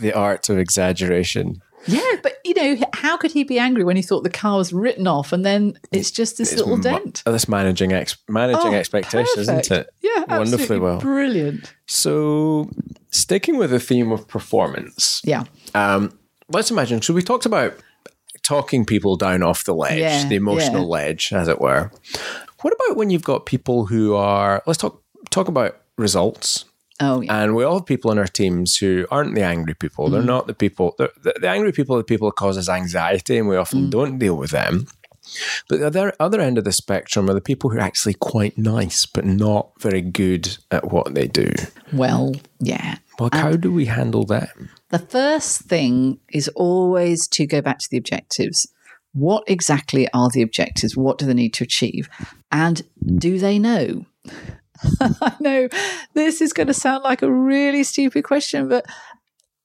The 0.00 0.12
art 0.12 0.48
of 0.48 0.58
exaggeration. 0.58 1.60
yeah, 1.88 2.00
but 2.22 2.34
you 2.44 2.54
know, 2.54 2.76
how 2.94 3.16
could 3.16 3.32
he 3.32 3.42
be 3.42 3.58
angry 3.58 3.82
when 3.82 3.96
he 3.96 4.02
thought 4.02 4.22
the 4.22 4.30
car 4.30 4.56
was 4.58 4.72
written 4.72 5.08
off 5.08 5.32
and 5.32 5.44
then 5.44 5.76
it's 5.90 6.12
just 6.12 6.38
this 6.38 6.52
It's 6.52 6.60
little 6.60 6.76
mu- 6.76 6.82
dent? 6.84 7.24
Oh, 7.26 7.32
that's 7.32 7.48
managing 7.48 7.92
ex- 7.92 8.16
managing 8.28 8.74
Oh, 8.74 8.76
expectations, 8.76 9.28
perfect. 9.48 9.66
isn't 9.66 9.76
it? 9.80 9.90
Yeah, 10.00 10.18
wonderfully 10.28 10.52
absolutely 10.62 10.78
well. 10.78 11.00
Brilliant. 11.00 11.74
So, 11.86 12.70
sticking 13.10 13.56
with 13.58 13.70
the 13.70 13.80
theme 13.80 14.12
of 14.12 14.28
performance, 14.28 15.20
Yeah. 15.24 15.44
um, 15.74 16.16
let's 16.48 16.70
imagine. 16.70 17.02
So, 17.02 17.12
we 17.12 17.20
talked 17.22 17.44
about 17.46 17.74
talking 18.42 18.84
people 18.84 19.16
down 19.16 19.42
off 19.42 19.64
the 19.64 19.74
ledge, 19.74 19.98
Yeah, 20.00 20.28
the 20.28 20.36
emotional 20.36 20.82
yeah. 20.82 20.88
ledge, 20.88 21.32
as 21.32 21.48
it 21.48 21.60
were. 21.60 21.90
What 22.62 22.72
about 22.74 22.96
when 22.96 23.10
you've 23.10 23.24
got 23.24 23.46
people 23.46 23.86
who 23.86 24.14
are? 24.14 24.62
Let's 24.66 24.78
talk 24.78 25.02
talk 25.30 25.48
about 25.48 25.76
results. 25.96 26.64
Oh, 27.00 27.20
yeah. 27.20 27.42
And 27.42 27.54
we 27.54 27.62
all 27.62 27.78
have 27.78 27.86
people 27.86 28.10
in 28.10 28.18
our 28.18 28.26
teams 28.26 28.76
who 28.76 29.06
aren't 29.10 29.36
the 29.36 29.42
angry 29.44 29.74
people. 29.74 30.08
Mm. 30.08 30.12
They're 30.12 30.22
not 30.22 30.48
the 30.48 30.54
people. 30.54 30.96
The, 30.98 31.12
the 31.40 31.48
angry 31.48 31.70
people 31.70 31.94
are 31.94 31.98
the 32.00 32.04
people 32.04 32.28
that 32.28 32.34
causes 32.34 32.68
anxiety, 32.68 33.38
and 33.38 33.46
we 33.48 33.56
often 33.56 33.86
Mm. 33.86 33.90
don't 33.90 34.18
deal 34.18 34.36
with 34.36 34.50
them. 34.50 34.86
But 35.68 35.78
the 35.80 35.86
other, 35.88 36.12
other 36.18 36.40
end 36.40 36.58
of 36.58 36.64
the 36.64 36.72
spectrum 36.72 37.28
are 37.30 37.34
the 37.34 37.40
people 37.40 37.70
who 37.70 37.76
are 37.76 37.82
actually 37.82 38.14
quite 38.14 38.56
nice, 38.58 39.06
but 39.06 39.24
not 39.26 39.70
very 39.78 40.00
good 40.00 40.56
at 40.72 40.90
what 40.90 41.14
they 41.14 41.28
do. 41.28 41.52
well, 41.92 42.34
yeah. 42.58 42.96
Well, 43.18 43.30
how 43.32 43.56
do 43.56 43.72
we 43.72 43.86
handle 43.86 44.24
that? 44.26 44.50
The 44.90 44.98
first 44.98 45.62
thing 45.62 46.20
is 46.32 46.48
always 46.48 47.26
to 47.28 47.46
go 47.46 47.60
back 47.60 47.78
to 47.80 47.88
the 47.90 47.96
objectives. 47.96 48.72
What 49.12 49.44
exactly 49.46 50.08
are 50.12 50.30
the 50.30 50.42
objectives? 50.42 50.96
What 50.96 51.18
do 51.18 51.26
they 51.26 51.34
need 51.34 51.54
to 51.54 51.64
achieve? 51.64 52.08
And 52.52 52.82
do 53.16 53.38
they 53.38 53.58
know? 53.58 54.06
I 55.00 55.34
know 55.40 55.68
this 56.14 56.40
is 56.40 56.52
going 56.52 56.68
to 56.68 56.74
sound 56.74 57.02
like 57.02 57.22
a 57.22 57.32
really 57.32 57.82
stupid 57.82 58.24
question, 58.24 58.68
but 58.68 58.86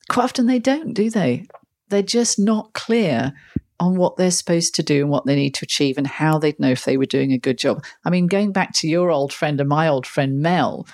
quite 0.10 0.24
often 0.24 0.48
they 0.48 0.60
don't, 0.60 0.94
do 0.94 1.10
they? 1.10 1.46
They're 1.90 2.02
just 2.02 2.40
not 2.40 2.74
clear 2.74 3.34
on 3.80 3.96
what 3.96 4.18
they're 4.18 4.32
supposed 4.32 4.74
to 4.76 4.84
do 4.84 5.02
and 5.02 5.10
what 5.10 5.26
they 5.26 5.36
need 5.36 5.54
to 5.56 5.66
achieve 5.66 5.98
and 5.98 6.08
how 6.08 6.40
they'd 6.40 6.60
know 6.60 6.70
if 6.70 6.86
they 6.86 6.98
were 6.98 7.06
doing 7.06 7.32
a 7.34 7.38
good 7.38 7.58
job. 7.58 7.84
I 8.06 8.10
mean, 8.10 8.28
going 8.28 8.52
back 8.52 8.74
to 8.76 8.88
your 8.88 9.12
old 9.12 9.34
friend 9.34 9.60
and 9.60 9.70
my 9.70 9.88
old 9.88 10.08
friend 10.08 10.40
Mel, 10.40 10.88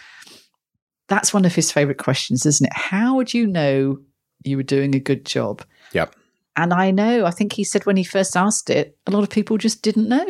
that's 1.09 1.33
one 1.33 1.43
of 1.45 1.53
his 1.55 1.71
favorite 1.71 1.97
questions, 1.97 2.45
isn't 2.45 2.67
it? 2.67 2.73
How 2.73 3.15
would 3.15 3.33
you 3.33 3.45
know 3.47 3.99
you 4.45 4.57
were 4.57 4.63
doing 4.63 4.95
a 4.95 4.99
good 4.99 5.25
job? 5.25 5.63
Yep. 5.93 6.15
And 6.55 6.73
I 6.73 6.91
know, 6.91 7.25
I 7.25 7.31
think 7.31 7.53
he 7.53 7.63
said 7.63 7.85
when 7.85 7.97
he 7.97 8.03
first 8.03 8.35
asked 8.37 8.69
it, 8.69 8.97
a 9.07 9.11
lot 9.11 9.23
of 9.23 9.29
people 9.29 9.57
just 9.57 9.81
didn't 9.81 10.07
know. 10.09 10.27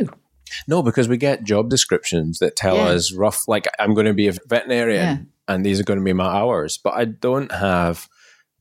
No, 0.67 0.81
because 0.81 1.07
we 1.07 1.17
get 1.17 1.43
job 1.43 1.69
descriptions 1.69 2.39
that 2.39 2.55
tell 2.55 2.75
Yeah. 2.77 2.85
us 2.87 3.13
rough, 3.13 3.47
like 3.47 3.67
I'm 3.79 3.93
going 3.93 4.07
to 4.07 4.13
be 4.13 4.27
a 4.27 4.33
veterinarian 4.47 5.01
Yeah. 5.47 5.53
and 5.53 5.65
these 5.65 5.79
are 5.79 5.83
going 5.83 5.99
to 5.99 6.05
be 6.05 6.13
my 6.13 6.25
hours, 6.25 6.77
but 6.83 6.93
I 6.93 7.05
don't 7.05 7.51
have 7.51 8.07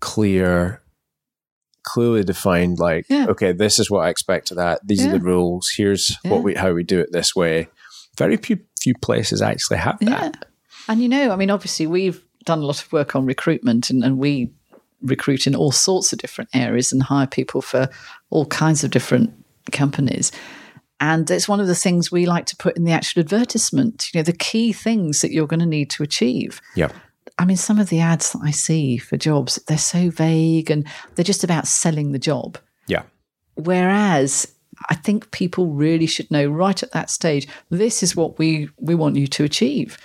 clear, 0.01 0.83
clearly 1.85 2.25
defined, 2.25 2.79
like, 2.79 3.07
Yeah. 3.09 3.27
okay, 3.31 3.53
this 3.53 3.79
is 3.79 3.91
what 3.91 4.01
I 4.07 4.11
expect 4.11 4.51
of 4.51 4.57
that. 4.59 4.81
These 4.87 5.05
are 5.07 5.11
the 5.13 5.21
rules. 5.21 5.71
Here's 5.77 6.17
what 6.25 6.43
we, 6.43 6.55
how 6.55 6.73
we 6.73 6.85
do 6.85 7.01
it 7.01 7.09
this 7.13 7.35
way. 7.35 7.69
Very 8.17 8.37
few, 8.37 8.59
few 8.81 8.95
places 9.01 9.41
actually 9.43 9.79
have 9.79 9.99
that. 10.01 10.45
And 10.89 11.03
you 11.03 11.09
know, 11.09 11.31
I 11.31 11.37
mean, 11.37 11.51
obviously, 11.51 11.87
we've 11.87 12.23
done 12.45 12.61
a 12.61 12.67
lot 12.67 12.83
of 12.83 12.93
work 12.93 13.15
on 13.15 13.27
recruitment 13.27 13.91
and, 13.91 14.03
and 14.03 14.19
we 14.19 14.51
recruit 15.03 15.47
in 15.47 15.55
all 15.55 15.73
sorts 15.73 16.13
of 16.13 16.19
different 16.19 16.51
areas 16.55 16.93
and 16.93 17.03
hire 17.03 17.27
people 17.27 17.63
for 17.63 17.89
all 18.31 18.47
kinds 18.47 18.83
of 18.83 18.91
different 18.91 19.33
companies. 19.71 20.33
And 21.01 21.31
it's 21.31 21.49
one 21.49 21.61
of 21.61 21.69
the 21.69 21.75
things 21.75 22.11
we 22.11 22.27
like 22.27 22.47
to 22.47 22.57
put 22.57 22.77
in 22.77 22.85
the 22.85 22.93
actual 22.93 23.21
advertisement, 23.21 24.13
you 24.13 24.19
know, 24.19 24.25
the 24.25 24.33
key 24.33 24.73
things 24.73 25.21
that 25.21 25.31
you're 25.31 25.47
going 25.47 25.61
to 25.61 25.67
need 25.67 25.91
to 25.91 26.03
achieve. 26.03 26.61
Yeah. 26.75 26.91
I 27.39 27.45
mean, 27.45 27.57
some 27.57 27.79
of 27.79 27.89
the 27.89 28.01
ads 28.01 28.33
that 28.33 28.41
I 28.43 28.51
see 28.51 28.99
for 28.99 29.17
jobs, 29.17 29.57
they're 29.69 29.79
so 29.79 30.11
vague 30.11 30.71
and 30.71 30.85
they're 31.15 31.25
just 31.25 31.45
about 31.45 31.69
selling 31.69 32.11
the 32.11 32.19
job. 32.19 32.59
Yeah. 32.89 33.03
Whereas 33.55 34.53
I 34.91 34.97
think 34.97 35.31
people 35.31 35.67
really 35.67 36.07
should 36.07 36.31
know 36.33 36.49
right 36.49 36.83
at 36.83 36.91
that 36.93 37.11
stage, 37.11 37.47
this 37.71 38.03
is 38.03 38.17
what 38.17 38.39
we, 38.39 38.69
we 38.79 38.97
want 38.97 39.17
you 39.17 39.29
to 39.29 39.45
achieve. 39.45 39.99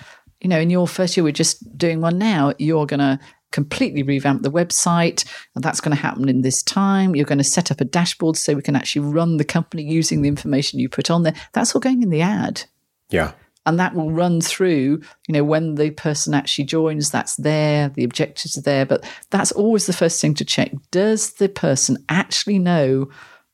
You 0.43 0.49
know, 0.49 0.59
in 0.59 0.69
your 0.69 0.87
first 0.87 1.17
year, 1.17 1.23
we're 1.23 1.31
just 1.31 1.77
doing 1.77 2.01
one 2.01 2.17
now. 2.19 2.53
You're 2.59 2.85
going 2.85 2.99
to 2.99 3.19
completely 3.51 4.03
revamp 4.03 4.41
the 4.43 4.51
website, 4.51 5.25
and 5.55 5.63
that's 5.63 5.79
going 5.79 5.95
to 5.95 6.01
happen 6.01 6.27
in 6.29 6.41
this 6.41 6.61
time. 6.61 7.15
You're 7.15 7.25
going 7.25 7.37
to 7.37 7.43
set 7.43 7.71
up 7.71 7.79
a 7.81 7.85
dashboard 7.85 8.35
so 8.37 8.53
we 8.53 8.61
can 8.61 8.75
actually 8.75 9.07
run 9.07 9.37
the 9.37 9.45
company 9.45 9.83
using 9.83 10.21
the 10.21 10.27
information 10.27 10.79
you 10.79 10.89
put 10.89 11.09
on 11.09 11.23
there. 11.23 11.33
That's 11.53 11.73
all 11.73 11.81
going 11.81 12.03
in 12.03 12.09
the 12.09 12.21
ad 12.21 12.63
Yeah. 13.09 13.31
and 13.65 13.79
that 13.79 13.95
will 13.95 14.11
run 14.11 14.41
through 14.41 15.01
you 15.27 15.33
know 15.33 15.43
when 15.43 15.75
the 15.75 15.91
person 15.91 16.33
actually 16.33 16.65
joins 16.65 17.09
that's 17.11 17.35
there 17.37 17.87
the 17.95 18.03
objectives 18.03 18.57
are 18.57 18.61
there 18.61 18.85
but 18.85 19.05
that's 19.29 19.53
always 19.53 19.85
the 19.85 19.93
first 19.93 20.19
thing 20.19 20.33
to 20.33 20.43
check 20.43 20.71
does 20.91 21.33
the 21.35 21.47
person 21.47 21.97
actually 22.09 22.59
know 22.59 23.07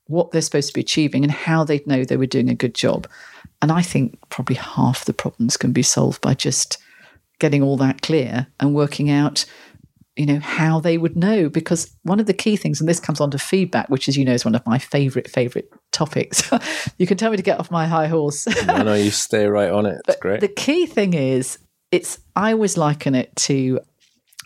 what 0.09 0.31
they're 0.31 0.41
supposed 0.41 0.67
to 0.67 0.73
be 0.73 0.81
achieving 0.81 1.23
and 1.23 1.31
how 1.31 1.63
they'd 1.63 1.87
know 1.87 2.03
they 2.03 2.17
were 2.17 2.25
doing 2.25 2.49
a 2.49 2.55
good 2.55 2.75
job 2.75 3.07
and 3.61 3.71
i 3.71 3.81
think 3.81 4.17
probably 4.29 4.55
half 4.55 5.05
the 5.05 5.13
problems 5.13 5.55
can 5.55 5.71
be 5.71 5.83
solved 5.83 6.21
by 6.21 6.33
just 6.33 6.77
getting 7.39 7.63
all 7.63 7.77
that 7.77 8.01
clear 8.01 8.47
and 8.59 8.75
working 8.75 9.09
out 9.09 9.45
you 10.15 10.25
know 10.25 10.39
how 10.39 10.81
they 10.81 10.97
would 10.97 11.15
know 11.15 11.47
because 11.47 11.95
one 12.03 12.19
of 12.19 12.25
the 12.25 12.33
key 12.33 12.57
things 12.57 12.81
and 12.81 12.89
this 12.89 12.99
comes 12.99 13.21
on 13.21 13.31
to 13.31 13.39
feedback 13.39 13.89
which 13.89 14.09
as 14.09 14.17
you 14.17 14.25
know 14.25 14.33
is 14.33 14.43
one 14.43 14.55
of 14.55 14.65
my 14.65 14.77
favorite 14.77 15.29
favorite 15.29 15.71
topics 15.91 16.51
you 16.97 17.07
can 17.07 17.15
tell 17.15 17.31
me 17.31 17.37
to 17.37 17.43
get 17.43 17.59
off 17.59 17.71
my 17.71 17.87
high 17.87 18.07
horse 18.07 18.45
I 18.67 18.83
know 18.83 18.95
you 18.95 19.11
stay 19.11 19.45
right 19.45 19.71
on 19.71 19.85
it. 19.85 20.01
It's 20.07 20.17
great. 20.17 20.41
the 20.41 20.47
key 20.47 20.85
thing 20.85 21.13
is, 21.13 21.59
it's 21.91 22.19
I 22.35 22.53
always 22.53 22.77
liken 22.77 23.15
it 23.15 23.35
to 23.37 23.79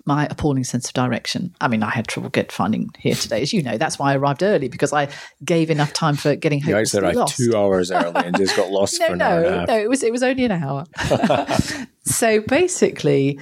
my 0.05 0.27
appalling 0.29 0.63
sense 0.63 0.87
of 0.87 0.93
direction. 0.93 1.55
I 1.61 1.67
mean, 1.67 1.81
I 1.83 1.89
had 1.89 2.07
trouble 2.07 2.29
get 2.29 2.51
finding 2.51 2.89
here 2.97 3.15
today, 3.15 3.41
as 3.41 3.53
you 3.53 3.63
know. 3.63 3.77
That's 3.77 3.97
why 3.97 4.11
I 4.11 4.17
arrived 4.17 4.43
early 4.43 4.67
because 4.67 4.91
I 4.91 5.07
gave 5.43 5.69
enough 5.69 5.93
time 5.93 6.15
for 6.15 6.35
getting 6.35 6.61
home. 6.61 6.69
you 6.71 6.99
arrived 6.99 7.15
lost. 7.15 7.37
two 7.37 7.55
hours 7.55 7.91
early 7.91 8.25
and 8.25 8.35
just 8.35 8.55
got 8.55 8.69
lost 8.69 8.99
no, 8.99 9.07
for 9.07 9.13
an 9.13 9.21
hour 9.21 9.41
no, 9.41 9.59
half. 9.59 9.67
no. 9.69 9.77
It 9.77 9.89
was 9.89 10.03
it 10.03 10.11
was 10.11 10.23
only 10.23 10.45
an 10.45 10.51
hour. 10.51 10.85
so 12.03 12.41
basically, 12.41 13.39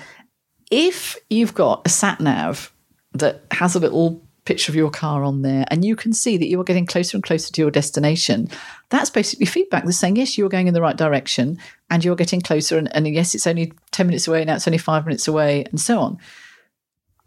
if 0.70 1.18
you've 1.30 1.54
got 1.54 1.82
a 1.86 1.90
sat 1.90 2.20
nav 2.20 2.74
that 3.14 3.44
has 3.52 3.76
a 3.76 3.80
little 3.80 4.22
picture 4.46 4.72
of 4.72 4.76
your 4.76 4.90
car 4.90 5.24
on 5.24 5.44
there 5.44 5.66
and 5.70 5.86
you 5.86 5.96
can 5.96 6.14
see 6.14 6.36
that 6.36 6.48
you're 6.48 6.64
getting 6.64 6.86
closer 6.86 7.16
and 7.16 7.24
closer 7.24 7.54
to 7.54 7.62
your 7.62 7.70
destination 7.70 8.50
that's 8.90 9.12
basically 9.12 9.46
feedback 9.46 9.86
that's 9.86 9.98
saying 9.98 10.16
yes 10.16 10.36
you're 10.36 10.50
going 10.50 10.68
in 10.68 10.74
the 10.74 10.82
right 10.82 10.98
direction 10.98 11.60
and 11.92 12.04
you're 12.04 12.16
getting 12.16 12.42
closer 12.42 12.76
and, 12.76 12.94
and 12.96 13.08
yes 13.08 13.36
it's 13.36 13.46
only 13.46 13.72
10 13.92 14.08
minutes 14.08 14.28
away 14.28 14.44
now 14.44 14.56
it's 14.56 14.68
only 14.68 14.80
five 14.80 15.06
minutes 15.06 15.28
away 15.28 15.64
and 15.70 15.80
so 15.80 16.00
on 16.00 16.18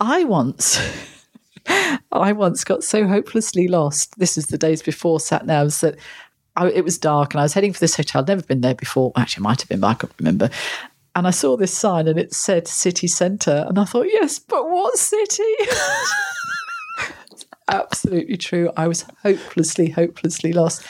i 0.00 0.24
once 0.24 0.78
i 2.12 2.32
once 2.32 2.64
got 2.64 2.84
so 2.84 3.06
hopelessly 3.06 3.68
lost 3.68 4.18
this 4.18 4.36
is 4.36 4.46
the 4.46 4.58
days 4.58 4.82
before 4.82 5.20
sat 5.20 5.46
navs 5.46 5.80
that 5.80 5.96
I, 6.56 6.70
it 6.70 6.84
was 6.84 6.98
dark 6.98 7.34
and 7.34 7.40
i 7.40 7.44
was 7.44 7.54
heading 7.54 7.72
for 7.72 7.80
this 7.80 7.96
hotel 7.96 8.22
i'd 8.22 8.28
never 8.28 8.42
been 8.42 8.60
there 8.60 8.74
before 8.74 9.12
actually 9.16 9.42
it 9.42 9.48
might 9.48 9.60
have 9.60 9.68
been 9.68 9.80
but 9.80 9.88
i 9.88 9.94
can't 9.94 10.12
remember 10.18 10.50
and 11.16 11.26
I 11.26 11.30
saw 11.30 11.56
this 11.56 11.72
sign 11.72 12.08
and 12.08 12.18
it 12.18 12.34
said 12.34 12.66
city 12.66 13.06
centre. 13.06 13.64
And 13.68 13.78
I 13.78 13.84
thought, 13.84 14.06
yes, 14.06 14.38
but 14.38 14.68
what 14.68 14.96
city? 14.96 15.42
Absolutely 17.68 18.36
true. 18.36 18.70
I 18.76 18.88
was 18.88 19.04
hopelessly, 19.22 19.90
hopelessly 19.90 20.52
lost 20.52 20.84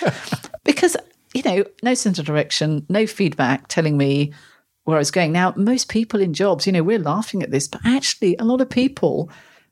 because, 0.64 0.96
you 1.34 1.42
know, 1.42 1.64
no 1.82 1.94
sense 1.94 2.18
of 2.18 2.24
direction, 2.24 2.86
no 2.88 3.06
feedback 3.06 3.68
telling 3.68 3.96
me 3.96 4.32
where 4.84 4.96
I 4.96 5.00
was 5.00 5.10
going. 5.10 5.32
Now, 5.32 5.52
most 5.56 5.88
people 5.88 6.20
in 6.20 6.34
jobs, 6.34 6.66
you 6.66 6.72
know, 6.72 6.82
we're 6.82 6.98
laughing 6.98 7.42
at 7.42 7.50
this, 7.50 7.68
but 7.68 7.80
actually, 7.84 8.36
a 8.36 8.44
lot 8.44 8.60
of 8.60 8.70
people 8.70 9.30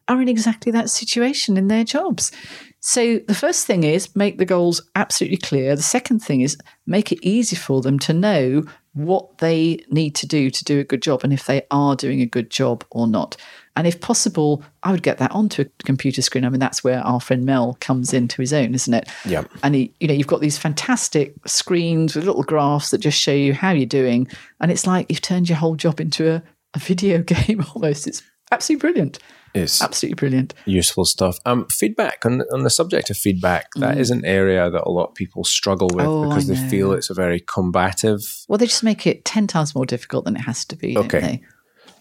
are 0.09 0.21
in 0.21 0.29
exactly 0.29 0.73
that 0.73 0.91
situation 0.91 1.57
in 1.57 1.69
their 1.69 1.85
jobs. 1.85 2.33
So 2.81 3.19
the 3.29 3.35
first 3.35 3.67
thing 3.67 3.85
is 3.85 4.15
make 4.17 4.39
the 4.39 4.45
goals 4.45 4.83
absolutely 4.97 5.39
clear. 5.39 5.77
The 5.77 5.83
second 5.83 6.21
thing 6.21 6.41
is 6.41 6.59
make 6.87 7.13
it 7.13 7.21
easy 7.23 7.55
for 7.55 7.81
them 7.81 7.99
to 8.01 8.13
know 8.13 8.65
what 8.95 9.39
they 9.39 9.85
need 9.91 10.15
to 10.17 10.27
do 10.27 10.51
to 10.51 10.65
do 10.65 10.81
a 10.81 10.85
good 10.85 11.03
job 11.03 11.23
and 11.23 11.33
if 11.33 11.47
they 11.47 11.63
are 11.71 11.95
doing 11.95 12.21
a 12.21 12.27
good 12.27 12.51
job 12.51 12.85
or 12.91 13.07
not. 13.07 13.37
And 13.75 13.87
if 13.87 14.01
possible, 14.01 14.63
I 14.83 14.91
would 14.93 15.03
get 15.03 15.19
that 15.19 15.33
onto 15.33 15.63
a 15.63 15.83
computer 15.85 16.21
screen. 16.21 16.45
I 16.45 16.51
mean, 16.51 16.61
that's 16.61 16.85
where 16.85 17.01
our 17.01 17.21
friend 17.21 17.45
Mel 17.45 17.79
comes 17.81 18.13
into 18.13 18.43
his 18.43 18.53
own, 18.53 18.75
isn't 18.75 18.93
it? 18.93 19.09
Yeah. 19.25 19.45
And 19.63 19.75
he, 19.75 19.95
you 19.99 20.09
know, 20.09 20.15
you've 20.15 20.27
got 20.27 20.41
these 20.41 20.59
fantastic 20.59 21.35
screens 21.47 22.15
with 22.15 22.27
little 22.27 22.43
graphs 22.43 22.91
that 22.91 22.99
just 22.99 23.19
show 23.19 23.33
you 23.33 23.55
how 23.55 23.71
you're 23.71 23.87
doing. 23.87 24.29
And 24.61 24.71
it's 24.71 24.87
like 24.87 25.07
you've 25.09 25.23
turned 25.23 25.49
your 25.49 25.57
whole 25.57 25.75
job 25.75 26.01
into 26.01 26.31
a, 26.31 26.43
a 26.75 26.79
video 26.79 27.19
game 27.23 27.65
almost. 27.75 28.07
It's 28.07 28.23
absolutely 28.51 28.81
brilliant. 28.91 29.19
It's 29.55 29.83
Absolutely 29.83 30.15
brilliant. 30.15 30.55
useful 30.65 31.05
stuff. 31.05 31.39
Um, 31.45 31.67
feedback 31.67 32.25
on 32.25 32.41
on 32.53 32.63
the 32.63 32.71
subject 32.71 33.11
of 33.11 33.19
feedback. 33.19 33.67
That 33.77 33.99
is 33.99 34.11
an 34.11 34.25
area 34.25 34.71
that 34.71 34.83
a 34.85 34.91
lot 34.91 35.11
of 35.11 35.15
people 35.15 35.45
struggle 35.45 35.89
with 35.93 36.07
Mm. 36.07 36.25
Oh, 36.25 36.29
because 36.29 36.47
they 36.47 36.57
feel 36.71 36.93
it's 36.93 37.11
a 37.11 37.15
very 37.15 37.39
combative. 37.41 38.21
Well, 38.49 38.57
they 38.57 38.65
just 38.67 38.83
make 38.83 39.07
it 39.07 39.27
10 39.27 39.47
times 39.47 39.75
more 39.75 39.85
difficult 39.85 40.25
than 40.25 40.37
it 40.37 40.41
has 40.41 40.65
to 40.67 40.77
be. 40.77 40.95
don't 40.95 41.05
Okay. 41.05 41.43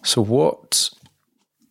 So, 0.04 0.22
what 0.22 0.90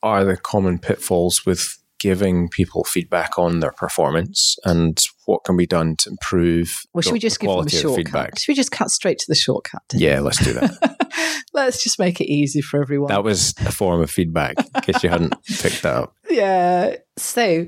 are 0.03 0.25
the 0.25 0.37
common 0.37 0.79
pitfalls 0.79 1.45
with 1.47 1.77
giving 1.99 2.49
people 2.49 2.83
feedback 2.85 3.39
on 3.39 3.61
their 3.61 3.73
performance, 3.73 4.57
and 4.65 4.99
what 5.27 5.45
can 5.45 5.57
be 5.57 5.67
done 5.67 5.97
to 5.97 6.09
improve? 6.11 6.83
Well, 6.95 7.03
should 7.03 7.11
the- 7.11 7.15
we 7.15 7.19
just 7.19 7.39
the 7.41 7.47
give 7.47 7.57
them 7.57 7.67
a 7.67 7.71
shortcut? 7.71 7.97
feedback? 8.05 8.39
Should 8.39 8.53
we 8.53 8.55
just 8.57 8.71
cut 8.73 8.91
straight 8.91 9.19
to 9.19 9.27
the 9.29 9.35
shortcut? 9.35 9.83
Yeah, 9.93 10.21
let's 10.21 10.43
do 10.43 10.53
that. 10.55 10.97
Let's 11.53 11.83
just 11.83 11.99
make 11.99 12.21
it 12.21 12.31
easy 12.33 12.61
for 12.61 12.81
everyone. 12.81 13.09
that 13.09 13.25
was 13.25 13.55
a 13.67 13.73
form 13.73 14.01
of 14.01 14.09
feedback, 14.09 14.55
in 14.59 14.81
case 14.83 15.03
you 15.03 15.09
hadn't 15.11 15.35
picked 15.47 15.83
that 15.83 15.97
up. 15.97 16.15
yeah. 16.31 16.95
So 17.17 17.67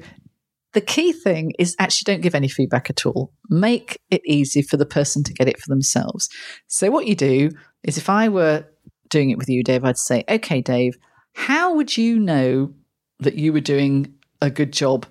the 0.72 0.80
key 0.80 1.12
thing 1.12 1.52
is 1.58 1.74
actually 1.80 2.12
don't 2.14 2.22
give 2.22 2.36
any 2.36 2.46
feedback 2.46 2.88
at 2.90 3.04
all. 3.04 3.32
Make 3.50 3.98
it 4.08 4.20
easy 4.24 4.62
for 4.62 4.76
the 4.76 4.86
person 4.86 5.24
to 5.24 5.34
get 5.34 5.48
it 5.48 5.58
for 5.58 5.68
themselves. 5.68 6.28
So 6.68 6.92
what 6.92 7.08
you 7.08 7.16
do 7.16 7.50
is 7.82 7.98
if 7.98 8.08
I 8.08 8.28
were 8.28 8.64
doing 9.10 9.30
it 9.30 9.36
with 9.38 9.48
you, 9.48 9.64
Dave, 9.64 9.84
I'd 9.84 9.98
say, 9.98 10.22
okay, 10.28 10.60
Dave, 10.60 10.94
how 11.34 11.74
would 11.74 11.96
you 11.96 12.18
know 12.18 12.72
that 13.20 13.34
you 13.36 13.52
were 13.52 13.60
doing 13.60 14.14
a 14.40 14.50
good 14.50 14.72
job 14.72 15.06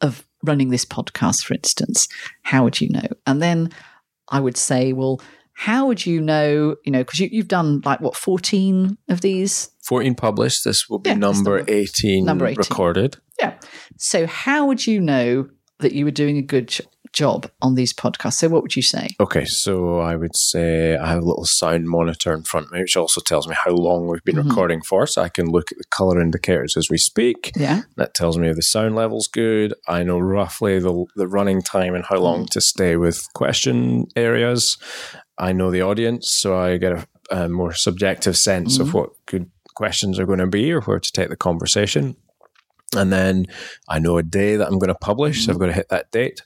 of 0.00 0.26
running 0.44 0.70
this 0.70 0.84
podcast, 0.84 1.44
for 1.44 1.54
instance? 1.54 2.08
How 2.42 2.64
would 2.64 2.80
you 2.80 2.88
know? 2.88 3.06
And 3.26 3.40
then 3.42 3.70
I 4.28 4.40
would 4.40 4.56
say, 4.56 4.92
well, 4.92 5.20
how 5.52 5.86
would 5.86 6.06
you 6.06 6.20
know, 6.20 6.76
you 6.84 6.92
know, 6.92 7.00
because 7.04 7.20
you, 7.20 7.28
you've 7.30 7.48
done 7.48 7.82
like 7.84 8.00
what, 8.00 8.16
14 8.16 8.96
of 9.08 9.20
these 9.20 9.70
14 9.84 10.14
published. 10.14 10.64
This 10.64 10.88
will 10.88 10.98
be 10.98 11.10
Yeah, 11.10 11.16
number 11.16 11.58
number- 11.58 11.70
18, 11.72 12.24
number 12.24 12.46
18. 12.46 12.56
recorded. 12.58 13.16
Yeah. 13.38 13.54
So, 13.98 14.26
how 14.26 14.66
would 14.66 14.86
you 14.86 15.00
know 15.00 15.48
that 15.80 15.92
you 15.92 16.04
were 16.06 16.10
doing 16.10 16.38
a 16.38 16.42
good 16.42 16.68
j- 16.68 16.84
job 17.12 17.50
on 17.60 17.74
these 17.74 17.92
podcasts? 17.92 18.34
So, 18.34 18.48
what 18.48 18.62
would 18.62 18.76
you 18.76 18.82
say? 18.82 19.08
Okay, 19.20 19.44
so 19.44 19.98
I 20.00 20.16
would 20.16 20.36
say 20.36 20.96
I 20.96 21.08
have 21.08 21.22
a 21.22 21.26
little 21.26 21.44
sound 21.44 21.88
monitor 21.88 22.32
in 22.32 22.42
front 22.42 22.66
of 22.66 22.72
me, 22.72 22.80
which 22.80 22.96
also 22.96 23.20
tells 23.20 23.48
me 23.48 23.54
how 23.64 23.72
long 23.72 24.06
we've 24.06 24.22
been 24.24 24.36
Mhm. 24.36 24.48
recording 24.48 24.80
for. 24.82 25.06
So 25.06 25.22
I 25.22 25.28
can 25.28 25.46
look 25.50 25.72
at 25.72 25.78
the 25.78 25.84
color 25.90 26.20
indicators 26.20 26.76
as 26.76 26.88
we 26.90 26.98
speak. 26.98 27.52
Yeah. 27.56 27.82
That 27.96 28.14
tells 28.14 28.38
me 28.38 28.48
if 28.48 28.56
the 28.56 28.62
sound 28.62 28.94
level's 28.96 29.26
good. 29.26 29.74
I 29.88 30.02
know 30.02 30.18
roughly 30.18 30.78
the 30.78 31.04
the 31.16 31.26
running 31.28 31.62
time 31.62 31.94
and 31.94 32.04
how 32.04 32.18
long 32.18 32.46
to 32.52 32.60
stay 32.60 32.96
with 32.96 33.26
question 33.34 34.06
areas. 34.16 34.76
I 35.38 35.52
know 35.52 35.70
the 35.70 35.82
audience, 35.82 36.30
so 36.30 36.56
I 36.58 36.76
get 36.76 36.92
a, 36.92 37.06
a 37.30 37.48
more 37.48 37.72
subjective 37.72 38.36
sense 38.36 38.78
of 38.78 38.88
Mhm. 38.88 38.94
what 38.94 39.10
good 39.26 39.50
questions 39.74 40.18
are 40.18 40.26
going 40.26 40.38
to 40.40 40.46
be 40.46 40.70
or 40.72 40.80
where 40.82 41.00
to 41.00 41.12
take 41.12 41.30
the 41.30 41.36
conversation. 41.36 42.16
And 42.94 43.12
then 43.12 43.46
I 43.88 43.98
know 44.00 44.18
a 44.18 44.22
day 44.22 44.56
that 44.56 44.66
I'm 44.66 44.78
going 44.78 44.88
to 44.88 44.94
publish, 45.00 45.44
so 45.46 45.52
I've 45.52 45.58
got 45.58 45.66
to 45.66 45.72
hit 45.72 45.88
that 45.90 46.10
date. 46.10 46.42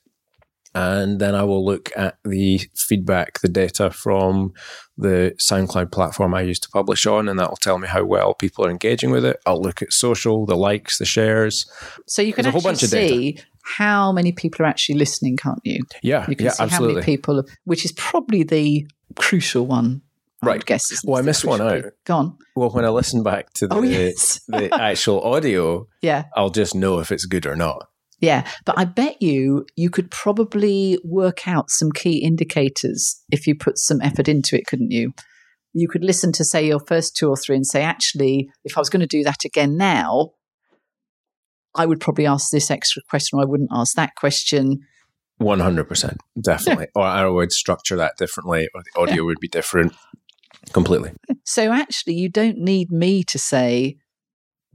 And 0.74 1.20
then 1.20 1.34
I 1.36 1.44
will 1.44 1.64
look 1.64 1.90
at 1.96 2.18
the 2.24 2.60
feedback, 2.74 3.40
the 3.40 3.48
data 3.48 3.90
from 3.90 4.52
the 4.98 5.34
SoundCloud 5.38 5.92
platform 5.92 6.34
I 6.34 6.42
use 6.42 6.58
to 6.60 6.68
publish 6.70 7.06
on, 7.06 7.28
and 7.28 7.38
that 7.38 7.48
will 7.48 7.56
tell 7.56 7.78
me 7.78 7.86
how 7.86 8.04
well 8.04 8.34
people 8.34 8.66
are 8.66 8.70
engaging 8.70 9.10
with 9.12 9.24
it. 9.24 9.36
I'll 9.46 9.60
look 9.62 9.82
at 9.82 9.92
social, 9.92 10.46
the 10.46 10.56
likes, 10.56 10.98
the 10.98 11.04
shares. 11.04 11.70
So, 12.06 12.22
you 12.22 12.32
can 12.32 12.42
There's 12.42 12.54
a 12.54 12.58
whole 12.60 12.70
actually 12.70 12.70
bunch 12.70 12.82
of 12.82 12.90
data. 12.90 13.14
see 13.14 13.38
how 13.62 14.12
many 14.12 14.32
people 14.32 14.64
are 14.66 14.68
actually 14.68 14.96
listening, 14.98 15.36
can't 15.36 15.60
you? 15.64 15.80
Yeah, 16.02 16.26
You 16.28 16.36
can 16.36 16.46
yeah, 16.46 16.52
see 16.52 16.58
how 16.62 16.66
absolutely. 16.66 16.94
many 16.96 17.04
people, 17.06 17.44
which 17.64 17.84
is 17.84 17.92
probably 17.92 18.42
the 18.42 18.86
crucial 19.16 19.66
one. 19.66 20.02
I 20.42 20.46
Right. 20.46 20.66
guess. 20.66 20.92
Well, 21.04 21.18
I 21.18 21.22
missed 21.24 21.44
one 21.46 21.62
out. 21.62 21.82
bit. 21.84 21.96
Go 22.04 22.16
on. 22.16 22.38
Well, 22.54 22.68
when 22.70 22.84
I 22.84 22.90
listen 22.90 23.22
back 23.22 23.54
to 23.54 23.68
oh, 23.70 23.80
the, 23.80 23.86
Oh, 23.86 23.90
yes. 23.90 24.40
the 24.48 24.74
actual 24.78 25.22
audio, 25.22 25.86
Yeah. 26.02 26.24
I'll 26.36 26.50
just 26.50 26.74
know 26.74 26.98
if 26.98 27.10
it's 27.10 27.24
good 27.24 27.46
or 27.46 27.56
not. 27.56 27.88
Yeah, 28.20 28.46
but 28.64 28.78
I 28.78 28.84
bet 28.84 29.20
you 29.20 29.66
you 29.76 29.90
could 29.90 30.10
probably 30.10 30.98
work 31.04 31.46
out 31.46 31.70
some 31.70 31.92
key 31.92 32.18
indicators 32.18 33.20
if 33.30 33.46
you 33.46 33.54
put 33.54 33.78
some 33.78 34.00
effort 34.00 34.28
into 34.28 34.56
it, 34.56 34.66
couldn't 34.66 34.90
you? 34.90 35.12
You 35.72 35.88
could 35.88 36.04
listen 36.04 36.32
to, 36.32 36.44
say, 36.44 36.66
your 36.66 36.80
first 36.80 37.16
two 37.16 37.28
or 37.28 37.36
three 37.36 37.56
and 37.56 37.66
say, 37.66 37.82
actually, 37.82 38.48
if 38.64 38.78
I 38.78 38.80
was 38.80 38.88
going 38.88 39.00
to 39.00 39.06
do 39.06 39.24
that 39.24 39.44
again 39.44 39.76
now, 39.76 40.30
I 41.74 41.86
would 41.86 42.00
probably 42.00 42.26
ask 42.26 42.50
this 42.50 42.70
extra 42.70 43.02
question 43.10 43.38
or 43.38 43.42
I 43.42 43.46
wouldn't 43.46 43.70
ask 43.72 43.94
that 43.96 44.14
question. 44.14 44.80
One 45.38 45.58
hundred 45.58 45.88
percent, 45.88 46.18
definitely. 46.40 46.86
Or 46.94 47.02
I 47.02 47.26
would 47.26 47.52
structure 47.52 47.96
that 47.96 48.16
differently, 48.16 48.68
or 48.72 48.82
the 48.82 49.00
audio 49.00 49.24
would 49.26 49.40
be 49.40 49.48
different. 49.48 49.94
Completely. 50.72 51.12
So 51.44 51.72
actually, 51.72 52.14
you 52.14 52.28
don't 52.28 52.58
need 52.58 52.90
me 52.90 53.24
to 53.24 53.38
say, 53.38 53.96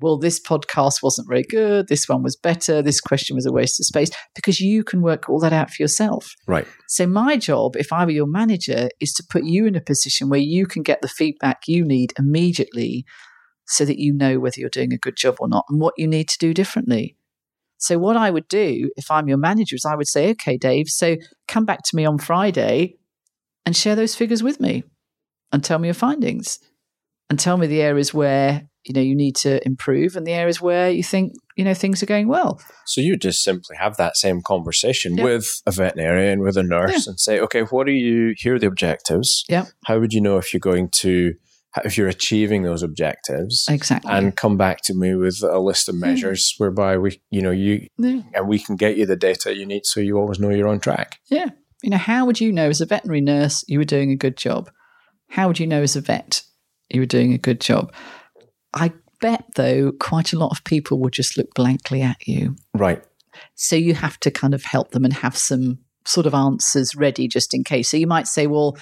well, 0.02 0.18
this 0.18 0.40
podcast 0.40 1.04
wasn't 1.04 1.28
very 1.28 1.44
good. 1.44 1.88
This 1.88 2.08
one 2.08 2.24
was 2.24 2.36
better. 2.36 2.82
This 2.82 3.02
question 3.02 3.36
was 3.36 3.46
a 3.46 3.52
waste 3.52 3.80
of 3.80 3.86
space 3.86 4.10
because 4.36 4.60
you 4.60 4.84
can 4.84 5.02
work 5.02 5.30
all 5.30 5.40
that 5.40 5.54
out 5.54 5.70
for 5.72 5.82
yourself. 5.82 6.34
Right. 6.48 6.68
So, 6.88 7.06
my 7.06 7.38
job, 7.38 7.76
if 7.76 7.92
I 7.92 8.06
were 8.06 8.12
your 8.12 8.28
manager, 8.28 8.90
is 9.00 9.14
to 9.14 9.24
put 9.30 9.44
you 9.44 9.66
in 9.66 9.76
a 9.76 9.82
position 9.82 10.30
where 10.30 10.40
you 10.40 10.66
can 10.66 10.84
get 10.84 11.02
the 11.02 11.08
feedback 11.08 11.68
you 11.68 11.84
need 11.84 12.14
immediately 12.18 13.06
so 13.68 13.86
that 13.86 14.00
you 14.00 14.14
know 14.14 14.40
whether 14.40 14.56
you're 14.60 14.70
doing 14.70 14.94
a 14.94 14.98
good 14.98 15.16
job 15.16 15.36
or 15.40 15.48
not 15.48 15.66
and 15.70 15.80
what 15.80 15.94
you 15.98 16.08
need 16.08 16.28
to 16.30 16.38
do 16.40 16.54
differently. 16.54 17.16
So, 17.78 17.98
what 17.98 18.18
I 18.18 18.30
would 18.30 18.48
do 18.48 18.90
if 18.96 19.12
I'm 19.12 19.28
your 19.28 19.38
manager 19.38 19.76
is 19.76 19.86
I 19.86 19.96
would 19.96 20.08
say, 20.08 20.32
okay, 20.32 20.58
Dave, 20.58 20.90
so 20.90 21.18
come 21.48 21.66
back 21.66 21.84
to 21.84 21.96
me 21.96 22.06
on 22.06 22.18
Friday 22.18 22.96
and 23.66 23.76
share 23.76 23.96
those 23.96 24.16
figures 24.16 24.44
with 24.44 24.60
me 24.60 24.84
and 25.52 25.64
tell 25.64 25.80
me 25.80 25.88
your 25.88 25.94
findings 25.94 26.60
and 27.30 27.40
tell 27.40 27.58
me 27.58 27.68
the 27.68 27.82
areas 27.82 28.14
where 28.14 28.69
you 28.86 28.94
know 28.94 29.02
you 29.02 29.16
need 29.16 29.36
to 29.36 29.66
improve 29.66 30.16
and 30.16 30.26
the 30.26 30.34
areas 30.34 30.62
where 30.62 30.90
you 30.90 31.04
think 31.04 31.34
you 31.58 31.64
know 31.66 31.74
things 31.74 32.02
are 32.02 32.06
going 32.08 32.28
well 32.28 32.60
So 32.86 33.02
you 33.02 33.18
just 33.18 33.44
simply 33.44 33.76
have 33.78 33.98
that 33.98 34.16
same 34.18 34.42
conversation 34.42 35.18
Yeah. 35.18 35.24
with 35.26 35.46
a 35.66 35.72
veterinarian, 35.72 36.40
with 36.42 36.58
a 36.58 36.64
nurse, 36.64 37.06
and 37.08 37.20
say, 37.20 37.40
okay, 37.40 37.62
what 37.62 37.88
are 37.88 37.92
you? 37.92 38.34
Here 38.38 38.56
are 38.56 38.60
the 38.60 38.68
objectives. 38.68 39.44
Yeah. 39.50 39.66
How 39.86 40.00
would 40.00 40.14
you 40.14 40.22
know 40.22 40.38
if 40.38 40.54
you're 40.54 40.60
going 40.72 40.90
to, 41.02 41.34
if 41.84 41.98
you're 41.98 42.08
achieving 42.08 42.64
those 42.64 42.82
objectives? 42.82 43.66
exactly 43.70 44.12
And 44.12 44.36
come 44.36 44.58
back 44.58 44.78
to 44.86 44.94
me 44.94 45.14
with 45.16 45.44
a 45.44 45.60
list 45.60 45.90
of 45.90 45.96
measures 45.96 46.56
whereby 46.58 46.98
we, 46.98 47.22
you 47.30 47.42
know, 47.42 47.52
you 47.52 47.88
yeah. 47.98 48.22
and 48.34 48.48
we 48.48 48.58
can 48.60 48.76
get 48.78 48.98
you 48.98 49.06
the 49.06 49.16
data 49.18 49.56
you 49.56 49.66
need, 49.66 49.86
so 49.86 50.00
you 50.00 50.18
always 50.18 50.40
know 50.40 50.50
you're 50.50 50.68
on 50.68 50.80
track. 50.80 51.20
yeah 51.30 51.50
you 51.84 51.90
know 51.90 51.98
how 51.98 52.26
would 52.26 52.42
you 52.42 52.52
know 52.52 52.68
as 52.70 52.82
a 52.82 52.86
veterinary 52.86 53.22
nurse 53.22 53.64
you 53.68 53.78
were 53.80 53.86
doing 53.86 54.12
a 54.12 54.16
good 54.26 54.36
job 54.36 54.70
how 55.30 55.48
would 55.48 55.60
you 55.60 55.68
know 55.68 55.82
as 55.82 55.96
a 55.96 56.02
vet 56.02 56.42
you 56.90 57.00
were 57.00 57.06
doing 57.06 57.32
a 57.34 57.38
good 57.38 57.62
job 57.62 57.94
i 58.74 58.92
bet 59.22 59.44
though 59.56 59.92
quite 59.94 60.32
a 60.32 60.40
lot 60.40 60.52
of 60.52 60.64
people 60.64 61.00
would 61.00 61.14
just 61.14 61.38
look 61.38 61.54
blankly 61.54 62.02
at 62.02 62.28
you 62.28 62.56
Right. 62.74 63.04
So 63.56 63.76
you 63.76 63.94
have 63.94 64.20
to 64.22 64.32
kind 64.32 64.54
of 64.54 64.64
help 64.64 64.92
them 64.92 65.06
and 65.06 65.14
have 65.14 65.38
some 65.38 65.80
sort 66.06 66.26
of 66.26 66.34
answers 66.34 66.96
ready 66.96 67.28
just 67.28 67.54
in 67.54 67.64
case. 67.64 67.90
So 67.90 67.98
you 67.98 68.08
might 68.08 68.28
say, 68.28 68.48
well, 68.48 68.78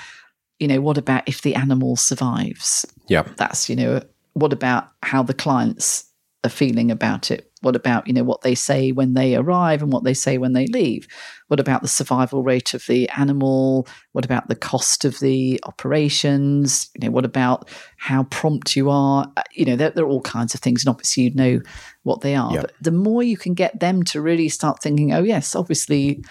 you 0.60 0.68
know, 0.68 0.82
what 0.82 0.98
about 0.98 1.28
if 1.28 1.42
the 1.42 1.56
animal 1.56 1.96
survives? 1.96 2.86
Yeah. 3.08 3.24
That's, 3.38 3.70
you 3.70 3.76
know, 3.76 4.02
what 4.34 4.54
about 4.54 4.90
how 5.04 5.24
the 5.24 5.34
clients 5.34 6.06
are 6.44 6.50
feeling 6.50 6.92
about 6.92 7.32
it? 7.32 7.52
What 7.62 7.76
about, 7.76 8.08
you 8.08 8.14
know, 8.14 8.24
what 8.24 8.42
they 8.42 8.56
say 8.56 8.92
when 8.92 9.14
they 9.14 9.36
arrive 9.36 9.82
and 9.82 9.92
what 9.92 10.04
they 10.04 10.14
say 10.14 10.38
when 10.38 10.54
they 10.54 10.68
leave? 10.68 11.08
What 11.48 11.60
about 11.60 11.82
the 11.82 11.88
survival 11.88 12.44
rate 12.44 12.74
of 12.74 12.86
the 12.88 13.10
animal? 13.10 13.88
What 14.12 14.26
about 14.26 14.48
the 14.48 14.56
cost 14.56 15.06
of 15.06 15.20
the 15.20 15.60
operations? 15.64 16.90
You 16.96 17.08
know, 17.08 17.12
what 17.12 17.26
about 17.26 17.70
how 17.98 18.24
prompt 18.24 18.76
you 18.76 18.90
are? 18.90 19.32
Uh, 19.38 19.44
You 19.56 19.66
know, 19.66 19.76
there, 19.76 19.92
there 19.92 20.06
are 20.06 20.10
all 20.10 20.22
kinds 20.22 20.54
of 20.54 20.60
things. 20.60 20.84
And 20.84 20.90
obviously, 20.90 21.24
you 21.24 21.34
know 21.34 21.62
what 22.04 22.22
they 22.22 22.36
are. 22.36 22.54
Yeah. 22.54 22.62
But 22.62 22.74
the 22.82 22.92
more 22.92 23.24
you 23.24 23.38
can 23.38 23.54
get 23.54 23.80
them 23.80 24.04
to 24.04 24.22
really 24.22 24.50
start 24.50 24.82
thinking, 24.82 25.14
oh, 25.14 25.24
yes, 25.24 25.56
obviously, 25.56 26.24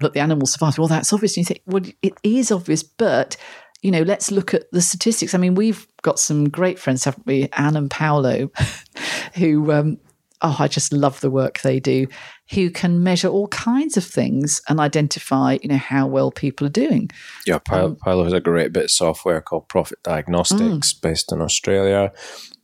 look, 0.00 0.12
the 0.12 0.20
animal 0.20 0.46
survived. 0.46 0.78
Well, 0.78 0.88
that's 0.88 1.12
obvious. 1.12 1.36
And 1.36 1.42
you 1.42 1.46
think, 1.46 1.62
well, 1.66 1.82
it 2.02 2.14
is 2.22 2.52
obvious, 2.52 2.82
but 2.82 3.36
you 3.82 3.90
know, 3.90 4.02
let's 4.02 4.30
look 4.30 4.54
at 4.54 4.70
the 4.72 4.82
statistics. 4.82 5.34
I 5.34 5.38
mean, 5.38 5.54
we've 5.54 5.86
got 6.02 6.18
some 6.18 6.48
great 6.48 6.78
friends, 6.78 7.04
haven't 7.04 7.26
we? 7.26 7.48
Anne 7.52 7.76
and 7.76 7.90
Paolo, 7.90 8.50
who, 9.34 9.70
um, 9.72 9.98
oh, 10.42 10.56
I 10.58 10.68
just 10.68 10.92
love 10.92 11.20
the 11.20 11.30
work 11.30 11.60
they 11.60 11.78
do, 11.78 12.08
who 12.52 12.70
can 12.70 13.02
measure 13.02 13.28
all 13.28 13.48
kinds 13.48 13.96
of 13.96 14.04
things 14.04 14.60
and 14.68 14.80
identify, 14.80 15.58
you 15.62 15.68
know, 15.68 15.76
how 15.76 16.06
well 16.06 16.30
people 16.30 16.66
are 16.66 16.70
doing. 16.70 17.10
Yeah, 17.46 17.58
Pilo, 17.58 17.84
Um, 17.84 17.96
Pilo 17.96 18.24
has 18.24 18.32
a 18.32 18.40
great 18.40 18.72
bit 18.72 18.84
of 18.84 18.90
software 18.90 19.40
called 19.40 19.68
Profit 19.68 19.98
Diagnostics 20.02 20.94
Mm. 20.94 21.00
based 21.02 21.32
in 21.32 21.40
Australia. 21.42 22.12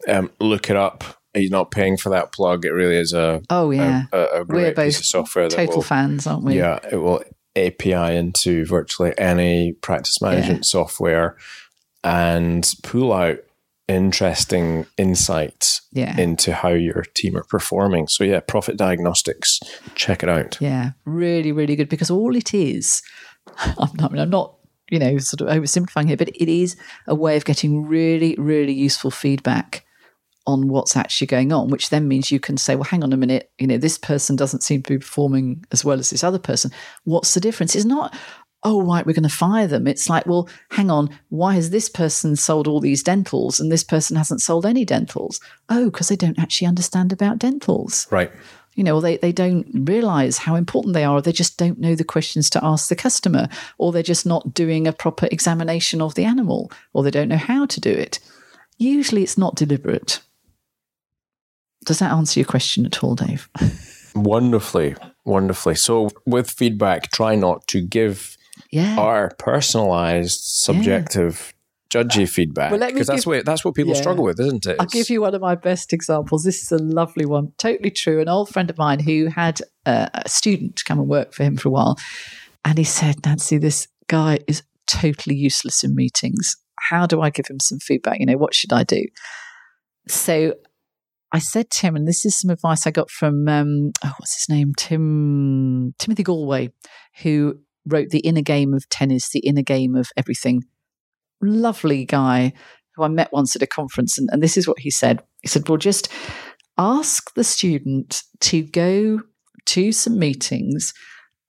Um, 0.09 0.31
look 0.41 0.71
it 0.71 0.77
up. 0.77 1.05
He's 1.35 1.51
not 1.51 1.71
paying 1.71 1.97
for 1.97 2.11
that 2.11 2.33
plug. 2.33 2.65
It 2.65 2.71
really 2.73 2.97
is 2.97 3.13
a, 3.13 3.43
Oh, 3.51 3.71
yeah. 3.73 4.05
a, 4.13 4.19
a, 4.19 4.41
a 4.41 4.45
great 4.45 4.77
We're 4.77 4.85
piece 4.85 4.99
of 5.01 5.05
software 5.07 5.49
that 5.49 5.57
Total 5.57 5.77
will, 5.77 5.83
fans, 5.83 6.27
aren't 6.27 6.45
we? 6.45 6.57
yeah, 6.57 6.79
it 6.91 6.97
will 6.97 7.23
API 7.57 8.17
into 8.17 8.65
virtually 8.67 9.13
any 9.19 9.73
practice 9.73 10.21
management 10.23 10.65
software 10.67 11.37
and 12.03 12.73
pull 12.83 13.13
out 13.13 13.39
interesting 13.89 14.87
insights 14.97 15.83
Yeah. 15.93 16.19
into 16.19 16.53
how 16.55 16.71
your 16.71 17.03
team 17.15 17.37
are 17.37 17.45
performing. 17.45 18.09
So 18.09 18.25
yeah, 18.25 18.41
Profit 18.41 18.77
Diagnostics, 18.77 19.61
check 19.95 20.23
it 20.23 20.29
out. 20.29 20.59
Yeah, 20.61 20.93
really, 21.05 21.53
really 21.53 21.77
good 21.77 21.89
because 21.89 22.11
all 22.11 22.35
it 22.37 22.55
is, 22.55 23.03
I'm 23.59 23.91
not, 23.95 24.19
I'm 24.19 24.31
not, 24.31 24.55
you 24.91 24.99
know, 24.99 25.19
sort 25.19 25.41
of 25.41 25.49
oversimplifying 25.49 26.09
here, 26.09 26.17
but 26.17 26.29
it 26.29 26.49
is 26.51 26.77
a 27.07 27.15
way 27.15 27.37
of 27.37 27.45
getting 27.45 27.87
really, 27.87 28.35
really 28.39 28.73
useful 28.73 29.11
feedback 29.11 29.85
on 30.47 30.69
what's 30.69 30.95
actually 30.95 31.27
going 31.27 31.53
on, 31.53 31.71
which 31.71 31.89
then 31.89 32.07
means 32.07 32.31
you 32.31 32.39
can 32.39 32.59
say, 32.59 32.75
well, 32.75 32.85
hang 32.85 33.03
on 33.03 33.15
a 33.15 33.17
minute, 33.17 33.51
you 33.59 33.67
know, 33.67 33.79
this 33.79 33.97
person 33.97 34.37
doesn't 34.37 34.63
seem 34.63 34.83
to 34.83 34.93
be 34.93 34.99
performing 34.99 35.65
as 35.73 35.83
well 35.87 35.99
as 35.99 36.11
this 36.11 36.23
other 36.23 36.39
person. 36.39 36.71
What's 37.05 37.33
the 37.33 37.41
difference? 37.41 37.75
It's 37.75 37.87
not, 37.87 38.15
oh, 38.65 38.83
right, 38.83 39.05
we're 39.05 39.13
going 39.13 39.23
to 39.23 39.29
fire 39.29 39.67
them. 39.67 39.87
It's 39.87 40.09
like, 40.09 40.27
well, 40.27 40.49
hang 40.71 40.91
on, 40.91 41.11
why 41.29 41.55
has 41.55 41.71
this 41.71 41.89
person 41.89 42.35
sold 42.35 42.67
all 42.67 42.81
these 42.81 43.03
dentals 43.05 43.61
and 43.61 43.71
this 43.71 43.85
person 43.85 44.17
hasn't 44.17 44.41
sold 44.41 44.65
any 44.65 44.87
dentals? 44.87 45.39
Oh, 45.69 45.87
because 45.91 46.09
they 46.09 46.17
don't 46.17 46.39
actually 46.39 46.69
understand 46.69 47.13
about 47.13 47.39
dentals 47.39 48.11
Right. 48.11 48.33
you 48.75 48.83
know, 48.83 48.97
or 48.97 49.03
they, 49.03 49.19
they 49.19 49.33
don't 49.33 49.67
realize 49.89 50.39
how 50.39 50.55
important 50.55 50.95
they 50.95 51.05
are, 51.05 51.17
or 51.17 51.23
they 51.23 51.31
just 51.31 51.59
don't 51.59 51.79
know 51.79 51.95
the 51.95 52.05
questions 52.05 52.49
to 52.51 52.65
ask 52.65 52.89
the 52.89 52.97
customer, 52.97 53.49
or 53.79 53.93
they're 53.93 54.03
just 54.03 54.25
not 54.27 54.55
doing 54.55 54.87
a 54.87 54.93
proper 54.93 55.29
examination 55.31 56.01
of 56.01 56.15
the 56.15 56.25
animal, 56.25 56.73
or 56.95 57.03
they 57.03 57.11
don't 57.11 57.29
know 57.29 57.37
how 57.37 57.67
to 57.67 57.81
do 57.81 57.91
it. 57.91 58.19
Usually 58.79 59.23
it's 59.23 59.39
not 59.39 59.55
deliberate. 59.57 60.21
Does 61.85 61.99
that 61.99 62.13
answer 62.13 62.41
your 62.41 62.47
question 62.47 62.87
at 62.87 63.05
all, 63.05 63.15
Dave? 63.15 63.49
Wonderfully, 64.15 64.95
wonderfully. 65.25 65.75
So 65.75 66.09
with 66.25 66.49
feedback, 66.51 67.11
try 67.11 67.35
not 67.35 67.67
to 67.69 67.81
give 67.81 68.37
Yeah. 68.75 68.97
our 68.99 69.31
personalized, 69.39 70.41
subjective, 70.43 71.55
judgy 71.91 72.29
feedback 72.29 72.71
Well, 72.73 72.81
let 72.81 72.93
me 72.95 73.03
that's 73.03 73.25
what 73.27 73.45
that's 73.47 73.65
what 73.65 73.75
people 73.75 73.95
Yeah. 73.95 74.01
struggle 74.01 74.25
with, 74.25 74.41
isn't 74.41 74.67
it? 74.67 74.77
I'll 74.81 74.87
give 74.87 75.09
you 75.11 75.21
one 75.21 75.35
of 75.35 75.41
my 75.41 75.55
best 75.55 75.93
examples. 75.93 76.43
This 76.43 76.63
is 76.63 76.73
a 76.73 76.79
lovely 76.79 77.25
one, 77.25 77.53
totally 77.57 77.91
true. 77.91 78.21
An 78.21 78.29
old 78.29 78.49
friend 78.49 78.69
of 78.69 78.77
mine 78.79 78.99
who 79.01 79.27
had 79.27 79.61
a, 79.87 80.11
a 80.15 80.29
student 80.29 80.83
come 80.85 80.99
and 80.99 81.09
work 81.09 81.33
for 81.33 81.45
him 81.45 81.57
for 81.57 81.69
a 81.69 81.73
while, 81.73 81.97
and 82.65 82.77
he 82.79 82.85
said, 82.85 83.25
"Nancy, 83.25 83.59
this 83.59 83.87
guy 84.09 84.41
is 84.49 84.63
totally 84.87 85.37
useless 85.37 85.85
in 85.85 85.95
meetings. 85.95 86.57
How 86.91 87.07
do 87.07 87.21
I 87.21 87.31
give 87.31 87.47
him 87.49 87.61
some 87.61 87.79
feedback? 87.79 88.19
You 88.19 88.27
know, 88.27 88.37
what 88.39 88.55
should 88.55 88.73
I 88.73 88.83
do?" 88.83 89.05
So 90.09 90.55
I 91.33 91.39
said 91.39 91.71
to 91.71 91.87
him, 91.87 91.97
and 91.97 92.07
this 92.09 92.25
is 92.25 92.39
some 92.39 92.51
advice 92.51 92.87
I 92.87 92.91
got 92.91 93.11
from 93.11 93.47
um, 93.49 93.93
oh, 94.05 94.13
what's 94.19 94.41
his 94.41 94.49
name, 94.49 94.73
Tim 94.77 95.95
Timothy 95.99 96.25
Gallwey, 96.25 96.73
who 97.23 97.61
wrote 97.87 98.11
the 98.11 98.21
inner 98.21 98.43
game 98.43 98.75
of 98.75 98.89
tennis, 98.89 99.31
the 99.31 99.41
inner 99.41 99.63
game 99.63 99.95
of 99.95 100.11
everything. 100.17 100.65
Lovely 101.41 102.05
guy 102.05 102.53
who 102.95 103.03
I 103.03 103.09
met 103.09 103.33
once 103.33 103.57
at 103.57 103.63
a 103.63 103.67
conference, 103.67 104.19
and, 104.19 104.29
and 104.33 104.43
this 104.43 104.57
is 104.57 104.69
what 104.69 104.79
he 104.79 104.91
said. 104.91 105.23
He 105.43 105.49
said, 105.49 105.69
Well, 105.69 105.79
just 105.79 106.09
ask 106.79 107.35
the 107.35 107.45
student 107.45 108.23
to 108.41 108.63
go 108.63 109.21
to 109.67 109.93
some 109.93 110.19
meetings 110.19 110.93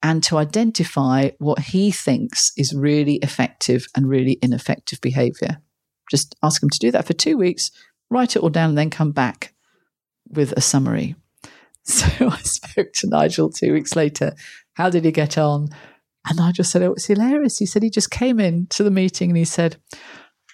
and 0.02 0.22
to 0.24 0.36
identify 0.36 1.30
what 1.38 1.58
he 1.58 1.90
thinks 1.90 2.52
is 2.56 2.74
really 2.74 3.14
effective 3.16 3.86
and 3.96 4.08
really 4.08 4.38
ineffective 4.42 5.00
behavior. 5.00 5.58
Just 6.10 6.36
ask 6.42 6.62
him 6.62 6.70
to 6.70 6.78
do 6.78 6.90
that 6.92 7.06
for 7.06 7.12
two 7.12 7.36
weeks, 7.36 7.70
write 8.10 8.36
it 8.36 8.42
all 8.42 8.50
down, 8.50 8.70
and 8.70 8.78
then 8.78 8.90
come 8.90 9.12
back 9.12 9.52
with 10.28 10.52
a 10.52 10.60
summary. 10.60 11.14
So 11.88 12.28
I 12.28 12.38
spoke 12.38 12.92
to 12.94 13.08
Nigel 13.08 13.48
two 13.48 13.72
weeks 13.72 13.94
later. 13.94 14.32
How 14.74 14.90
did 14.90 15.04
he 15.04 15.12
get 15.12 15.38
on? 15.38 15.68
And 16.28 16.38
Nigel 16.38 16.64
said, 16.64 16.82
Oh, 16.82 16.92
it's 16.92 17.06
hilarious. 17.06 17.58
He 17.58 17.66
said 17.66 17.82
he 17.82 17.90
just 17.90 18.10
came 18.10 18.40
in 18.40 18.66
to 18.70 18.82
the 18.82 18.90
meeting 18.90 19.30
and 19.30 19.36
he 19.36 19.44
said, 19.44 19.76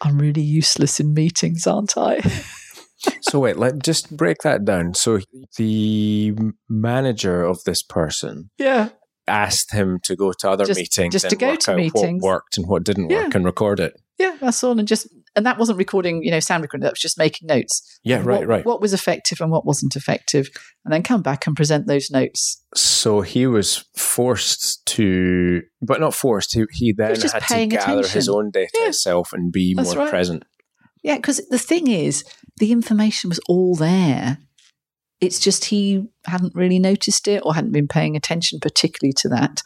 I'm 0.03 0.19
really 0.19 0.43
useless 0.43 1.01
in 1.01 1.15
meetings, 1.15 1.67
aren't 1.67 1.97
I? 1.97 2.21
so 3.23 3.39
wait, 3.41 3.57
let 3.57 3.83
just 3.83 4.17
break 4.17 4.39
that 4.43 4.65
down. 4.65 4.95
So 4.95 5.21
the 5.57 6.35
manager 6.69 7.43
of 7.45 7.63
this 7.65 7.83
person 7.83 8.51
yeah. 8.59 8.91
asked 9.27 9.73
him 9.73 9.99
to 10.05 10.17
go 10.17 10.33
to 10.41 10.51
other 10.51 10.65
Just- 10.67 10.79
meetings, 10.79 11.13
just 11.13 11.25
and 11.25 11.31
to 11.31 11.37
go 11.37 11.51
work 11.51 11.61
to 11.61 11.71
out 11.73 11.77
meetings. 11.77 12.23
what 12.23 12.29
worked 12.33 12.59
and 12.59 12.67
what 12.69 12.85
didn't 12.85 13.11
Yeah. 13.11 13.25
work, 13.25 13.35
and 13.35 13.45
record 13.45 13.81
it. 13.81 13.95
Yeah, 14.19 14.37
that's 14.41 14.63
all. 14.63 14.79
And 14.79 14.87
just 14.87 15.07
and 15.35 15.47
that 15.47 15.59
wasn't 15.59 15.79
recording, 15.79 16.23
you 16.23 16.31
know, 16.31 16.41
sound 16.41 16.63
recording. 16.63 16.85
That 16.85 16.93
was 16.93 17.01
just 17.01 17.19
making 17.19 17.47
notes. 17.47 17.99
Yeah, 18.05 18.19
right, 18.19 18.41
what, 18.41 18.47
right. 18.47 18.65
What 18.65 18.81
was 18.81 18.93
effective 18.93 19.41
and 19.41 19.51
what 19.51 19.65
wasn't 19.65 19.97
effective, 19.97 20.49
and 20.85 20.93
then 20.93 21.03
come 21.03 21.23
back 21.23 21.47
and 21.47 21.57
present 21.57 21.87
those 21.87 22.11
notes. 22.11 22.63
So 22.75 23.21
he 23.23 23.47
was 23.47 23.85
forced 23.97 24.85
to, 24.87 25.63
but 25.81 26.01
not 26.01 26.15
forced. 26.15 26.55
He, 26.55 26.65
he 26.73 26.93
then 26.93 27.19
had 27.21 27.43
to 27.49 27.67
gather 27.67 28.07
his 28.07 28.29
own 28.29 28.51
data 28.51 28.71
Yeah. 28.79 28.85
himself 28.85 29.33
and 29.33 29.53
be 29.53 29.75
That's 29.75 29.95
more 29.95 30.05
right. 30.05 30.11
present. 30.11 30.45
Yeah, 31.03 31.17
because 31.17 31.41
the 31.49 31.59
thing 31.59 31.89
is, 31.89 32.25
the 32.59 32.71
information 32.73 33.29
was 33.31 33.41
all 33.49 33.75
there. 33.75 34.39
It's 35.21 35.41
just 35.41 35.67
he 35.67 36.05
hadn't 36.27 36.55
really 36.55 36.79
noticed 36.79 37.29
it 37.29 37.43
or 37.45 37.55
hadn't 37.55 37.73
been 37.73 37.89
paying 37.89 38.17
attention 38.17 38.61
particularly 38.61 39.13
to 39.19 39.29
that. 39.31 39.63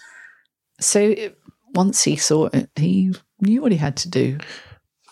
So 0.81 1.01
it, 1.01 1.39
once 1.75 2.05
he 2.05 2.17
saw 2.17 2.47
it, 2.53 2.71
he 2.77 3.13
knew 3.41 3.63
what 3.63 3.73
he 3.73 3.79
had 3.79 3.97
to 3.99 4.11
do. 4.11 4.39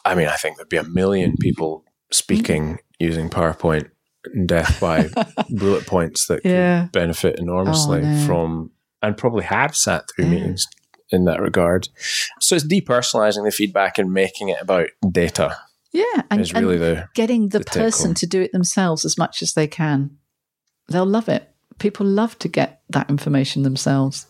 I 0.04 0.14
mean, 0.14 0.28
I 0.28 0.36
think 0.36 0.56
there'd 0.56 0.68
be 0.68 0.76
a 0.76 0.84
million 0.84 1.36
people 1.38 1.84
speaking 2.12 2.78
using 2.98 3.28
PowerPoint 3.30 3.90
and 4.32 4.48
death 4.48 4.80
by 4.80 5.08
bullet 5.50 5.86
points 5.86 6.26
that 6.28 6.40
Yeah. 6.44 6.82
could 6.84 6.92
benefit 6.92 7.38
enormously 7.38 7.98
Oh, 8.00 8.02
no. 8.02 8.26
from, 8.26 8.70
and 9.02 9.16
probably 9.16 9.44
have 9.44 9.76
sat 9.76 10.04
through 10.14 10.26
Yeah. 10.26 10.30
meetings 10.30 10.66
in 11.10 11.24
that 11.24 11.40
regard. 11.40 11.88
So 12.40 12.56
it's 12.56 12.66
depersonalizing 12.66 13.44
the 13.44 13.50
feedback 13.50 13.98
and 13.98 14.12
making 14.12 14.48
it 14.48 14.58
about 14.60 14.88
data 15.10 15.56
Yeah. 15.92 16.22
And, 16.30 16.40
is 16.40 16.52
really 16.54 16.74
and 16.76 16.82
the 16.82 17.08
getting 17.14 17.48
the 17.50 17.58
the 17.60 17.64
person 17.66 18.14
to 18.14 18.26
do 18.26 18.40
it 18.40 18.52
themselves 18.52 19.04
as 19.04 19.16
much 19.18 19.42
as 19.42 19.52
they 19.54 19.66
can. 19.66 20.16
They'll 20.88 21.06
love 21.06 21.28
it. 21.28 21.50
People 21.78 22.06
love 22.06 22.38
to 22.40 22.48
get 22.48 22.82
that 22.90 23.10
information 23.10 23.62
themselves. 23.62 24.26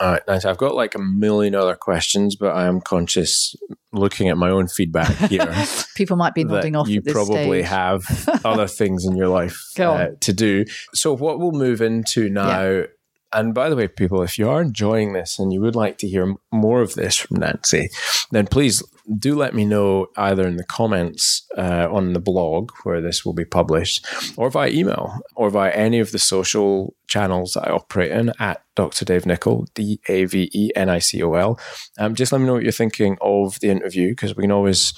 All 0.00 0.12
right, 0.12 0.22
nice. 0.28 0.44
I've 0.44 0.58
got 0.58 0.76
like 0.76 0.94
a 0.94 1.00
million 1.00 1.56
other 1.56 1.74
questions, 1.74 2.36
but 2.36 2.54
I 2.54 2.66
am 2.66 2.80
conscious 2.80 3.56
looking 3.92 4.28
at 4.28 4.36
my 4.36 4.50
own 4.50 4.68
feedback 4.68 5.08
here 5.30 5.52
People 5.96 6.16
might 6.16 6.34
be 6.34 6.44
nodding 6.44 6.76
off 6.76 6.88
you 6.88 6.98
at 6.98 7.04
this 7.04 7.12
probably 7.12 7.62
stage. 7.62 7.66
have 7.66 8.04
other 8.44 8.68
things 8.68 9.04
in 9.04 9.16
your 9.16 9.28
life 9.28 9.60
uh, 9.80 10.08
to 10.20 10.32
do. 10.32 10.64
So, 10.94 11.16
what 11.16 11.40
we'll 11.40 11.50
move 11.50 11.80
into 11.80 12.28
now, 12.30 12.84
and 13.32 13.54
by 13.54 13.68
the 13.68 13.76
way, 13.76 13.88
people, 13.88 14.22
if 14.22 14.38
you 14.38 14.48
are 14.48 14.62
enjoying 14.62 15.12
this 15.12 15.38
and 15.38 15.52
you 15.52 15.60
would 15.60 15.76
like 15.76 15.98
to 15.98 16.08
hear 16.08 16.34
more 16.52 16.80
of 16.80 16.94
this 16.94 17.16
from 17.16 17.38
Nancy, 17.38 17.88
then 18.30 18.46
please 18.46 18.82
do 19.18 19.34
let 19.34 19.54
me 19.54 19.64
know 19.64 20.06
either 20.16 20.46
in 20.46 20.56
the 20.56 20.64
comments 20.64 21.46
uh, 21.56 21.88
on 21.90 22.12
the 22.12 22.20
blog 22.20 22.70
where 22.84 23.00
this 23.00 23.24
will 23.24 23.32
be 23.32 23.44
published, 23.44 24.06
or 24.36 24.50
via 24.50 24.70
email, 24.70 25.18
or 25.34 25.48
via 25.50 25.70
any 25.72 25.98
of 25.98 26.12
the 26.12 26.18
social 26.18 26.94
channels 27.06 27.52
that 27.54 27.68
I 27.68 27.72
operate 27.72 28.10
in 28.12 28.32
at 28.38 28.62
Dr. 28.76 29.04
Dave 29.04 29.24
Nicol, 29.24 29.66
D 29.74 30.00
A 30.08 30.24
V 30.26 30.50
E 30.52 30.70
N 30.76 30.88
I 30.90 30.98
C 30.98 31.22
O 31.22 31.32
L. 31.34 31.58
Um, 31.98 32.14
just 32.14 32.32
let 32.32 32.40
me 32.40 32.46
know 32.46 32.54
what 32.54 32.62
you're 32.62 32.72
thinking 32.72 33.16
of 33.22 33.58
the 33.60 33.70
interview 33.70 34.10
because 34.10 34.36
we 34.36 34.42
can 34.42 34.52
always 34.52 34.92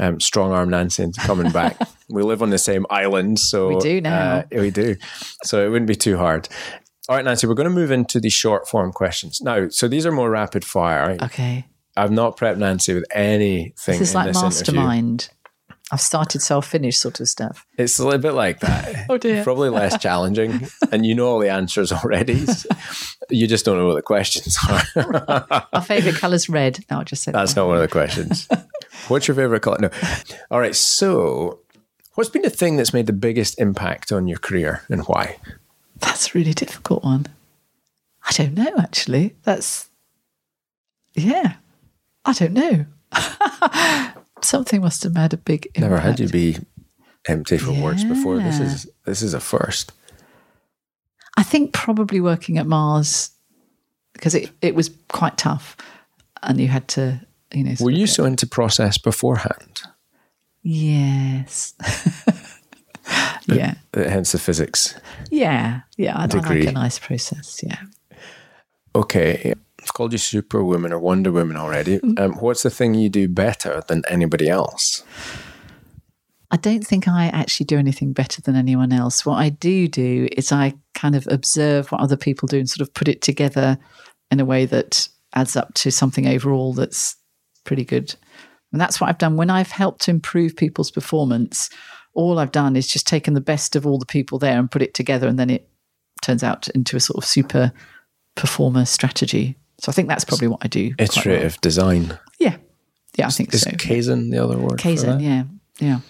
um, 0.00 0.20
strong 0.20 0.52
arm 0.52 0.70
Nancy 0.70 1.02
into 1.02 1.20
coming 1.20 1.50
back. 1.50 1.76
we 2.08 2.22
live 2.22 2.42
on 2.42 2.50
the 2.50 2.58
same 2.58 2.86
island, 2.90 3.38
so 3.40 3.68
We 3.68 3.78
do 3.80 4.00
now. 4.00 4.38
uh, 4.38 4.42
we 4.52 4.70
do, 4.70 4.96
so 5.44 5.64
it 5.66 5.68
wouldn't 5.68 5.88
be 5.88 5.96
too 5.96 6.16
hard. 6.16 6.48
All 7.08 7.16
right, 7.16 7.24
Nancy, 7.24 7.46
we're 7.46 7.54
going 7.54 7.68
to 7.68 7.74
move 7.74 7.90
into 7.90 8.20
the 8.20 8.28
short 8.28 8.68
form 8.68 8.92
questions 8.92 9.40
now. 9.40 9.68
So 9.70 9.88
these 9.88 10.04
are 10.04 10.12
more 10.12 10.28
rapid 10.30 10.62
fire. 10.64 11.16
Okay. 11.22 11.64
I've 11.96 12.10
not 12.10 12.36
prepped 12.36 12.58
Nancy 12.58 12.92
with 12.94 13.06
anything. 13.10 13.98
This 13.98 14.10
is 14.10 14.10
in 14.10 14.16
like 14.16 14.26
this 14.26 14.36
interview. 14.36 14.80
mastermind. 14.80 15.30
I've 15.90 16.02
started, 16.02 16.42
so 16.42 16.56
I'll 16.56 16.62
finish 16.62 16.98
sort 16.98 17.18
of 17.20 17.28
stuff. 17.28 17.66
It's 17.78 17.98
a 17.98 18.04
little 18.04 18.20
bit 18.20 18.34
like 18.34 18.60
that. 18.60 18.94
Oh, 19.10 19.16
dear. 19.16 19.42
Probably 19.42 19.70
less 19.70 19.98
challenging, 20.02 20.68
and 20.92 21.06
you 21.06 21.14
know 21.14 21.26
all 21.28 21.38
the 21.38 21.48
answers 21.48 21.90
already. 21.92 22.44
you 23.30 23.46
just 23.46 23.64
don't 23.64 23.78
know 23.78 23.86
what 23.86 23.94
the 23.94 24.02
questions 24.02 24.58
are. 24.68 25.66
My 25.72 25.80
favourite 25.80 26.18
colour's 26.18 26.50
red. 26.50 26.84
No, 26.90 26.98
I'll 26.98 27.04
just 27.04 27.22
say 27.22 27.32
That's 27.32 27.54
that. 27.54 27.60
not 27.62 27.68
one 27.68 27.76
of 27.76 27.82
the 27.82 27.88
questions. 27.88 28.46
What's 29.08 29.26
your 29.26 29.34
favorite 29.34 29.60
color? 29.60 29.78
No. 29.80 29.90
All 30.50 30.60
right. 30.60 30.76
So, 30.76 31.60
what's 32.16 32.28
been 32.28 32.42
the 32.42 32.50
thing 32.50 32.76
that's 32.76 32.92
made 32.92 33.06
the 33.06 33.14
biggest 33.14 33.58
impact 33.58 34.12
on 34.12 34.28
your 34.28 34.38
career, 34.38 34.82
and 34.90 35.04
why? 35.04 35.36
That's 36.00 36.28
a 36.28 36.38
really 36.38 36.54
difficult 36.54 37.04
one. 37.04 37.26
I 38.28 38.32
don't 38.32 38.54
know, 38.54 38.74
actually. 38.78 39.34
That's, 39.44 39.88
yeah, 41.14 41.54
I 42.24 42.32
don't 42.32 42.52
know. 42.52 42.86
Something 44.42 44.82
must 44.82 45.02
have 45.02 45.16
had 45.16 45.32
a 45.32 45.38
big 45.38 45.66
impact. 45.66 45.80
Never 45.80 46.00
had 46.00 46.20
you 46.20 46.28
be 46.28 46.58
empty 47.26 47.58
for 47.58 47.72
words 47.72 48.04
before. 48.04 48.38
This 48.38 48.60
is 48.60 48.88
this 49.04 49.22
is 49.22 49.34
a 49.34 49.40
first. 49.40 49.92
I 51.36 51.42
think 51.42 51.72
probably 51.72 52.20
working 52.20 52.58
at 52.58 52.66
Mars 52.66 53.30
because 54.12 54.34
it, 54.34 54.50
it 54.60 54.74
was 54.74 54.90
quite 55.08 55.38
tough 55.38 55.76
and 56.42 56.60
you 56.60 56.68
had 56.68 56.88
to, 56.88 57.20
you 57.52 57.64
know. 57.64 57.74
Were 57.80 57.90
you 57.90 58.06
so 58.06 58.24
into 58.24 58.46
process 58.46 58.98
beforehand? 58.98 59.82
Yes. 60.62 61.74
yeah. 63.56 63.74
Uh, 63.96 64.08
Hence 64.08 64.32
the 64.32 64.38
physics. 64.38 64.94
Yeah. 65.30 65.80
Yeah. 65.96 66.16
I, 66.16 66.24
I 66.24 66.26
like 66.26 66.66
a 66.66 66.72
nice 66.72 66.98
process. 66.98 67.60
Yeah. 67.62 67.80
Okay. 68.94 69.54
I've 69.82 69.94
called 69.94 70.12
you 70.12 70.18
Superwoman 70.18 70.92
or 70.92 70.98
Wonder 70.98 71.32
Woman 71.32 71.56
already. 71.56 71.98
Mm. 71.98 72.18
Um, 72.18 72.32
what's 72.34 72.62
the 72.62 72.70
thing 72.70 72.94
you 72.94 73.08
do 73.08 73.28
better 73.28 73.82
than 73.88 74.02
anybody 74.08 74.48
else? 74.48 75.02
I 76.50 76.56
don't 76.56 76.86
think 76.86 77.06
I 77.06 77.26
actually 77.26 77.66
do 77.66 77.78
anything 77.78 78.12
better 78.12 78.40
than 78.40 78.56
anyone 78.56 78.92
else. 78.92 79.24
What 79.26 79.36
I 79.36 79.50
do 79.50 79.86
do 79.86 80.28
is 80.32 80.50
I 80.50 80.74
kind 80.94 81.14
of 81.14 81.28
observe 81.30 81.92
what 81.92 82.00
other 82.00 82.16
people 82.16 82.48
do 82.48 82.58
and 82.58 82.68
sort 82.68 82.86
of 82.86 82.94
put 82.94 83.08
it 83.08 83.20
together 83.20 83.78
in 84.30 84.40
a 84.40 84.44
way 84.44 84.64
that 84.66 85.08
adds 85.34 85.56
up 85.56 85.74
to 85.74 85.90
something 85.90 86.26
overall 86.26 86.72
that's 86.72 87.16
pretty 87.64 87.84
good. 87.84 88.14
And 88.72 88.80
that's 88.80 89.00
what 89.00 89.08
I've 89.08 89.18
done 89.18 89.36
when 89.36 89.50
I've 89.50 89.70
helped 89.70 90.02
to 90.02 90.10
improve 90.10 90.56
people's 90.56 90.90
performance. 90.90 91.70
All 92.18 92.38
I've 92.40 92.50
done 92.52 92.74
is 92.74 92.88
just 92.88 93.06
taken 93.06 93.34
the 93.34 93.40
best 93.40 93.76
of 93.76 93.86
all 93.86 93.98
the 93.98 94.06
people 94.06 94.38
there 94.40 94.58
and 94.58 94.68
put 94.70 94.82
it 94.82 94.92
together, 94.92 95.28
and 95.28 95.38
then 95.38 95.50
it 95.50 95.68
turns 96.20 96.42
out 96.42 96.66
into 96.74 96.96
a 96.96 97.00
sort 97.00 97.16
of 97.22 97.24
super 97.24 97.72
performer 98.34 98.84
strategy. 98.84 99.56
So 99.80 99.90
I 99.90 99.92
think 99.92 100.08
that's 100.08 100.24
probably 100.24 100.48
what 100.48 100.60
I 100.62 100.66
do. 100.68 100.94
quite 100.96 100.98
well. 100.98 101.06
Iterative 101.34 101.60
design. 101.60 102.18
Yeah. 102.40 102.56
Yeah, 103.16 103.28
I 103.28 103.30
think 103.30 103.54
Is 103.54 103.62
so. 103.62 103.70
Kaizen 103.70 104.30
the 104.32 104.42
other 104.42 104.58
word? 104.58 104.78
Kaizen, 104.80 105.22
yeah. 105.22 105.44
Yeah. 105.78 106.00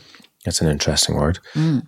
That's 0.44 0.62
an 0.62 0.68
interesting 0.68 1.14
word. 1.16 1.38
Mm. 1.54 1.86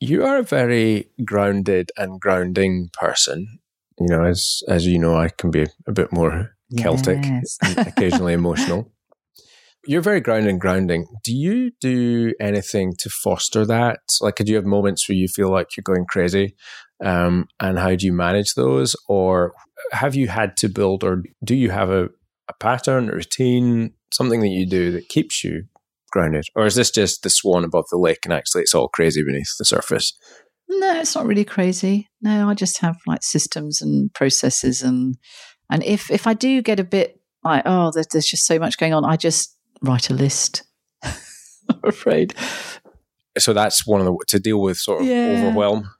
You 0.00 0.24
are 0.24 0.38
a 0.38 0.42
very 0.42 1.10
grounded 1.24 1.90
and 1.98 2.18
grounding 2.20 2.88
person. 2.94 3.58
You 4.00 4.06
know, 4.08 4.24
as 4.24 4.62
as 4.68 4.86
you 4.86 4.98
know, 4.98 5.14
I 5.16 5.28
can 5.28 5.50
be 5.50 5.66
a 5.86 5.92
bit 5.92 6.10
more 6.12 6.56
Celtic 6.74 7.22
Yes. 7.24 7.58
and 7.62 7.78
occasionally 7.88 8.32
emotional. 8.32 8.90
You're 9.88 10.02
very 10.02 10.20
grounded 10.20 10.50
and 10.50 10.60
grounding. 10.60 11.06
Do 11.24 11.34
you 11.34 11.70
do 11.80 12.34
anything 12.38 12.92
to 12.98 13.08
foster 13.08 13.64
that? 13.64 14.00
Like, 14.20 14.34
do 14.34 14.44
you 14.44 14.56
have 14.56 14.66
moments 14.66 15.08
where 15.08 15.16
you 15.16 15.28
feel 15.28 15.50
like 15.50 15.76
you're 15.78 15.82
going 15.82 16.04
crazy? 16.04 16.54
Um, 17.02 17.48
and 17.58 17.78
how 17.78 17.94
do 17.94 18.04
you 18.04 18.12
manage 18.12 18.52
those? 18.52 18.94
Or 19.08 19.54
have 19.92 20.14
you 20.14 20.28
had 20.28 20.58
to 20.58 20.68
build, 20.68 21.04
or 21.04 21.22
do 21.42 21.56
you 21.56 21.70
have 21.70 21.88
a, 21.88 22.10
a 22.50 22.52
pattern, 22.60 23.08
a 23.08 23.12
routine, 23.12 23.94
something 24.12 24.40
that 24.42 24.48
you 24.48 24.68
do 24.68 24.92
that 24.92 25.08
keeps 25.08 25.42
you 25.42 25.64
grounded? 26.10 26.44
Or 26.54 26.66
is 26.66 26.74
this 26.74 26.90
just 26.90 27.22
the 27.22 27.30
swan 27.30 27.64
above 27.64 27.86
the 27.90 27.96
lake 27.96 28.20
and 28.24 28.32
actually 28.34 28.62
it's 28.62 28.74
all 28.74 28.88
crazy 28.88 29.24
beneath 29.24 29.56
the 29.58 29.64
surface? 29.64 30.12
No, 30.68 31.00
it's 31.00 31.14
not 31.14 31.24
really 31.24 31.46
crazy. 31.46 32.10
No, 32.20 32.50
I 32.50 32.52
just 32.52 32.82
have 32.82 32.98
like 33.06 33.22
systems 33.22 33.80
and 33.80 34.12
processes 34.12 34.82
and 34.82 35.16
and 35.70 35.82
if 35.82 36.10
if 36.10 36.26
I 36.26 36.34
do 36.34 36.60
get 36.60 36.78
a 36.78 36.84
bit 36.84 37.22
like 37.42 37.62
oh 37.64 37.90
there's, 37.90 38.08
there's 38.08 38.26
just 38.26 38.44
so 38.44 38.58
much 38.58 38.76
going 38.76 38.92
on, 38.92 39.06
I 39.06 39.16
just 39.16 39.57
write 39.82 40.10
a 40.10 40.14
list. 40.14 40.62
I'm 41.02 41.10
afraid. 41.84 42.34
So 43.38 43.52
that's 43.52 43.86
one 43.86 44.00
of 44.00 44.06
the 44.06 44.16
to 44.28 44.38
deal 44.40 44.60
with 44.60 44.78
sort 44.78 45.00
of 45.02 45.06
Yeah. 45.06 45.36
overwhelm. 45.38 45.90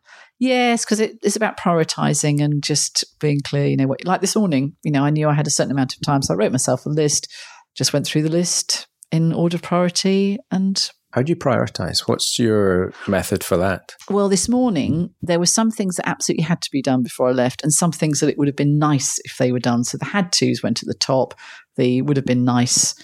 Yes, 0.40 0.84
because 0.84 1.00
it, 1.00 1.18
it's 1.22 1.34
about 1.36 1.56
prioritizing 1.58 2.40
and 2.42 2.62
just 2.62 3.04
being 3.20 3.40
clear. 3.42 3.66
You 3.66 3.76
know, 3.76 3.86
what, 3.88 4.04
like 4.04 4.20
this 4.20 4.36
morning, 4.36 4.74
you 4.84 4.92
know, 4.92 5.04
I 5.04 5.10
knew 5.10 5.28
I 5.28 5.34
had 5.34 5.46
a 5.48 5.50
certain 5.50 5.72
amount 5.72 5.94
of 5.94 6.00
time, 6.02 6.22
so 6.22 6.32
I 6.32 6.36
wrote 6.36 6.52
myself 6.52 6.86
a 6.86 6.90
list. 6.90 7.28
Just 7.76 7.92
went 7.92 8.06
through 8.06 8.22
the 8.22 8.28
list 8.30 8.86
in 9.10 9.32
order 9.32 9.56
of 9.56 9.62
priority, 9.62 10.38
and 10.52 10.90
How 11.12 11.22
do 11.22 11.30
you 11.30 11.36
prioritize? 11.36 12.06
What's 12.08 12.38
your 12.38 12.92
method 13.08 13.42
for 13.42 13.56
that? 13.56 13.94
Well, 14.10 14.28
this 14.28 14.48
morning 14.48 15.10
there 15.22 15.38
were 15.40 15.46
some 15.46 15.70
things 15.72 15.96
that 15.96 16.08
absolutely 16.08 16.44
had 16.44 16.60
to 16.62 16.70
be 16.70 16.82
done 16.82 17.02
before 17.02 17.28
I 17.28 17.32
left, 17.32 17.62
and 17.64 17.72
some 17.72 17.90
things 17.92 18.20
that 18.20 18.28
it 18.28 18.38
would 18.38 18.48
have 18.48 18.56
been 18.56 18.78
nice 18.78 19.18
if 19.24 19.36
they 19.38 19.50
were 19.50 19.58
done. 19.60 19.82
So 19.84 19.98
the 19.98 20.04
had 20.04 20.30
tos 20.32 20.62
went 20.62 20.82
at 20.82 20.86
the 20.88 20.94
top. 20.94 21.34
The 21.76 22.02
would 22.02 22.16
have 22.16 22.26
been 22.26 22.44
nice 22.44 22.94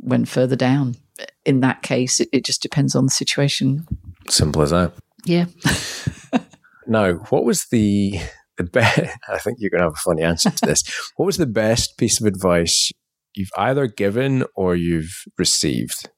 went 0.00 0.28
further 0.28 0.56
down. 0.56 0.96
In 1.44 1.60
that 1.60 1.82
case, 1.82 2.20
it, 2.20 2.28
it 2.32 2.44
just 2.44 2.62
depends 2.62 2.94
on 2.94 3.04
the 3.04 3.10
situation. 3.10 3.86
Simple 4.28 4.62
as 4.62 4.70
that. 4.70 4.92
Yeah. 5.24 5.46
Now, 6.90 7.12
what 7.30 7.44
was 7.44 7.66
the 7.70 8.18
the 8.56 8.64
best? 8.64 8.98
I 9.28 9.38
think 9.38 9.58
you're 9.60 9.70
going 9.70 9.78
to 9.78 9.86
have 9.86 9.92
a 9.92 9.96
funny 9.96 10.22
answer 10.22 10.50
to 10.50 10.66
this. 10.66 10.82
what 11.16 11.26
was 11.26 11.36
the 11.36 11.46
best 11.46 11.96
piece 11.98 12.20
of 12.20 12.26
advice 12.26 12.90
you've 13.34 13.50
either 13.56 13.86
given 13.86 14.44
or 14.56 14.74
you've 14.74 15.24
received? 15.38 16.10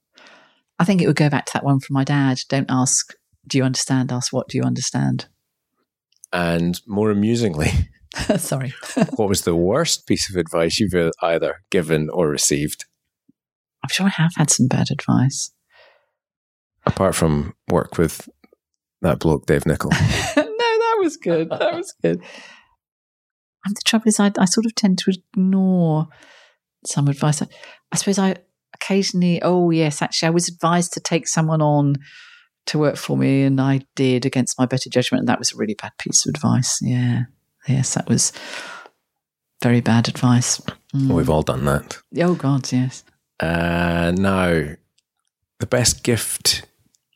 I 0.78 0.84
think 0.84 1.02
it 1.02 1.06
would 1.06 1.16
go 1.16 1.28
back 1.28 1.44
to 1.46 1.52
that 1.52 1.64
one 1.64 1.78
from 1.78 1.92
my 1.92 2.04
dad. 2.04 2.40
Don't 2.48 2.70
ask, 2.70 3.14
do 3.46 3.58
you 3.58 3.64
understand? 3.64 4.10
Ask, 4.10 4.32
what 4.32 4.48
do 4.48 4.56
you 4.56 4.64
understand? 4.64 5.26
And 6.32 6.80
more 6.86 7.10
amusingly, 7.10 7.70
Sorry. 8.38 8.72
what 9.16 9.28
was 9.28 9.42
the 9.42 9.54
worst 9.54 10.06
piece 10.06 10.30
of 10.30 10.36
advice 10.36 10.80
you've 10.80 11.12
either 11.20 11.56
given 11.70 12.08
or 12.10 12.28
received, 12.28 12.86
I'm 13.82 13.88
sure 13.90 14.06
I 14.06 14.10
have 14.10 14.32
had 14.36 14.50
some 14.50 14.68
bad 14.68 14.90
advice. 14.90 15.50
apart 16.86 17.14
from 17.14 17.54
work 17.68 17.98
with 17.98 18.28
that 19.02 19.18
bloke, 19.18 19.46
Dave 19.46 19.66
Nicol. 19.66 19.90
no, 19.92 19.98
that 20.36 20.96
was 21.00 21.16
good. 21.16 21.50
That 21.50 21.74
was 21.74 21.94
good. 22.02 22.22
And 23.64 23.76
the 23.76 23.82
trouble 23.84 24.08
is, 24.08 24.18
I, 24.18 24.32
I 24.38 24.44
sort 24.44 24.66
of 24.66 24.74
tend 24.74 24.98
to 24.98 25.12
ignore 25.12 26.08
some 26.86 27.08
advice. 27.08 27.42
I, 27.42 27.46
I 27.92 27.96
suppose 27.96 28.18
I 28.18 28.36
occasionally, 28.74 29.40
oh, 29.42 29.70
yes, 29.70 30.02
actually, 30.02 30.28
I 30.28 30.30
was 30.30 30.48
advised 30.48 30.92
to 30.94 31.00
take 31.00 31.28
someone 31.28 31.62
on 31.62 31.96
to 32.66 32.78
work 32.78 32.96
for 32.96 33.16
me, 33.16 33.42
and 33.42 33.60
I 33.60 33.82
did 33.96 34.24
against 34.24 34.58
my 34.58 34.66
better 34.66 34.90
judgment. 34.90 35.20
And 35.20 35.28
that 35.28 35.38
was 35.38 35.52
a 35.52 35.56
really 35.56 35.74
bad 35.74 35.92
piece 35.98 36.26
of 36.26 36.30
advice. 36.34 36.78
Yeah. 36.82 37.22
Yes, 37.68 37.94
that 37.94 38.08
was 38.08 38.32
very 39.62 39.80
bad 39.80 40.08
advice. 40.08 40.60
Mm. 40.94 41.14
We've 41.14 41.30
all 41.30 41.42
done 41.42 41.64
that. 41.64 41.98
Oh, 42.18 42.34
God, 42.34 42.70
yes. 42.72 43.04
Uh, 43.42 44.12
now, 44.16 44.62
the 45.60 45.66
best 45.66 46.02
gift 46.04 46.64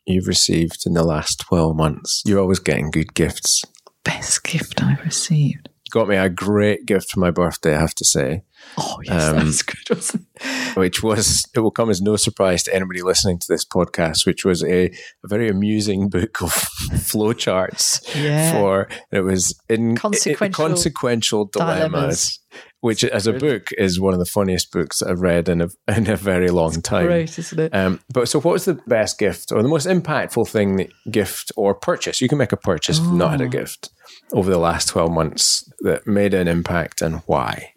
you've 0.05 0.27
received 0.27 0.83
in 0.85 0.93
the 0.93 1.03
last 1.03 1.39
12 1.47 1.75
months? 1.75 2.21
You're 2.25 2.39
always 2.41 2.59
getting 2.59 2.91
good 2.91 3.13
gifts. 3.13 3.63
Best 4.03 4.43
gift 4.43 4.81
I've 4.83 5.03
received. 5.03 5.69
Got 5.89 6.09
me 6.09 6.17
a 6.17 6.27
great 6.29 6.85
gift 6.85 7.11
for 7.11 7.21
my 7.21 7.31
birthday, 7.31 7.73
I 7.73 7.79
have 7.79 7.95
to 7.95 8.03
say, 8.05 8.43
Oh, 8.77 8.97
yes, 9.05 9.23
Um, 9.23 9.35
that 9.37 9.45
was 9.45 9.61
good, 9.63 9.89
wasn't 9.89 10.25
it? 10.35 10.75
which 10.75 11.01
was, 11.01 11.45
it 11.55 11.59
will 11.61 11.71
come 11.71 11.89
as 11.89 12.01
no 12.01 12.17
surprise 12.17 12.63
to 12.63 12.75
anybody 12.75 13.01
listening 13.01 13.39
to 13.39 13.45
this 13.47 13.63
podcast, 13.63 14.25
which 14.25 14.43
was 14.43 14.63
a, 14.63 14.87
a 14.87 15.27
very 15.27 15.47
amusing 15.47 16.09
book 16.09 16.41
of 16.41 16.51
flowcharts 16.91 18.01
Yeah. 18.21 18.51
for, 18.51 18.89
it 19.11 19.21
was 19.21 19.57
in 19.69 19.95
Consequential 19.95 20.67
consequential 20.67 21.45
dilemmas. 21.45 21.89
dilemmas. 21.89 22.39
Which, 22.81 23.03
as 23.03 23.25
a 23.27 23.33
book, 23.33 23.69
is 23.77 23.99
one 23.99 24.13
of 24.13 24.19
the 24.19 24.25
funniest 24.25 24.71
books 24.71 25.01
I've 25.01 25.21
read 25.21 25.49
in 25.49 25.61
a 25.61 25.69
in 25.87 26.09
a 26.09 26.15
very 26.15 26.49
long 26.49 26.81
time. 26.81 27.07
Great, 27.07 27.37
isn't 27.39 27.59
it? 27.59 27.73
Um, 27.75 27.99
but 28.13 28.29
so, 28.29 28.39
what 28.39 28.53
was 28.53 28.65
the 28.65 28.75
best 28.87 29.17
gift 29.17 29.51
or 29.51 29.61
the 29.63 29.67
most 29.67 29.87
impactful 29.87 30.47
thing 30.47 30.75
that 30.77 30.89
gift 31.11 31.51
or 31.55 31.73
purchase? 31.73 32.21
You 32.21 32.29
can 32.29 32.37
make 32.37 32.51
a 32.51 32.57
purchase, 32.57 32.99
if 32.99 33.03
you've 33.05 33.13
not 33.13 33.31
had 33.31 33.41
Oh. 33.41 33.45
a 33.45 33.49
gift 33.49 33.89
over 34.33 34.49
the 34.51 34.59
last 34.59 34.89
twelve 34.89 35.11
months 35.11 35.71
that 35.79 36.05
made 36.07 36.33
an 36.33 36.47
impact, 36.47 37.01
and 37.01 37.21
why? 37.25 37.73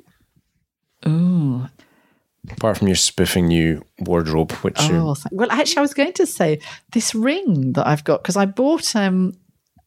Ooh. 1.07 1.67
Apart 2.51 2.79
from 2.79 2.89
your 2.89 2.97
spiffing 2.97 3.49
new 3.49 3.83
wardrobe, 4.01 4.53
which 4.63 4.77
Oh, 4.81 5.15
th- 5.15 5.27
well, 5.31 5.51
actually, 5.51 5.79
I 5.79 5.83
was 5.83 5.95
going 5.95 6.15
to 6.15 6.27
say 6.27 6.61
this 6.93 7.15
ring 7.15 7.73
that 7.75 7.87
I've 7.87 8.05
got 8.05 8.23
because 8.23 8.37
I 8.37 8.47
bought 8.47 8.97
um, 8.97 9.35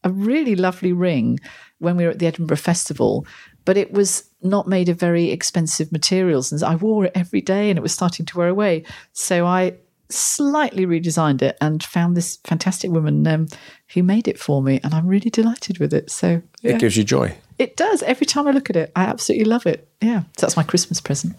a 0.04 0.10
really 0.10 0.54
lovely 0.54 0.92
ring 0.92 1.40
when 1.78 1.96
we 1.96 2.04
were 2.04 2.10
at 2.10 2.20
the 2.20 2.26
Edinburgh 2.26 2.56
Festival, 2.58 3.26
but 3.64 3.76
it 3.76 3.92
was 3.92 4.24
not 4.44 4.68
made 4.68 4.88
of 4.88 4.98
very 4.98 5.30
expensive 5.30 5.90
materials, 5.92 6.52
and 6.52 6.62
I 6.62 6.76
wore 6.76 7.06
it 7.06 7.12
every 7.14 7.40
day, 7.40 7.70
and 7.70 7.78
it 7.78 7.82
was 7.82 7.92
starting 7.92 8.26
to 8.26 8.38
wear 8.38 8.48
away. 8.48 8.84
So 9.12 9.46
I 9.46 9.74
slightly 10.10 10.86
redesigned 10.86 11.42
it 11.42 11.56
and 11.60 11.82
found 11.82 12.16
this 12.16 12.36
fantastic 12.44 12.90
woman 12.90 13.26
um, 13.26 13.48
who 13.94 14.02
made 14.02 14.28
it 14.28 14.38
for 14.38 14.62
me, 14.62 14.80
and 14.84 14.94
I'm 14.94 15.06
really 15.06 15.30
delighted 15.30 15.78
with 15.78 15.92
it. 15.94 16.10
So 16.10 16.42
yeah, 16.62 16.72
it 16.72 16.78
gives 16.80 16.96
you 16.96 17.04
joy. 17.04 17.36
it 17.58 17.76
does. 17.76 18.02
Every 18.02 18.26
time 18.26 18.46
I 18.46 18.50
look 18.52 18.68
at 18.70 18.76
it, 18.76 18.92
I 18.94 19.04
absolutely 19.04 19.46
love 19.46 19.66
it. 19.66 19.88
Yeah, 20.02 20.20
so 20.36 20.46
that's 20.46 20.56
my 20.56 20.62
Christmas 20.62 21.00
present. 21.00 21.34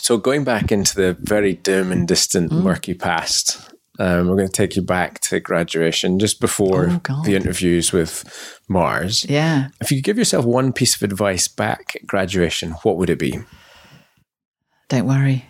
So, 0.00 0.16
going 0.16 0.42
back 0.42 0.72
into 0.72 0.96
the 0.96 1.16
very 1.20 1.54
dim 1.54 1.92
and 1.92 2.08
distant, 2.08 2.50
Mm. 2.50 2.62
murky 2.62 2.92
past, 2.94 3.71
um, 4.02 4.28
we're 4.28 4.36
going 4.36 4.48
to 4.48 4.52
take 4.52 4.74
you 4.74 4.82
back 4.82 5.20
to 5.20 5.38
graduation, 5.38 6.18
just 6.18 6.40
before 6.40 7.00
Oh, 7.08 7.22
the 7.24 7.36
interviews 7.36 7.92
with 7.92 8.58
Mars. 8.68 9.24
Yeah. 9.28 9.68
If 9.80 9.90
you 9.92 9.98
could 9.98 10.04
give 10.04 10.18
yourself 10.18 10.44
one 10.44 10.72
piece 10.72 10.96
of 10.96 11.02
advice 11.02 11.46
back 11.46 11.94
at 11.94 12.06
graduation, 12.06 12.72
what 12.82 12.96
would 12.96 13.10
it 13.10 13.18
be? 13.18 13.38
Don't 14.88 15.06
worry. 15.06 15.46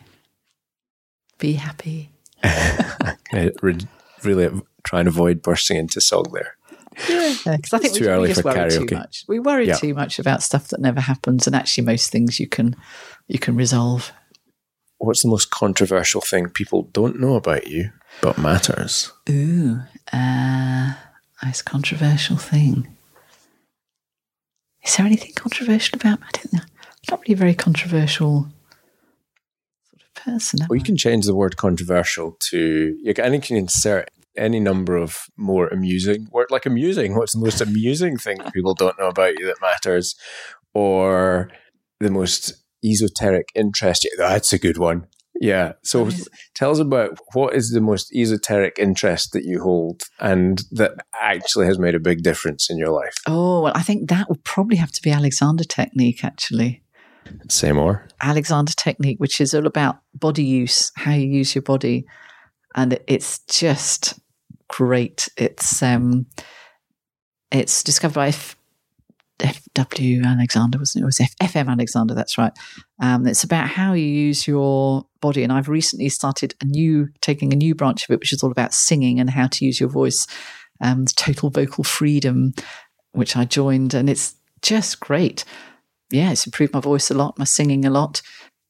Be 1.39 1.55
happy. 1.55 2.11
Re- 3.63 3.79
really 4.23 4.51
try 4.85 4.99
and 5.01 5.09
avoid 5.09 5.41
bursting 5.43 5.79
into 5.79 6.01
song 6.01 6.27
there. 6.33 6.57
Yeah, 7.09 7.35
because 7.57 7.73
I 7.73 7.79
think 7.79 7.85
It's 7.93 7.95
we, 7.95 8.01
too 8.01 8.09
early 8.13 8.23
we 8.23 8.29
just 8.29 8.43
for 8.43 8.49
worry 8.53 8.71
karaoke. 8.71 8.89
too 8.89 8.97
much. 8.97 9.25
We 9.27 9.39
worry 9.41 9.67
Yeah. 9.67 9.77
too 9.77 9.95
much 9.95 10.19
about 10.19 10.43
stuff 10.43 10.69
that 10.69 10.81
never 10.81 11.01
happens, 11.01 11.47
and 11.47 11.57
actually, 11.57 11.85
most 11.87 12.11
things 12.13 12.39
you 12.39 12.47
can 12.47 12.77
you 13.29 13.39
can 13.39 13.57
resolve. 13.57 14.13
What's 14.99 15.23
the 15.23 15.29
most 15.31 15.51
controversial 15.51 16.21
thing 16.21 16.51
people 16.51 16.83
don't 16.93 17.19
know 17.19 17.35
about 17.37 17.67
you 17.67 17.91
but 18.21 18.39
matters? 18.39 19.13
Ooh, 19.29 19.81
uh, 20.13 20.93
most 21.45 21.65
controversial 21.65 22.37
thing. 22.37 22.97
Is 24.85 24.97
there 24.97 25.07
anything 25.07 25.33
controversial 25.35 25.97
about 25.97 26.21
me? 26.21 26.27
I 26.27 26.39
don't 26.39 26.53
know. 26.53 26.61
I'm 26.63 27.11
not 27.11 27.21
really 27.21 27.35
a 27.35 27.37
very 27.37 27.55
controversial 27.55 28.49
sort 29.91 30.03
of 30.03 30.15
person. 30.15 30.61
Well, 30.69 30.77
you 30.77 30.83
I? 30.83 30.87
can 30.87 30.97
change 30.97 31.27
the 31.27 31.35
word 31.35 31.57
controversial 31.57 32.37
to 32.51 32.97
you 33.03 33.15
can, 33.15 33.27
and 33.27 33.35
you 33.35 33.41
can 33.41 33.57
insert 33.57 34.09
any 34.37 34.61
number 34.61 34.97
of 34.97 35.27
more 35.37 35.69
amusing 35.69 36.29
word 36.33 36.51
like 36.51 36.67
amusing. 36.67 37.17
What's 37.17 37.35
the 37.35 37.41
most 37.41 37.61
amusing 37.61 38.17
thing 38.17 38.39
people 38.53 38.75
don't 38.75 38.99
know 38.99 39.09
about 39.09 39.39
you 39.39 39.47
that 39.47 39.61
matters, 39.61 40.15
or 40.75 41.51
the 42.01 42.11
most 42.11 42.55
esoteric 42.85 43.51
interest? 43.55 44.09
That's 44.17 44.53
a 44.53 44.59
good 44.59 44.79
one. 44.79 45.07
Yeah. 45.43 45.73
So 45.83 46.05
Nice. 46.05 46.29
tell 46.55 46.71
us 46.71 46.79
about 46.79 47.19
what 47.33 47.53
is 47.53 47.73
the 47.73 47.81
most 47.81 48.15
esoteric 48.15 48.79
interest 48.79 49.33
that 49.33 49.43
you 49.45 49.61
hold 49.61 50.05
and 50.21 50.63
that 50.71 50.93
actually 51.21 51.67
has 51.67 51.81
made 51.81 51.97
a 51.97 51.99
big 51.99 52.23
difference 52.23 52.71
in 52.71 52.79
your 52.79 52.91
life. 52.91 53.15
Oh, 53.27 53.63
well, 53.63 53.73
I 53.75 53.83
think 53.83 54.09
that 54.09 54.29
would 54.29 54.45
probably 54.45 54.77
have 54.77 54.93
to 54.93 55.03
be 55.03 55.11
Alexander 55.11 55.65
technique, 55.65 56.23
actually. 56.23 56.85
Say 57.49 57.73
more. 57.73 58.07
Alexander 58.23 58.73
technique, 58.77 59.19
which 59.19 59.41
is 59.41 59.53
all 59.53 59.67
about 59.67 59.97
body 60.15 60.45
use, 60.45 60.93
how 60.95 61.13
you 61.13 61.27
use 61.27 61.57
your 61.57 61.63
body, 61.63 62.07
and 62.77 63.01
it's 63.09 63.41
just 63.49 64.21
great. 64.69 65.29
It's 65.37 65.83
um, 65.83 66.27
it's 67.51 67.83
discovered 67.83 68.15
by 68.15 68.29
F, 68.29 68.57
F.W. 69.41 70.23
Alexander, 70.25 70.79
wasn't 70.79 71.01
it? 71.01 71.03
It 71.03 71.07
was 71.07 71.21
F, 71.21 71.35
F.M. 71.41 71.69
Alexander. 71.69 72.15
That's 72.15 72.39
right. 72.39 72.53
Um, 73.03 73.27
it's 73.27 73.45
about 73.45 73.69
how 73.69 73.93
you 73.93 74.07
use 74.07 74.47
your 74.47 75.05
body, 75.21 75.43
and 75.43 75.53
I've 75.53 75.69
recently 75.69 76.09
started 76.09 76.55
a 76.63 76.65
new, 76.65 77.09
taking 77.21 77.53
a 77.53 77.57
new 77.57 77.75
branch 77.75 78.05
of 78.05 78.15
it, 78.15 78.21
which 78.21 78.33
is 78.33 78.43
all 78.43 78.51
about 78.51 78.73
singing 78.73 79.21
and 79.21 79.29
how 79.29 79.49
to 79.49 79.65
use 79.67 79.79
your 79.79 79.91
voice, 79.91 80.27
um, 80.81 81.05
total 81.05 81.51
vocal 81.51 81.85
freedom, 81.85 82.55
which 83.13 83.37
I 83.37 83.45
joined, 83.45 83.93
and 83.93 84.09
it's 84.09 84.37
just 84.63 85.01
great 85.01 85.45
yeah, 86.13 86.31
it's 86.31 86.47
improved 86.47 86.75
my 86.75 86.81
voice 86.81 87.11
a 87.11 87.15
lot, 87.15 87.39
my 87.39 87.45
singing 87.45 87.85
a 87.85 87.91
lot, 87.91 88.23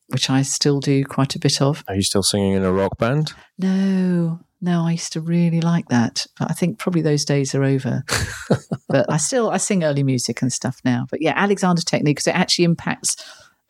which 0.09 0.31
I 0.31 0.43
still 0.43 0.81
do 0.81 1.05
quite 1.05 1.35
a 1.35 1.39
bit 1.39 1.61
of. 1.61 1.85
Are 1.89 1.95
you 1.95 2.03
still 2.03 2.23
singing 2.23 2.53
in 2.53 2.63
a 2.63 2.73
rock 2.73 2.97
band? 2.99 3.33
No, 3.59 4.41
no, 4.61 4.87
I 4.87 4.93
used 4.93 5.13
to 5.15 5.21
really 5.21 5.61
like 5.61 5.89
that. 5.89 6.27
But 6.39 6.51
I 6.51 6.55
think 6.55 6.79
probably 6.79 7.03
those 7.03 7.25
days 7.25 7.55
are 7.55 7.65
over. 7.65 8.05
but 8.89 9.11
I 9.11 9.17
still 9.17 9.51
I 9.51 9.57
sing 9.57 9.83
early 9.83 10.05
music 10.05 10.41
and 10.41 10.53
stuff 10.53 10.81
now. 10.85 11.07
But 11.11 11.21
yeah, 11.21 11.35
Alexander 11.37 11.83
technique 11.83 12.17
because 12.17 12.29
it 12.29 12.37
actually 12.37 12.65
impacts 12.65 13.17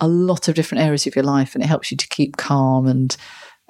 a 0.03 0.09
lot 0.09 0.49
of 0.49 0.57
different 0.57 0.83
areas 0.83 1.07
of 1.07 1.15
your 1.15 1.25
life 1.25 1.55
and 1.55 1.63
it 1.63 1.69
helps 1.69 1.91
you 1.93 1.97
to 1.97 2.09
keep 2.09 2.37
calm 2.37 2.87
and 2.87 3.17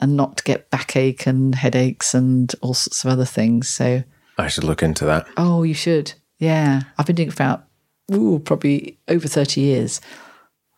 and 0.01 0.17
not 0.17 0.43
get 0.43 0.71
backache 0.71 1.27
and 1.27 1.55
headaches 1.55 2.15
and 2.15 2.55
all 2.63 2.75
sorts 2.75 3.05
of 3.05 3.11
other 3.11 3.27
things. 3.27 3.69
So 3.69 4.03
I 4.39 4.49
should 4.49 4.65
look 4.65 4.83
into 4.83 5.05
that. 5.05 5.29
oh, 5.37 5.63
you 5.63 5.75
should. 5.75 6.15
Yeah, 6.39 6.83
I've 6.99 7.07
been 7.07 7.15
doing 7.15 7.29
it 7.29 7.35
for 7.35 7.43
about 7.45 7.65
ooh, 8.13 8.41
probably 8.41 8.99
over 9.07 9.29
thirty 9.29 9.61
years, 9.61 10.01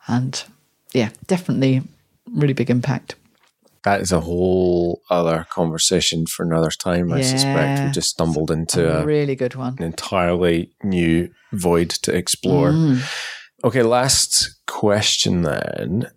and 0.09 0.44
yeah, 0.93 1.10
definitely 1.26 1.82
really 2.26 2.52
big 2.52 2.68
impact. 2.68 3.14
That 3.85 4.01
is 4.01 4.12
a 4.12 4.20
whole 4.20 5.02
other 5.09 5.47
conversation 5.51 6.26
for 6.26 6.43
another 6.43 6.70
time, 6.70 7.12
I 7.12 7.20
suspect. 7.20 7.85
We 7.85 7.90
just 7.93 8.10
stumbled 8.10 8.51
into 8.51 8.90
a 8.90 9.02
a, 9.02 9.05
really 9.05 9.36
good 9.36 9.55
one. 9.55 9.76
an 9.78 9.85
entirely 9.85 10.72
new 10.82 11.31
void 11.52 11.90
to 11.90 12.14
explore. 12.14 12.70
Mm. 12.70 13.02
Okay, 13.65 13.82
last 13.82 14.57
question 14.66 15.43
then. 15.43 16.11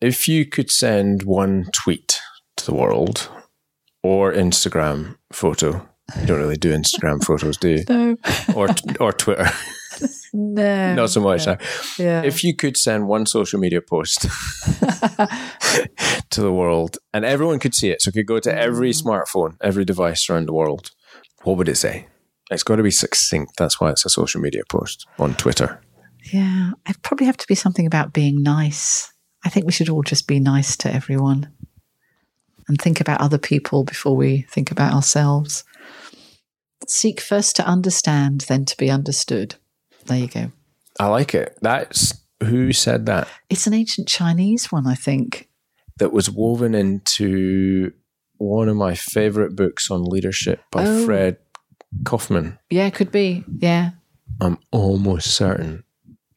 If 0.00 0.28
you 0.28 0.44
could 0.44 0.70
send 0.70 1.22
one 1.22 1.66
tweet 1.72 2.20
to 2.58 2.66
the 2.66 2.74
world 2.74 3.30
or 4.02 4.32
Instagram 4.32 5.16
photo, 5.32 5.88
you 6.20 6.26
don't 6.26 6.38
really 6.40 6.56
do 6.56 6.72
Instagram 6.76 7.24
photos, 7.28 7.56
do 7.56 7.68
you? 7.70 7.84
No, 7.88 8.16
Or, 8.54 8.68
or 9.00 9.12
Twitter, 9.12 9.48
no, 10.34 10.94
not 10.94 11.10
so 11.10 11.20
much. 11.22 11.46
now. 11.46 11.56
Yeah, 11.98 12.22
If 12.24 12.44
you 12.44 12.54
could 12.54 12.76
send 12.76 13.08
one 13.08 13.24
social 13.26 13.58
media 13.58 13.80
post 13.80 14.22
to 16.30 16.40
the 16.40 16.52
world 16.52 16.98
and 17.14 17.24
everyone 17.24 17.58
could 17.58 17.74
see 17.74 17.90
it, 17.90 18.02
so 18.02 18.08
it 18.10 18.12
could 18.14 18.26
go 18.26 18.38
to 18.40 18.54
every 18.54 18.90
Mm. 18.90 19.02
smartphone, 19.02 19.56
every 19.62 19.84
device 19.86 20.28
around 20.28 20.46
the 20.46 20.52
world, 20.52 20.90
what 21.44 21.56
would 21.56 21.68
it 21.68 21.76
say? 21.76 22.08
It's 22.50 22.64
got 22.64 22.76
to 22.76 22.82
be 22.82 22.90
succinct. 22.90 23.52
That's 23.56 23.80
why 23.80 23.90
it's 23.92 24.04
a 24.04 24.10
social 24.10 24.40
media 24.42 24.62
post 24.68 25.06
on 25.18 25.34
Twitter. 25.36 25.80
Yeah, 26.32 26.72
I'd 26.86 27.02
probably 27.02 27.26
have 27.26 27.36
to 27.38 27.46
be 27.48 27.54
something 27.54 27.86
about 27.86 28.12
being 28.12 28.42
nice. 28.42 29.12
I 29.44 29.48
think 29.48 29.66
we 29.66 29.72
should 29.72 29.88
all 29.88 30.02
just 30.02 30.26
be 30.28 30.38
nice 30.38 30.76
to 30.78 30.92
everyone 30.92 31.50
and 32.68 32.80
think 32.80 33.00
about 33.00 33.20
other 33.20 33.38
people 33.38 33.82
before 33.84 34.16
we 34.16 34.42
think 34.42 34.70
about 34.70 34.92
ourselves. 34.92 35.64
Seek 36.86 37.20
first 37.20 37.56
to 37.56 37.66
understand, 37.66 38.42
then 38.42 38.64
to 38.66 38.76
be 38.76 38.90
understood. 38.90 39.56
There 40.06 40.18
you 40.18 40.28
go. 40.28 40.52
I 41.00 41.06
like 41.08 41.34
it. 41.34 41.58
That's 41.60 42.14
who 42.40 42.72
said 42.72 43.06
that? 43.06 43.28
It's 43.50 43.66
an 43.66 43.74
ancient 43.74 44.08
Chinese 44.08 44.70
one, 44.70 44.86
I 44.86 44.94
think. 44.94 45.48
That 45.98 46.12
was 46.12 46.30
woven 46.30 46.74
into 46.74 47.92
one 48.36 48.68
of 48.68 48.76
my 48.76 48.94
favorite 48.94 49.54
books 49.56 49.90
on 49.90 50.04
leadership 50.04 50.60
by 50.70 50.84
Oh. 50.86 51.04
Fred 51.04 51.38
Kofman. 52.04 52.58
Yeah, 52.70 52.90
could 52.90 53.12
be. 53.12 53.44
Yeah. 53.58 53.90
I'm 54.40 54.58
almost 54.70 55.28
certain. 55.34 55.84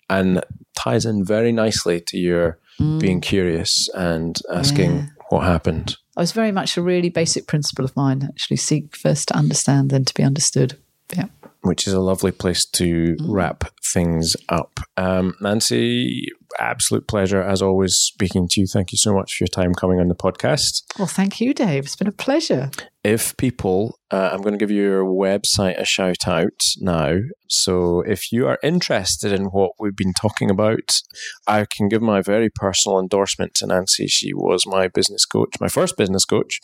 And 0.09 0.43
ties 0.77 1.05
in 1.05 1.25
very 1.25 1.51
nicely 1.51 1.99
to 2.07 2.17
your 2.17 2.57
being 2.99 3.21
curious 3.21 3.89
and 3.95 4.37
asking 4.53 4.91
Mm. 4.91 4.97
Yeah. 4.97 5.09
what 5.29 5.45
happened. 5.45 5.95
I 6.17 6.21
was 6.21 6.31
very 6.33 6.51
much 6.51 6.77
a 6.77 6.81
really 6.81 7.09
basic 7.09 7.47
principle 7.47 7.85
of 7.85 7.95
mine, 7.95 8.23
actually. 8.23 8.57
Seek 8.57 8.95
first 8.95 9.29
to 9.29 9.35
understand, 9.37 9.89
then 9.89 10.05
to 10.05 10.13
be 10.13 10.23
understood. 10.23 10.77
Yeah. 11.15 11.25
Which 11.65 11.87
is 11.87 11.93
a 11.93 11.99
lovely 11.99 12.31
place 12.31 12.65
to 12.65 13.15
Mm. 13.19 13.25
wrap 13.27 13.63
things 13.93 14.35
up. 14.49 14.79
Um, 14.97 15.35
Nancy, 15.41 16.27
absolute 16.59 17.07
pleasure, 17.07 17.41
as 17.41 17.61
always, 17.61 17.93
speaking 17.95 18.47
to 18.49 18.61
you. 18.61 18.67
Thank 18.67 18.91
you 18.91 18.97
so 18.97 19.13
much 19.13 19.35
for 19.35 19.43
your 19.43 19.47
time 19.47 19.73
coming 19.73 19.99
on 19.99 20.07
the 20.07 20.15
podcast. 20.15 20.83
Well, 20.97 21.07
thank 21.07 21.39
you, 21.41 21.53
Dave. 21.53 21.85
It's 21.85 21.95
been 21.95 22.07
a 22.07 22.11
pleasure. 22.11 22.71
If 23.03 23.35
people, 23.37 23.99
uh, 24.11 24.29
I'm 24.31 24.41
going 24.41 24.53
to 24.53 24.57
give 24.57 24.71
your 24.71 25.03
website 25.05 25.79
a 25.79 25.85
shout 25.85 26.27
out 26.27 26.59
now. 26.79 27.17
So 27.49 28.01
if 28.01 28.31
you 28.31 28.47
are 28.47 28.59
interested 28.63 29.31
in 29.31 29.45
what 29.45 29.71
we've 29.79 29.95
been 29.95 30.13
talking 30.13 30.49
about, 30.49 31.01
I 31.47 31.65
can 31.69 31.87
give 31.87 32.01
my 32.01 32.21
very 32.21 32.49
personal 32.49 32.99
endorsement 32.99 33.53
to 33.55 33.67
Nancy. 33.67 34.07
She 34.07 34.33
was 34.33 34.65
my 34.65 34.87
business 34.87 35.25
coach, 35.25 35.55
my 35.59 35.67
first 35.69 35.97
business 35.97 36.25
coach, 36.25 36.59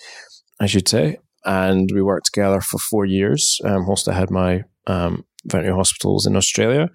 I 0.60 0.66
should 0.66 0.88
say. 0.88 1.18
And 1.46 1.90
we 1.94 2.02
worked 2.02 2.28
together 2.28 2.62
for 2.62 2.78
four 2.78 3.06
years, 3.06 3.60
um, 3.64 3.88
whilst 3.88 4.08
I 4.08 4.14
had 4.14 4.30
my 4.30 4.64
um, 4.88 5.26
veterinary 5.46 5.76
hospitals 5.76 6.26
in 6.26 6.36
Australia. 6.36 6.90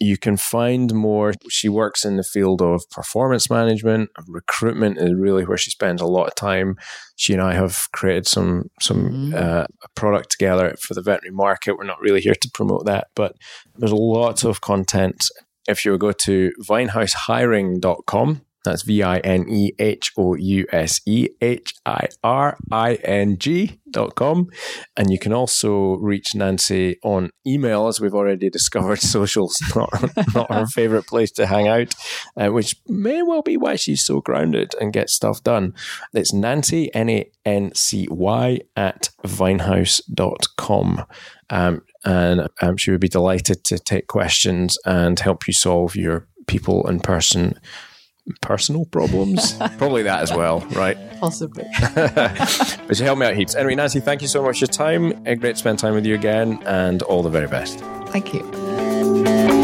You 0.00 0.16
can 0.16 0.36
find 0.36 0.94
more. 0.94 1.32
She 1.50 1.68
works 1.68 2.04
in 2.04 2.16
the 2.16 2.22
field 2.22 2.62
of 2.62 2.82
performance 2.90 3.50
management. 3.50 4.10
Recruitment 4.28 4.98
is 4.98 5.12
really 5.14 5.44
where 5.44 5.56
she 5.56 5.70
spends 5.70 6.00
a 6.00 6.06
lot 6.06 6.28
of 6.28 6.34
time. 6.36 6.76
She 7.16 7.32
and 7.32 7.42
I 7.42 7.54
have 7.54 7.88
created 7.92 8.26
some 8.28 8.70
some 8.80 9.10
mm-hmm. 9.10 9.34
uh, 9.34 9.64
product 9.96 10.30
together 10.30 10.76
for 10.80 10.94
the 10.94 11.02
veterinary 11.02 11.34
market. 11.34 11.76
We're 11.76 11.84
not 11.84 12.00
really 12.00 12.20
here 12.20 12.36
to 12.40 12.50
promote 12.54 12.86
that, 12.86 13.08
but 13.16 13.34
there's 13.76 13.92
lots 13.92 14.44
of 14.44 14.60
content. 14.60 15.24
If 15.66 15.84
you 15.84 15.98
go 15.98 16.12
to 16.12 16.52
vinehousehiring.com, 16.62 18.42
that's 18.64 18.82
V 18.82 19.02
I 19.02 19.18
N 19.18 19.48
E 19.48 19.72
H 19.78 20.12
O 20.16 20.34
U 20.34 20.66
S 20.72 21.00
E 21.06 21.28
H 21.40 21.74
I 21.86 22.08
R 22.22 22.58
I 22.70 22.94
N 22.96 23.38
G 23.38 23.80
dot 23.90 24.14
com. 24.14 24.48
And 24.96 25.10
you 25.10 25.18
can 25.18 25.32
also 25.32 25.96
reach 25.96 26.34
Nancy 26.34 26.98
on 27.02 27.30
email, 27.46 27.86
as 27.86 28.00
we've 28.00 28.14
already 28.14 28.50
discovered. 28.58 29.00
Social's 29.00 29.56
not, 29.74 29.90
not 30.34 30.52
her 30.52 30.66
favorite 30.66 31.06
place 31.06 31.30
to 31.32 31.46
hang 31.46 31.68
out, 31.68 31.94
uh, 32.36 32.48
which 32.48 32.76
may 32.86 33.22
well 33.22 33.42
be 33.42 33.56
why 33.56 33.76
she's 33.76 34.04
so 34.04 34.20
grounded 34.20 34.74
and 34.80 34.92
gets 34.92 35.14
stuff 35.14 35.42
done. 35.42 35.74
It's 36.12 36.32
Nancy, 36.32 36.92
N 36.94 37.08
A 37.10 37.30
N 37.44 37.72
C 37.74 38.08
Y, 38.10 38.60
at 38.76 39.10
vinehouse.com. 39.24 41.04
Um, 41.50 41.82
and 42.04 42.48
um, 42.60 42.76
she 42.76 42.90
would 42.90 43.00
be 43.00 43.08
delighted 43.08 43.64
to 43.64 43.78
take 43.78 44.06
questions 44.06 44.76
and 44.84 45.18
help 45.18 45.46
you 45.46 45.54
solve 45.54 45.96
your 45.96 46.28
people 46.46 46.86
and 46.86 47.02
person 47.02 47.58
personal 48.40 48.84
problems. 48.86 49.54
Probably 49.78 50.02
that 50.04 50.22
as 50.22 50.32
well, 50.32 50.60
right? 50.72 50.96
Possibly. 51.20 51.64
but 51.94 52.98
you 52.98 53.04
helped 53.04 53.20
me 53.20 53.26
out 53.26 53.34
heaps. 53.34 53.54
Anyway, 53.54 53.74
Nancy, 53.74 54.00
thank 54.00 54.22
you 54.22 54.28
so 54.28 54.42
much 54.42 54.58
for 54.58 54.64
your 54.64 54.68
time. 54.68 55.10
Great 55.24 55.42
to 55.42 55.56
spend 55.56 55.78
time 55.78 55.94
with 55.94 56.06
you 56.06 56.14
again, 56.14 56.62
and 56.64 57.02
all 57.02 57.22
the 57.22 57.30
very 57.30 57.48
best. 57.48 57.80
Thank 58.08 58.32
you. 58.32 59.57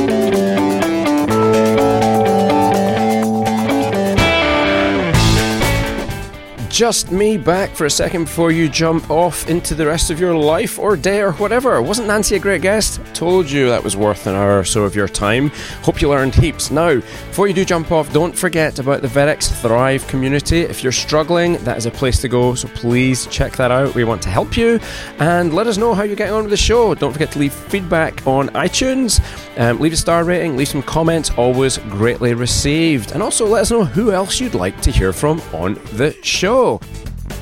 Just 6.74 7.12
me 7.12 7.38
back 7.38 7.70
for 7.70 7.86
a 7.86 7.90
second 7.90 8.24
before 8.24 8.50
you 8.50 8.68
jump 8.68 9.08
off 9.08 9.48
into 9.48 9.76
the 9.76 9.86
rest 9.86 10.10
of 10.10 10.18
your 10.18 10.34
life 10.34 10.76
or 10.76 10.96
day 10.96 11.20
or 11.20 11.30
whatever. 11.34 11.80
Wasn't 11.80 12.08
Nancy 12.08 12.34
a 12.34 12.40
great 12.40 12.62
guest? 12.62 13.00
Told 13.14 13.48
you 13.48 13.68
that 13.68 13.84
was 13.84 13.96
worth 13.96 14.26
an 14.26 14.34
hour 14.34 14.58
or 14.58 14.64
so 14.64 14.82
of 14.82 14.96
your 14.96 15.06
time. 15.06 15.50
Hope 15.82 16.02
you 16.02 16.08
learned 16.08 16.34
heaps. 16.34 16.72
Now, 16.72 16.94
before 16.96 17.46
you 17.46 17.54
do 17.54 17.64
jump 17.64 17.92
off, 17.92 18.12
don't 18.12 18.36
forget 18.36 18.80
about 18.80 19.02
the 19.02 19.08
VetX 19.08 19.52
Thrive 19.62 20.04
community. 20.08 20.62
If 20.62 20.82
you're 20.82 20.90
struggling, 20.90 21.58
that 21.58 21.78
is 21.78 21.86
a 21.86 21.92
place 21.92 22.20
to 22.22 22.28
go, 22.28 22.56
so 22.56 22.66
please 22.66 23.26
check 23.26 23.52
that 23.52 23.70
out. 23.70 23.94
We 23.94 24.02
want 24.02 24.22
to 24.22 24.28
help 24.28 24.56
you 24.56 24.80
and 25.20 25.54
let 25.54 25.68
us 25.68 25.78
know 25.78 25.94
how 25.94 26.02
you're 26.02 26.16
getting 26.16 26.34
on 26.34 26.42
with 26.42 26.50
the 26.50 26.56
show. 26.56 26.92
Don't 26.96 27.12
forget 27.12 27.30
to 27.32 27.38
leave 27.38 27.54
feedback 27.54 28.26
on 28.26 28.48
iTunes, 28.48 29.20
um, 29.60 29.78
leave 29.78 29.92
a 29.92 29.96
star 29.96 30.24
rating, 30.24 30.56
leave 30.56 30.68
some 30.68 30.82
comments, 30.82 31.30
always 31.36 31.78
greatly 31.78 32.34
received. 32.34 33.12
And 33.12 33.22
also 33.22 33.46
let 33.46 33.62
us 33.62 33.70
know 33.70 33.84
who 33.84 34.10
else 34.10 34.40
you'd 34.40 34.54
like 34.54 34.80
to 34.80 34.90
hear 34.90 35.12
from 35.12 35.40
on 35.52 35.74
the 35.92 36.16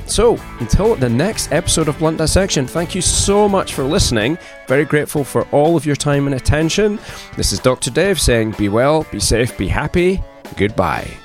So, 0.06 0.36
until 0.60 0.94
the 0.94 1.08
next 1.08 1.52
episode 1.52 1.88
of 1.88 1.98
Blunt 1.98 2.18
Dissection, 2.18 2.66
thank 2.66 2.94
you 2.94 3.00
so 3.00 3.48
much 3.48 3.72
for 3.72 3.82
listening. 3.84 4.36
Very 4.68 4.84
grateful 4.84 5.24
for 5.24 5.46
all 5.52 5.76
of 5.76 5.86
your 5.86 5.96
time 5.96 6.26
and 6.26 6.34
attention. 6.34 6.98
This 7.36 7.52
is 7.52 7.58
Dr. 7.60 7.90
Dave 7.90 8.20
saying, 8.20 8.52
be 8.58 8.68
well, 8.68 9.06
be 9.10 9.20
safe, 9.20 9.56
be 9.56 9.68
happy. 9.68 10.22
Goodbye. 10.56 11.21